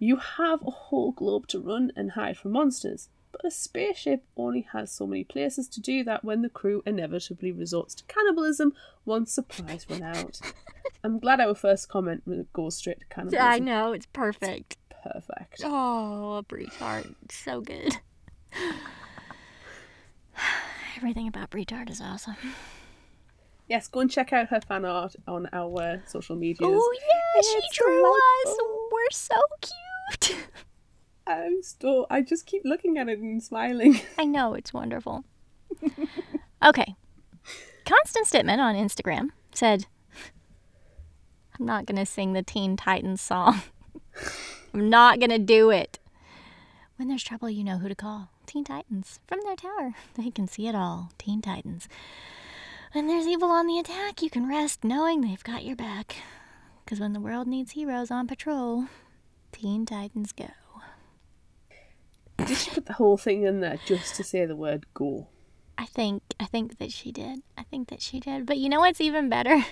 You 0.00 0.16
have 0.16 0.62
a 0.62 0.70
whole 0.70 1.12
globe 1.12 1.46
to 1.48 1.60
run 1.60 1.92
and 1.94 2.12
hide 2.12 2.36
from 2.36 2.52
monsters, 2.52 3.08
but 3.30 3.44
a 3.44 3.50
spaceship 3.50 4.24
only 4.36 4.62
has 4.72 4.90
so 4.90 5.06
many 5.06 5.22
places 5.22 5.68
to 5.68 5.80
do 5.80 6.02
that 6.04 6.24
when 6.24 6.42
the 6.42 6.48
crew 6.48 6.82
inevitably 6.84 7.52
resorts 7.52 7.94
to 7.96 8.04
cannibalism 8.04 8.74
once 9.04 9.32
supplies 9.32 9.86
run 9.88 10.02
out. 10.02 10.40
I'm 11.04 11.20
glad 11.20 11.40
our 11.40 11.54
first 11.54 11.88
comment 11.88 12.52
goes 12.52 12.76
straight 12.76 13.00
to 13.00 13.06
cannibalism. 13.06 13.46
I 13.46 13.58
know, 13.60 13.92
it's 13.92 14.06
perfect. 14.06 14.76
Perfect. 15.04 15.62
Oh, 15.64 16.38
a 16.38 16.66
Tart. 16.78 17.06
So 17.30 17.60
good. 17.60 17.94
Everything 20.96 21.28
about 21.28 21.50
Tart 21.66 21.90
is 21.90 22.00
awesome. 22.00 22.34
Yes, 23.68 23.86
go 23.86 24.00
and 24.00 24.10
check 24.10 24.32
out 24.32 24.48
her 24.48 24.60
fan 24.60 24.84
art 24.84 25.14
on 25.26 25.48
our 25.52 26.02
social 26.06 26.36
medias. 26.36 26.58
Oh, 26.62 26.94
yeah, 26.98 27.42
she 27.42 27.58
It's 27.58 27.76
drew 27.76 28.10
us. 28.10 28.56
We're 28.90 29.10
so 29.10 29.40
cute. 29.60 30.46
I'm 31.26 31.62
still. 31.62 32.06
I 32.08 32.22
just 32.22 32.46
keep 32.46 32.62
looking 32.64 32.96
at 32.96 33.08
it 33.08 33.18
and 33.18 33.42
smiling. 33.42 34.00
I 34.18 34.24
know, 34.24 34.54
it's 34.54 34.72
wonderful. 34.72 35.24
okay. 36.64 36.96
Constance 37.84 38.28
Stitman 38.28 38.60
on 38.60 38.74
Instagram 38.74 39.30
said, 39.54 39.86
I'm 41.58 41.66
not 41.66 41.84
going 41.84 41.98
to 41.98 42.06
sing 42.06 42.32
the 42.32 42.42
Teen 42.42 42.76
Titans 42.76 43.20
song. 43.20 43.60
I'm 44.74 44.88
not 44.88 45.18
going 45.20 45.30
to 45.30 45.38
do 45.38 45.70
it. 45.70 45.98
When 46.96 47.08
there's 47.08 47.22
trouble, 47.22 47.50
you 47.50 47.64
know 47.64 47.78
who 47.78 47.88
to 47.88 47.94
call. 47.94 48.30
Teen 48.46 48.64
Titans. 48.64 49.20
From 49.26 49.40
their 49.44 49.56
tower, 49.56 49.92
they 50.14 50.30
can 50.30 50.48
see 50.48 50.68
it 50.68 50.74
all. 50.74 51.12
Teen 51.18 51.42
Titans. 51.42 51.88
When 52.92 53.06
there's 53.06 53.26
evil 53.26 53.50
on 53.50 53.66
the 53.66 53.78
attack, 53.78 54.22
you 54.22 54.30
can 54.30 54.48
rest 54.48 54.82
knowing 54.82 55.20
they've 55.20 55.44
got 55.44 55.64
your 55.64 55.76
back. 55.76 56.16
Because 56.84 56.98
when 56.98 57.12
the 57.12 57.20
world 57.20 57.46
needs 57.46 57.72
heroes 57.72 58.10
on 58.10 58.26
patrol, 58.26 58.86
Teen 59.52 59.84
Titans 59.84 60.32
go. 60.32 60.48
Did 62.38 62.56
she 62.56 62.70
put 62.70 62.86
the 62.86 62.94
whole 62.94 63.18
thing 63.18 63.42
in 63.42 63.60
there 63.60 63.78
just 63.84 64.14
to 64.16 64.24
say 64.24 64.46
the 64.46 64.56
word 64.56 64.86
go? 64.94 65.26
I 65.76 65.84
think 65.84 66.22
I 66.40 66.46
think 66.46 66.78
that 66.78 66.90
she 66.90 67.12
did. 67.12 67.40
I 67.58 67.62
think 67.64 67.88
that 67.90 68.00
she 68.00 68.20
did. 68.20 68.46
But 68.46 68.56
you 68.56 68.70
know 68.70 68.80
what's 68.80 69.02
even 69.02 69.28
better? 69.28 69.64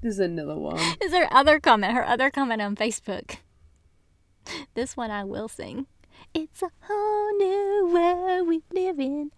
There's 0.00 0.18
another 0.18 0.56
one. 0.56 0.78
Is 1.02 1.12
her 1.12 1.28
other 1.30 1.60
comment, 1.60 1.92
her 1.92 2.06
other 2.06 2.30
comment 2.30 2.62
on 2.62 2.74
Facebook. 2.74 3.36
This 4.74 4.96
one 4.96 5.10
I 5.10 5.24
will 5.24 5.48
sing. 5.48 5.86
It's 6.32 6.62
a 6.62 6.70
whole 6.82 7.36
new 7.36 7.90
world 7.92 8.48
we 8.48 8.62
live 8.72 8.98
in. 8.98 9.30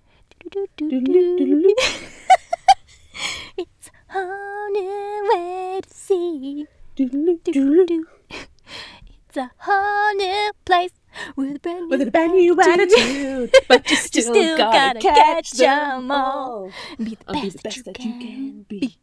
It's 3.57 3.89
a 3.89 4.13
whole 4.13 4.71
new 4.71 5.31
way 5.33 5.81
to 5.83 5.91
see. 5.95 6.67
Doodle-doo-doodle-doo. 6.97 8.07
It's 8.31 9.37
a 9.37 9.51
whole 9.59 10.15
new 10.15 10.53
place 10.65 10.93
with 11.37 11.57
a 11.57 11.59
brand 11.59 11.81
new, 11.83 11.89
With 11.89 12.03
a 12.03 12.11
brand 12.11 12.33
new 12.33 12.61
attitude, 12.61 13.55
but 13.69 13.91
you 13.91 13.97
still, 13.97 14.23
still 14.35 14.57
gotta, 14.57 15.01
gotta 15.01 15.15
catch 15.15 15.51
them 15.53 16.05
'em 16.05 16.11
all. 16.11 16.73
Be 16.97 17.05
the 17.17 17.17
And 17.29 17.43
be 17.43 17.49
best, 17.51 17.57
the 17.57 17.63
best 17.63 17.85
that 17.85 18.05
you 18.05 18.13
can 18.19 18.63
be. 18.69 18.99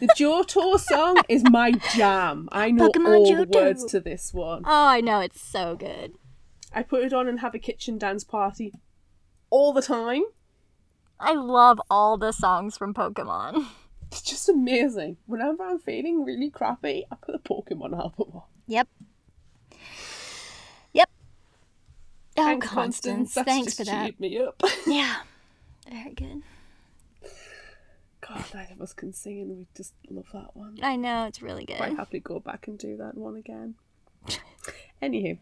The 0.00 0.06
Johto 0.16 0.78
song 0.78 1.22
is 1.28 1.42
my 1.50 1.72
jam. 1.96 2.48
I 2.52 2.70
know 2.70 2.88
Pokemon 2.88 3.16
all 3.16 3.36
the 3.36 3.48
words 3.52 3.84
to 3.86 4.00
this 4.00 4.32
one. 4.32 4.62
Oh, 4.64 4.86
I 4.86 5.00
know 5.00 5.20
it's 5.20 5.40
so 5.40 5.74
good. 5.74 6.12
I 6.72 6.82
put 6.84 7.02
it 7.02 7.12
on 7.12 7.26
and 7.26 7.40
have 7.40 7.54
a 7.54 7.58
kitchen 7.58 7.98
dance 7.98 8.22
party 8.22 8.72
all 9.50 9.72
the 9.72 9.82
time. 9.82 10.22
I 11.20 11.32
love 11.34 11.80
all 11.90 12.16
the 12.16 12.32
songs 12.32 12.76
from 12.78 12.94
Pokemon. 12.94 13.66
It's 14.10 14.22
just 14.22 14.48
amazing. 14.48 15.18
Whenever 15.26 15.62
I'm 15.64 15.78
feeling 15.78 16.24
really 16.24 16.48
crappy, 16.48 17.04
I 17.12 17.16
put 17.16 17.32
the 17.32 17.38
Pokemon 17.46 17.92
album 17.92 18.30
on. 18.32 18.42
Yep. 18.66 18.88
Yep. 20.94 21.10
Oh, 22.38 22.44
Thanks, 22.44 22.66
Constance, 22.68 23.34
That's 23.34 23.44
thanks 23.46 23.76
just 23.76 23.78
for 23.78 23.84
that. 23.84 24.18
me 24.18 24.38
up. 24.38 24.62
Yeah. 24.86 25.16
Very 25.90 26.14
good. 26.14 26.42
God, 28.26 28.44
neither 28.54 28.72
of 28.72 28.80
us 28.80 28.94
can 28.94 29.12
sing, 29.12 29.42
and 29.42 29.58
we 29.58 29.66
just 29.76 29.92
love 30.08 30.28
that 30.32 30.56
one. 30.56 30.78
I 30.82 30.96
know, 30.96 31.26
it's 31.26 31.42
really 31.42 31.66
good. 31.66 31.76
Quite 31.76 31.90
good. 31.90 31.98
happily 31.98 32.20
go 32.20 32.40
back 32.40 32.66
and 32.66 32.78
do 32.78 32.96
that 32.96 33.14
one 33.14 33.36
again. 33.36 33.74
Anywho, 35.02 35.38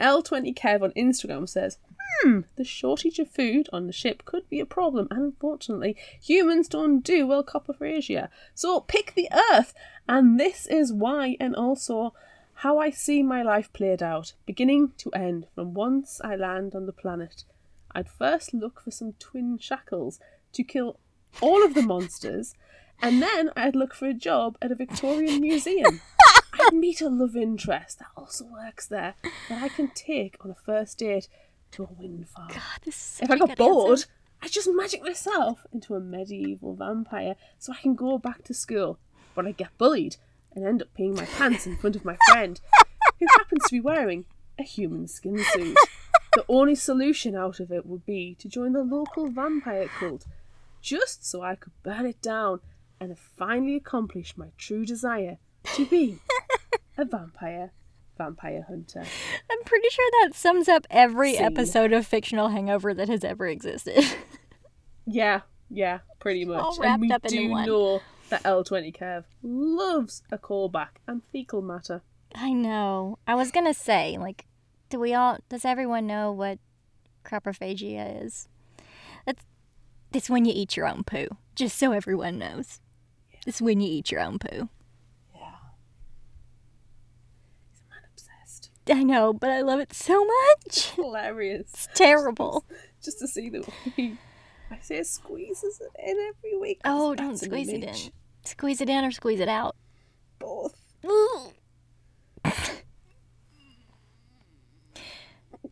L20 0.00 0.54
Kev 0.54 0.82
on 0.82 0.92
Instagram 0.92 1.48
says, 1.48 1.78
Hmm, 2.22 2.40
the 2.56 2.64
shortage 2.64 3.18
of 3.18 3.30
food 3.30 3.68
on 3.72 3.86
the 3.86 3.92
ship 3.92 4.24
could 4.24 4.48
be 4.48 4.60
a 4.60 4.66
problem, 4.66 5.08
and 5.10 5.20
unfortunately, 5.20 5.96
humans 6.20 6.68
don't 6.68 7.00
do 7.00 7.26
well 7.26 7.42
coprophagia. 7.42 8.28
So 8.54 8.80
pick 8.80 9.14
the 9.14 9.28
Earth, 9.52 9.74
and 10.08 10.38
this 10.38 10.66
is 10.66 10.92
why, 10.92 11.36
and 11.40 11.56
also 11.56 12.14
how 12.58 12.78
I 12.78 12.90
see 12.90 13.22
my 13.22 13.42
life 13.42 13.72
played 13.72 14.02
out, 14.02 14.34
beginning 14.46 14.92
to 14.98 15.10
end, 15.10 15.46
from 15.54 15.74
once 15.74 16.20
I 16.22 16.36
land 16.36 16.74
on 16.74 16.86
the 16.86 16.92
planet. 16.92 17.44
I'd 17.92 18.08
first 18.08 18.54
look 18.54 18.80
for 18.80 18.90
some 18.90 19.14
twin 19.18 19.58
shackles 19.58 20.20
to 20.52 20.62
kill 20.62 20.98
all 21.40 21.64
of 21.64 21.74
the 21.74 21.82
monsters, 21.82 22.54
and 23.02 23.20
then 23.20 23.50
I'd 23.56 23.76
look 23.76 23.94
for 23.94 24.06
a 24.06 24.14
job 24.14 24.56
at 24.62 24.72
a 24.72 24.76
Victorian 24.76 25.40
museum. 25.40 26.00
I'd 26.60 26.74
meet 26.74 27.00
a 27.00 27.08
love 27.08 27.36
interest 27.36 27.98
that 27.98 28.08
also 28.16 28.44
works 28.44 28.86
there 28.86 29.14
that 29.48 29.62
I 29.62 29.68
can 29.68 29.88
take 29.88 30.36
on 30.44 30.50
a 30.50 30.54
first 30.54 30.98
date 30.98 31.28
to 31.72 31.84
a 31.84 31.88
wind 31.98 32.28
farm. 32.28 32.48
God, 32.48 32.80
this 32.84 33.16
is 33.16 33.20
If 33.22 33.30
I 33.30 33.38
got 33.38 33.56
bored, 33.56 33.90
answer. 33.90 34.08
I'd 34.42 34.52
just 34.52 34.68
magic 34.72 35.02
myself 35.02 35.66
into 35.72 35.94
a 35.94 36.00
medieval 36.00 36.74
vampire 36.74 37.36
so 37.58 37.72
I 37.72 37.80
can 37.80 37.94
go 37.94 38.18
back 38.18 38.44
to 38.44 38.54
school. 38.54 38.98
But 39.34 39.46
I 39.46 39.52
get 39.52 39.76
bullied 39.78 40.16
and 40.54 40.64
end 40.64 40.82
up 40.82 40.88
peeing 40.96 41.16
my 41.16 41.24
pants 41.24 41.66
in 41.66 41.76
front 41.76 41.96
of 41.96 42.04
my 42.04 42.16
friend, 42.30 42.60
who 43.18 43.26
happens 43.36 43.64
to 43.64 43.72
be 43.72 43.80
wearing 43.80 44.24
a 44.58 44.62
human 44.62 45.08
skin 45.08 45.42
suit. 45.52 45.76
The 46.34 46.44
only 46.48 46.74
solution 46.74 47.34
out 47.34 47.58
of 47.58 47.72
it 47.72 47.86
would 47.86 48.06
be 48.06 48.36
to 48.40 48.48
join 48.48 48.72
the 48.72 48.84
local 48.84 49.28
vampire 49.28 49.88
cult, 49.98 50.26
just 50.80 51.24
so 51.24 51.42
I 51.42 51.56
could 51.56 51.72
burn 51.82 52.06
it 52.06 52.20
down 52.22 52.60
and 53.00 53.10
have 53.10 53.18
finally 53.18 53.76
accomplished 53.76 54.38
my 54.38 54.48
true 54.56 54.84
desire 54.84 55.38
to 55.74 55.86
be 55.86 56.18
a 56.98 57.04
vampire 57.04 57.72
vampire 58.16 58.64
hunter. 58.68 59.00
I'm 59.50 59.64
pretty 59.64 59.88
sure 59.90 60.10
that 60.22 60.34
sums 60.34 60.68
up 60.68 60.86
every 60.88 61.34
Scene. 61.34 61.42
episode 61.44 61.92
of 61.92 62.06
fictional 62.06 62.48
hangover 62.48 62.94
that 62.94 63.08
has 63.08 63.24
ever 63.24 63.46
existed. 63.48 64.04
Yeah, 65.06 65.40
yeah, 65.68 65.98
pretty 66.18 66.44
much. 66.44 66.60
all 66.60 66.82
and 66.82 67.00
we 67.00 67.10
up 67.10 67.22
do 67.22 67.50
one. 67.50 67.66
know 67.66 68.00
that 68.30 68.42
L20 68.44 68.96
Kev 68.96 69.24
loves 69.42 70.22
a 70.32 70.38
callback 70.38 70.96
and 71.06 71.22
fecal 71.30 71.60
matter. 71.60 72.02
I 72.34 72.52
know. 72.52 73.18
I 73.26 73.34
was 73.34 73.50
gonna 73.50 73.74
say, 73.74 74.16
like, 74.18 74.46
do 74.88 74.98
we 74.98 75.12
all? 75.12 75.38
Does 75.48 75.64
everyone 75.64 76.06
know 76.06 76.32
what 76.32 76.58
coprophagia 77.24 78.24
is? 78.24 78.48
That's 79.26 79.44
it's 80.12 80.30
when 80.30 80.44
you 80.44 80.52
eat 80.54 80.76
your 80.76 80.86
own 80.88 81.04
poo. 81.04 81.28
Just 81.54 81.76
so 81.78 81.92
everyone 81.92 82.38
knows, 82.38 82.80
it's 83.46 83.60
when 83.60 83.80
you 83.80 83.88
eat 83.90 84.10
your 84.10 84.20
own 84.20 84.38
poo. 84.38 84.68
I'm 87.90 88.04
obsessed. 88.12 88.70
I 88.90 89.02
know, 89.02 89.32
but 89.32 89.50
I 89.50 89.62
love 89.62 89.80
it 89.80 89.92
so 89.92 90.24
much. 90.24 90.90
Hilarious. 90.96 91.60
It's 91.60 91.88
terrible. 91.94 92.64
Just 93.02 93.18
to 93.20 93.28
see 93.28 93.48
the 93.48 93.60
way 93.96 94.16
I 94.70 94.78
say 94.80 95.02
squeezes 95.02 95.80
it 95.80 95.90
in 96.02 96.16
every 96.28 96.58
week. 96.58 96.80
Oh, 96.84 97.14
don't 97.14 97.38
squeeze 97.38 97.68
it 97.68 97.84
in. 97.84 97.94
Squeeze 98.44 98.80
it 98.80 98.88
in 98.88 99.04
or 99.04 99.10
squeeze 99.10 99.40
it 99.40 99.48
out. 99.48 99.76
Both. 100.38 100.76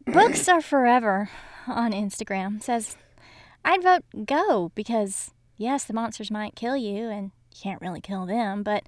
Books 0.06 0.48
are 0.48 0.60
forever 0.60 1.30
on 1.66 1.92
Instagram 1.92 2.62
says, 2.62 2.96
I'd 3.64 3.82
vote 3.82 4.02
go 4.26 4.72
because, 4.74 5.30
yes, 5.56 5.84
the 5.84 5.94
monsters 5.94 6.30
might 6.30 6.56
kill 6.56 6.76
you 6.76 7.08
and 7.08 7.30
you 7.50 7.60
can't 7.62 7.80
really 7.80 8.00
kill 8.00 8.26
them, 8.26 8.62
but 8.62 8.84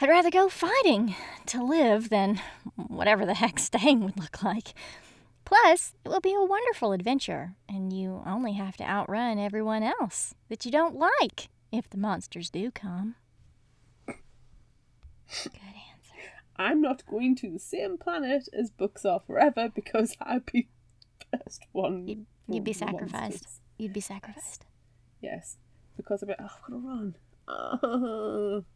I'd 0.00 0.08
rather 0.08 0.30
go 0.30 0.48
fighting 0.48 1.14
to 1.46 1.62
live 1.62 2.08
than 2.08 2.40
whatever 2.76 3.24
the 3.24 3.34
heck 3.34 3.58
staying 3.60 4.00
would 4.04 4.18
look 4.18 4.42
like. 4.42 4.74
Plus, 5.44 5.94
it 6.04 6.08
will 6.08 6.20
be 6.20 6.34
a 6.34 6.42
wonderful 6.42 6.92
adventure, 6.92 7.54
and 7.68 7.92
you 7.92 8.22
only 8.26 8.54
have 8.54 8.76
to 8.78 8.84
outrun 8.84 9.38
everyone 9.38 9.82
else 9.82 10.34
that 10.48 10.64
you 10.64 10.72
don't 10.72 10.96
like 10.96 11.48
If 11.70 11.90
the 11.90 11.98
monsters 11.98 12.50
do 12.50 12.70
come. 12.70 13.16
Good 14.06 14.16
answer. 15.46 16.32
I'm 16.56 16.80
not 16.80 17.04
going 17.06 17.36
to 17.36 17.50
the 17.50 17.58
same 17.58 17.98
planet 17.98 18.48
as 18.52 18.70
books 18.70 19.04
are 19.04 19.20
forever 19.26 19.68
because 19.74 20.16
I'd 20.20 20.46
be 20.46 20.68
the 21.30 21.38
first 21.38 21.66
one. 21.72 22.06
You'd, 22.08 22.26
you'd 22.48 22.64
be 22.64 22.72
sacrificed. 22.72 23.12
monsters. 23.12 23.60
You'd 23.78 23.92
be 23.92 24.00
sacrificed. 24.00 24.64
Yes, 25.20 25.58
because 25.96 26.22
I'd 26.22 26.28
be, 26.28 26.34
oh, 26.38 26.44
I've 26.44 26.62
got 26.62 26.68
to 26.68 26.78
run. 26.78 27.16
Oh. 27.48 28.64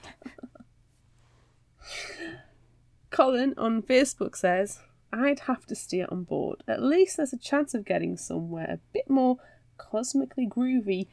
Colin 3.10 3.54
on 3.56 3.82
Facebook 3.82 4.36
says, 4.36 4.80
I'd 5.12 5.40
have 5.40 5.66
to 5.66 5.74
steer 5.74 6.06
on 6.10 6.24
board. 6.24 6.62
At 6.68 6.82
least 6.82 7.16
there's 7.16 7.32
a 7.32 7.38
chance 7.38 7.74
of 7.74 7.84
getting 7.84 8.16
somewhere 8.16 8.66
a 8.70 8.78
bit 8.92 9.10
more 9.10 9.38
cosmically 9.76 10.48
groovy 10.48 11.08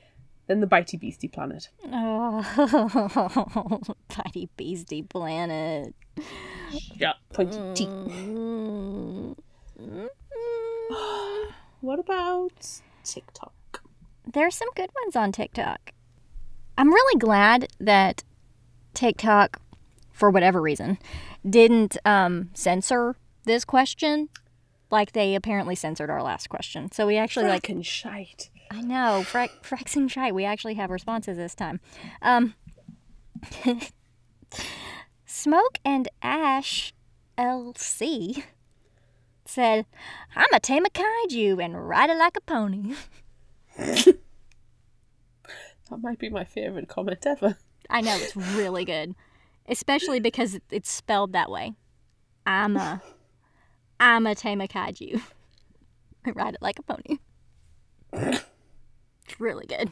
than 0.48 0.62
the 0.62 0.68
Bitey 0.68 1.00
Beastie 1.00 1.28
planet. 1.28 1.70
Oh, 1.86 2.42
Bitey 4.10 4.50
Beastie 4.56 5.04
Planet. 5.04 5.94
Yeah. 6.96 7.14
Pointy 7.34 7.60
teeth. 7.74 7.90
Mm. 7.90 9.36
What 11.82 12.00
about 12.00 12.82
TikTok? 13.04 13.82
There 14.34 14.46
are 14.46 14.52
some 14.52 14.70
good 14.76 14.90
ones 15.04 15.16
on 15.16 15.32
TikTok. 15.32 15.92
I'm 16.78 16.94
really 16.94 17.20
glad 17.20 17.68
that 17.80 18.24
TikTok, 18.98 19.62
for 20.12 20.32
whatever 20.32 20.60
reason, 20.60 20.98
didn't 21.48 21.98
um, 22.04 22.50
censor 22.56 23.16
this 23.44 23.64
question 23.64 24.28
like 24.90 25.12
they 25.12 25.36
apparently 25.36 25.76
censored 25.76 26.10
our 26.10 26.24
last 26.24 26.50
question. 26.50 26.92
So 26.92 27.06
we 27.06 27.16
actually 27.16 27.46
like 27.48 27.62
Frackin' 27.64 27.86
shite. 27.86 28.50
I 28.72 28.82
know, 28.82 29.24
Frexing 29.24 30.10
Shite. 30.10 30.34
We 30.34 30.44
actually 30.44 30.74
have 30.74 30.90
responses 30.90 31.38
this 31.38 31.54
time. 31.54 31.80
Um, 32.22 32.56
Smoke 35.26 35.78
and 35.86 36.10
Ash 36.22 36.92
LC 37.38 38.44
said, 39.46 39.86
"I'm 40.36 40.52
a 40.54 40.60
tame 40.60 40.86
a 40.86 40.90
kaiju 40.90 41.64
and 41.64 41.88
ride 41.88 42.10
it 42.10 42.18
like 42.18 42.36
a 42.36 42.42
pony." 42.42 42.96
That 45.90 46.02
might 46.02 46.20
be 46.20 46.30
my 46.30 46.44
favourite 46.44 46.90
comment 46.90 47.26
ever. 47.26 47.58
I 47.90 48.02
know 48.02 48.16
it's 48.18 48.36
really 48.36 48.86
good, 48.86 49.16
especially 49.68 50.20
because 50.20 50.60
it's 50.72 50.90
spelled 50.90 51.34
that 51.34 51.50
way. 51.50 51.74
I'm 52.46 52.78
a, 52.78 53.02
I'm 54.00 54.28
a 54.28 54.36
kaiju. 54.36 55.22
I 56.26 56.32
ride 56.32 56.56
it 56.56 56.62
like 56.62 56.80
a 56.80 56.84
pony. 56.84 57.20
It's 58.14 59.40
really 59.40 59.66
good. 59.66 59.92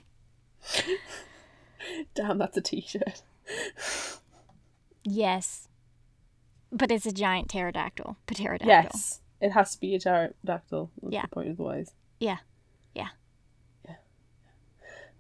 Damn, 2.14 2.38
that's 2.38 2.58
a 2.58 2.62
t-shirt. 2.62 3.22
Yes. 5.04 5.68
But 6.72 6.92
it's 6.92 7.06
a 7.06 7.12
giant 7.12 7.50
pterodactyl. 7.50 8.18
Pterodactyl. 8.28 8.68
Yes, 8.68 9.22
it 9.40 9.52
has 9.52 9.74
to 9.76 9.80
be 9.80 9.96
a 9.96 10.00
pterodactyl. 10.00 10.92
Yeah. 11.10 11.22
the 11.24 11.28
point 11.28 11.50
otherwise? 11.52 11.94
Yeah. 12.20 12.38
Yeah. 12.94 13.10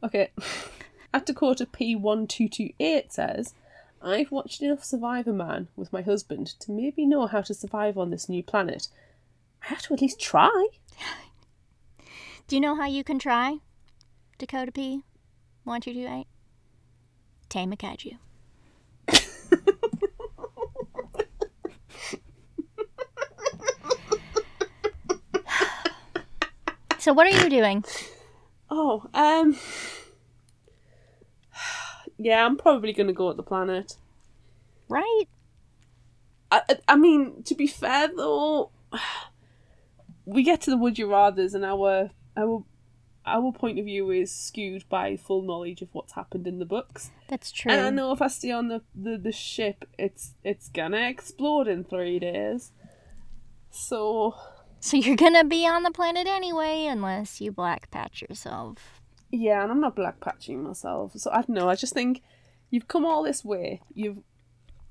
Okay. 0.03 0.31
At 1.15 1.25
Dakota 1.25 1.65
P1228 1.65 3.09
says, 3.09 3.53
I've 4.01 4.33
watched 4.33 4.61
enough 4.61 4.83
Survivor 4.83 5.31
Man 5.31 5.69
with 5.77 5.93
my 5.93 6.01
husband 6.01 6.47
to 6.59 6.73
maybe 6.73 7.05
know 7.05 7.25
how 7.25 7.39
to 7.39 7.53
survive 7.53 7.97
on 7.97 8.09
this 8.09 8.27
new 8.27 8.43
planet. 8.43 8.89
I 9.63 9.67
have 9.67 9.81
to 9.83 9.93
at 9.93 10.01
least 10.01 10.19
try. 10.19 10.67
Do 12.49 12.57
you 12.57 12.59
know 12.59 12.75
how 12.75 12.87
you 12.87 13.05
can 13.05 13.17
try? 13.17 13.59
Dakota 14.37 14.73
P. 14.73 15.03
One 15.63 15.79
two 15.79 15.93
two 15.93 16.05
eight. 16.05 16.27
Tame 17.47 17.71
a 17.71 17.77
kaiju. 17.77 18.17
so 26.99 27.13
what 27.13 27.25
are 27.25 27.41
you 27.41 27.49
doing? 27.49 27.85
Oh, 28.69 29.05
um. 29.13 29.55
Yeah, 32.17 32.45
I'm 32.45 32.57
probably 32.57 32.93
going 32.93 33.07
to 33.07 33.13
go 33.13 33.29
at 33.29 33.37
the 33.37 33.43
planet. 33.43 33.95
Right? 34.89 35.23
I, 36.51 36.61
I- 36.69 36.79
I 36.89 36.95
mean, 36.95 37.43
to 37.43 37.55
be 37.55 37.67
fair 37.67 38.07
though, 38.15 38.71
we 40.25 40.43
get 40.43 40.61
to 40.61 40.69
the 40.71 40.77
would 40.77 40.97
you 40.97 41.09
rather's, 41.11 41.53
and 41.53 41.65
our 41.65 42.11
our 42.37 42.63
our 43.25 43.51
point 43.51 43.79
of 43.79 43.85
view 43.85 44.11
is 44.11 44.31
skewed 44.31 44.87
by 44.87 45.17
full 45.17 45.41
knowledge 45.41 45.81
of 45.81 45.89
what's 45.93 46.13
happened 46.13 46.45
in 46.45 46.59
the 46.59 46.65
books. 46.65 47.09
That's 47.27 47.51
true. 47.51 47.71
And 47.71 47.81
I 47.81 47.89
know 47.89 48.11
if 48.11 48.21
I 48.21 48.27
stay 48.27 48.51
on 48.51 48.67
the, 48.67 48.83
the, 48.93 49.17
the 49.17 49.31
ship, 49.31 49.85
it's 49.97 50.33
it's 50.43 50.69
gonna 50.69 51.09
explode 51.09 51.67
in 51.67 51.83
three 51.83 52.19
days. 52.19 52.71
So 53.71 54.35
So 54.79 54.97
you're 54.97 55.15
gonna 55.15 55.43
be 55.43 55.65
on 55.67 55.81
the 55.83 55.91
planet 55.91 56.27
anyway, 56.27 56.85
unless 56.85 57.41
you 57.41 57.51
black 57.51 57.89
patch 57.91 58.21
yourself. 58.21 59.01
Yeah, 59.31 59.63
and 59.63 59.71
I'm 59.71 59.81
not 59.81 59.95
black 59.95 60.19
patching 60.19 60.63
myself. 60.63 61.13
So 61.15 61.31
I 61.31 61.37
don't 61.37 61.49
know. 61.49 61.69
I 61.69 61.75
just 61.75 61.93
think 61.93 62.21
you've 62.69 62.87
come 62.87 63.05
all 63.05 63.23
this 63.23 63.43
way. 63.43 63.81
You've 63.93 64.19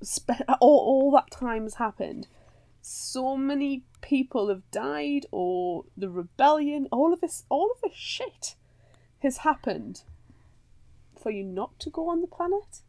spent 0.01 0.41
all 0.59 0.79
all 0.79 1.11
that 1.11 1.31
time 1.31 1.63
has 1.63 1.75
happened. 1.75 2.27
So 2.81 3.35
many 3.35 3.83
people 4.01 4.49
have 4.49 4.69
died, 4.69 5.25
or 5.31 5.85
the 5.97 6.09
rebellion. 6.09 6.87
All 6.91 7.13
of 7.13 7.21
this, 7.21 7.43
all 7.49 7.71
of 7.71 7.81
this 7.81 7.97
shit 7.97 8.55
has 9.19 9.37
happened 9.37 10.03
for 11.19 11.31
you 11.31 11.43
not 11.43 11.79
to 11.79 11.89
go 11.89 12.09
on 12.09 12.21
the 12.21 12.27
planet. 12.27 12.81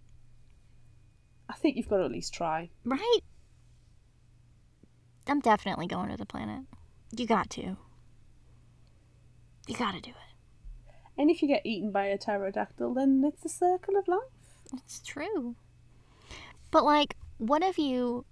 I 1.48 1.55
think 1.55 1.77
you've 1.77 1.89
got 1.89 1.98
to 1.98 2.05
at 2.05 2.10
least 2.10 2.35
try. 2.35 2.70
Right? 2.85 3.20
I'm 5.27 5.40
definitely 5.40 5.86
going 5.86 6.10
to 6.10 6.16
the 6.16 6.27
planet. 6.27 6.64
You 7.16 7.27
got 7.27 7.51
to. 7.51 7.77
You 9.66 9.77
gotta 9.77 10.01
do 10.01 10.10
it. 10.10 10.26
And 11.18 11.30
if 11.30 11.43
you 11.43 11.48
get 11.48 11.64
eaten 11.64 11.90
by 11.90 12.06
a 12.06 12.18
pterodactyl, 12.18 12.94
then 12.94 13.22
it's 13.26 13.43
the 13.43 13.48
circle 13.48 13.97
of 13.97 14.06
life. 14.09 14.20
It's 14.74 15.01
true. 15.01 15.55
But 16.70 16.84
like, 16.84 17.16
what 17.38 17.62
if 17.62 17.78
you 17.78 18.24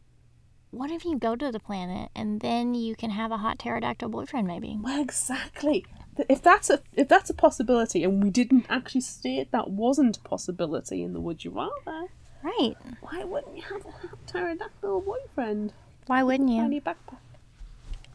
what 0.71 0.91
if 0.91 1.05
you 1.05 1.17
go 1.19 1.37
to 1.37 1.53
the 1.53 1.61
planet 1.61 2.11
and 2.17 2.41
then 2.41 2.75
you 2.75 2.97
can 2.97 3.11
have 3.11 3.31
a 3.31 3.37
hot 3.39 3.59
pterodactyl 3.61 4.09
boyfriend 4.09 4.47
maybe? 4.47 4.77
Well, 4.81 5.01
exactly. 5.01 5.87
If 6.29 6.43
that's 6.43 6.69
a 6.71 6.81
if 6.95 7.09
that's 7.09 7.31
a 7.31 7.35
possibility, 7.35 8.05
and 8.05 8.23
we 8.23 8.31
didn't 8.31 8.67
actually 8.69 9.01
state 9.03 9.51
that 9.53 9.71
wasn't 9.71 10.17
a 10.19 10.21
possibility 10.21 11.03
in 11.03 11.13
the 11.13 11.21
Would 11.21 11.45
You 11.45 11.53
Rather, 11.53 12.09
Right. 12.43 12.75
why 13.01 13.25
wouldn't 13.25 13.57
you 13.57 13.63
have 13.63 13.87
a 13.87 13.91
hot 13.91 14.19
pterodactyl 14.27 15.01
boyfriend? 15.01 15.73
Why 16.07 16.23
wouldn't 16.23 16.51
you? 16.51 16.61
Tiny 16.61 16.81
backpack. 16.81 17.19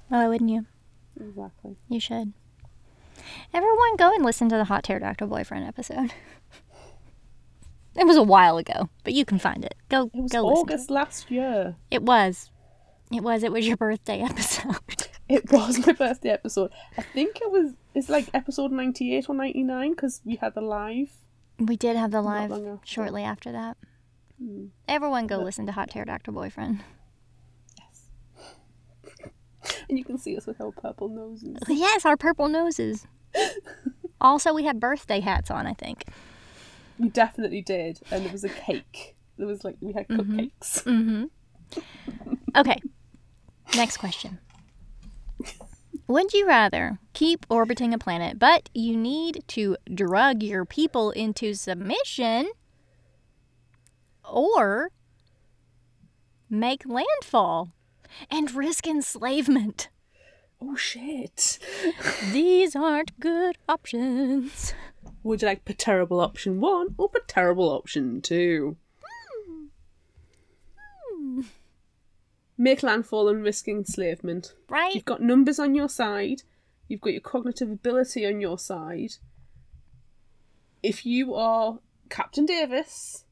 Why 0.09 0.27
wouldn't 0.27 0.49
you? 0.49 0.65
Exactly. 1.19 1.75
You 1.89 1.99
should. 1.99 2.33
Everyone 3.53 3.95
go 3.97 4.13
and 4.13 4.23
listen 4.23 4.49
to 4.49 4.57
the 4.57 4.65
hot 4.65 4.83
pterodactyl 4.83 5.27
boyfriend 5.27 5.65
episode. 5.65 6.13
It 7.95 8.05
was 8.05 8.17
a 8.17 8.23
while 8.23 8.57
ago, 8.57 8.89
but 9.03 9.13
you 9.13 9.25
can 9.25 9.39
find 9.39 9.65
it. 9.65 9.75
Go 9.89 10.09
It 10.13 10.21
was 10.21 10.31
go. 10.31 10.45
August 10.47 10.89
last 10.89 11.29
year. 11.31 11.75
It. 11.91 12.03
was. 12.03 12.49
It 13.11 13.21
was. 13.23 13.43
It 13.43 13.51
was 13.51 13.67
your 13.67 13.77
birthday 13.77 14.21
episode. 14.29 15.07
It 15.27 15.51
was 15.51 15.85
my 15.85 15.93
birthday 15.93 16.29
episode. 16.29 16.71
I 16.97 17.01
think 17.01 17.41
it 17.41 17.51
was. 17.51 17.73
It's 17.93 18.07
like 18.09 18.29
episode 18.33 18.71
ninety 18.71 19.15
eight 19.15 19.27
or 19.27 19.35
ninety 19.35 19.63
nine 19.63 19.91
because 19.91 20.21
we 20.23 20.35
had 20.37 20.55
the 20.55 20.61
live. 20.61 21.11
We 21.57 21.75
did 21.75 21.97
have 21.97 22.11
the 22.11 22.21
live 22.21 22.51
after. 22.51 22.79
shortly 22.85 23.23
after 23.23 23.51
that. 23.51 23.77
Hmm. 24.41 24.67
Everyone 24.87 25.27
go 25.27 25.37
listen 25.39 25.65
to 25.65 25.73
Hot 25.73 25.89
Pterodactyl 25.89 26.33
Boyfriend. 26.33 26.81
Yes. 27.77 29.31
and 29.89 29.97
you 29.97 30.05
can 30.05 30.17
see 30.17 30.37
us 30.37 30.47
with 30.47 30.61
our 30.61 30.71
purple 30.71 31.09
noses. 31.09 31.57
Yes, 31.67 32.05
our 32.05 32.15
purple 32.15 32.47
noses. 32.47 33.05
Also, 34.21 34.53
we 34.53 34.63
had 34.63 34.79
birthday 34.79 35.19
hats 35.19 35.49
on, 35.51 35.67
I 35.67 35.73
think. 35.73 36.05
We 36.97 37.09
definitely 37.09 37.61
did, 37.61 38.01
and 38.11 38.25
there 38.25 38.31
was 38.31 38.43
a 38.43 38.49
cake. 38.49 39.15
There 39.37 39.47
was 39.47 39.63
like 39.63 39.77
we 39.79 39.93
had 39.93 40.07
cupcakes. 40.07 40.83
Mm-hmm. 40.83 41.25
Okay. 42.55 42.79
Next 43.75 43.97
question. 43.97 44.39
Would 46.07 46.33
you 46.33 46.47
rather 46.47 46.99
keep 47.13 47.45
orbiting 47.49 47.93
a 47.93 47.99
planet, 47.99 48.39
but 48.39 48.69
you 48.73 48.97
need 48.97 49.43
to 49.49 49.77
drug 49.93 50.41
your 50.41 50.65
people 50.65 51.11
into 51.11 51.53
submission, 51.53 52.49
or 54.27 54.89
make 56.49 56.83
landfall 56.85 57.71
and 58.29 58.51
risk 58.53 58.87
enslavement? 58.87 59.89
Oh 60.61 60.75
shit! 60.75 61.59
These 62.31 62.75
aren't 62.75 63.19
good 63.19 63.57
options. 63.67 64.73
Would 65.23 65.41
you 65.41 65.47
like 65.47 65.63
terrible 65.77 66.19
option 66.19 66.59
one 66.59 66.95
or 66.97 67.09
terrible 67.27 67.69
option 67.69 68.21
two? 68.21 68.77
Hmm. 69.01 69.65
Hmm. 70.77 71.41
Make 72.57 72.83
landfall 72.83 73.29
and 73.29 73.41
risk 73.43 73.67
enslavement. 73.67 74.53
Right? 74.69 74.93
You've 74.93 75.05
got 75.05 75.21
numbers 75.21 75.59
on 75.59 75.75
your 75.75 75.89
side. 75.89 76.43
You've 76.89 77.01
got 77.01 77.13
your 77.13 77.21
cognitive 77.21 77.69
ability 77.71 78.25
on 78.25 78.41
your 78.41 78.57
side. 78.57 79.13
if 80.81 81.05
you 81.05 81.35
are 81.35 81.79
Captain 82.09 82.45
Davis, 82.45 83.25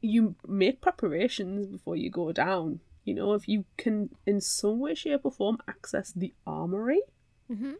you 0.00 0.36
make 0.46 0.80
preparations 0.80 1.66
before 1.66 1.96
you 1.96 2.10
go 2.10 2.32
down. 2.32 2.80
You 3.08 3.14
know, 3.14 3.32
if 3.32 3.48
you 3.48 3.64
can, 3.78 4.10
in 4.26 4.40
some 4.42 4.78
way, 4.80 4.94
shape, 4.94 5.22
or 5.24 5.32
form, 5.32 5.58
access 5.66 6.12
the 6.12 6.34
armory 6.46 7.00
Mm-hmm. 7.50 7.72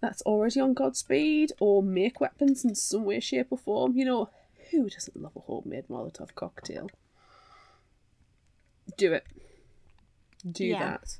that's 0.00 0.20
already 0.22 0.58
on 0.58 0.74
Godspeed, 0.74 1.52
or 1.60 1.82
make 1.82 2.20
weapons 2.20 2.64
in 2.64 2.74
some 2.74 3.04
way, 3.04 3.20
shape, 3.20 3.46
or 3.50 3.58
form, 3.58 3.94
you 3.96 4.04
know, 4.04 4.28
who 4.72 4.88
doesn't 4.90 5.16
love 5.16 5.36
a 5.36 5.40
homemade 5.40 5.86
Molotov 5.88 6.34
cocktail? 6.34 6.90
Do 8.96 9.12
it. 9.12 9.24
Do 10.50 10.64
Yeah. 10.66 10.78
that. 10.80 11.18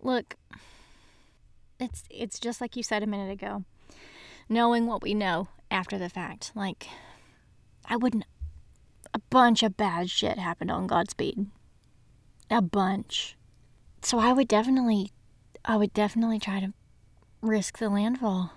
Look, 0.00 0.36
it's 1.80 2.02
it's 2.10 2.38
just 2.38 2.60
like 2.60 2.76
you 2.76 2.82
said 2.82 3.02
a 3.02 3.06
minute 3.06 3.32
ago. 3.32 3.64
Knowing 4.48 4.86
what 4.86 5.02
we 5.02 5.14
know 5.14 5.48
after 5.70 5.96
the 5.98 6.08
fact. 6.10 6.52
Like 6.54 6.86
I 7.86 7.96
wouldn't 7.96 8.24
a 9.16 9.20
bunch 9.30 9.62
of 9.62 9.78
bad 9.78 10.10
shit 10.10 10.38
happened 10.38 10.70
on 10.70 10.86
Godspeed. 10.86 11.46
A 12.50 12.60
bunch. 12.60 13.34
So 14.02 14.18
I 14.18 14.34
would 14.34 14.46
definitely 14.46 15.10
I 15.64 15.78
would 15.78 15.94
definitely 15.94 16.38
try 16.38 16.60
to 16.60 16.74
risk 17.40 17.78
the 17.78 17.88
landfall. 17.88 18.52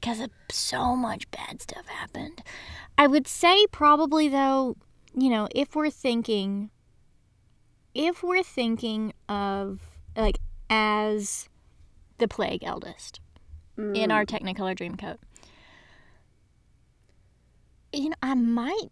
Cuz 0.00 0.20
so 0.52 0.94
much 0.94 1.28
bad 1.32 1.60
stuff 1.60 1.86
happened. 1.86 2.44
I 2.96 3.08
would 3.08 3.26
say 3.26 3.66
probably 3.72 4.28
though, 4.28 4.76
you 5.18 5.28
know, 5.28 5.48
if 5.52 5.74
we're 5.74 5.90
thinking 5.90 6.70
if 7.92 8.22
we're 8.22 8.44
thinking 8.44 9.12
of 9.28 9.80
like 10.16 10.38
as 10.70 11.48
the 12.18 12.28
plague 12.28 12.62
eldest 12.62 13.18
in 13.76 14.12
our 14.12 14.24
mm. 14.24 14.30
Technicolor 14.30 14.76
Dreamcoat, 14.76 15.18
you 17.92 18.10
know, 18.10 18.16
I 18.22 18.34
might, 18.34 18.90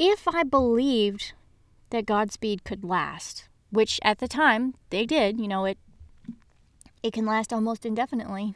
if 0.00 0.26
I 0.26 0.44
believed 0.44 1.34
that 1.90 2.06
Godspeed 2.06 2.64
could 2.64 2.82
last, 2.82 3.48
which 3.68 4.00
at 4.02 4.18
the 4.18 4.26
time 4.26 4.74
they 4.88 5.04
did, 5.04 5.38
you 5.38 5.46
know, 5.46 5.66
it 5.66 5.76
it 7.02 7.12
can 7.12 7.26
last 7.26 7.52
almost 7.52 7.84
indefinitely. 7.84 8.54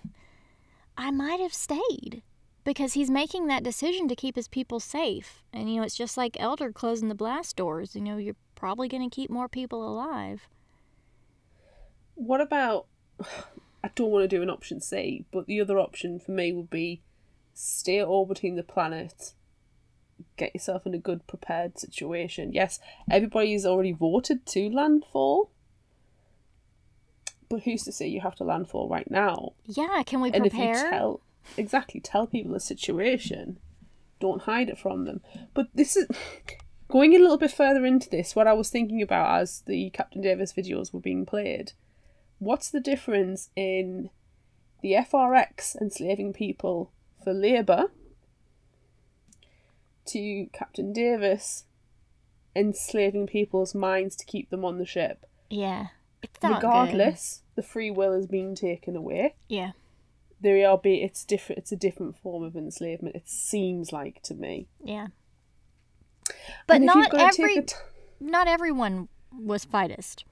I 0.97 1.11
might 1.11 1.41
have 1.41 1.53
stayed 1.53 2.23
because 2.65 2.95
he's 2.95 3.11
making 3.11 3.47
that 3.47 3.63
decision 3.63 4.09
to 4.09 4.17
keep 4.17 4.37
his 4.37 4.49
people 4.49 4.81
safe. 4.81 5.43
And 5.53 5.71
you 5.71 5.77
know, 5.77 5.83
it's 5.83 5.97
just 5.97 6.17
like 6.17 6.41
Elder 6.41 6.73
closing 6.73 7.09
the 7.09 7.15
blast 7.15 7.57
doors. 7.57 7.95
You 7.95 8.01
know, 8.01 8.17
you're 8.17 8.37
probably 8.55 8.89
going 8.89 9.09
to 9.09 9.15
keep 9.15 9.29
more 9.29 9.49
people 9.49 9.87
alive. 9.87 10.49
What 12.15 12.41
about? 12.41 12.87
I 13.85 13.91
don't 13.95 14.11
want 14.11 14.23
to 14.23 14.35
do 14.35 14.41
an 14.41 14.49
option 14.49 14.81
C, 14.81 15.27
but 15.31 15.45
the 15.45 15.61
other 15.61 15.79
option 15.79 16.19
for 16.19 16.33
me 16.33 16.55
would 16.55 16.71
be 16.71 17.03
stay 17.53 18.03
orbiting 18.03 18.57
the 18.57 18.63
planet, 18.63 19.35
get 20.37 20.55
yourself 20.55 20.87
in 20.87 20.95
a 20.95 20.99
good 20.99 21.27
prepared 21.27 21.79
situation. 21.79 22.53
Yes, 22.53 22.81
everybody's 23.11 23.67
already 23.67 23.93
voted 23.93 24.47
to 24.47 24.71
landfall, 24.71 25.51
but 27.49 27.63
who's 27.63 27.83
to 27.85 27.93
say 27.93 28.07
you 28.07 28.21
have 28.21 28.37
to 28.37 28.45
landfall 28.45 28.89
right 28.89 29.11
now? 29.11 29.53
Yeah, 29.67 30.03
can 30.05 30.21
we 30.21 30.31
and 30.31 30.47
if 30.47 30.53
prepare? 30.53 30.85
you 30.85 30.91
tell 30.91 31.21
exactly 31.57 32.01
tell 32.01 32.27
people 32.27 32.53
the 32.53 32.61
situation 32.61 33.59
don't 34.21 34.43
hide 34.43 34.69
it 34.69 34.79
from 34.79 35.05
them 35.05 35.21
but 35.53 35.69
this 35.75 35.97
is 35.97 36.07
going 36.89 37.15
a 37.15 37.19
little 37.19 37.37
bit 37.37 37.51
further 37.51 37.85
into 37.85 38.09
this 38.11 38.35
what 38.35 38.47
i 38.47 38.53
was 38.53 38.71
thinking 38.71 39.03
about 39.03 39.41
as 39.41 39.63
the 39.67 39.91
captain 39.91 40.23
davis 40.23 40.53
videos 40.53 40.93
were 40.93 41.01
being 41.01 41.27
played 41.27 41.73
what's 42.39 42.71
the 42.71 42.81
difference 42.81 43.51
in 43.57 44.11
the 44.83 44.93
frx 44.93 45.77
enslaving 45.81 46.33
people 46.33 46.91
for 47.23 47.33
labour 47.33 47.91
to 50.07 50.47
captain 50.53 50.93
davis 50.93 51.65
enslaving 52.57 53.27
people's 53.27 53.75
minds 53.75 54.15
to 54.17 54.25
keep 54.25 54.51
them 54.51 54.65
on 54.65 54.79
the 54.79 54.87
ship 54.87 55.27
yeah, 55.51 55.89
it's 56.23 56.43
not 56.43 56.61
good. 56.61 56.67
regardless 56.69 57.43
the 57.55 57.63
free 57.63 57.91
will 57.91 58.13
is 58.13 58.27
being 58.27 58.55
taken 58.55 58.97
away 58.97 59.35
Yeah, 59.49 59.73
there 60.41 60.69
are 60.69 60.79
be 60.79 61.03
it's 61.03 61.25
different 61.25 61.59
it's 61.59 61.73
a 61.73 61.77
different 61.77 62.17
form 62.17 62.43
of 62.43 62.57
enslavement 62.57 63.15
it 63.17 63.29
seems 63.29 63.93
like 63.93 64.23
to 64.25 64.35
me 64.35 64.67
yeah. 64.83 65.09
But 66.67 66.77
And 66.77 66.87
not 66.87 67.15
every 67.15 67.63
t- 67.63 67.75
not 68.21 68.49
everyone 68.49 69.09
was 69.33 69.65
fightist. 69.67 70.25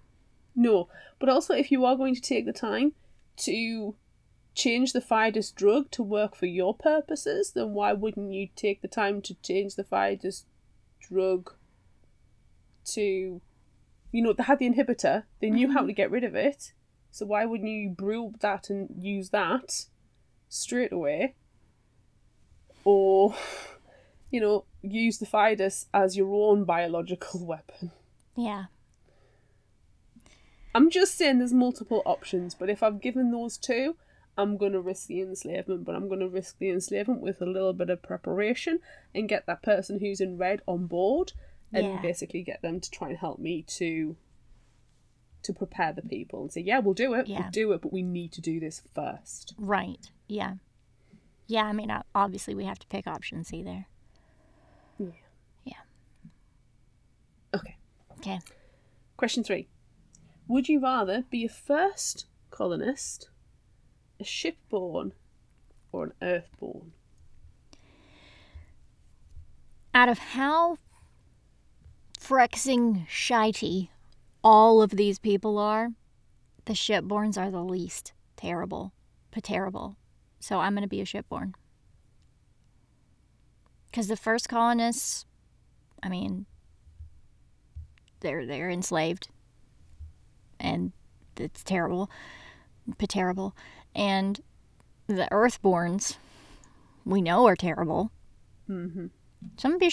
no 0.57 0.89
but 1.19 1.29
also 1.29 1.55
if 1.55 1.71
you 1.71 1.85
are 1.85 1.97
going 1.97 2.15
to 2.15 2.21
take 2.21 2.47
the 2.47 2.53
time 2.53 2.93
to 3.39 3.95
change 4.55 4.93
the 4.93 5.01
Phydus 5.01 5.55
drug 5.55 5.91
to 5.93 6.03
work 6.03 6.35
for 6.35 6.47
your 6.47 6.75
purposes 6.75 7.53
then 7.53 7.73
why 7.73 7.93
wouldn't 7.93 8.33
you 8.33 8.49
take 8.55 8.83
the 8.83 8.89
time 8.89 9.23
to 9.23 9.35
change 9.43 9.75
the 9.77 9.85
Phydus 9.85 10.45
drug 11.01 11.53
to 12.85 13.41
you 14.13 14.23
know 14.23 14.33
they 14.33 14.43
had 14.43 14.59
the 14.59 14.69
inhibitor 14.69 15.25
they 15.41 15.51
knew 15.51 15.73
how 15.73 15.81
mm-hmm. 15.81 15.89
to 15.89 15.93
get 15.95 16.11
rid 16.11 16.25
of 16.25 16.35
it 16.35 16.73
so 17.13 17.27
why 17.27 17.45
wouldn't 17.45 17.69
you 17.69 17.91
brew 17.91 18.33
that 18.41 18.71
and 18.71 18.89
use 18.99 19.29
that 19.31 19.85
straight 20.49 20.93
away? 20.93 21.35
Or 22.85 23.35
you 24.31 24.41
know 24.41 24.65
use 24.81 25.19
the 25.19 25.27
Phydus 25.27 25.87
as 25.93 26.17
your 26.17 26.35
own 26.35 26.65
biological 26.65 27.45
weapon. 27.47 27.93
Yeah, 28.35 28.65
I'm 30.75 30.89
just 30.89 31.17
saying 31.17 31.39
there's 31.39 31.53
multiple 31.53 32.03
options, 32.07 32.55
but 32.55 32.71
if 32.71 32.83
I've 32.83 33.03
given 33.03 33.31
those 33.31 33.59
two, 33.59 33.97
I'm 34.37 34.57
going 34.57 34.73
to 34.73 34.81
risk 34.81 35.09
the 35.09 35.21
enslavement, 35.21 35.85
but 35.85 35.95
I'm 35.95 36.09
going 36.09 36.21
to 36.21 36.29
risk 36.29 36.59
the 36.59 36.71
enslavement 36.71 37.21
with 37.21 37.43
a 37.43 37.47
little 37.47 37.73
bit 37.75 37.91
of 37.91 38.01
preparation 38.03 38.81
and 39.15 39.29
get 39.29 39.47
that 39.47 39.63
person 39.63 40.01
who's 40.01 40.21
in 40.21 40.39
red 40.39 40.63
on 40.67 40.87
board 40.87 41.33
and 41.73 41.85
Yeah. 41.87 42.01
basically 42.03 42.43
get 42.43 42.63
them 42.63 42.81
to 42.81 42.91
try 42.91 43.09
and 43.11 43.19
help 43.19 43.39
me 43.39 43.63
to 43.63 44.17
to 45.43 45.53
prepare 45.53 45.93
the 45.93 46.03
people 46.03 46.41
and 46.43 46.53
say, 46.53 46.61
yeah, 46.61 46.79
we'll 46.79 46.95
do 46.95 47.15
it, 47.15 47.27
Yeah. 47.27 47.41
we'll 47.41 47.51
do 47.51 47.73
it, 47.73 47.83
but 47.83 47.93
we 47.93 48.01
need 48.03 48.31
to 48.33 48.41
do 48.41 48.61
this 48.61 48.81
first. 48.95 49.55
right. 49.59 50.09
Yeah, 50.29 50.55
yeah. 51.49 51.65
I 51.65 51.73
mean, 51.73 51.91
uh, 51.91 52.05
obviously 52.15 52.55
we 52.55 52.65
have 52.65 52.79
to 52.79 52.87
pick 52.87 53.09
option 53.09 53.43
C 53.43 53.61
there. 53.63 53.87
Yeah. 54.99 55.09
Yeah. 55.65 55.75
Okay. 57.55 57.77
Okay. 58.19 58.39
Question 59.17 59.43
three. 59.43 59.67
Would 60.47 60.69
you 60.69 60.79
rather 60.81 61.23
be 61.29 61.45
a 61.45 61.49
first 61.49 62.27
colonist, 62.51 63.29
a 64.25 65.13
or 65.93 66.05
an 66.05 66.13
earthborn? 66.23 66.93
Out 69.95 70.09
of 70.09 70.19
how 70.19 70.79
frexing 72.19 73.07
shitey 73.09 73.89
all 74.43 74.81
of 74.83 74.91
these 74.91 75.19
people 75.19 75.59
are, 75.59 75.91
the 76.65 76.73
shipborns 76.73 77.37
are 77.37 77.51
the 77.51 77.63
least 77.63 78.13
terrible, 78.37 78.93
but 79.33 79.45
terrible. 79.45 79.97
So 80.41 80.59
I'm 80.59 80.75
going 80.75 80.83
to 80.83 80.89
be 80.89 81.01
a 81.01 81.05
shipborn. 81.05 81.55
Because 83.91 84.09
the 84.09 84.17
first 84.17 84.49
colonists, 84.49 85.27
I 86.03 86.09
mean, 86.09 86.47
they're 88.21 88.47
they're 88.47 88.71
enslaved, 88.71 89.29
and 90.59 90.93
it's 91.37 91.63
terrible, 91.63 92.11
but 92.99 93.09
terrible. 93.09 93.55
And 93.95 94.41
the 95.07 95.29
Earthborns, 95.31 96.17
we 97.05 97.21
know 97.21 97.47
are 97.47 97.57
terrible. 97.57 98.11
Mm-hmm. 98.69 99.07
So 99.57 99.69
I'm 99.69 99.79
be 99.79 99.91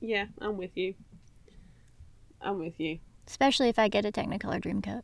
Yeah, 0.00 0.26
I'm 0.40 0.56
with 0.56 0.76
you. 0.76 0.94
I'm 2.40 2.58
with 2.58 2.80
you. 2.80 2.98
especially 3.28 3.68
if 3.68 3.78
I 3.78 3.86
get 3.88 4.04
a 4.04 4.10
Technicolor 4.10 4.60
Dreamcoat. 4.60 5.02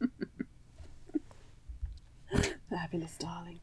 Fabulous, 2.68 3.16
darling. 3.16 3.60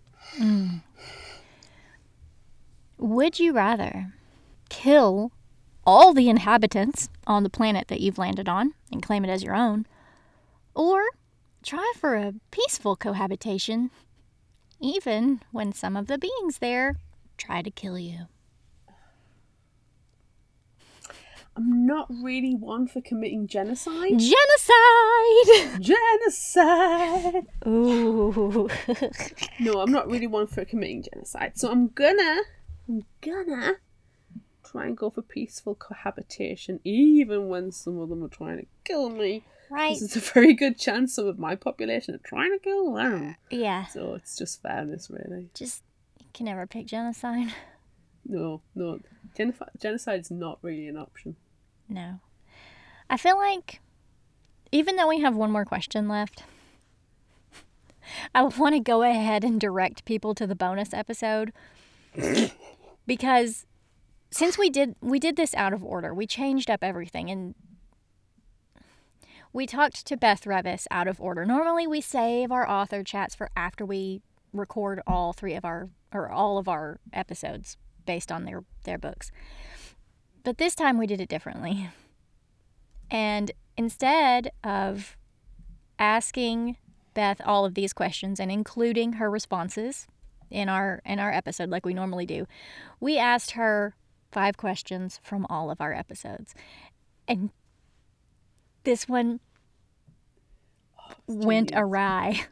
Would 2.97 3.39
you 3.39 3.51
rather 3.53 4.13
kill 4.69 5.31
all 5.85 6.13
the 6.13 6.29
inhabitants 6.29 7.09
on 7.27 7.43
the 7.43 7.49
planet 7.49 7.89
that 7.89 7.99
you've 7.99 8.17
landed 8.17 8.47
on 8.47 8.73
and 8.91 9.03
claim 9.03 9.25
it 9.25 9.29
as 9.29 9.43
your 9.43 9.55
own, 9.55 9.85
or 10.73 11.01
try 11.63 11.93
for 11.97 12.15
a 12.15 12.33
peaceful 12.51 12.95
cohabitation, 12.95 13.89
even 14.79 15.41
when 15.51 15.73
some 15.73 15.95
of 15.95 16.07
the 16.07 16.17
beings 16.17 16.59
there 16.59 16.97
try 17.37 17.61
to 17.61 17.71
kill 17.71 17.97
you? 17.97 18.27
I'm 21.55 21.85
not 21.85 22.07
really 22.09 22.55
one 22.55 22.87
for 22.87 22.99
committing 23.01 23.45
genocide. 23.47 24.17
Genocide! 24.19 25.81
genocide! 25.81 27.45
Ooh. 27.67 28.69
No, 29.59 29.79
I'm 29.79 29.91
not 29.91 30.09
really 30.09 30.27
one 30.27 30.47
for 30.47 30.65
committing 30.65 31.03
genocide. 31.03 31.53
So 31.55 31.69
I'm 31.69 31.89
gonna, 31.89 32.41
I'm 32.89 33.05
gonna 33.21 33.75
try 34.63 34.85
and 34.87 34.97
go 34.97 35.11
for 35.11 35.21
peaceful 35.21 35.75
cohabitation, 35.75 36.79
even 36.83 37.47
when 37.49 37.71
some 37.71 37.99
of 37.99 38.09
them 38.09 38.23
are 38.23 38.29
trying 38.29 38.57
to 38.57 38.65
kill 38.83 39.09
me. 39.09 39.43
Right? 39.69 39.97
There's 39.99 40.15
a 40.15 40.19
very 40.19 40.53
good 40.53 40.77
chance 40.77 41.15
some 41.15 41.27
of 41.27 41.39
my 41.39 41.55
population 41.55 42.15
are 42.15 42.19
trying 42.19 42.51
to 42.51 42.59
kill 42.59 42.93
them. 42.93 43.35
Yeah. 43.49 43.85
So 43.87 44.13
it's 44.13 44.37
just 44.37 44.61
fairness, 44.61 45.09
really. 45.09 45.49
Just 45.53 45.83
you 46.19 46.27
can 46.33 46.45
never 46.45 46.67
pick 46.67 46.85
genocide. 46.85 47.53
No, 48.25 48.61
no. 48.75 48.99
Genocide 49.35 49.69
genocide's 49.79 50.31
not 50.31 50.59
really 50.61 50.87
an 50.87 50.97
option. 50.97 51.35
No. 51.89 52.19
I 53.09 53.17
feel 53.17 53.37
like 53.37 53.81
even 54.71 54.95
though 54.95 55.07
we 55.07 55.21
have 55.21 55.35
one 55.35 55.51
more 55.51 55.65
question 55.65 56.07
left, 56.07 56.43
I 58.35 58.43
want 58.43 58.75
to 58.75 58.79
go 58.79 59.03
ahead 59.03 59.43
and 59.43 59.59
direct 59.59 60.05
people 60.05 60.33
to 60.35 60.47
the 60.47 60.55
bonus 60.55 60.93
episode 60.93 61.53
because 63.07 63.65
since 64.31 64.57
we 64.57 64.69
did 64.69 64.95
we 65.01 65.19
did 65.19 65.35
this 65.35 65.53
out 65.55 65.73
of 65.73 65.83
order, 65.83 66.13
we 66.13 66.25
changed 66.25 66.69
up 66.69 66.83
everything 66.83 67.29
and 67.29 67.55
we 69.53 69.67
talked 69.67 70.05
to 70.07 70.17
Beth 70.17 70.43
Revis 70.43 70.87
out 70.89 71.07
of 71.07 71.21
order. 71.21 71.45
Normally 71.45 71.85
we 71.85 72.01
save 72.01 72.51
our 72.51 72.67
author 72.67 73.03
chats 73.03 73.35
for 73.35 73.51
after 73.55 73.85
we 73.85 74.21
record 74.51 75.01
all 75.07 75.31
three 75.31 75.53
of 75.53 75.63
our 75.63 75.89
or 76.11 76.29
all 76.29 76.57
of 76.57 76.67
our 76.67 76.99
episodes 77.13 77.77
based 78.05 78.31
on 78.31 78.45
their 78.45 78.63
their 78.83 78.97
books. 78.97 79.31
But 80.43 80.57
this 80.57 80.75
time 80.75 80.97
we 80.97 81.07
did 81.07 81.21
it 81.21 81.29
differently. 81.29 81.89
And 83.09 83.51
instead 83.77 84.51
of 84.63 85.15
asking 85.99 86.77
Beth 87.13 87.39
all 87.45 87.63
of 87.63 87.75
these 87.75 87.93
questions 87.93 88.39
and 88.39 88.51
including 88.51 89.13
her 89.13 89.29
responses 89.29 90.07
in 90.49 90.67
our 90.67 91.01
in 91.05 91.19
our 91.19 91.31
episode 91.31 91.69
like 91.69 91.85
we 91.85 91.93
normally 91.93 92.25
do, 92.25 92.47
we 92.99 93.19
asked 93.19 93.51
her 93.51 93.95
five 94.31 94.57
questions 94.57 95.19
from 95.23 95.45
all 95.47 95.69
of 95.69 95.79
our 95.79 95.93
episodes. 95.93 96.55
And 97.27 97.51
this 98.83 99.07
one 99.07 99.39
oh, 100.99 101.13
went 101.27 101.69
genius. 101.69 101.83
awry. 101.83 102.45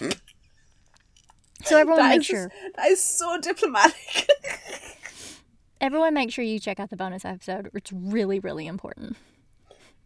so 1.64 1.78
everyone 1.78 2.02
That 2.02 2.16
make 2.16 2.24
sure 2.24 2.48
just- 2.48 2.76
that 2.76 2.88
is 2.88 3.02
so 3.02 3.38
diplomatic. 3.40 4.28
everyone 5.80 6.14
make 6.14 6.30
sure 6.32 6.44
you 6.44 6.58
check 6.58 6.80
out 6.80 6.90
the 6.90 6.96
bonus 6.96 7.24
episode. 7.24 7.70
It's 7.74 7.92
really 7.92 8.38
really 8.38 8.66
important. 8.66 9.16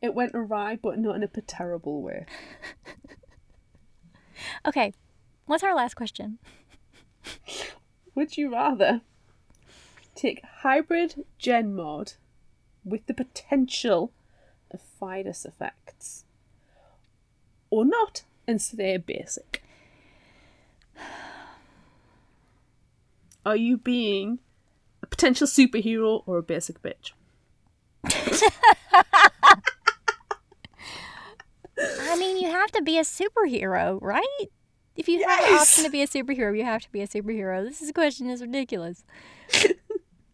it 0.02 0.14
went 0.14 0.32
awry, 0.34 0.76
but 0.80 0.98
not 0.98 1.16
in 1.16 1.22
a 1.22 1.28
terrible 1.28 2.02
way. 2.02 2.26
Okay. 4.66 4.92
What's 5.46 5.62
our 5.62 5.74
last 5.74 5.94
question? 5.94 6.38
Would 8.14 8.36
you 8.36 8.52
rather 8.52 9.00
take 10.14 10.42
hybrid 10.62 11.24
gen 11.38 11.74
mod 11.74 12.14
with 12.84 13.06
the 13.06 13.14
potential 13.14 14.12
Phydus 15.00 15.44
effects 15.46 16.24
or 17.70 17.84
not 17.84 18.22
and 18.46 18.60
stay 18.62 18.96
basic? 18.96 19.62
Are 23.44 23.56
you 23.56 23.76
being 23.78 24.38
a 25.02 25.06
potential 25.06 25.46
superhero 25.46 26.22
or 26.26 26.38
a 26.38 26.42
basic 26.42 26.82
bitch? 26.82 27.12
I 31.78 32.16
mean, 32.18 32.38
you 32.38 32.50
have 32.50 32.70
to 32.72 32.82
be 32.82 32.98
a 32.98 33.02
superhero, 33.02 33.98
right? 34.00 34.46
If 34.96 35.08
you 35.08 35.22
have 35.28 35.40
an 35.40 35.46
Yes! 35.50 35.60
option 35.62 35.84
to 35.84 35.90
be 35.90 36.02
a 36.02 36.06
superhero, 36.08 36.56
you 36.56 36.64
have 36.64 36.80
to 36.82 36.90
be 36.90 37.02
a 37.02 37.06
superhero. 37.08 37.62
This 37.64 37.82
is- 37.82 37.92
question 37.92 38.30
is 38.30 38.40
ridiculous. 38.40 39.04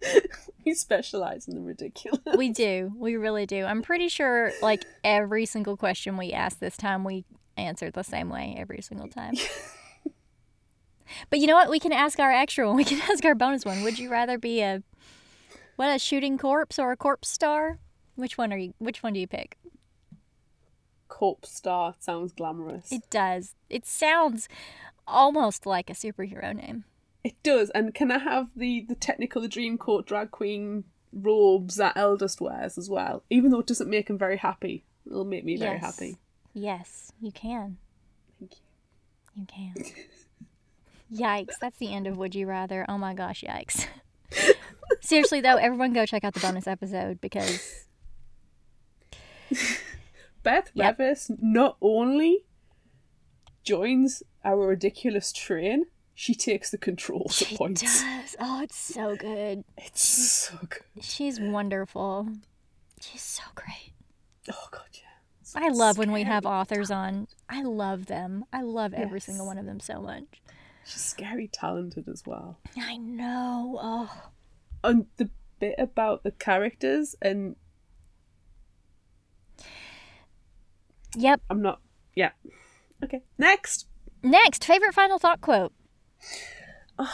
We 0.64 0.74
specialize 0.74 1.48
in 1.48 1.56
the 1.56 1.60
ridiculous. 1.60 2.20
We 2.36 2.50
do. 2.50 2.92
We 2.96 3.16
really 3.16 3.46
do. 3.46 3.64
I'm 3.64 3.82
pretty 3.82 4.08
sure, 4.08 4.52
like, 4.62 4.84
every 5.02 5.44
single 5.44 5.76
question 5.76 6.16
we 6.16 6.32
asked 6.32 6.60
this 6.60 6.76
time, 6.76 7.02
we 7.02 7.24
answered 7.56 7.94
the 7.94 8.04
same 8.04 8.28
way 8.28 8.54
every 8.56 8.80
single 8.80 9.08
time. 9.08 9.34
but 11.30 11.40
you 11.40 11.48
know 11.48 11.56
what? 11.56 11.68
We 11.68 11.80
can 11.80 11.92
ask 11.92 12.20
our 12.20 12.30
extra 12.30 12.66
one. 12.68 12.76
We 12.76 12.84
can 12.84 13.00
ask 13.10 13.24
our 13.24 13.34
bonus 13.34 13.64
one. 13.64 13.82
Would 13.82 13.98
you 13.98 14.08
rather 14.08 14.38
be 14.38 14.60
a, 14.60 14.82
what, 15.76 15.88
a 15.94 15.98
shooting 15.98 16.38
corpse 16.38 16.78
or 16.78 16.92
a 16.92 16.96
corpse 16.96 17.28
star? 17.28 17.78
Which 18.14 18.38
one 18.38 18.52
are 18.52 18.58
you, 18.58 18.74
which 18.78 19.02
one 19.02 19.14
do 19.14 19.20
you 19.20 19.26
pick? 19.26 19.58
Corpse 21.08 21.52
star 21.52 21.94
sounds 21.98 22.32
glamorous. 22.32 22.92
It 22.92 23.10
does. 23.10 23.54
It 23.68 23.84
sounds 23.84 24.48
almost 25.06 25.66
like 25.66 25.90
a 25.90 25.94
superhero 25.94 26.54
name. 26.54 26.84
It 27.24 27.40
does. 27.42 27.70
And 27.70 27.94
can 27.94 28.10
I 28.10 28.18
have 28.18 28.48
the 28.56 28.84
the 28.88 28.96
Technicolor 28.96 29.48
Dreamcoat 29.48 30.06
drag 30.06 30.30
queen 30.30 30.84
robes 31.12 31.76
that 31.76 31.96
Eldest 31.96 32.40
wears 32.40 32.76
as 32.78 32.90
well? 32.90 33.22
Even 33.30 33.50
though 33.50 33.60
it 33.60 33.66
doesn't 33.66 33.88
make 33.90 34.08
him 34.10 34.18
very 34.18 34.38
happy, 34.38 34.84
it'll 35.06 35.24
make 35.24 35.44
me 35.44 35.56
very 35.56 35.78
happy. 35.78 36.16
Yes, 36.52 37.12
you 37.20 37.30
can. 37.32 37.78
Thank 38.40 38.52
you. 38.56 38.64
You 39.36 39.46
can. 39.46 39.74
yikes. 41.12 41.54
That's 41.60 41.78
the 41.78 41.94
end 41.94 42.06
of 42.06 42.16
Would 42.18 42.34
You 42.34 42.46
Rather. 42.46 42.84
Oh 42.88 42.98
my 42.98 43.14
gosh, 43.14 43.42
yikes. 43.46 43.86
Seriously, 45.00 45.40
though, 45.40 45.56
everyone 45.56 45.92
go 45.92 46.04
check 46.06 46.24
out 46.24 46.34
the 46.34 46.40
bonus 46.40 46.66
episode 46.66 47.20
because, 47.20 47.86
Beth 50.42 50.70
Yep. 50.74 50.98
Revis 50.98 51.30
not 51.40 51.76
only 51.80 52.44
joins 53.64 54.22
our 54.44 54.66
ridiculous 54.66 55.32
train, 55.32 55.86
she 56.22 56.36
takes 56.36 56.70
the 56.70 56.78
controls 56.78 57.42
at 57.42 57.58
points. 57.58 57.80
she 57.80 57.88
does. 57.88 58.36
Oh, 58.38 58.62
it's 58.62 58.76
so 58.76 59.16
good. 59.16 59.64
It's 59.76 60.00
so 60.04 60.56
good. 60.68 61.02
She's 61.04 61.40
wonderful. 61.40 62.28
She's 63.00 63.22
so 63.22 63.42
great. 63.56 63.92
Oh 64.48 64.68
god, 64.70 64.86
yeah. 64.92 65.00
It's 65.40 65.56
I 65.56 65.70
love 65.70 65.98
when 65.98 66.12
we 66.12 66.22
have 66.22 66.46
authors 66.46 66.92
on. 66.92 67.26
I 67.48 67.62
love 67.64 68.06
them. 68.06 68.44
I 68.52 68.62
love 68.62 68.94
every 68.94 69.18
single 69.18 69.46
one 69.46 69.58
of 69.58 69.66
them 69.66 69.80
so 69.80 70.00
much. 70.00 70.22
She's 70.84 71.02
scary 71.02 71.48
talented 71.48 72.06
as 72.08 72.22
well. 72.24 72.60
I 72.76 72.98
know. 72.98 73.80
Oh, 73.82 74.30
And 74.84 75.06
the 75.16 75.28
bit 75.58 75.74
about 75.76 76.22
the 76.22 76.30
characters 76.30 77.16
and 77.20 77.56
yep. 81.16 81.40
I'm 81.50 81.62
not 81.62 81.80
yeah. 82.14 82.30
Okay. 83.02 83.22
Next. 83.38 83.88
Next, 84.22 84.64
favorite 84.64 84.94
final 84.94 85.18
thought 85.18 85.40
quote. 85.40 85.72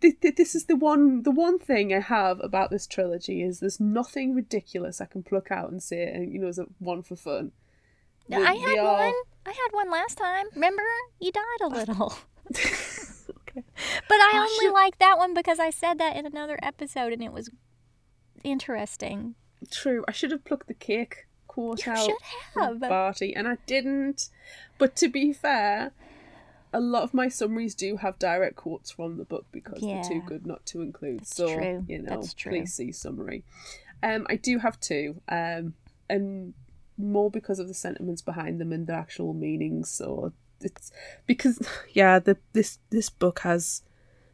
Th- 0.00 0.16
this 0.36 0.54
is 0.54 0.64
the 0.64 0.76
one 0.76 1.22
the 1.24 1.30
one 1.30 1.58
thing 1.58 1.92
I 1.92 2.00
have 2.00 2.40
about 2.42 2.70
this 2.70 2.86
trilogy 2.86 3.42
is 3.42 3.60
there's 3.60 3.78
nothing 3.80 4.34
ridiculous 4.34 4.98
I 5.00 5.04
can 5.04 5.22
pluck 5.22 5.50
out 5.50 5.70
and 5.70 5.82
say 5.82 6.04
and 6.04 6.32
you 6.32 6.38
know 6.40 6.48
as 6.48 6.58
a 6.58 6.64
one 6.78 7.02
for 7.02 7.16
fun. 7.16 7.52
They- 8.28 8.36
I 8.36 8.54
had 8.54 8.78
are- 8.78 8.92
one. 9.04 9.14
I 9.44 9.50
had 9.50 9.68
one 9.72 9.90
last 9.90 10.16
time. 10.16 10.46
Remember? 10.54 10.82
You 11.18 11.32
died 11.32 11.60
a 11.62 11.66
little. 11.78 12.14
okay. 12.50 13.64
But 14.08 14.14
I 14.14 14.30
Oh, 14.34 14.38
only 14.40 14.66
shoot. 14.68 14.72
like 14.72 14.98
that 14.98 15.18
one 15.18 15.34
because 15.34 15.58
I 15.58 15.68
said 15.70 15.98
that 15.98 16.16
in 16.16 16.24
another 16.24 16.58
episode 16.62 17.12
and 17.12 17.22
it 17.22 17.32
was 17.32 17.50
interesting. 18.42 19.34
True. 19.70 20.04
I 20.08 20.12
should 20.12 20.30
have 20.30 20.44
plucked 20.44 20.68
the 20.68 20.74
cake 20.74 21.26
quote 21.46 21.84
You 21.84 21.92
out 21.92 21.98
should 21.98 22.14
have. 22.54 22.80
Bartie 22.80 23.34
and 23.36 23.46
I 23.46 23.58
didn't. 23.66 24.30
But 24.78 24.96
to 24.96 25.08
be 25.08 25.32
fair, 25.34 25.92
a 26.72 26.80
lot 26.80 27.02
of 27.02 27.14
my 27.14 27.28
summaries 27.28 27.74
do 27.74 27.96
have 27.96 28.18
direct 28.18 28.56
quotes 28.56 28.90
from 28.90 29.16
the 29.16 29.24
book 29.24 29.46
because 29.52 29.80
they're 29.80 30.04
too 30.04 30.22
good 30.26 30.46
not 30.46 30.64
to 30.66 30.80
include. 30.80 31.20
That's 31.20 31.36
so 31.36 31.54
true. 31.54 31.84
you 31.88 32.02
know, 32.02 32.22
please 32.38 32.74
see 32.74 32.92
summary. 32.92 33.44
Um, 34.02 34.26
I 34.28 34.36
do 34.36 34.58
have 34.58 34.80
two, 34.80 35.20
um, 35.28 35.74
and 36.08 36.54
more 36.96 37.30
because 37.30 37.58
of 37.58 37.68
the 37.68 37.74
sentiments 37.74 38.22
behind 38.22 38.60
them 38.60 38.72
and 38.72 38.86
the 38.86 38.94
actual 38.94 39.34
meanings. 39.34 39.90
So 39.90 40.32
it's 40.60 40.90
because 41.26 41.60
yeah, 41.92 42.18
the 42.18 42.36
this 42.52 42.78
this 42.90 43.10
book 43.10 43.40
has 43.40 43.82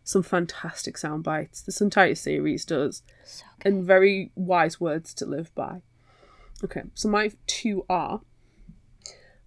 some 0.05 0.23
fantastic 0.23 0.99
sound 0.99 1.25
bites. 1.25 1.63
This 1.63 1.81
entire 1.81 2.15
series 2.15 2.65
does 2.65 3.03
So 3.25 3.45
and 3.63 3.85
very 3.85 4.31
wise 4.35 4.81
words 4.81 5.15
to 5.15 5.27
live 5.27 5.55
by. 5.55 5.83
Okay, 6.65 6.83
so 6.95 7.09
my 7.09 7.33
two 7.47 7.85
are 7.89 8.21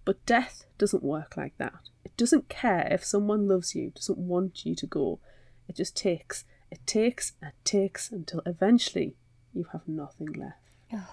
but 0.04 0.24
death 0.26 0.64
doesn't 0.78 1.02
work 1.02 1.36
like 1.36 1.56
that. 1.58 1.89
It 2.04 2.16
doesn't 2.16 2.48
care 2.48 2.88
if 2.90 3.04
someone 3.04 3.48
loves 3.48 3.74
you, 3.74 3.90
doesn't 3.90 4.18
want 4.18 4.64
you 4.64 4.74
to 4.74 4.86
go. 4.86 5.20
It 5.68 5.76
just 5.76 5.96
takes, 5.96 6.44
it 6.70 6.86
takes 6.86 7.32
and 7.42 7.52
takes 7.64 8.10
until 8.10 8.42
eventually 8.46 9.16
you 9.52 9.66
have 9.72 9.86
nothing 9.86 10.32
left. 10.32 10.56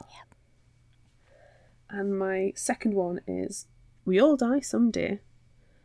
Yep. 0.00 0.34
And 1.90 2.18
my 2.18 2.52
second 2.56 2.94
one 2.94 3.20
is 3.26 3.66
we 4.04 4.20
all 4.20 4.36
die 4.36 4.60
someday. 4.60 5.20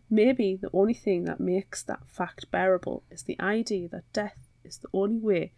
Maybe 0.10 0.56
the 0.56 0.70
only 0.74 0.94
thing 0.94 1.26
that 1.26 1.40
makes 1.40 1.84
that 1.84 2.08
fact 2.08 2.50
bearable 2.52 3.04
is 3.12 3.24
the 3.24 3.40
idea 3.40 3.88
that 3.90 4.12
death 4.12 4.50
is 4.64 4.78
the 4.78 4.90
only 4.94 5.18
way 5.18 5.54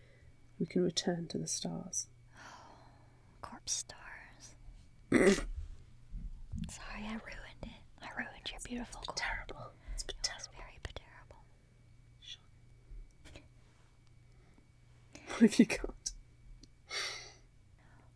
we 0.59 0.65
can 0.65 0.83
return 0.83 1.27
to 1.29 1.37
the 1.37 1.47
stars. 1.47 2.07
Corpse 3.41 3.85
stars. 3.85 4.55
Sorry, 6.69 7.05
I 7.07 7.13
ruined 7.13 7.40
ruined 8.41 8.51
your 8.51 8.59
beautiful. 8.63 9.01
Terrible. 9.15 9.71
It's 9.93 10.03
It 10.03 10.15
was 10.37 10.49
very 10.55 10.79
terrible. 10.95 11.43
What 15.39 15.41
have 15.41 15.59
you 15.59 15.65
got? 15.65 16.11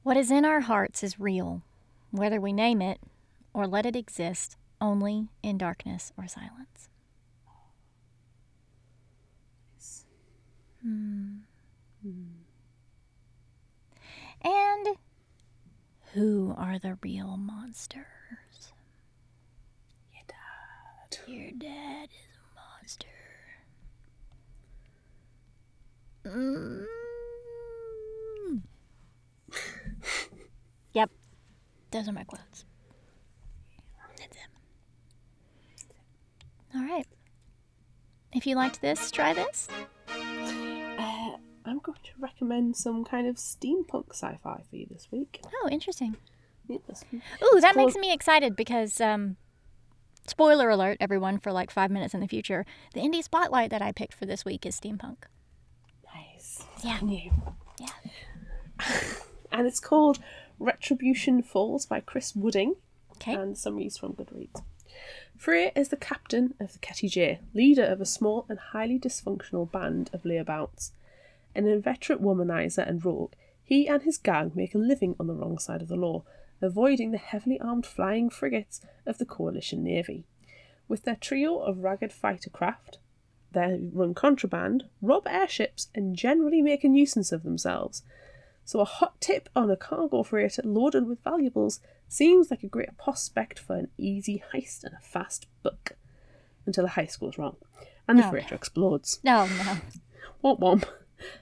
What 0.03 0.17
is 0.17 0.29
in 0.29 0.45
our 0.45 0.61
hearts 0.61 1.03
is 1.03 1.19
real, 1.19 1.63
whether 2.11 2.39
we 2.39 2.53
name 2.53 2.81
it 2.81 2.99
or 3.53 3.65
let 3.67 3.85
it 3.85 3.95
exist 3.95 4.57
only 4.79 5.29
in 5.41 5.57
darkness 5.57 6.11
or 6.17 6.27
silence. 6.27 6.89
Hmm. 10.83 11.37
And 14.43 14.97
who 16.13 16.53
are 16.55 16.77
the 16.77 16.97
real 17.01 17.35
monsters? 17.37 18.05
Your 20.13 20.21
dad. 20.27 21.14
Your 21.27 21.51
dad 21.57 22.09
is 22.11 22.37
a 22.37 22.55
monster. 22.55 23.07
Mm. 26.25 26.85
yep, 30.93 31.09
those 31.91 32.07
are 32.07 32.11
my 32.11 32.23
quotes. 32.23 32.65
That's 34.17 34.35
it. 34.35 34.47
All 36.75 36.81
right. 36.83 37.07
If 38.33 38.45
you 38.45 38.55
liked 38.55 38.81
this, 38.81 39.09
try 39.11 39.33
this. 39.33 39.67
Uh, 40.09 41.37
I'm 41.65 41.79
going 41.79 41.97
to 42.03 42.11
recommend 42.19 42.75
some 42.75 43.03
kind 43.05 43.27
of 43.27 43.37
steampunk 43.37 44.09
sci-fi 44.11 44.61
for 44.69 44.75
you 44.75 44.85
this 44.89 45.07
week. 45.11 45.41
Oh, 45.63 45.69
interesting. 45.71 46.17
Yes. 46.67 47.05
Ooh, 47.43 47.61
that 47.61 47.75
makes 47.75 47.95
me 47.95 48.11
excited 48.11 48.55
because, 48.55 48.99
um, 48.99 49.37
spoiler 50.27 50.69
alert, 50.69 50.97
everyone, 50.99 51.39
for 51.39 51.51
like 51.51 51.71
five 51.71 51.91
minutes 51.91 52.13
in 52.13 52.19
the 52.19 52.27
future, 52.27 52.65
the 52.93 53.01
indie 53.01 53.23
spotlight 53.23 53.69
that 53.71 53.81
I 53.81 53.91
picked 53.91 54.13
for 54.13 54.25
this 54.25 54.45
week 54.45 54.65
is 54.65 54.79
steampunk. 54.79 55.17
Nice. 56.13 56.63
Yeah. 56.83 56.99
New. 57.01 57.31
Yeah. 57.79 58.89
And 59.51 59.67
it's 59.67 59.79
called 59.79 60.19
Retribution 60.59 61.41
Falls 61.41 61.85
by 61.85 61.99
Chris 62.01 62.35
Wooding. 62.35 62.75
Okay. 63.17 63.33
and 63.33 63.57
summaries 63.57 63.97
from 63.97 64.11
Goodreads. 64.13 64.61
Freya 65.37 65.71
is 65.73 65.87
the 65.87 65.95
captain 65.95 66.53
of 66.59 66.73
the 66.73 66.79
Ketty 66.79 67.07
Jay, 67.07 67.39
leader 67.53 67.85
of 67.85 68.01
a 68.01 68.05
small 68.05 68.45
and 68.49 68.59
highly 68.59 68.99
dysfunctional 68.99 69.71
band 69.71 70.09
of 70.11 70.23
layabouts. 70.23 70.91
An 71.55 71.65
inveterate 71.65 72.21
womanizer 72.21 72.87
and 72.87 73.03
rogue, 73.05 73.31
he 73.63 73.87
and 73.87 74.03
his 74.03 74.17
gang 74.17 74.51
make 74.53 74.75
a 74.75 74.77
living 74.77 75.15
on 75.17 75.27
the 75.27 75.33
wrong 75.33 75.57
side 75.57 75.81
of 75.81 75.87
the 75.87 75.95
law, 75.95 76.23
avoiding 76.61 77.11
the 77.11 77.17
heavily 77.17 77.59
armed 77.59 77.85
flying 77.85 78.29
frigates 78.29 78.81
of 79.05 79.17
the 79.17 79.25
Coalition 79.25 79.83
Navy. 79.83 80.25
With 80.87 81.03
their 81.03 81.15
trio 81.15 81.59
of 81.59 81.83
ragged 81.83 82.13
fighter 82.13 82.49
craft, 82.49 82.99
they 83.51 83.79
run 83.93 84.13
contraband, 84.13 84.83
rob 85.01 85.25
airships, 85.27 85.89
and 85.95 86.15
generally 86.15 86.61
make 86.61 86.83
a 86.83 86.89
nuisance 86.89 87.31
of 87.31 87.43
themselves. 87.43 88.03
So 88.65 88.79
a 88.79 88.85
hot 88.85 89.19
tip 89.21 89.47
on 89.55 89.69
a 89.69 89.77
cargo 89.77 90.23
freighter 90.23 90.61
loaded 90.63 91.07
with 91.07 91.23
valuables 91.23 91.79
seems 92.07 92.49
like 92.51 92.63
a 92.63 92.67
great 92.67 92.97
prospect 92.97 93.59
for 93.59 93.75
an 93.75 93.89
easy 93.97 94.43
heist 94.53 94.83
and 94.83 94.93
a 94.95 94.99
fast 94.99 95.47
buck. 95.63 95.93
Until 96.65 96.83
the 96.85 96.91
heist 96.91 97.19
goes 97.19 97.37
wrong, 97.37 97.57
and 98.07 98.17
the 98.17 98.23
No. 98.23 98.29
freighter 98.31 98.55
explodes. 98.55 99.19
No, 99.23 99.45
no. 99.45 99.77
Womp 100.43 100.59
womp. 100.59 100.87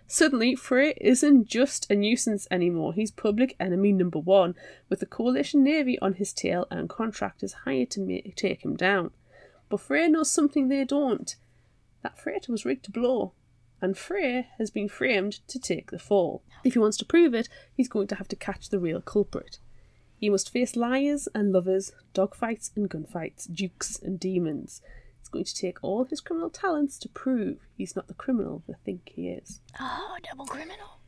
Suddenly, 0.08 0.56
Frey 0.56 0.94
isn't 1.02 1.48
just 1.48 1.90
a 1.90 1.96
nuisance 1.96 2.48
anymore. 2.52 2.94
He's 2.94 3.12
public 3.12 3.56
enemy 3.60 3.92
number 3.92 4.20
one, 4.20 4.56
with 4.90 5.00
the 5.00 5.06
Coalition 5.06 5.64
Navy 5.64 5.98
on 6.00 6.14
his 6.14 6.34
tail 6.34 6.68
and 6.70 6.90
contractors 6.90 7.54
hired 7.66 7.90
to 7.92 8.22
take 8.36 8.64
him 8.64 8.76
down. 8.76 9.12
But 9.70 9.80
Frey 9.80 10.08
knows 10.08 10.30
something 10.30 10.68
they 10.68 10.86
don't. 10.86 11.36
That 12.04 12.20
freighter 12.20 12.52
was 12.52 12.66
rigged 12.66 12.86
to 12.86 12.92
blow, 12.92 13.34
and 13.82 13.98
Frey 13.98 14.48
has 14.58 14.70
been 14.70 14.90
framed 14.90 15.46
to 15.48 15.60
take 15.60 15.90
the 15.90 16.00
fall. 16.00 16.44
If 16.64 16.74
he 16.74 16.80
wants 16.80 16.98
to 16.98 17.06
prove 17.06 17.34
it, 17.34 17.50
he's 17.76 17.88
going 17.88 18.08
to 18.08 18.16
have 18.16 18.28
to 18.28 18.36
catch 18.36 18.70
the 18.70 18.80
real 18.80 19.02
culprit. 19.02 19.60
He 20.18 20.30
must 20.30 20.52
face 20.52 20.76
liars 20.76 21.28
and 21.34 21.52
lovers, 21.52 21.92
dogfights 22.14 22.72
and 22.76 22.90
gunfights, 22.90 23.54
dukes 23.54 24.00
and 24.02 24.20
demons. 24.20 24.82
Going 25.34 25.46
to 25.46 25.56
take 25.56 25.84
all 25.84 26.04
his 26.04 26.22
criminal 26.22 26.52
talents 26.52 27.00
to 27.00 27.10
prove 27.10 27.58
he's 27.76 27.96
not 27.96 28.08
the 28.08 28.14
criminal 28.14 28.62
they 28.68 28.76
think 28.86 29.12
he 29.16 29.30
is. 29.30 29.62
Oh, 29.80 30.16
double 30.30 30.46
criminal. 30.46 31.00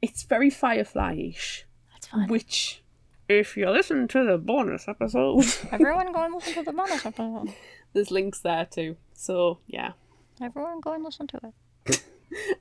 It's 0.00 0.22
very 0.22 0.48
Firefly-ish, 0.48 1.66
That's 1.92 2.06
fun. 2.06 2.26
which, 2.28 2.82
if 3.28 3.54
you 3.54 3.68
listen 3.68 4.08
to 4.08 4.24
the 4.24 4.38
bonus 4.38 4.88
episode, 4.88 5.44
Everyone 5.70 6.10
go 6.10 6.24
and 6.24 6.34
listen 6.34 6.54
to 6.54 6.62
the 6.62 6.72
bonus 6.72 7.04
episode. 7.04 7.52
there's 7.92 8.10
links 8.10 8.40
there 8.40 8.64
too. 8.64 8.96
So 9.12 9.58
yeah, 9.66 9.92
Everyone 10.40 10.80
go 10.80 10.94
and 10.94 11.04
listen 11.04 11.26
to 11.26 11.40
it. 11.44 12.02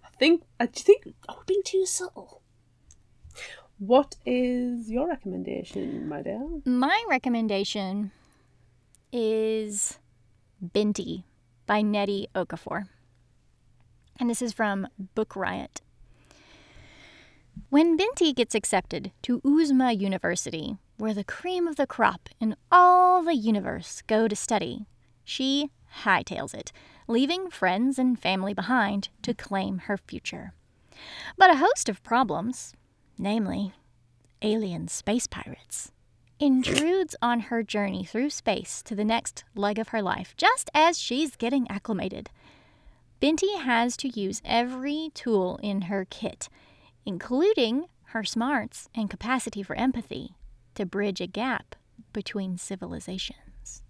I 0.04 0.10
think 0.20 0.44
I 0.60 0.66
think 0.66 1.14
oh, 1.30 1.36
we're 1.38 1.44
being 1.46 1.62
too 1.64 1.86
subtle. 1.86 2.42
What 3.78 4.18
is 4.26 4.92
your 4.92 5.08
recommendation, 5.08 6.10
my 6.10 6.22
dear? 6.24 6.46
My 6.66 7.02
recommendation 7.10 8.12
is 9.14 9.98
Binti 10.74 11.26
by 11.66 11.82
Nnedi 11.82 12.28
Okafor. 12.34 12.88
And 14.20 14.30
this 14.30 14.42
is 14.42 14.54
from 14.54 14.88
Book 15.16 15.36
Riot. 15.36 15.82
When 17.70 17.98
Binti 17.98 18.34
gets 18.34 18.56
accepted 18.56 19.12
to 19.24 19.42
Oomza 19.42 19.98
University, 20.00 20.78
where 20.98 21.14
the 21.14 21.24
cream 21.24 21.68
of 21.68 21.76
the 21.76 21.88
crop 21.88 22.30
in 22.40 22.56
all 22.72 23.24
the 23.24 23.36
universe 23.36 24.02
go 24.08 24.28
to 24.28 24.36
study, 24.36 24.86
she 25.24 25.72
hightails 26.04 26.54
it, 26.54 26.72
leaving 27.08 27.50
friends 27.50 27.98
and 27.98 28.20
family 28.20 28.54
behind 28.54 29.10
to 29.22 29.34
claim 29.34 29.80
her 29.80 29.98
future. 29.98 30.54
But 31.38 31.50
a 31.50 31.58
host 31.58 31.90
of 31.90 32.04
problems, 32.04 32.74
namely 33.18 33.74
alien 34.42 34.88
space 34.88 35.28
pirates, 35.28 35.92
intrudes 36.40 37.16
on 37.22 37.40
her 37.42 37.64
journey 37.64 38.04
through 38.04 38.30
space 38.30 38.82
to 38.84 38.96
the 38.96 39.06
next 39.06 39.44
leg 39.56 39.80
of 39.80 39.90
her 39.90 40.02
life, 40.02 40.34
just 40.38 40.70
as 40.74 41.00
she's 41.00 41.36
getting 41.36 41.70
acclimated. 41.70 42.30
Binti 43.20 43.56
has 43.58 43.96
to 43.98 44.10
use 44.10 44.42
every 44.44 45.12
tool 45.14 45.60
in 45.64 45.84
her 45.84 46.06
kit, 46.10 46.50
including 47.06 47.86
her 48.08 48.24
smarts 48.24 48.90
and 48.94 49.10
capacity 49.10 49.64
for 49.64 49.76
empathy, 49.76 50.36
to 50.76 50.86
bridge 50.86 51.22
a 51.22 51.28
gap 51.28 51.76
between 52.12 52.58
civilizations. 52.58 53.82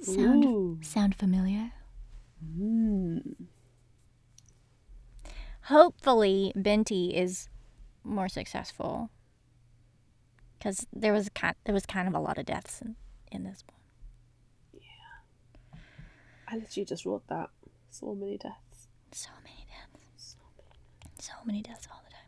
Sound, 0.00 0.44
Ooh. 0.44 0.78
sound 0.82 1.14
familiar? 1.14 1.72
Mm. 2.56 3.34
Hopefully, 5.62 6.52
Binti 6.60 7.14
is 7.14 7.48
more 8.04 8.28
successful 8.28 9.10
because 10.58 10.86
there 10.92 11.12
was 11.12 11.28
kind 11.30 11.54
there 11.64 11.74
was 11.74 11.86
kind 11.86 12.08
of 12.08 12.14
a 12.14 12.18
lot 12.18 12.38
of 12.38 12.46
deaths 12.46 12.80
in, 12.82 12.96
in 13.30 13.44
this 13.44 13.62
one. 13.66 14.82
Yeah, 14.82 15.78
I 16.48 16.56
literally 16.56 16.84
just 16.84 17.06
wrote 17.06 17.26
that. 17.28 17.50
So 17.90 18.14
many 18.14 18.36
deaths. 18.38 18.88
So 19.12 19.30
many 19.42 19.66
deaths. 19.68 20.36
So 21.18 21.32
many 21.44 21.62
deaths 21.62 21.88
all 21.90 22.02
the 22.04 22.10
time. 22.10 22.20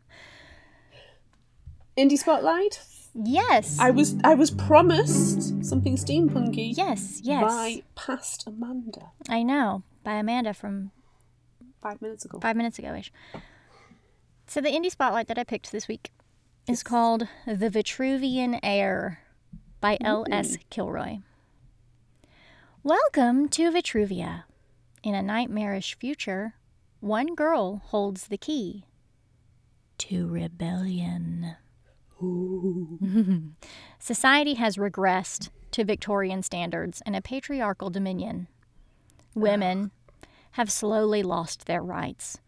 Indie 2.09 2.17
Spotlight. 2.17 2.81
Yes. 3.13 3.77
I 3.79 3.91
was 3.91 4.15
I 4.23 4.33
was 4.35 4.51
promised 4.51 5.65
something 5.65 5.95
steampunky 5.97 6.75
yes. 6.75 7.19
Yes. 7.23 7.43
by 7.43 7.83
past 7.95 8.47
Amanda 8.47 9.11
I 9.29 9.43
know. 9.43 9.83
By 10.03 10.13
Amanda 10.13 10.53
from 10.53 10.91
five 11.81 12.01
minutes 12.01 12.25
ago. 12.25 12.39
five 12.39 12.55
minutes 12.55 12.79
ago 12.79 12.93
ish. 12.95 13.11
So 14.47 14.61
the 14.61 14.69
indie 14.69 14.91
spotlight 14.91 15.27
that 15.27 15.37
I 15.37 15.43
picked 15.43 15.71
this 15.71 15.87
week 15.87 16.11
is 16.67 16.83
called 16.83 17.27
The 17.45 17.69
Vitruvian 17.69 18.59
Heir 18.61 19.19
by 19.79 19.95
mm. 19.95 20.05
L.S. 20.05 20.57
Kilroy. 20.69 21.17
Welcome 22.83 23.49
to 23.49 23.71
Vitruvia. 23.71 24.43
In 25.03 25.15
a 25.15 25.23
nightmarish 25.23 25.97
future, 25.97 26.53
one 26.99 27.33
girl 27.33 27.81
holds 27.87 28.27
the 28.27 28.37
key 28.37 28.85
to 29.97 30.27
rebellion. 30.27 31.55
Society 33.99 34.53
has 34.55 34.77
regressed 34.77 35.49
to 35.71 35.83
Victorian 35.83 36.43
standards 36.43 37.01
and 37.05 37.15
a 37.15 37.21
patriarchal 37.21 37.89
dominion. 37.89 38.47
Women 39.33 39.91
ah. 40.23 40.27
have 40.51 40.71
slowly 40.71 41.23
lost 41.23 41.65
their 41.65 41.81
rights, 41.81 42.39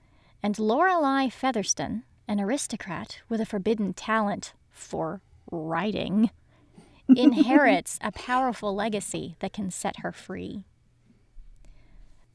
and 0.41 0.59
Lorelei 0.59 1.29
Featherston, 1.29 2.03
an 2.27 2.39
aristocrat 2.39 3.19
with 3.29 3.41
a 3.41 3.45
forbidden 3.45 3.93
talent 3.93 4.53
for 4.71 5.21
writing, 5.51 6.29
inherits 7.15 7.99
a 8.01 8.11
powerful 8.11 8.73
legacy 8.73 9.35
that 9.39 9.53
can 9.53 9.69
set 9.69 9.99
her 9.99 10.11
free. 10.11 10.65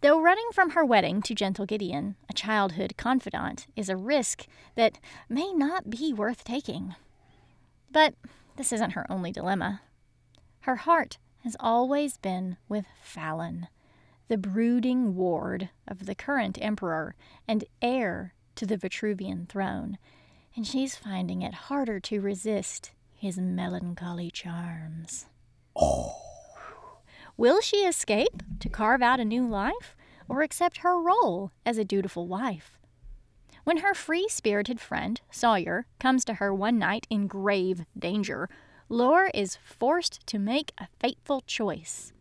Though 0.01 0.21
running 0.21 0.49
from 0.53 0.71
her 0.71 0.85
wedding 0.85 1.23
to 1.23 1.35
Gentle 1.35 1.67
Gideon, 1.67 2.15
a 2.31 2.33
childhood 2.33 2.95
confidant, 2.97 3.67
is 3.75 3.89
a 3.89 3.97
risk 3.97 4.47
that 4.77 4.99
may 5.29 5.53
not 5.53 5.91
be 5.91 6.13
worth 6.13 6.45
taking. 6.45 6.95
But 7.91 8.15
this 8.57 8.73
isn't 8.73 8.93
her 8.93 9.11
only 9.11 9.33
dilemma. 9.33 9.81
Her 10.61 10.77
heart 10.77 11.19
has 11.43 11.57
always 11.59 12.17
been 12.17 12.59
with 12.69 12.87
Fallon, 13.03 13.67
the 14.29 14.39
brooding 14.39 15.17
ward 15.17 15.71
of 15.89 16.07
the 16.07 16.15
current 16.15 16.59
emperor 16.61 17.17
and 17.49 17.65
heir 17.83 18.35
to 18.59 18.67
the 18.67 18.77
Vitruvian 18.77 19.49
throne. 19.49 19.99
and 20.57 20.67
she's 20.67 20.97
finding 20.97 21.43
it 21.43 21.55
harder 21.55 22.01
to 22.01 22.21
resist 22.21 22.91
his 23.15 23.39
melancholy 23.39 24.29
charms. 24.31 25.27
Oh. 25.77 26.17
Will 27.37 27.61
she 27.61 27.79
escape 27.79 28.43
to 28.59 28.69
carve 28.69 29.01
out 29.01 29.21
a 29.21 29.25
new 29.25 29.47
life 29.47 29.95
or 30.29 30.43
accept 30.43 30.79
her 30.79 31.01
role 31.01 31.53
as 31.65 31.79
a 31.79 31.85
dutiful 31.85 32.27
wife? 32.27 32.77
When 33.63 33.79
her 33.79 33.95
free 33.95 34.27
spirited 34.29 34.81
friend, 34.81 35.21
Sawyer, 35.31 35.87
comes 36.01 36.25
to 36.25 36.35
her 36.35 36.53
one 36.53 36.79
night 36.79 37.07
in 37.09 37.29
grave 37.29 37.85
danger, 37.97 38.49
Lore 38.89 39.31
is 39.33 39.59
forced 39.63 40.27
to 40.27 40.41
make 40.41 40.73
a 40.79 40.89
fateful 40.99 41.43
choice. 41.43 42.13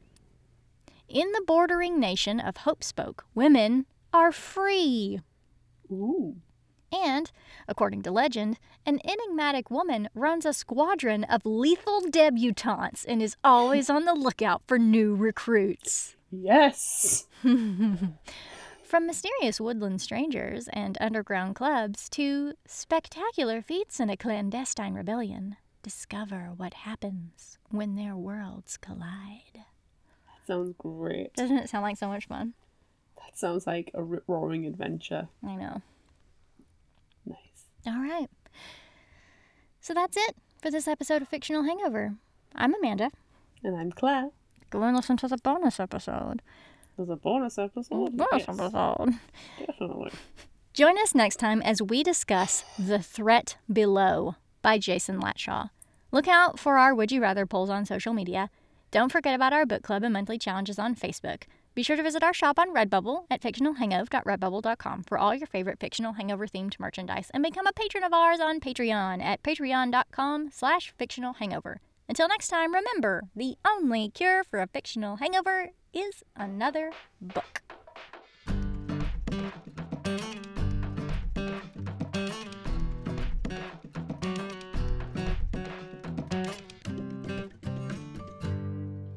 In 1.10 1.32
the 1.32 1.44
bordering 1.48 2.00
nation 2.00 2.40
of 2.40 2.58
Hopespoke, 2.58 3.24
women 3.34 3.88
are 4.14 4.32
free. 4.32 5.22
Ooh. 5.92 6.36
And, 6.92 7.32
according 7.68 8.04
to 8.04 8.12
legend, 8.12 8.58
an 8.86 9.00
enigmatic 9.04 9.70
woman 9.70 10.08
runs 10.16 10.46
a 10.46 10.54
squadron 10.54 11.26
of 11.26 11.46
lethal 11.46 12.02
debutantes 12.10 13.04
and 13.06 13.22
is 13.22 13.36
always 13.44 13.90
on 13.90 14.06
the 14.06 14.14
lookout 14.14 14.62
for 14.66 14.80
new 14.80 15.16
recruits. 15.16 16.16
Yes. 16.32 17.28
From 17.42 19.06
mysterious 19.06 19.60
woodland 19.60 20.02
strangers 20.02 20.70
and 20.72 20.98
underground 21.02 21.56
clubs 21.56 22.08
to 22.12 22.54
spectacular 22.66 23.62
feats 23.62 24.00
in 24.00 24.10
a 24.10 24.16
clandestine 24.16 24.94
rebellion, 24.94 25.58
discover 25.84 26.52
what 26.56 26.74
happens 26.74 27.58
when 27.70 27.96
their 27.96 28.16
worlds 28.16 28.78
collide. 28.78 29.56
That 29.56 30.48
Sounds 30.48 30.74
great. 30.78 31.34
Doesn't 31.34 31.58
it 31.58 31.70
sound 31.70 31.84
like 31.84 31.98
so 31.98 32.08
much 32.08 32.28
fun? 32.28 32.54
That 33.18 33.38
sounds 33.38 33.68
like 33.68 33.92
a 33.94 34.04
rip 34.04 34.24
roaring 34.28 34.66
adventure. 34.66 35.28
I 35.46 35.56
know. 35.56 35.82
Nice. 37.26 37.38
All 37.86 38.02
right. 38.02 38.28
So 39.82 39.94
that's 39.94 40.18
it 40.18 40.36
for 40.62 40.72
this 40.72 40.88
episode 40.88 41.22
of 41.22 41.28
Fictional 41.28 41.64
Hangover. 41.64 42.16
I'm 42.56 42.74
Amanda. 42.76 43.12
And 43.64 43.76
I'm 43.76 43.92
Claire. 43.92 44.30
Go 44.70 44.84
and 44.84 44.96
listen 44.96 45.18
to 45.18 45.28
the 45.28 45.38
bonus 45.38 45.80
episode. 45.80 46.42
There's 46.98 47.10
a 47.10 47.16
bonus 47.16 47.58
episode. 47.58 48.18
Bonus 48.18 48.32
Yes, 48.48 48.50
episode. 48.50 49.14
Definitely. 49.60 50.12
Join 50.74 50.98
us 51.00 51.16
next 51.16 51.38
time 51.38 51.62
as 51.62 51.82
we 51.82 52.04
discuss 52.04 52.64
The 52.78 53.00
Threat 53.00 53.58
Below 53.72 54.36
by 54.62 54.78
Jason 54.78 55.20
Latshaw. 55.22 55.70
Look 56.12 56.28
out 56.28 56.60
for 56.60 56.78
our 56.78 56.94
Would 56.94 57.12
You 57.12 57.22
Rather 57.22 57.46
polls 57.46 57.70
on 57.70 57.86
social 57.86 58.14
media. 58.14 58.50
Don't 58.92 59.12
forget 59.12 59.36
about 59.36 59.54
our 59.54 59.66
book 59.66 59.84
club 59.84 60.04
and 60.04 60.14
monthly 60.14 60.38
challenges 60.38 60.80
on 60.80 60.96
Facebook. 60.96 61.44
Be 61.78 61.84
sure 61.84 61.96
to 61.96 62.02
visit 62.02 62.24
our 62.24 62.34
shop 62.34 62.58
on 62.58 62.74
Redbubble 62.74 63.26
at 63.30 63.40
fictionalhangover.redbubble.com 63.40 65.04
for 65.04 65.20
all 65.20 65.36
your 65.36 65.46
favorite 65.46 65.80
fictional 65.80 66.14
hangover 66.14 66.48
themed 66.48 66.80
merchandise 66.80 67.30
and 67.36 67.44
become 67.44 67.68
a 67.68 67.72
patron 67.72 68.04
of 68.04 68.14
ours 68.14 68.40
on 68.40 68.60
Patreon 68.60 69.22
at 69.22 69.44
patreon.com 69.44 70.50
slash 70.52 70.92
fictional 70.98 71.34
hangover. 71.34 71.80
Until 72.10 72.30
next 72.30 72.48
time, 72.48 72.74
remember, 72.74 73.26
the 73.36 73.58
only 73.64 74.10
cure 74.10 74.44
for 74.44 74.60
a 74.60 74.66
fictional 74.66 75.18
hangover 75.18 75.70
is 75.94 76.24
another 76.36 76.94
book. 77.22 77.62